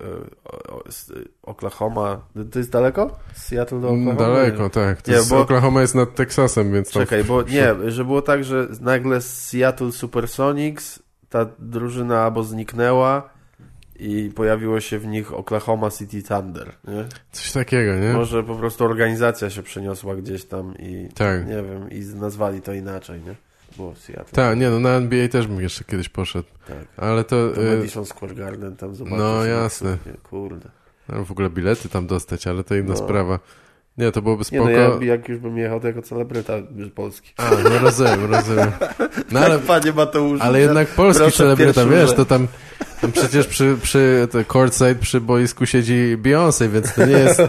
[1.43, 2.21] Oklahoma.
[2.51, 3.19] To jest daleko?
[3.33, 4.11] Z Seattle do Oklahoma?
[4.11, 5.01] Mm, daleko, tak.
[5.01, 6.91] To Nie, jest, bo- Oklahoma jest nad Teksasem, więc.
[6.91, 10.99] Czekaj, bo nie, że było tak, że nagle z Seattle Supersonics
[11.29, 13.29] ta drużyna albo zniknęła
[13.99, 17.05] i pojawiło się w nich Oklahoma City Thunder, nie?
[17.31, 18.13] Coś takiego, nie?
[18.13, 21.47] Może po prostu organizacja się przeniosła gdzieś tam i Tak.
[21.47, 23.35] nie wiem, i nazwali to inaczej, nie?
[23.77, 24.31] Było Seattle.
[24.35, 26.77] Tak, nie no, na NBA też bym jeszcze kiedyś poszedł, tak.
[26.97, 27.49] ale to...
[27.49, 29.19] To e, Madison Square Garden tam zobaczyć.
[29.19, 29.97] No, sobie, jasne.
[30.23, 30.69] Kurde.
[31.09, 32.95] no, w ogóle bilety tam dostać, ale to inna No.
[32.97, 33.39] sprawa.
[33.99, 34.63] Nie, to byłoby Nie spoko.
[34.63, 36.53] no, ja, jak już bym jechał, to jako celebryta
[36.87, 37.33] z Polski.
[37.37, 38.71] A, no rozumiem, rozumiem.
[39.31, 40.43] No ale, Panie Mateuszu.
[40.43, 42.47] ale jednak polski celebryta, wiesz, to tam,
[43.01, 47.41] tam przecież przy, przy courtside przy boisku siedzi Beyoncé, więc to nie jest,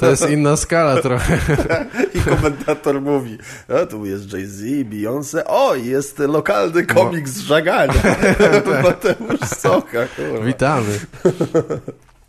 [0.00, 1.38] to jest inna skala trochę.
[2.14, 3.38] I komentator mówi,
[3.82, 7.94] a tu jest Jay-Z, Beyoncé, o, jest lokalny komik z żagania.
[8.82, 10.44] Mateusz Socha, kurwa.
[10.46, 10.98] Witamy.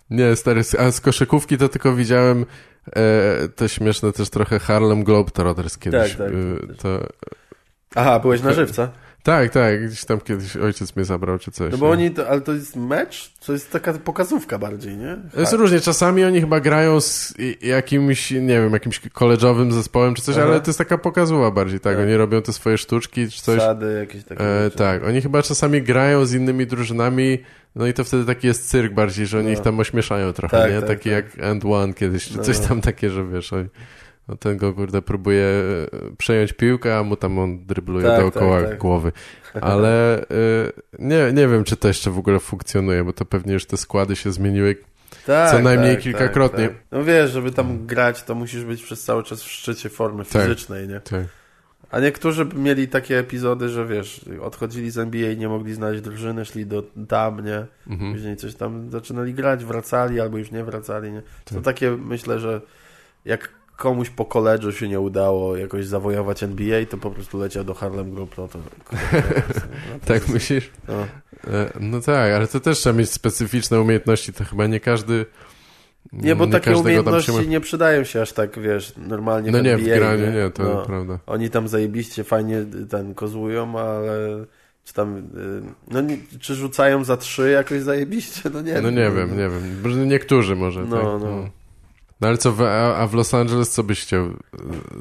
[0.10, 2.46] Nie, stary, a z koszykówki to tylko widziałem
[2.96, 6.16] e, to śmieszne też trochę Harlem Globetrotters kiedyś.
[6.16, 6.34] Tak, tak,
[6.72, 7.00] e, to,
[7.96, 8.90] Aha, byłeś na żywca?
[9.26, 11.72] Tak, tak, gdzieś tam kiedyś ojciec mnie zabrał czy coś.
[11.72, 11.92] No bo nie?
[11.92, 13.32] oni, to, ale to jest mecz?
[13.46, 15.18] To jest taka pokazówka bardziej, nie?
[15.38, 20.36] Jest różnie, czasami oni chyba grają z jakimś, nie wiem, jakimś koleżowym zespołem czy coś,
[20.38, 20.46] Aha.
[20.46, 21.96] ale to jest taka pokazuwa bardziej, tak?
[21.96, 22.06] Tak.
[22.06, 23.60] Oni robią te swoje sztuczki czy coś.
[23.60, 27.38] Sady jakieś takie E, tak, oni chyba czasami grają z innymi drużynami,
[27.76, 29.54] no i to wtedy taki jest cyrk bardziej, że oni No.
[29.54, 30.80] ich tam ośmieszają trochę, Tak, nie?
[30.80, 31.26] tak, taki tak.
[31.38, 32.68] jak End One kiedyś, czy No, coś no.
[32.68, 33.70] tam takie, że wiesz, oni,
[34.28, 35.48] no ten go kurde próbuje
[36.18, 38.80] przejąć piłkę, a mu tam on drybluje Tak, dookoła tak, tak.
[38.80, 39.12] głowy.
[39.62, 40.26] Ale e,
[41.00, 44.16] nie, nie wiem, czy to jeszcze w ogóle funkcjonuje, bo to pewnie już te składy
[44.16, 44.76] się zmieniły.
[45.26, 46.68] Tak, co najmniej tak, kilkakrotnie.
[46.68, 46.86] Tak, tak.
[46.92, 50.42] No wiesz, żeby tam grać, to musisz być przez cały czas w szczycie formy Tak.
[50.42, 51.00] fizycznej, nie?
[51.00, 51.24] Tak.
[51.92, 56.46] A niektórzy mieli takie epizody, że wiesz, odchodzili z NBA i nie mogli znaleźć drużyny,
[56.46, 57.66] szli do tam, nie?
[57.88, 58.14] Mhm.
[58.14, 61.22] Później coś tam zaczynali grać, wracali albo już nie wracali, nie?
[61.46, 61.64] To Tak.
[61.64, 62.62] takie, myślę, że
[63.26, 67.74] jak komuś po koledżu się nie udało jakoś zawojować NBA, to po prostu leciał do
[67.74, 68.60] Harlem Group, no to...
[68.60, 68.66] no
[70.00, 70.72] to Tak myślisz?
[70.88, 70.94] no.
[71.54, 75.26] E, No tak, ale to też trzeba mieć specyficzne umiejętności, to chyba nie każdy...
[76.14, 79.60] Nie, bo takie każdego tam umiejętności się nie przydają się aż tak, wiesz, normalnie No
[79.60, 80.86] w nie, NBA, w graniu nie, to No.
[80.86, 81.20] prawda.
[81.28, 84.46] Oni tam zajebiście fajnie ten kozłują, ale
[84.86, 85.22] czy tam, y,
[85.92, 88.50] no nie, czy rzucają za trzy jakoś zajebiście?
[88.54, 90.10] No nie No nie wiem, nie wiem.
[90.10, 91.22] Niektórzy może, No, tak.
[91.30, 91.50] no.
[92.22, 94.34] No ale co, w, a, w Los Angeles co byś chciał e,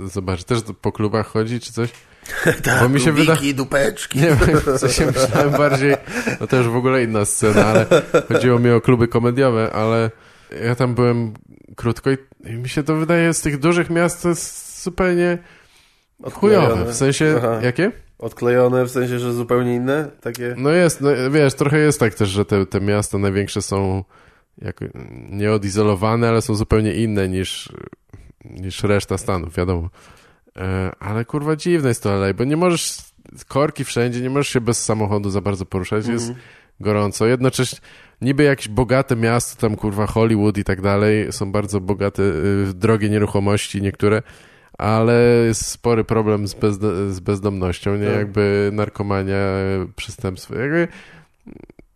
[0.08, 0.44] zobaczyć?
[0.46, 1.90] Też po klubach chodzi, czy coś?
[2.62, 4.18] Tak, Bo mi się wyda- dupeczki.
[4.20, 5.94] Nie wiem, co się myślałem bardziej,
[6.40, 7.86] no to już w ogóle inna scena, ale
[8.28, 10.10] chodziło mi o kluby komediowe, ale
[10.64, 11.34] ja tam byłem
[11.76, 15.38] krótko i, i mi się to wydaje z tych dużych miast to jest zupełnie
[16.32, 16.84] chujowe.
[16.84, 17.58] W sensie, Aha.
[17.62, 17.92] jakie?
[18.18, 20.10] Odklejone w sensie, że zupełnie inne?
[20.20, 20.54] Takie...
[20.58, 24.04] No jest, no wiesz, trochę jest tak też, że te, te miasta największe są
[24.62, 24.80] jak,
[25.30, 27.72] nieodizolowane, ale są zupełnie inne niż,
[28.44, 29.90] niż reszta Stanów, wiadomo.
[30.56, 32.98] E, ale kurwa dziwne jest to LA, bo nie możesz,
[33.48, 36.44] korki wszędzie, nie możesz się bez samochodu za bardzo poruszać, jest Mhm.
[36.80, 37.26] gorąco.
[37.26, 37.78] Jednocześnie
[38.20, 43.10] niby jakieś bogate miasto, tam kurwa Hollywood i tak dalej, są bardzo bogate, y, drogie
[43.10, 44.22] nieruchomości niektóre,
[44.78, 48.06] ale jest spory problem z, bezdo- z bezdomnością, nie?
[48.06, 48.16] Tak.
[48.16, 49.36] Jakby narkomania,
[49.96, 50.54] przestępstwo.
[50.54, 50.88] Jakby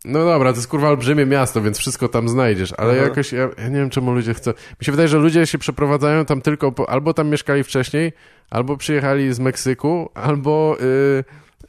[0.04, 3.02] No dobra, to jest kurwa olbrzymie miasto, więc wszystko tam znajdziesz, ale Aha.
[3.02, 4.50] jakoś, ja, ja nie wiem czemu ludzie chcą.
[4.50, 8.12] Mi się wydaje, że ludzie się przeprowadzają tam tylko, po, albo tam mieszkali wcześniej,
[8.50, 11.24] albo przyjechali z Meksyku, albo y,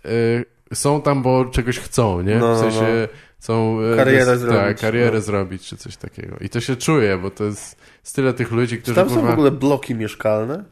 [0.10, 2.36] y, są tam, bo czegoś chcą, nie?
[2.36, 3.08] No, w no, sensie
[3.40, 3.80] są...
[3.94, 5.22] y, Karierę jest- zrobić, Tak, karierę no.
[5.22, 6.36] zrobić, czy coś takiego.
[6.42, 9.16] I to się czuje, bo to jest, jest tyle tych ludzi, Czy którzy tam są
[9.16, 9.30] kurwa...
[9.30, 10.64] w ogóle bloki mieszkalne?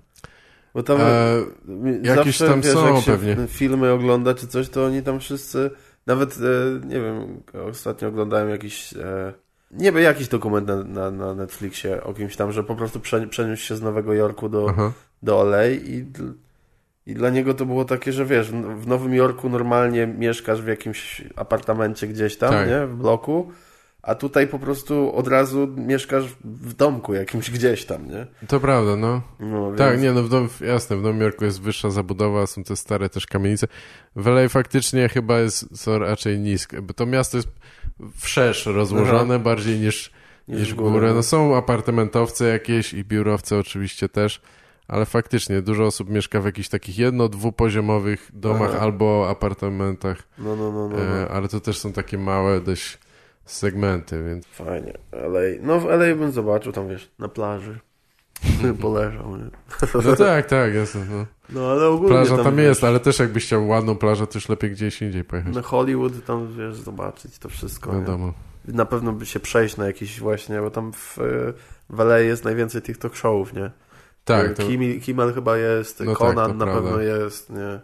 [0.73, 3.35] Bo tam E, mi- jakieś zawsze, tam wiesz, są jak pewnie.
[3.47, 5.71] filmy ogląda czy coś, to oni tam wszyscy,
[6.07, 9.33] nawet e, nie wiem, ostatnio oglądałem jakiś, e,
[9.71, 13.27] nie wiem, jakiś dokument na, na, na Netflixie o kimś tam, że po prostu prze,
[13.27, 14.91] przeniósł się z Nowego Jorku do, Aha.
[15.23, 16.05] do LA i,
[17.05, 20.67] i dla niego to było takie, że wiesz, w w Nowym Jorku normalnie mieszkasz w
[20.67, 22.69] jakimś apartamencie gdzieś tam, Tak.
[22.69, 23.51] nie, w bloku,
[24.07, 28.27] a tutaj po prostu od razu mieszkasz w domku jakimś gdzieś tam, nie?
[28.47, 29.21] To prawda, no.
[29.39, 32.63] No, Tak, więc- nie, no w dom, jasne, w Nowym Jorku jest wyższa zabudowa, są
[32.63, 33.67] te stare też kamienice.
[34.15, 37.49] W LA faktycznie chyba jest, są raczej niskie, bo to miasto jest
[38.15, 40.11] wszerz rozłożone bardziej niż,
[40.47, 41.07] Niż niż w w górę, górę.
[41.09, 41.13] no.
[41.15, 44.41] No są apartamentowce jakieś i biurowce oczywiście też,
[44.87, 48.79] ale faktycznie dużo osób mieszka w jakichś takich jedno-, dwupoziomowych domach Aha.
[48.79, 50.97] albo apartamentach, No, no, no, no.
[51.01, 51.27] e, no.
[51.35, 52.97] ale to też są takie małe dość
[53.51, 54.93] segmenty, więc Fajnie.
[55.11, 55.39] LA.
[55.61, 57.79] No w LA bym zobaczył tam, wiesz, na plaży.
[58.81, 59.49] Poleżał, nie?
[60.05, 61.25] no tak, tak, jasne, no.
[61.49, 64.49] No ale ogólnie Plaża tam wiesz, jest, ale też jakbyś chciał ładną plażę, to już
[64.49, 65.55] lepiej gdzieś indziej pojechać.
[65.55, 67.93] Na Hollywood tam, wiesz, zobaczyć to wszystko.
[67.93, 67.99] nie?
[67.99, 68.33] Wiadomo.
[68.67, 71.17] Na pewno by się przejść na jakiś właśnie, bo tam w,
[71.89, 73.71] w LA jest najwięcej tych talk showów, nie?
[74.23, 76.81] Tak, to, Kim, Kimmel chyba jest, No tak, Conan to na prawda.
[76.81, 77.79] pewno jest, nie?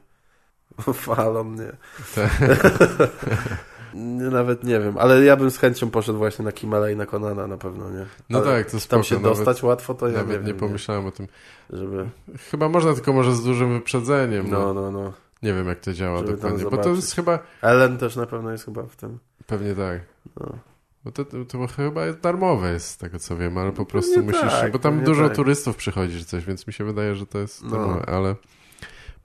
[0.94, 1.72] Fallon, nie?
[2.15, 2.31] tak.
[3.95, 4.24] nie?
[4.30, 7.48] Nawet nie wiem, ale ja bym z chęcią poszedł właśnie na Kimmela i na Conana
[7.48, 8.06] na pewno, nie?
[8.30, 10.60] No Ale tak, to Tam spoko, się nawet, dostać łatwo, to ja nawet nie nie,
[10.60, 11.28] pomyślałem o tym.
[11.70, 11.78] nie?
[11.78, 12.10] Żeby...
[12.52, 14.49] Chyba można, tylko może z dużym wyprzedzeniem.
[14.49, 14.74] No.
[14.74, 15.14] No, no, no.
[15.44, 18.26] Nie wiem, jak to działa Żeby tam dokładnie, bo to jest chyba, Ellen też na
[18.26, 19.20] pewno jest chyba w tym.
[19.48, 20.02] pewnie tak.
[20.40, 20.57] No.
[21.06, 24.15] Bo to, to, to chyba jest darmowe jest, z tego co wiem, ale po prostu
[24.15, 25.36] pewnie musisz, tak, bo tam dużo tak.
[25.36, 27.70] turystów przychodzi czy coś, więc mi się wydaje, że to jest No.
[27.70, 28.36] darmowe, ale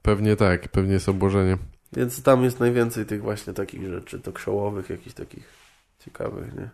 [0.01, 1.57] pewnie tak, pewnie jest obłożenie.
[1.93, 5.43] Więc tam jest najwięcej tych właśnie takich rzeczy, talk showowych, jakichś takich
[6.05, 6.69] ciekawych, nie?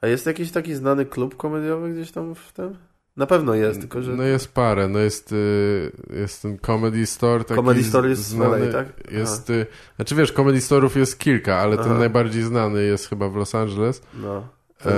[0.00, 2.76] A jest jakiś taki znany klub komediowy gdzieś tam w tym?
[3.16, 4.12] Na pewno jest, tylko że...
[4.12, 8.66] No jest parę, no jest, y, jest ten Comedy Store taki Comedy Store jest znany,
[8.66, 9.12] LA, tak?
[9.12, 11.98] Jest, y, znaczy wiesz, Comedy Store'ów jest kilka, ale ten Aha.
[11.98, 14.02] najbardziej znany jest chyba w Los Angeles.
[14.14, 14.48] No.
[14.78, 14.96] Ten E,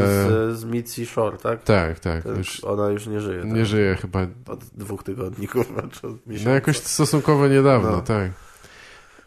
[0.55, 1.63] z, z Mitzi Shore, tak?
[1.65, 3.45] Tak, tak, Ten, już Ona już nie żyje.
[3.45, 3.67] nie tak?
[3.67, 6.49] żyje chyba, Od dwóch tygodni, kurwa, czy od miesiąca.
[6.51, 8.01] no jakoś stosunkowo niedawno, No.
[8.01, 8.31] tak.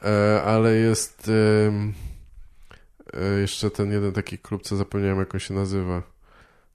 [0.04, 1.32] E, ale jest
[3.14, 6.02] e, jeszcze ten jeden taki klub, co zapomniałem jak on się nazywa.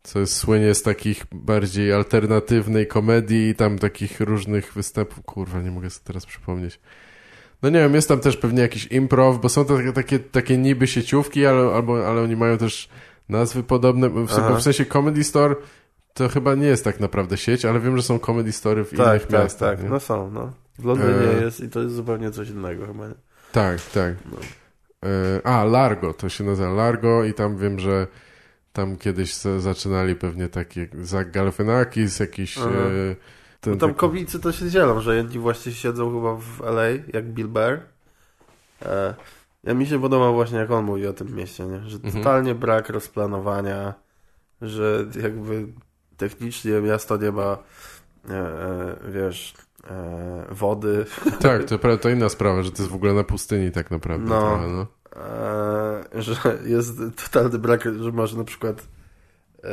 [0.02, 5.24] Co jest, słynie z takich bardziej alternatywnej komedii i tam takich różnych występów.
[5.24, 6.80] Kurwa, nie mogę sobie teraz przypomnieć.
[7.62, 10.58] No nie wiem, jest tam też pewnie jakiś improv, bo są to takie, takie, takie
[10.58, 12.88] niby sieciówki, ale, albo, ale oni mają też
[13.28, 14.08] nazwy podobne.
[14.08, 14.54] W, Aha.
[14.56, 15.56] w sensie Comedy Store
[16.14, 18.98] to chyba nie jest tak naprawdę sieć, ale wiem, że są Comedy Story w Tak,
[18.98, 19.74] innych tak, miastach.
[19.76, 19.82] tak.
[19.82, 19.90] nie?
[19.90, 20.52] No są, no.
[20.78, 21.42] W Londynie E.
[21.44, 23.08] jest i to jest zupełnie coś innego chyba.
[23.08, 23.14] nie?
[23.52, 24.14] Tak, tak.
[24.32, 24.38] No.
[25.08, 28.06] E, A, Largo, to się nazywa Largo i tam wiem, że
[28.72, 32.58] tam kiedyś za- zaczynali pewnie takie Zach Galifianakis, jakiś...
[32.58, 32.62] E,
[33.60, 36.88] ten No tam taki- komicy to się dzielą, że jedni właśnie siedzą chyba w LA,
[37.12, 37.78] jak Bill Burr.
[38.82, 39.14] E,
[39.64, 41.80] ja mi się podoba właśnie, jak on mówi o tym mieście, nie?
[41.80, 42.14] że Mhm.
[42.14, 43.94] totalnie brak rozplanowania,
[44.62, 45.66] że jakby
[46.16, 47.58] technicznie miasto nie ma,
[48.30, 49.54] e, e, wiesz,
[50.50, 51.04] wody.
[51.40, 54.28] Tak, to, to inna sprawa, że to jest w ogóle na pustyni tak naprawdę.
[54.28, 54.40] No.
[54.40, 54.86] Trochę, no.
[56.14, 56.34] E, że
[56.66, 56.92] jest
[57.24, 58.88] totalny brak, że masz na przykład
[59.64, 59.68] e,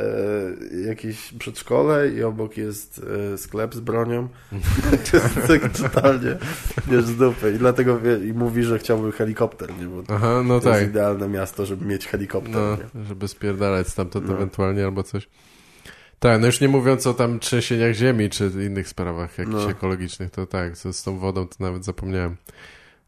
[0.88, 3.02] jakieś przedszkole i obok jest
[3.34, 4.28] e, sklep z bronią.
[5.10, 6.36] to jest tak totalnie
[6.86, 7.52] wiesz, z dupy.
[7.52, 9.86] I dlatego wie, i mówi, że chciałby helikopter, nie?
[9.86, 10.78] Bo Aha, no to tak.
[10.78, 12.54] jest idealne miasto, żeby mieć helikopter.
[12.54, 14.34] No, żeby spierdalać stamtąd No.
[14.34, 15.28] ewentualnie albo coś.
[16.18, 19.70] Tak, no już nie mówiąc o tam trzęsieniach ziemi, czy innych sprawach jakichś No.
[19.70, 22.36] ekologicznych, to tak, co z tą wodą to nawet zapomniałem.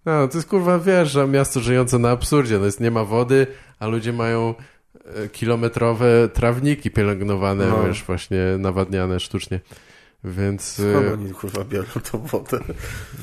[0.07, 3.47] No, to jest kurwa, wiesz, że miasto żyjące na absurdzie, no jest, nie ma wody,
[3.79, 4.55] a ludzie mają
[5.25, 7.85] e, kilometrowe trawniki pielęgnowane, No.
[7.87, 9.61] wiesz, właśnie nawadniane sztucznie.
[10.25, 12.59] Więc Skąd e, oni kurwa biorą tą wodę?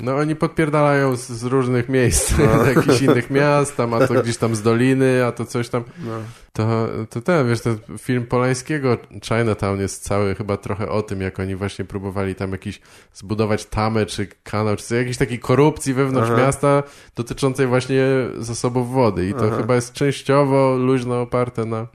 [0.02, 2.64] no oni podpierdalają z, z różnych miejsc, No.
[2.64, 5.84] z jakichś innych miast, tam, a to gdzieś tam z doliny, a to coś tam.
[6.06, 6.12] No.
[6.54, 11.40] To, to ten, wiesz, ten film Polańskiego, Chinatown jest cały chyba trochę o tym, jak
[11.40, 12.82] oni właśnie próbowali tam jakiś
[13.14, 16.42] zbudować tamę czy kanał, czy jakiejś takiej korupcji wewnątrz Aha.
[16.42, 16.84] miasta
[17.16, 18.04] dotyczącej właśnie
[18.38, 19.58] zasobów wody i to Aha.
[19.58, 21.88] chyba jest częściowo luźno oparte na,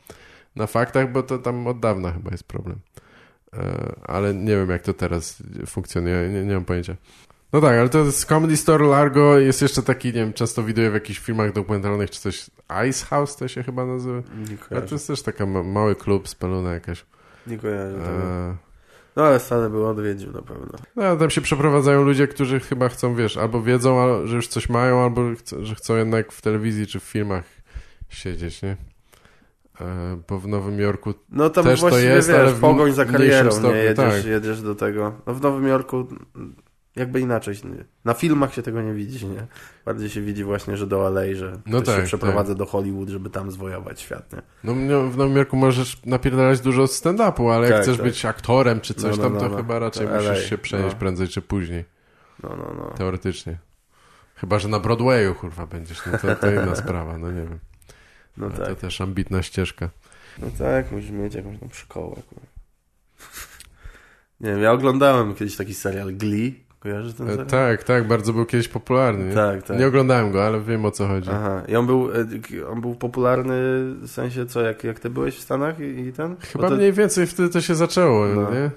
[0.56, 2.78] na faktach, bo to tam od dawna chyba jest problem.
[3.56, 6.96] E, ale nie wiem, jak to teraz funkcjonuje, nie, nie mam pojęcia.
[7.52, 10.90] No tak, ale to jest Comedy Store Largo, jest jeszcze taki, nie wiem, często widuję
[10.90, 12.50] w jakichś filmach dokumentalnych czy coś,
[12.88, 14.18] Ice House to się chyba nazywa.
[14.18, 17.04] Nie Ale to jest też taka ma mały klub, spalona jakaś.
[17.46, 17.96] Nie kojarzę.
[17.96, 18.56] E,
[19.16, 20.78] No ale Stany był odwiedził na pewno.
[20.96, 25.02] no, tam się przeprowadzają ludzie, którzy chyba chcą, wiesz, albo wiedzą, że już coś mają,
[25.02, 25.22] albo
[25.62, 27.44] że chcą jednak w telewizji czy w filmach
[28.08, 28.76] siedzieć, nie?
[29.80, 33.04] E, bo w Nowym Jorku No tam Też to jest, wiesz, ale w pogoń za
[33.04, 33.76] karierą, stopniu, nie?
[33.78, 34.24] Jedziesz, tak.
[34.24, 35.12] jedziesz do tego.
[35.26, 36.06] No w Nowym Jorku
[36.96, 37.54] jakby inaczej.
[38.04, 39.46] Na filmach się tego nie widzi, nie?
[39.84, 43.08] Bardziej się widzi właśnie, że do LA, że No ktoś się tak, przeprowadza do Hollywood,
[43.08, 44.42] żeby tam zwojować świat, nie?
[44.64, 44.74] No
[45.10, 48.06] w Nowym Jorku możesz napierdalać dużo stand-upu, ale jak Tak, chcesz tak.
[48.06, 49.56] być aktorem czy coś No, no, tam, no, to no.
[49.56, 50.98] chyba raczej To musisz LA, się przenieść no.
[50.98, 51.84] prędzej czy później.
[52.42, 52.94] No, no, no.
[52.98, 53.58] Teoretycznie.
[54.34, 56.06] Chyba, że na Broadwayu, kurwa, będziesz.
[56.06, 57.58] No to, to inna sprawa, no nie wiem.
[58.36, 58.78] No Ale To tak.
[58.78, 59.90] też ambitna ścieżka.
[60.38, 62.16] No tak, musisz mieć jakąś tam szkołę.
[64.40, 66.64] Nie wiem, ja oglądałem kiedyś taki serial Glee.
[66.80, 67.46] Kojarzysz ten E, serial?
[67.46, 69.24] tak, tak, bardzo był kiedyś popularny.
[69.24, 69.34] Nie?
[69.34, 69.78] Tak, tak.
[69.78, 71.30] Nie oglądałem go, ale wiem o co chodzi.
[71.32, 73.54] Aha, i on był, e, on był popularny
[74.00, 76.36] w sensie co, jak, jak ty byłeś w Stanach i, i ten?
[76.52, 78.50] Chyba to, mniej więcej wtedy to się zaczęło, No.
[78.54, 78.70] nie?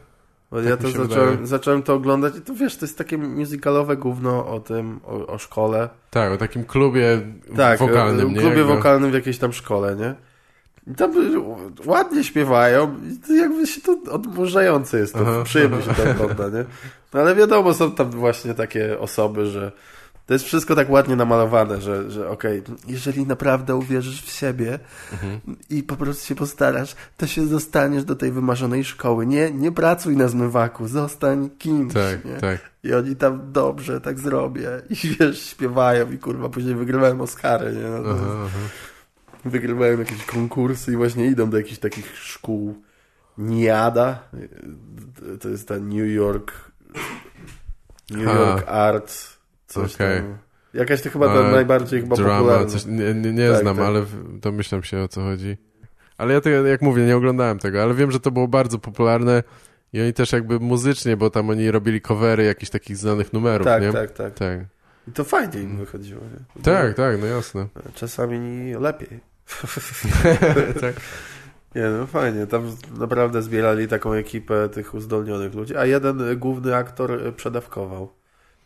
[0.54, 1.48] Bo tak ja to zacząłem, wydaje.
[1.48, 5.38] zacząłem to oglądać i to wiesz, to jest takie musicalowe gówno o tym, o, o
[5.38, 5.90] szkole.
[6.10, 7.22] Tak, o takim klubie
[7.58, 8.40] Tak, wokalnym, nie?
[8.40, 10.14] klubie Jakby- wokalnym w jakiejś tam szkole, nie?
[10.92, 11.12] I tam
[11.86, 12.96] ładnie śpiewają
[13.30, 15.42] i jakby się to odmurzające jest, to Aha.
[15.44, 16.66] przyjemnie się to ogląda, nie?
[17.14, 19.72] No ale wiadomo, są tam właśnie takie osoby, że
[20.26, 24.80] to jest wszystko tak ładnie namalowane, że, że okej, jeżeli naprawdę uwierzysz w siebie
[25.14, 25.40] Mhm.
[25.70, 29.26] i po prostu się postarasz, to się zostaniesz do tej wymarzonej szkoły.
[29.26, 32.36] Nie, nie pracuj na zmywaku, zostań kimś, Tak, nie?
[32.36, 32.60] tak.
[32.84, 34.70] I oni tam dobrze, tak zrobię.
[34.90, 37.82] I wiesz, śpiewają i kurwa, później wygrywają Oscary, nie?
[37.90, 38.60] No, Aha, aha.
[39.46, 42.82] Wygrywają jakieś konkursy i właśnie idą do jakichś takich szkół
[43.38, 44.20] NIADA.
[45.42, 46.72] To jest ta New York
[48.12, 48.34] New Ha.
[48.34, 49.33] York Art
[49.74, 50.18] coś Okej.
[50.22, 50.38] tam.
[50.74, 52.66] Jakaś to chyba ta A, najbardziej chyba Drama, popularna.
[52.68, 53.86] coś, nie, nie, nie Tak, znam, tak.
[53.86, 55.58] ale domyślam się o co chodzi.
[56.18, 59.44] Ale ja tego, jak mówię, nie oglądałem tego, ale wiem, że to było bardzo popularne
[59.94, 63.82] i oni też jakby muzycznie, bo tam oni robili covery jakichś takich znanych numerów, Tak,
[63.84, 63.92] nie?
[63.94, 64.34] tak, tak.
[64.34, 64.60] Tak,
[65.08, 66.22] I to fajnie im wychodziło.
[66.22, 66.64] Nie?
[66.64, 67.68] tak, tak, no jasne.
[67.96, 69.20] Czasami lepiej.
[70.82, 70.96] tak.
[71.76, 72.48] Nie, no fajnie.
[72.48, 78.10] Tam naprawdę zbierali taką ekipę tych uzdolnionych ludzi, a jeden główny aktor przedawkował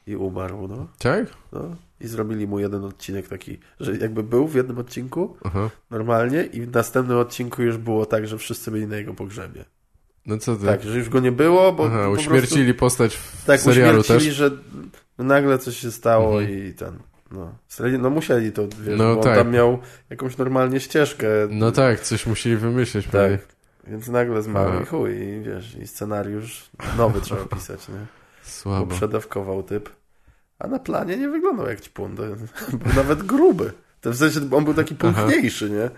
[0.07, 0.87] i umarł, no.
[0.99, 1.25] Tak?
[1.51, 1.75] no.
[2.01, 5.69] I zrobili mu jeden odcinek taki, że jakby był w jednym odcinku Aha.
[5.89, 9.65] normalnie i w następnym odcinku już było tak, że wszyscy byli na jego pogrzebie.
[10.25, 10.65] No co ty?
[10.65, 13.99] Tak, że już go nie było, bo Aha, po uśmiercili postać w prostu, tak, serialu
[13.99, 14.37] uśmiercili, też.
[14.37, 14.51] że
[15.17, 16.59] nagle coś się stało Mhm.
[16.67, 16.93] i ten,
[17.31, 17.55] no.
[17.99, 19.37] No musieli to, wiesz, No bo tak.
[19.37, 19.79] on tam miał
[20.09, 21.27] jakąś normalnie ścieżkę.
[21.49, 23.37] No tak, coś musieli wymyślić pewnie.
[23.37, 23.47] Tak.
[23.87, 28.16] Więc nagle zmarł i chuj, i wiesz, i scenariusz nowy trzeba pisać, nie?
[28.47, 28.95] Bo Słabo.
[28.95, 29.89] przedawkował typ.
[30.59, 32.15] A na planie nie wyglądał jak ćpun.
[32.15, 33.71] Był nawet gruby.
[34.01, 35.89] To w sensie on był taki pulchniejszy, nie?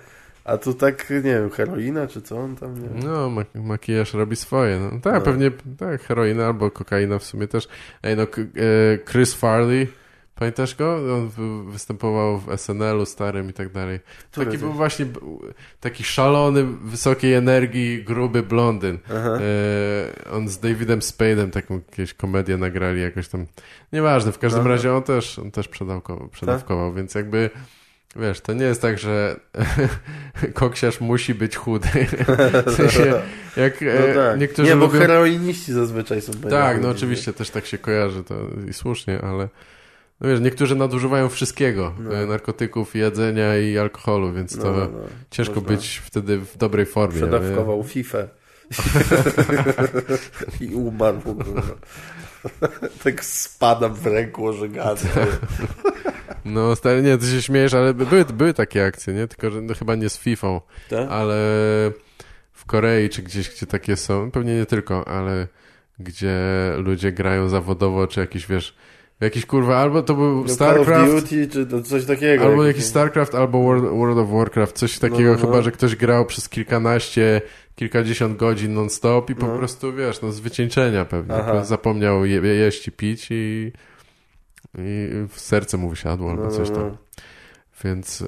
[0.46, 4.36] A tu tak, nie wiem, heroina czy co on tam, nie No, mak makijaż robi
[4.36, 4.80] swoje.
[4.80, 5.22] No, tak, No.
[5.22, 7.68] pewnie tak, heroina albo kokaina w sumie też.
[8.04, 8.28] Ej, no, e,
[9.12, 9.88] Chris Farley,
[10.40, 10.95] pamiętasz go?
[11.16, 13.99] On wy- występował w SNL-u starym i tak dalej.
[14.32, 15.06] Który Taki był właśnie
[15.80, 18.98] taki szalony, wysokiej energii, gruby blondyn.
[19.10, 19.40] Aha.
[19.40, 23.45] E, on z Davidem Spade'em taką jakieś komedię nagrali jakoś tam.
[23.94, 24.70] Nieważne, w każdym No.
[24.70, 27.49] razie on też, on też przedawkował, przedawkował więc jakby
[28.16, 29.40] wiesz, to nie jest tak, że
[30.53, 31.90] koksiarz musi być chudy.
[32.66, 33.22] w sensie,
[33.57, 34.40] jak No e, tak.
[34.40, 34.99] niektórzy nie, bo lubią...
[34.99, 38.36] heroiniści zazwyczaj są Tak, no oczywiście też tak się kojarzy to
[38.70, 39.49] i słusznie, ale
[40.22, 42.16] no wiesz, niektórzy nadużywają wszystkiego, No.
[42.16, 45.00] e, narkotyków, jedzenia i alkoholu, więc to No, no, no.
[45.32, 45.70] ciężko Można.
[45.76, 47.18] być wtedy w dobrej formie.
[47.18, 48.18] Przedawkował FIFA.
[50.62, 51.22] I umarł.
[53.04, 55.00] tak spadam w ręku ożegany.
[56.46, 59.28] No stary, nie, ty się śmiejesz, ale by- były, były takie akcje, nie?
[59.28, 61.10] Tylko, że no, chyba nie z FIFA, Tak?
[61.12, 61.36] ale
[62.54, 65.48] w Korei czy gdzieś, gdzie takie są, pewnie nie tylko, ale
[66.00, 66.38] gdzie
[66.78, 68.76] ludzie grają zawodowo, czy jakiś, wiesz,
[69.22, 72.44] jakiś kurwa, albo to był No, StarCraft, Duty, czy to coś takiego.
[72.46, 75.46] albo Jakiś- StarCraft, albo World, World of Warcraft, coś takiego no, no.
[75.46, 77.41] chyba, że ktoś grał przez kilkanaście,
[77.76, 79.57] kilkadziesiąt godzin non-stop i po No.
[79.57, 83.72] prostu, wiesz, no z wycieńczenia pewnie, zapomniał je, jeść i pić i,
[84.78, 86.78] i w serce mu wysiadło albo No, no, coś tam.
[86.89, 86.98] no.
[87.84, 88.28] Więc y,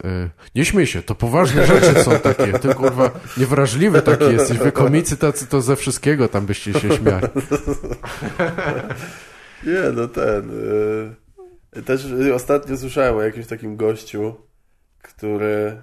[0.55, 2.53] nie śmiej się, to poważne rzeczy są takie.
[2.53, 4.57] Ty kurwa niewrażliwy taki jesteś.
[4.57, 7.27] Wy komicy tacy to ze wszystkiego tam byście się śmiali.
[9.63, 10.51] Nie, no ten.
[11.77, 14.35] y, też ostatnio słyszałem o jakimś takim gościu,
[15.01, 15.81] który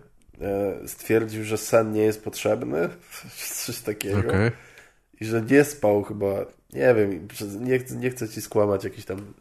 [0.84, 2.88] y, stwierdził, że sen nie jest potrzebny.
[3.64, 4.18] Coś takiego.
[4.18, 4.50] Okej.
[5.20, 6.26] I że nie spał chyba,
[6.72, 7.28] nie wiem,
[7.60, 9.34] nie, chcę- nie chcę ci skłamać, jakieś tam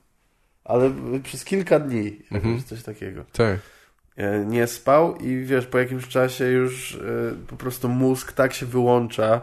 [0.68, 0.92] ale
[1.24, 2.64] przez kilka dni, mhm.
[2.64, 3.26] coś takiego.
[3.34, 3.60] Tak.
[4.16, 8.66] E, nie spał i wiesz, po jakimś czasie już y, po prostu mózg tak się
[8.66, 9.42] wyłącza,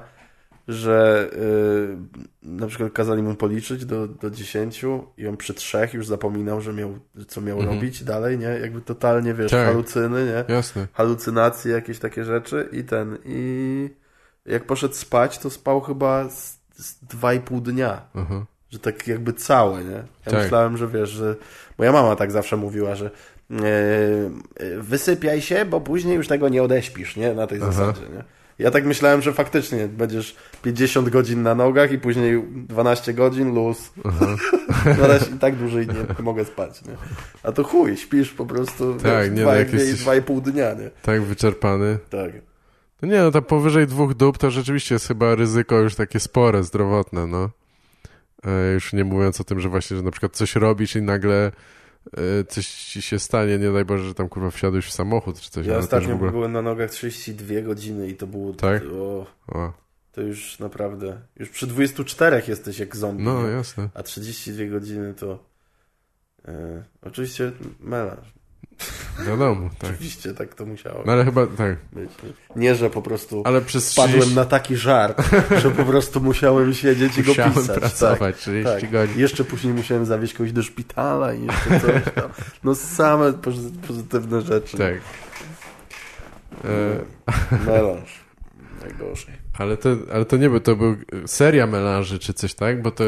[0.68, 1.97] że y,
[2.43, 4.84] na przykład kazali mu policzyć do, do 10
[5.17, 7.76] i on przy trzech już zapominał, że miał, co miał mhm.
[7.76, 8.47] robić dalej, nie?
[8.47, 9.67] Jakby totalnie, wiesz, tak.
[9.67, 10.55] halucyny, nie?
[10.55, 10.89] Jasne.
[10.93, 13.91] Halucynacje, jakieś takie rzeczy i ten, i
[14.47, 18.02] jak poszedł spać, to spał chyba z, z dwa i pół dnia.
[18.15, 18.44] Mhm.
[18.70, 20.02] Że tak jakby całe, nie?
[20.26, 20.43] Ja tak.
[20.43, 21.36] myślałem, że wiesz, że...
[21.78, 23.10] Moja mama tak zawsze mówiła, że
[23.51, 23.60] e,
[24.78, 27.34] wysypiaj się, bo później już tego nie odeśpisz, nie?
[27.34, 27.73] Na tej Aha.
[27.73, 28.25] zasadzie, nie?
[28.58, 33.92] Ja tak myślałem, że faktycznie będziesz 50 godzin na nogach i później 12 godzin luz.
[34.99, 36.97] no ale tak dłużej nie mogę spać, nie?
[37.42, 40.00] A to chuj, śpisz po prostu tak, wiesz, nie, dwa, no, jesteś...
[40.00, 40.91] dwa i pół dnia, nie?
[41.02, 41.99] Tak wyczerpany.
[42.10, 42.33] Tak.
[43.02, 46.62] No nie, no to powyżej dwóch dób to rzeczywiście jest chyba ryzyko już takie spore,
[46.62, 47.50] zdrowotne, no.
[48.47, 51.52] E, już nie mówiąc o tym, że właśnie, że na przykład coś robisz i nagle
[52.49, 55.66] coś ci się stanie, nie daj Boże, że tam kurwa wsiadłeś w samochód czy coś.
[55.66, 56.31] Ja ostatnio ogóle...
[56.31, 58.52] byłem na nogach 32 godziny i to było...
[58.52, 58.83] Tak?
[58.92, 59.73] O, o.
[60.12, 61.20] To już naprawdę...
[61.36, 63.24] Już przy 24 jesteś jak zombie.
[63.24, 63.89] No, jasne.
[63.94, 65.44] A 32 godziny to...
[66.49, 68.34] E, oczywiście melanż.
[69.27, 69.91] Wiadomo, tak.
[69.91, 71.77] Oczywiście tak to musiało no, ale chyba tak.
[71.93, 72.11] być.
[72.57, 74.36] Nie, że po prostu ale przez spadłem 30...
[74.36, 75.23] na taki żart,
[75.62, 77.55] że po prostu musiałem siedzieć i go pisać.
[77.57, 78.91] Musiałem pracować tak, 30 tak.
[78.91, 79.19] godzin.
[79.19, 82.31] Jeszcze później musiałem zawieźć kogoś do szpitala i jeszcze coś tam.
[82.65, 83.33] No same
[83.86, 84.78] pozytywne rzeczy.
[84.78, 84.94] Tak.
[86.65, 87.01] E...
[87.67, 88.25] Melanż.
[88.81, 89.35] Najgorzej.
[89.59, 90.97] Ale to, ale to nie był, to był
[91.27, 92.83] seria melanży czy coś, tak?
[92.83, 93.05] Bo to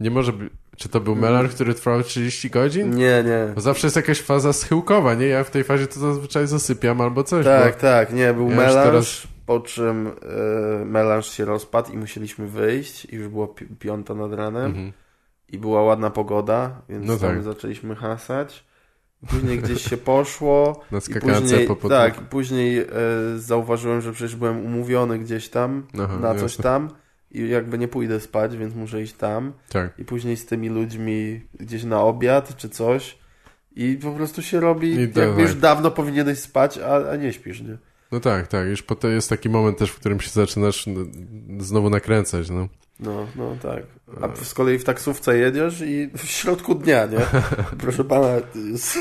[0.00, 2.90] nie może być czy to był melanż, który trwał 30 godzin?
[2.90, 3.52] Nie, nie.
[3.54, 5.26] Bo zawsze jest jakaś faza schyłkowa, nie?
[5.26, 7.44] Ja w tej fazie to zazwyczaj zasypiam albo coś.
[7.44, 9.22] Tak, tak, nie, był ja melanż, teraz...
[9.46, 14.32] po czym y, melanż się rozpadł i musieliśmy wyjść i już było pi piąta nad
[14.32, 14.92] ranem mhm.
[15.48, 17.42] i była ładna pogoda, więc no tak.
[17.42, 18.64] zaczęliśmy hasać.
[19.28, 20.80] Później gdzieś się poszło.
[20.90, 21.88] Na skakance po potoku.
[21.88, 22.86] Tak, później y,
[23.38, 26.62] zauważyłem, że przecież byłem umówiony gdzieś tam Aha, na coś jasne.
[26.62, 26.88] tam
[27.32, 29.52] i jakby nie pójdę spać, więc muszę iść tam.
[29.68, 29.98] Tak.
[29.98, 33.18] I później z tymi ludźmi gdzieś na obiad czy coś.
[33.76, 35.38] I po prostu się robi, I jakby tak.
[35.38, 37.76] już dawno powinieneś spać, a, a nie śpisz, nie?
[38.12, 38.66] No tak, tak.
[38.66, 40.86] Już potem jest taki moment też, w którym się zaczynasz
[41.58, 42.68] znowu nakręcać, no.
[43.00, 43.82] No, no tak.
[44.20, 47.18] A z kolei w taksówce jedziesz i w środku dnia, nie?
[47.82, 48.28] Proszę pana,
[48.70, 48.98] jest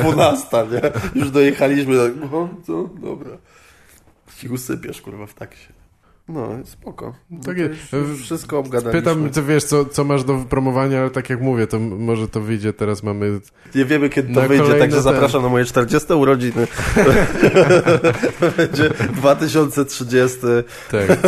[0.00, 1.20] 12, nie?
[1.20, 2.90] Już dojechaliśmy, tak, no, co?
[3.00, 3.38] Dobra.
[4.44, 5.77] I usypiasz, kurwa, w taksie.
[6.28, 7.14] No, spoko.
[7.30, 7.74] No tak jest.
[8.22, 9.00] Wszystko obgadaliśmy.
[9.00, 12.40] Pytam, co wiesz, co, co masz do wypromowania, ale tak jak mówię, to może to
[12.40, 13.40] wyjdzie, teraz mamy...
[13.74, 16.66] Nie wiemy, kiedy to wyjdzie, także zapraszam na moje 40 urodziny.
[18.56, 20.38] będzie 2030.
[20.90, 21.08] Tak.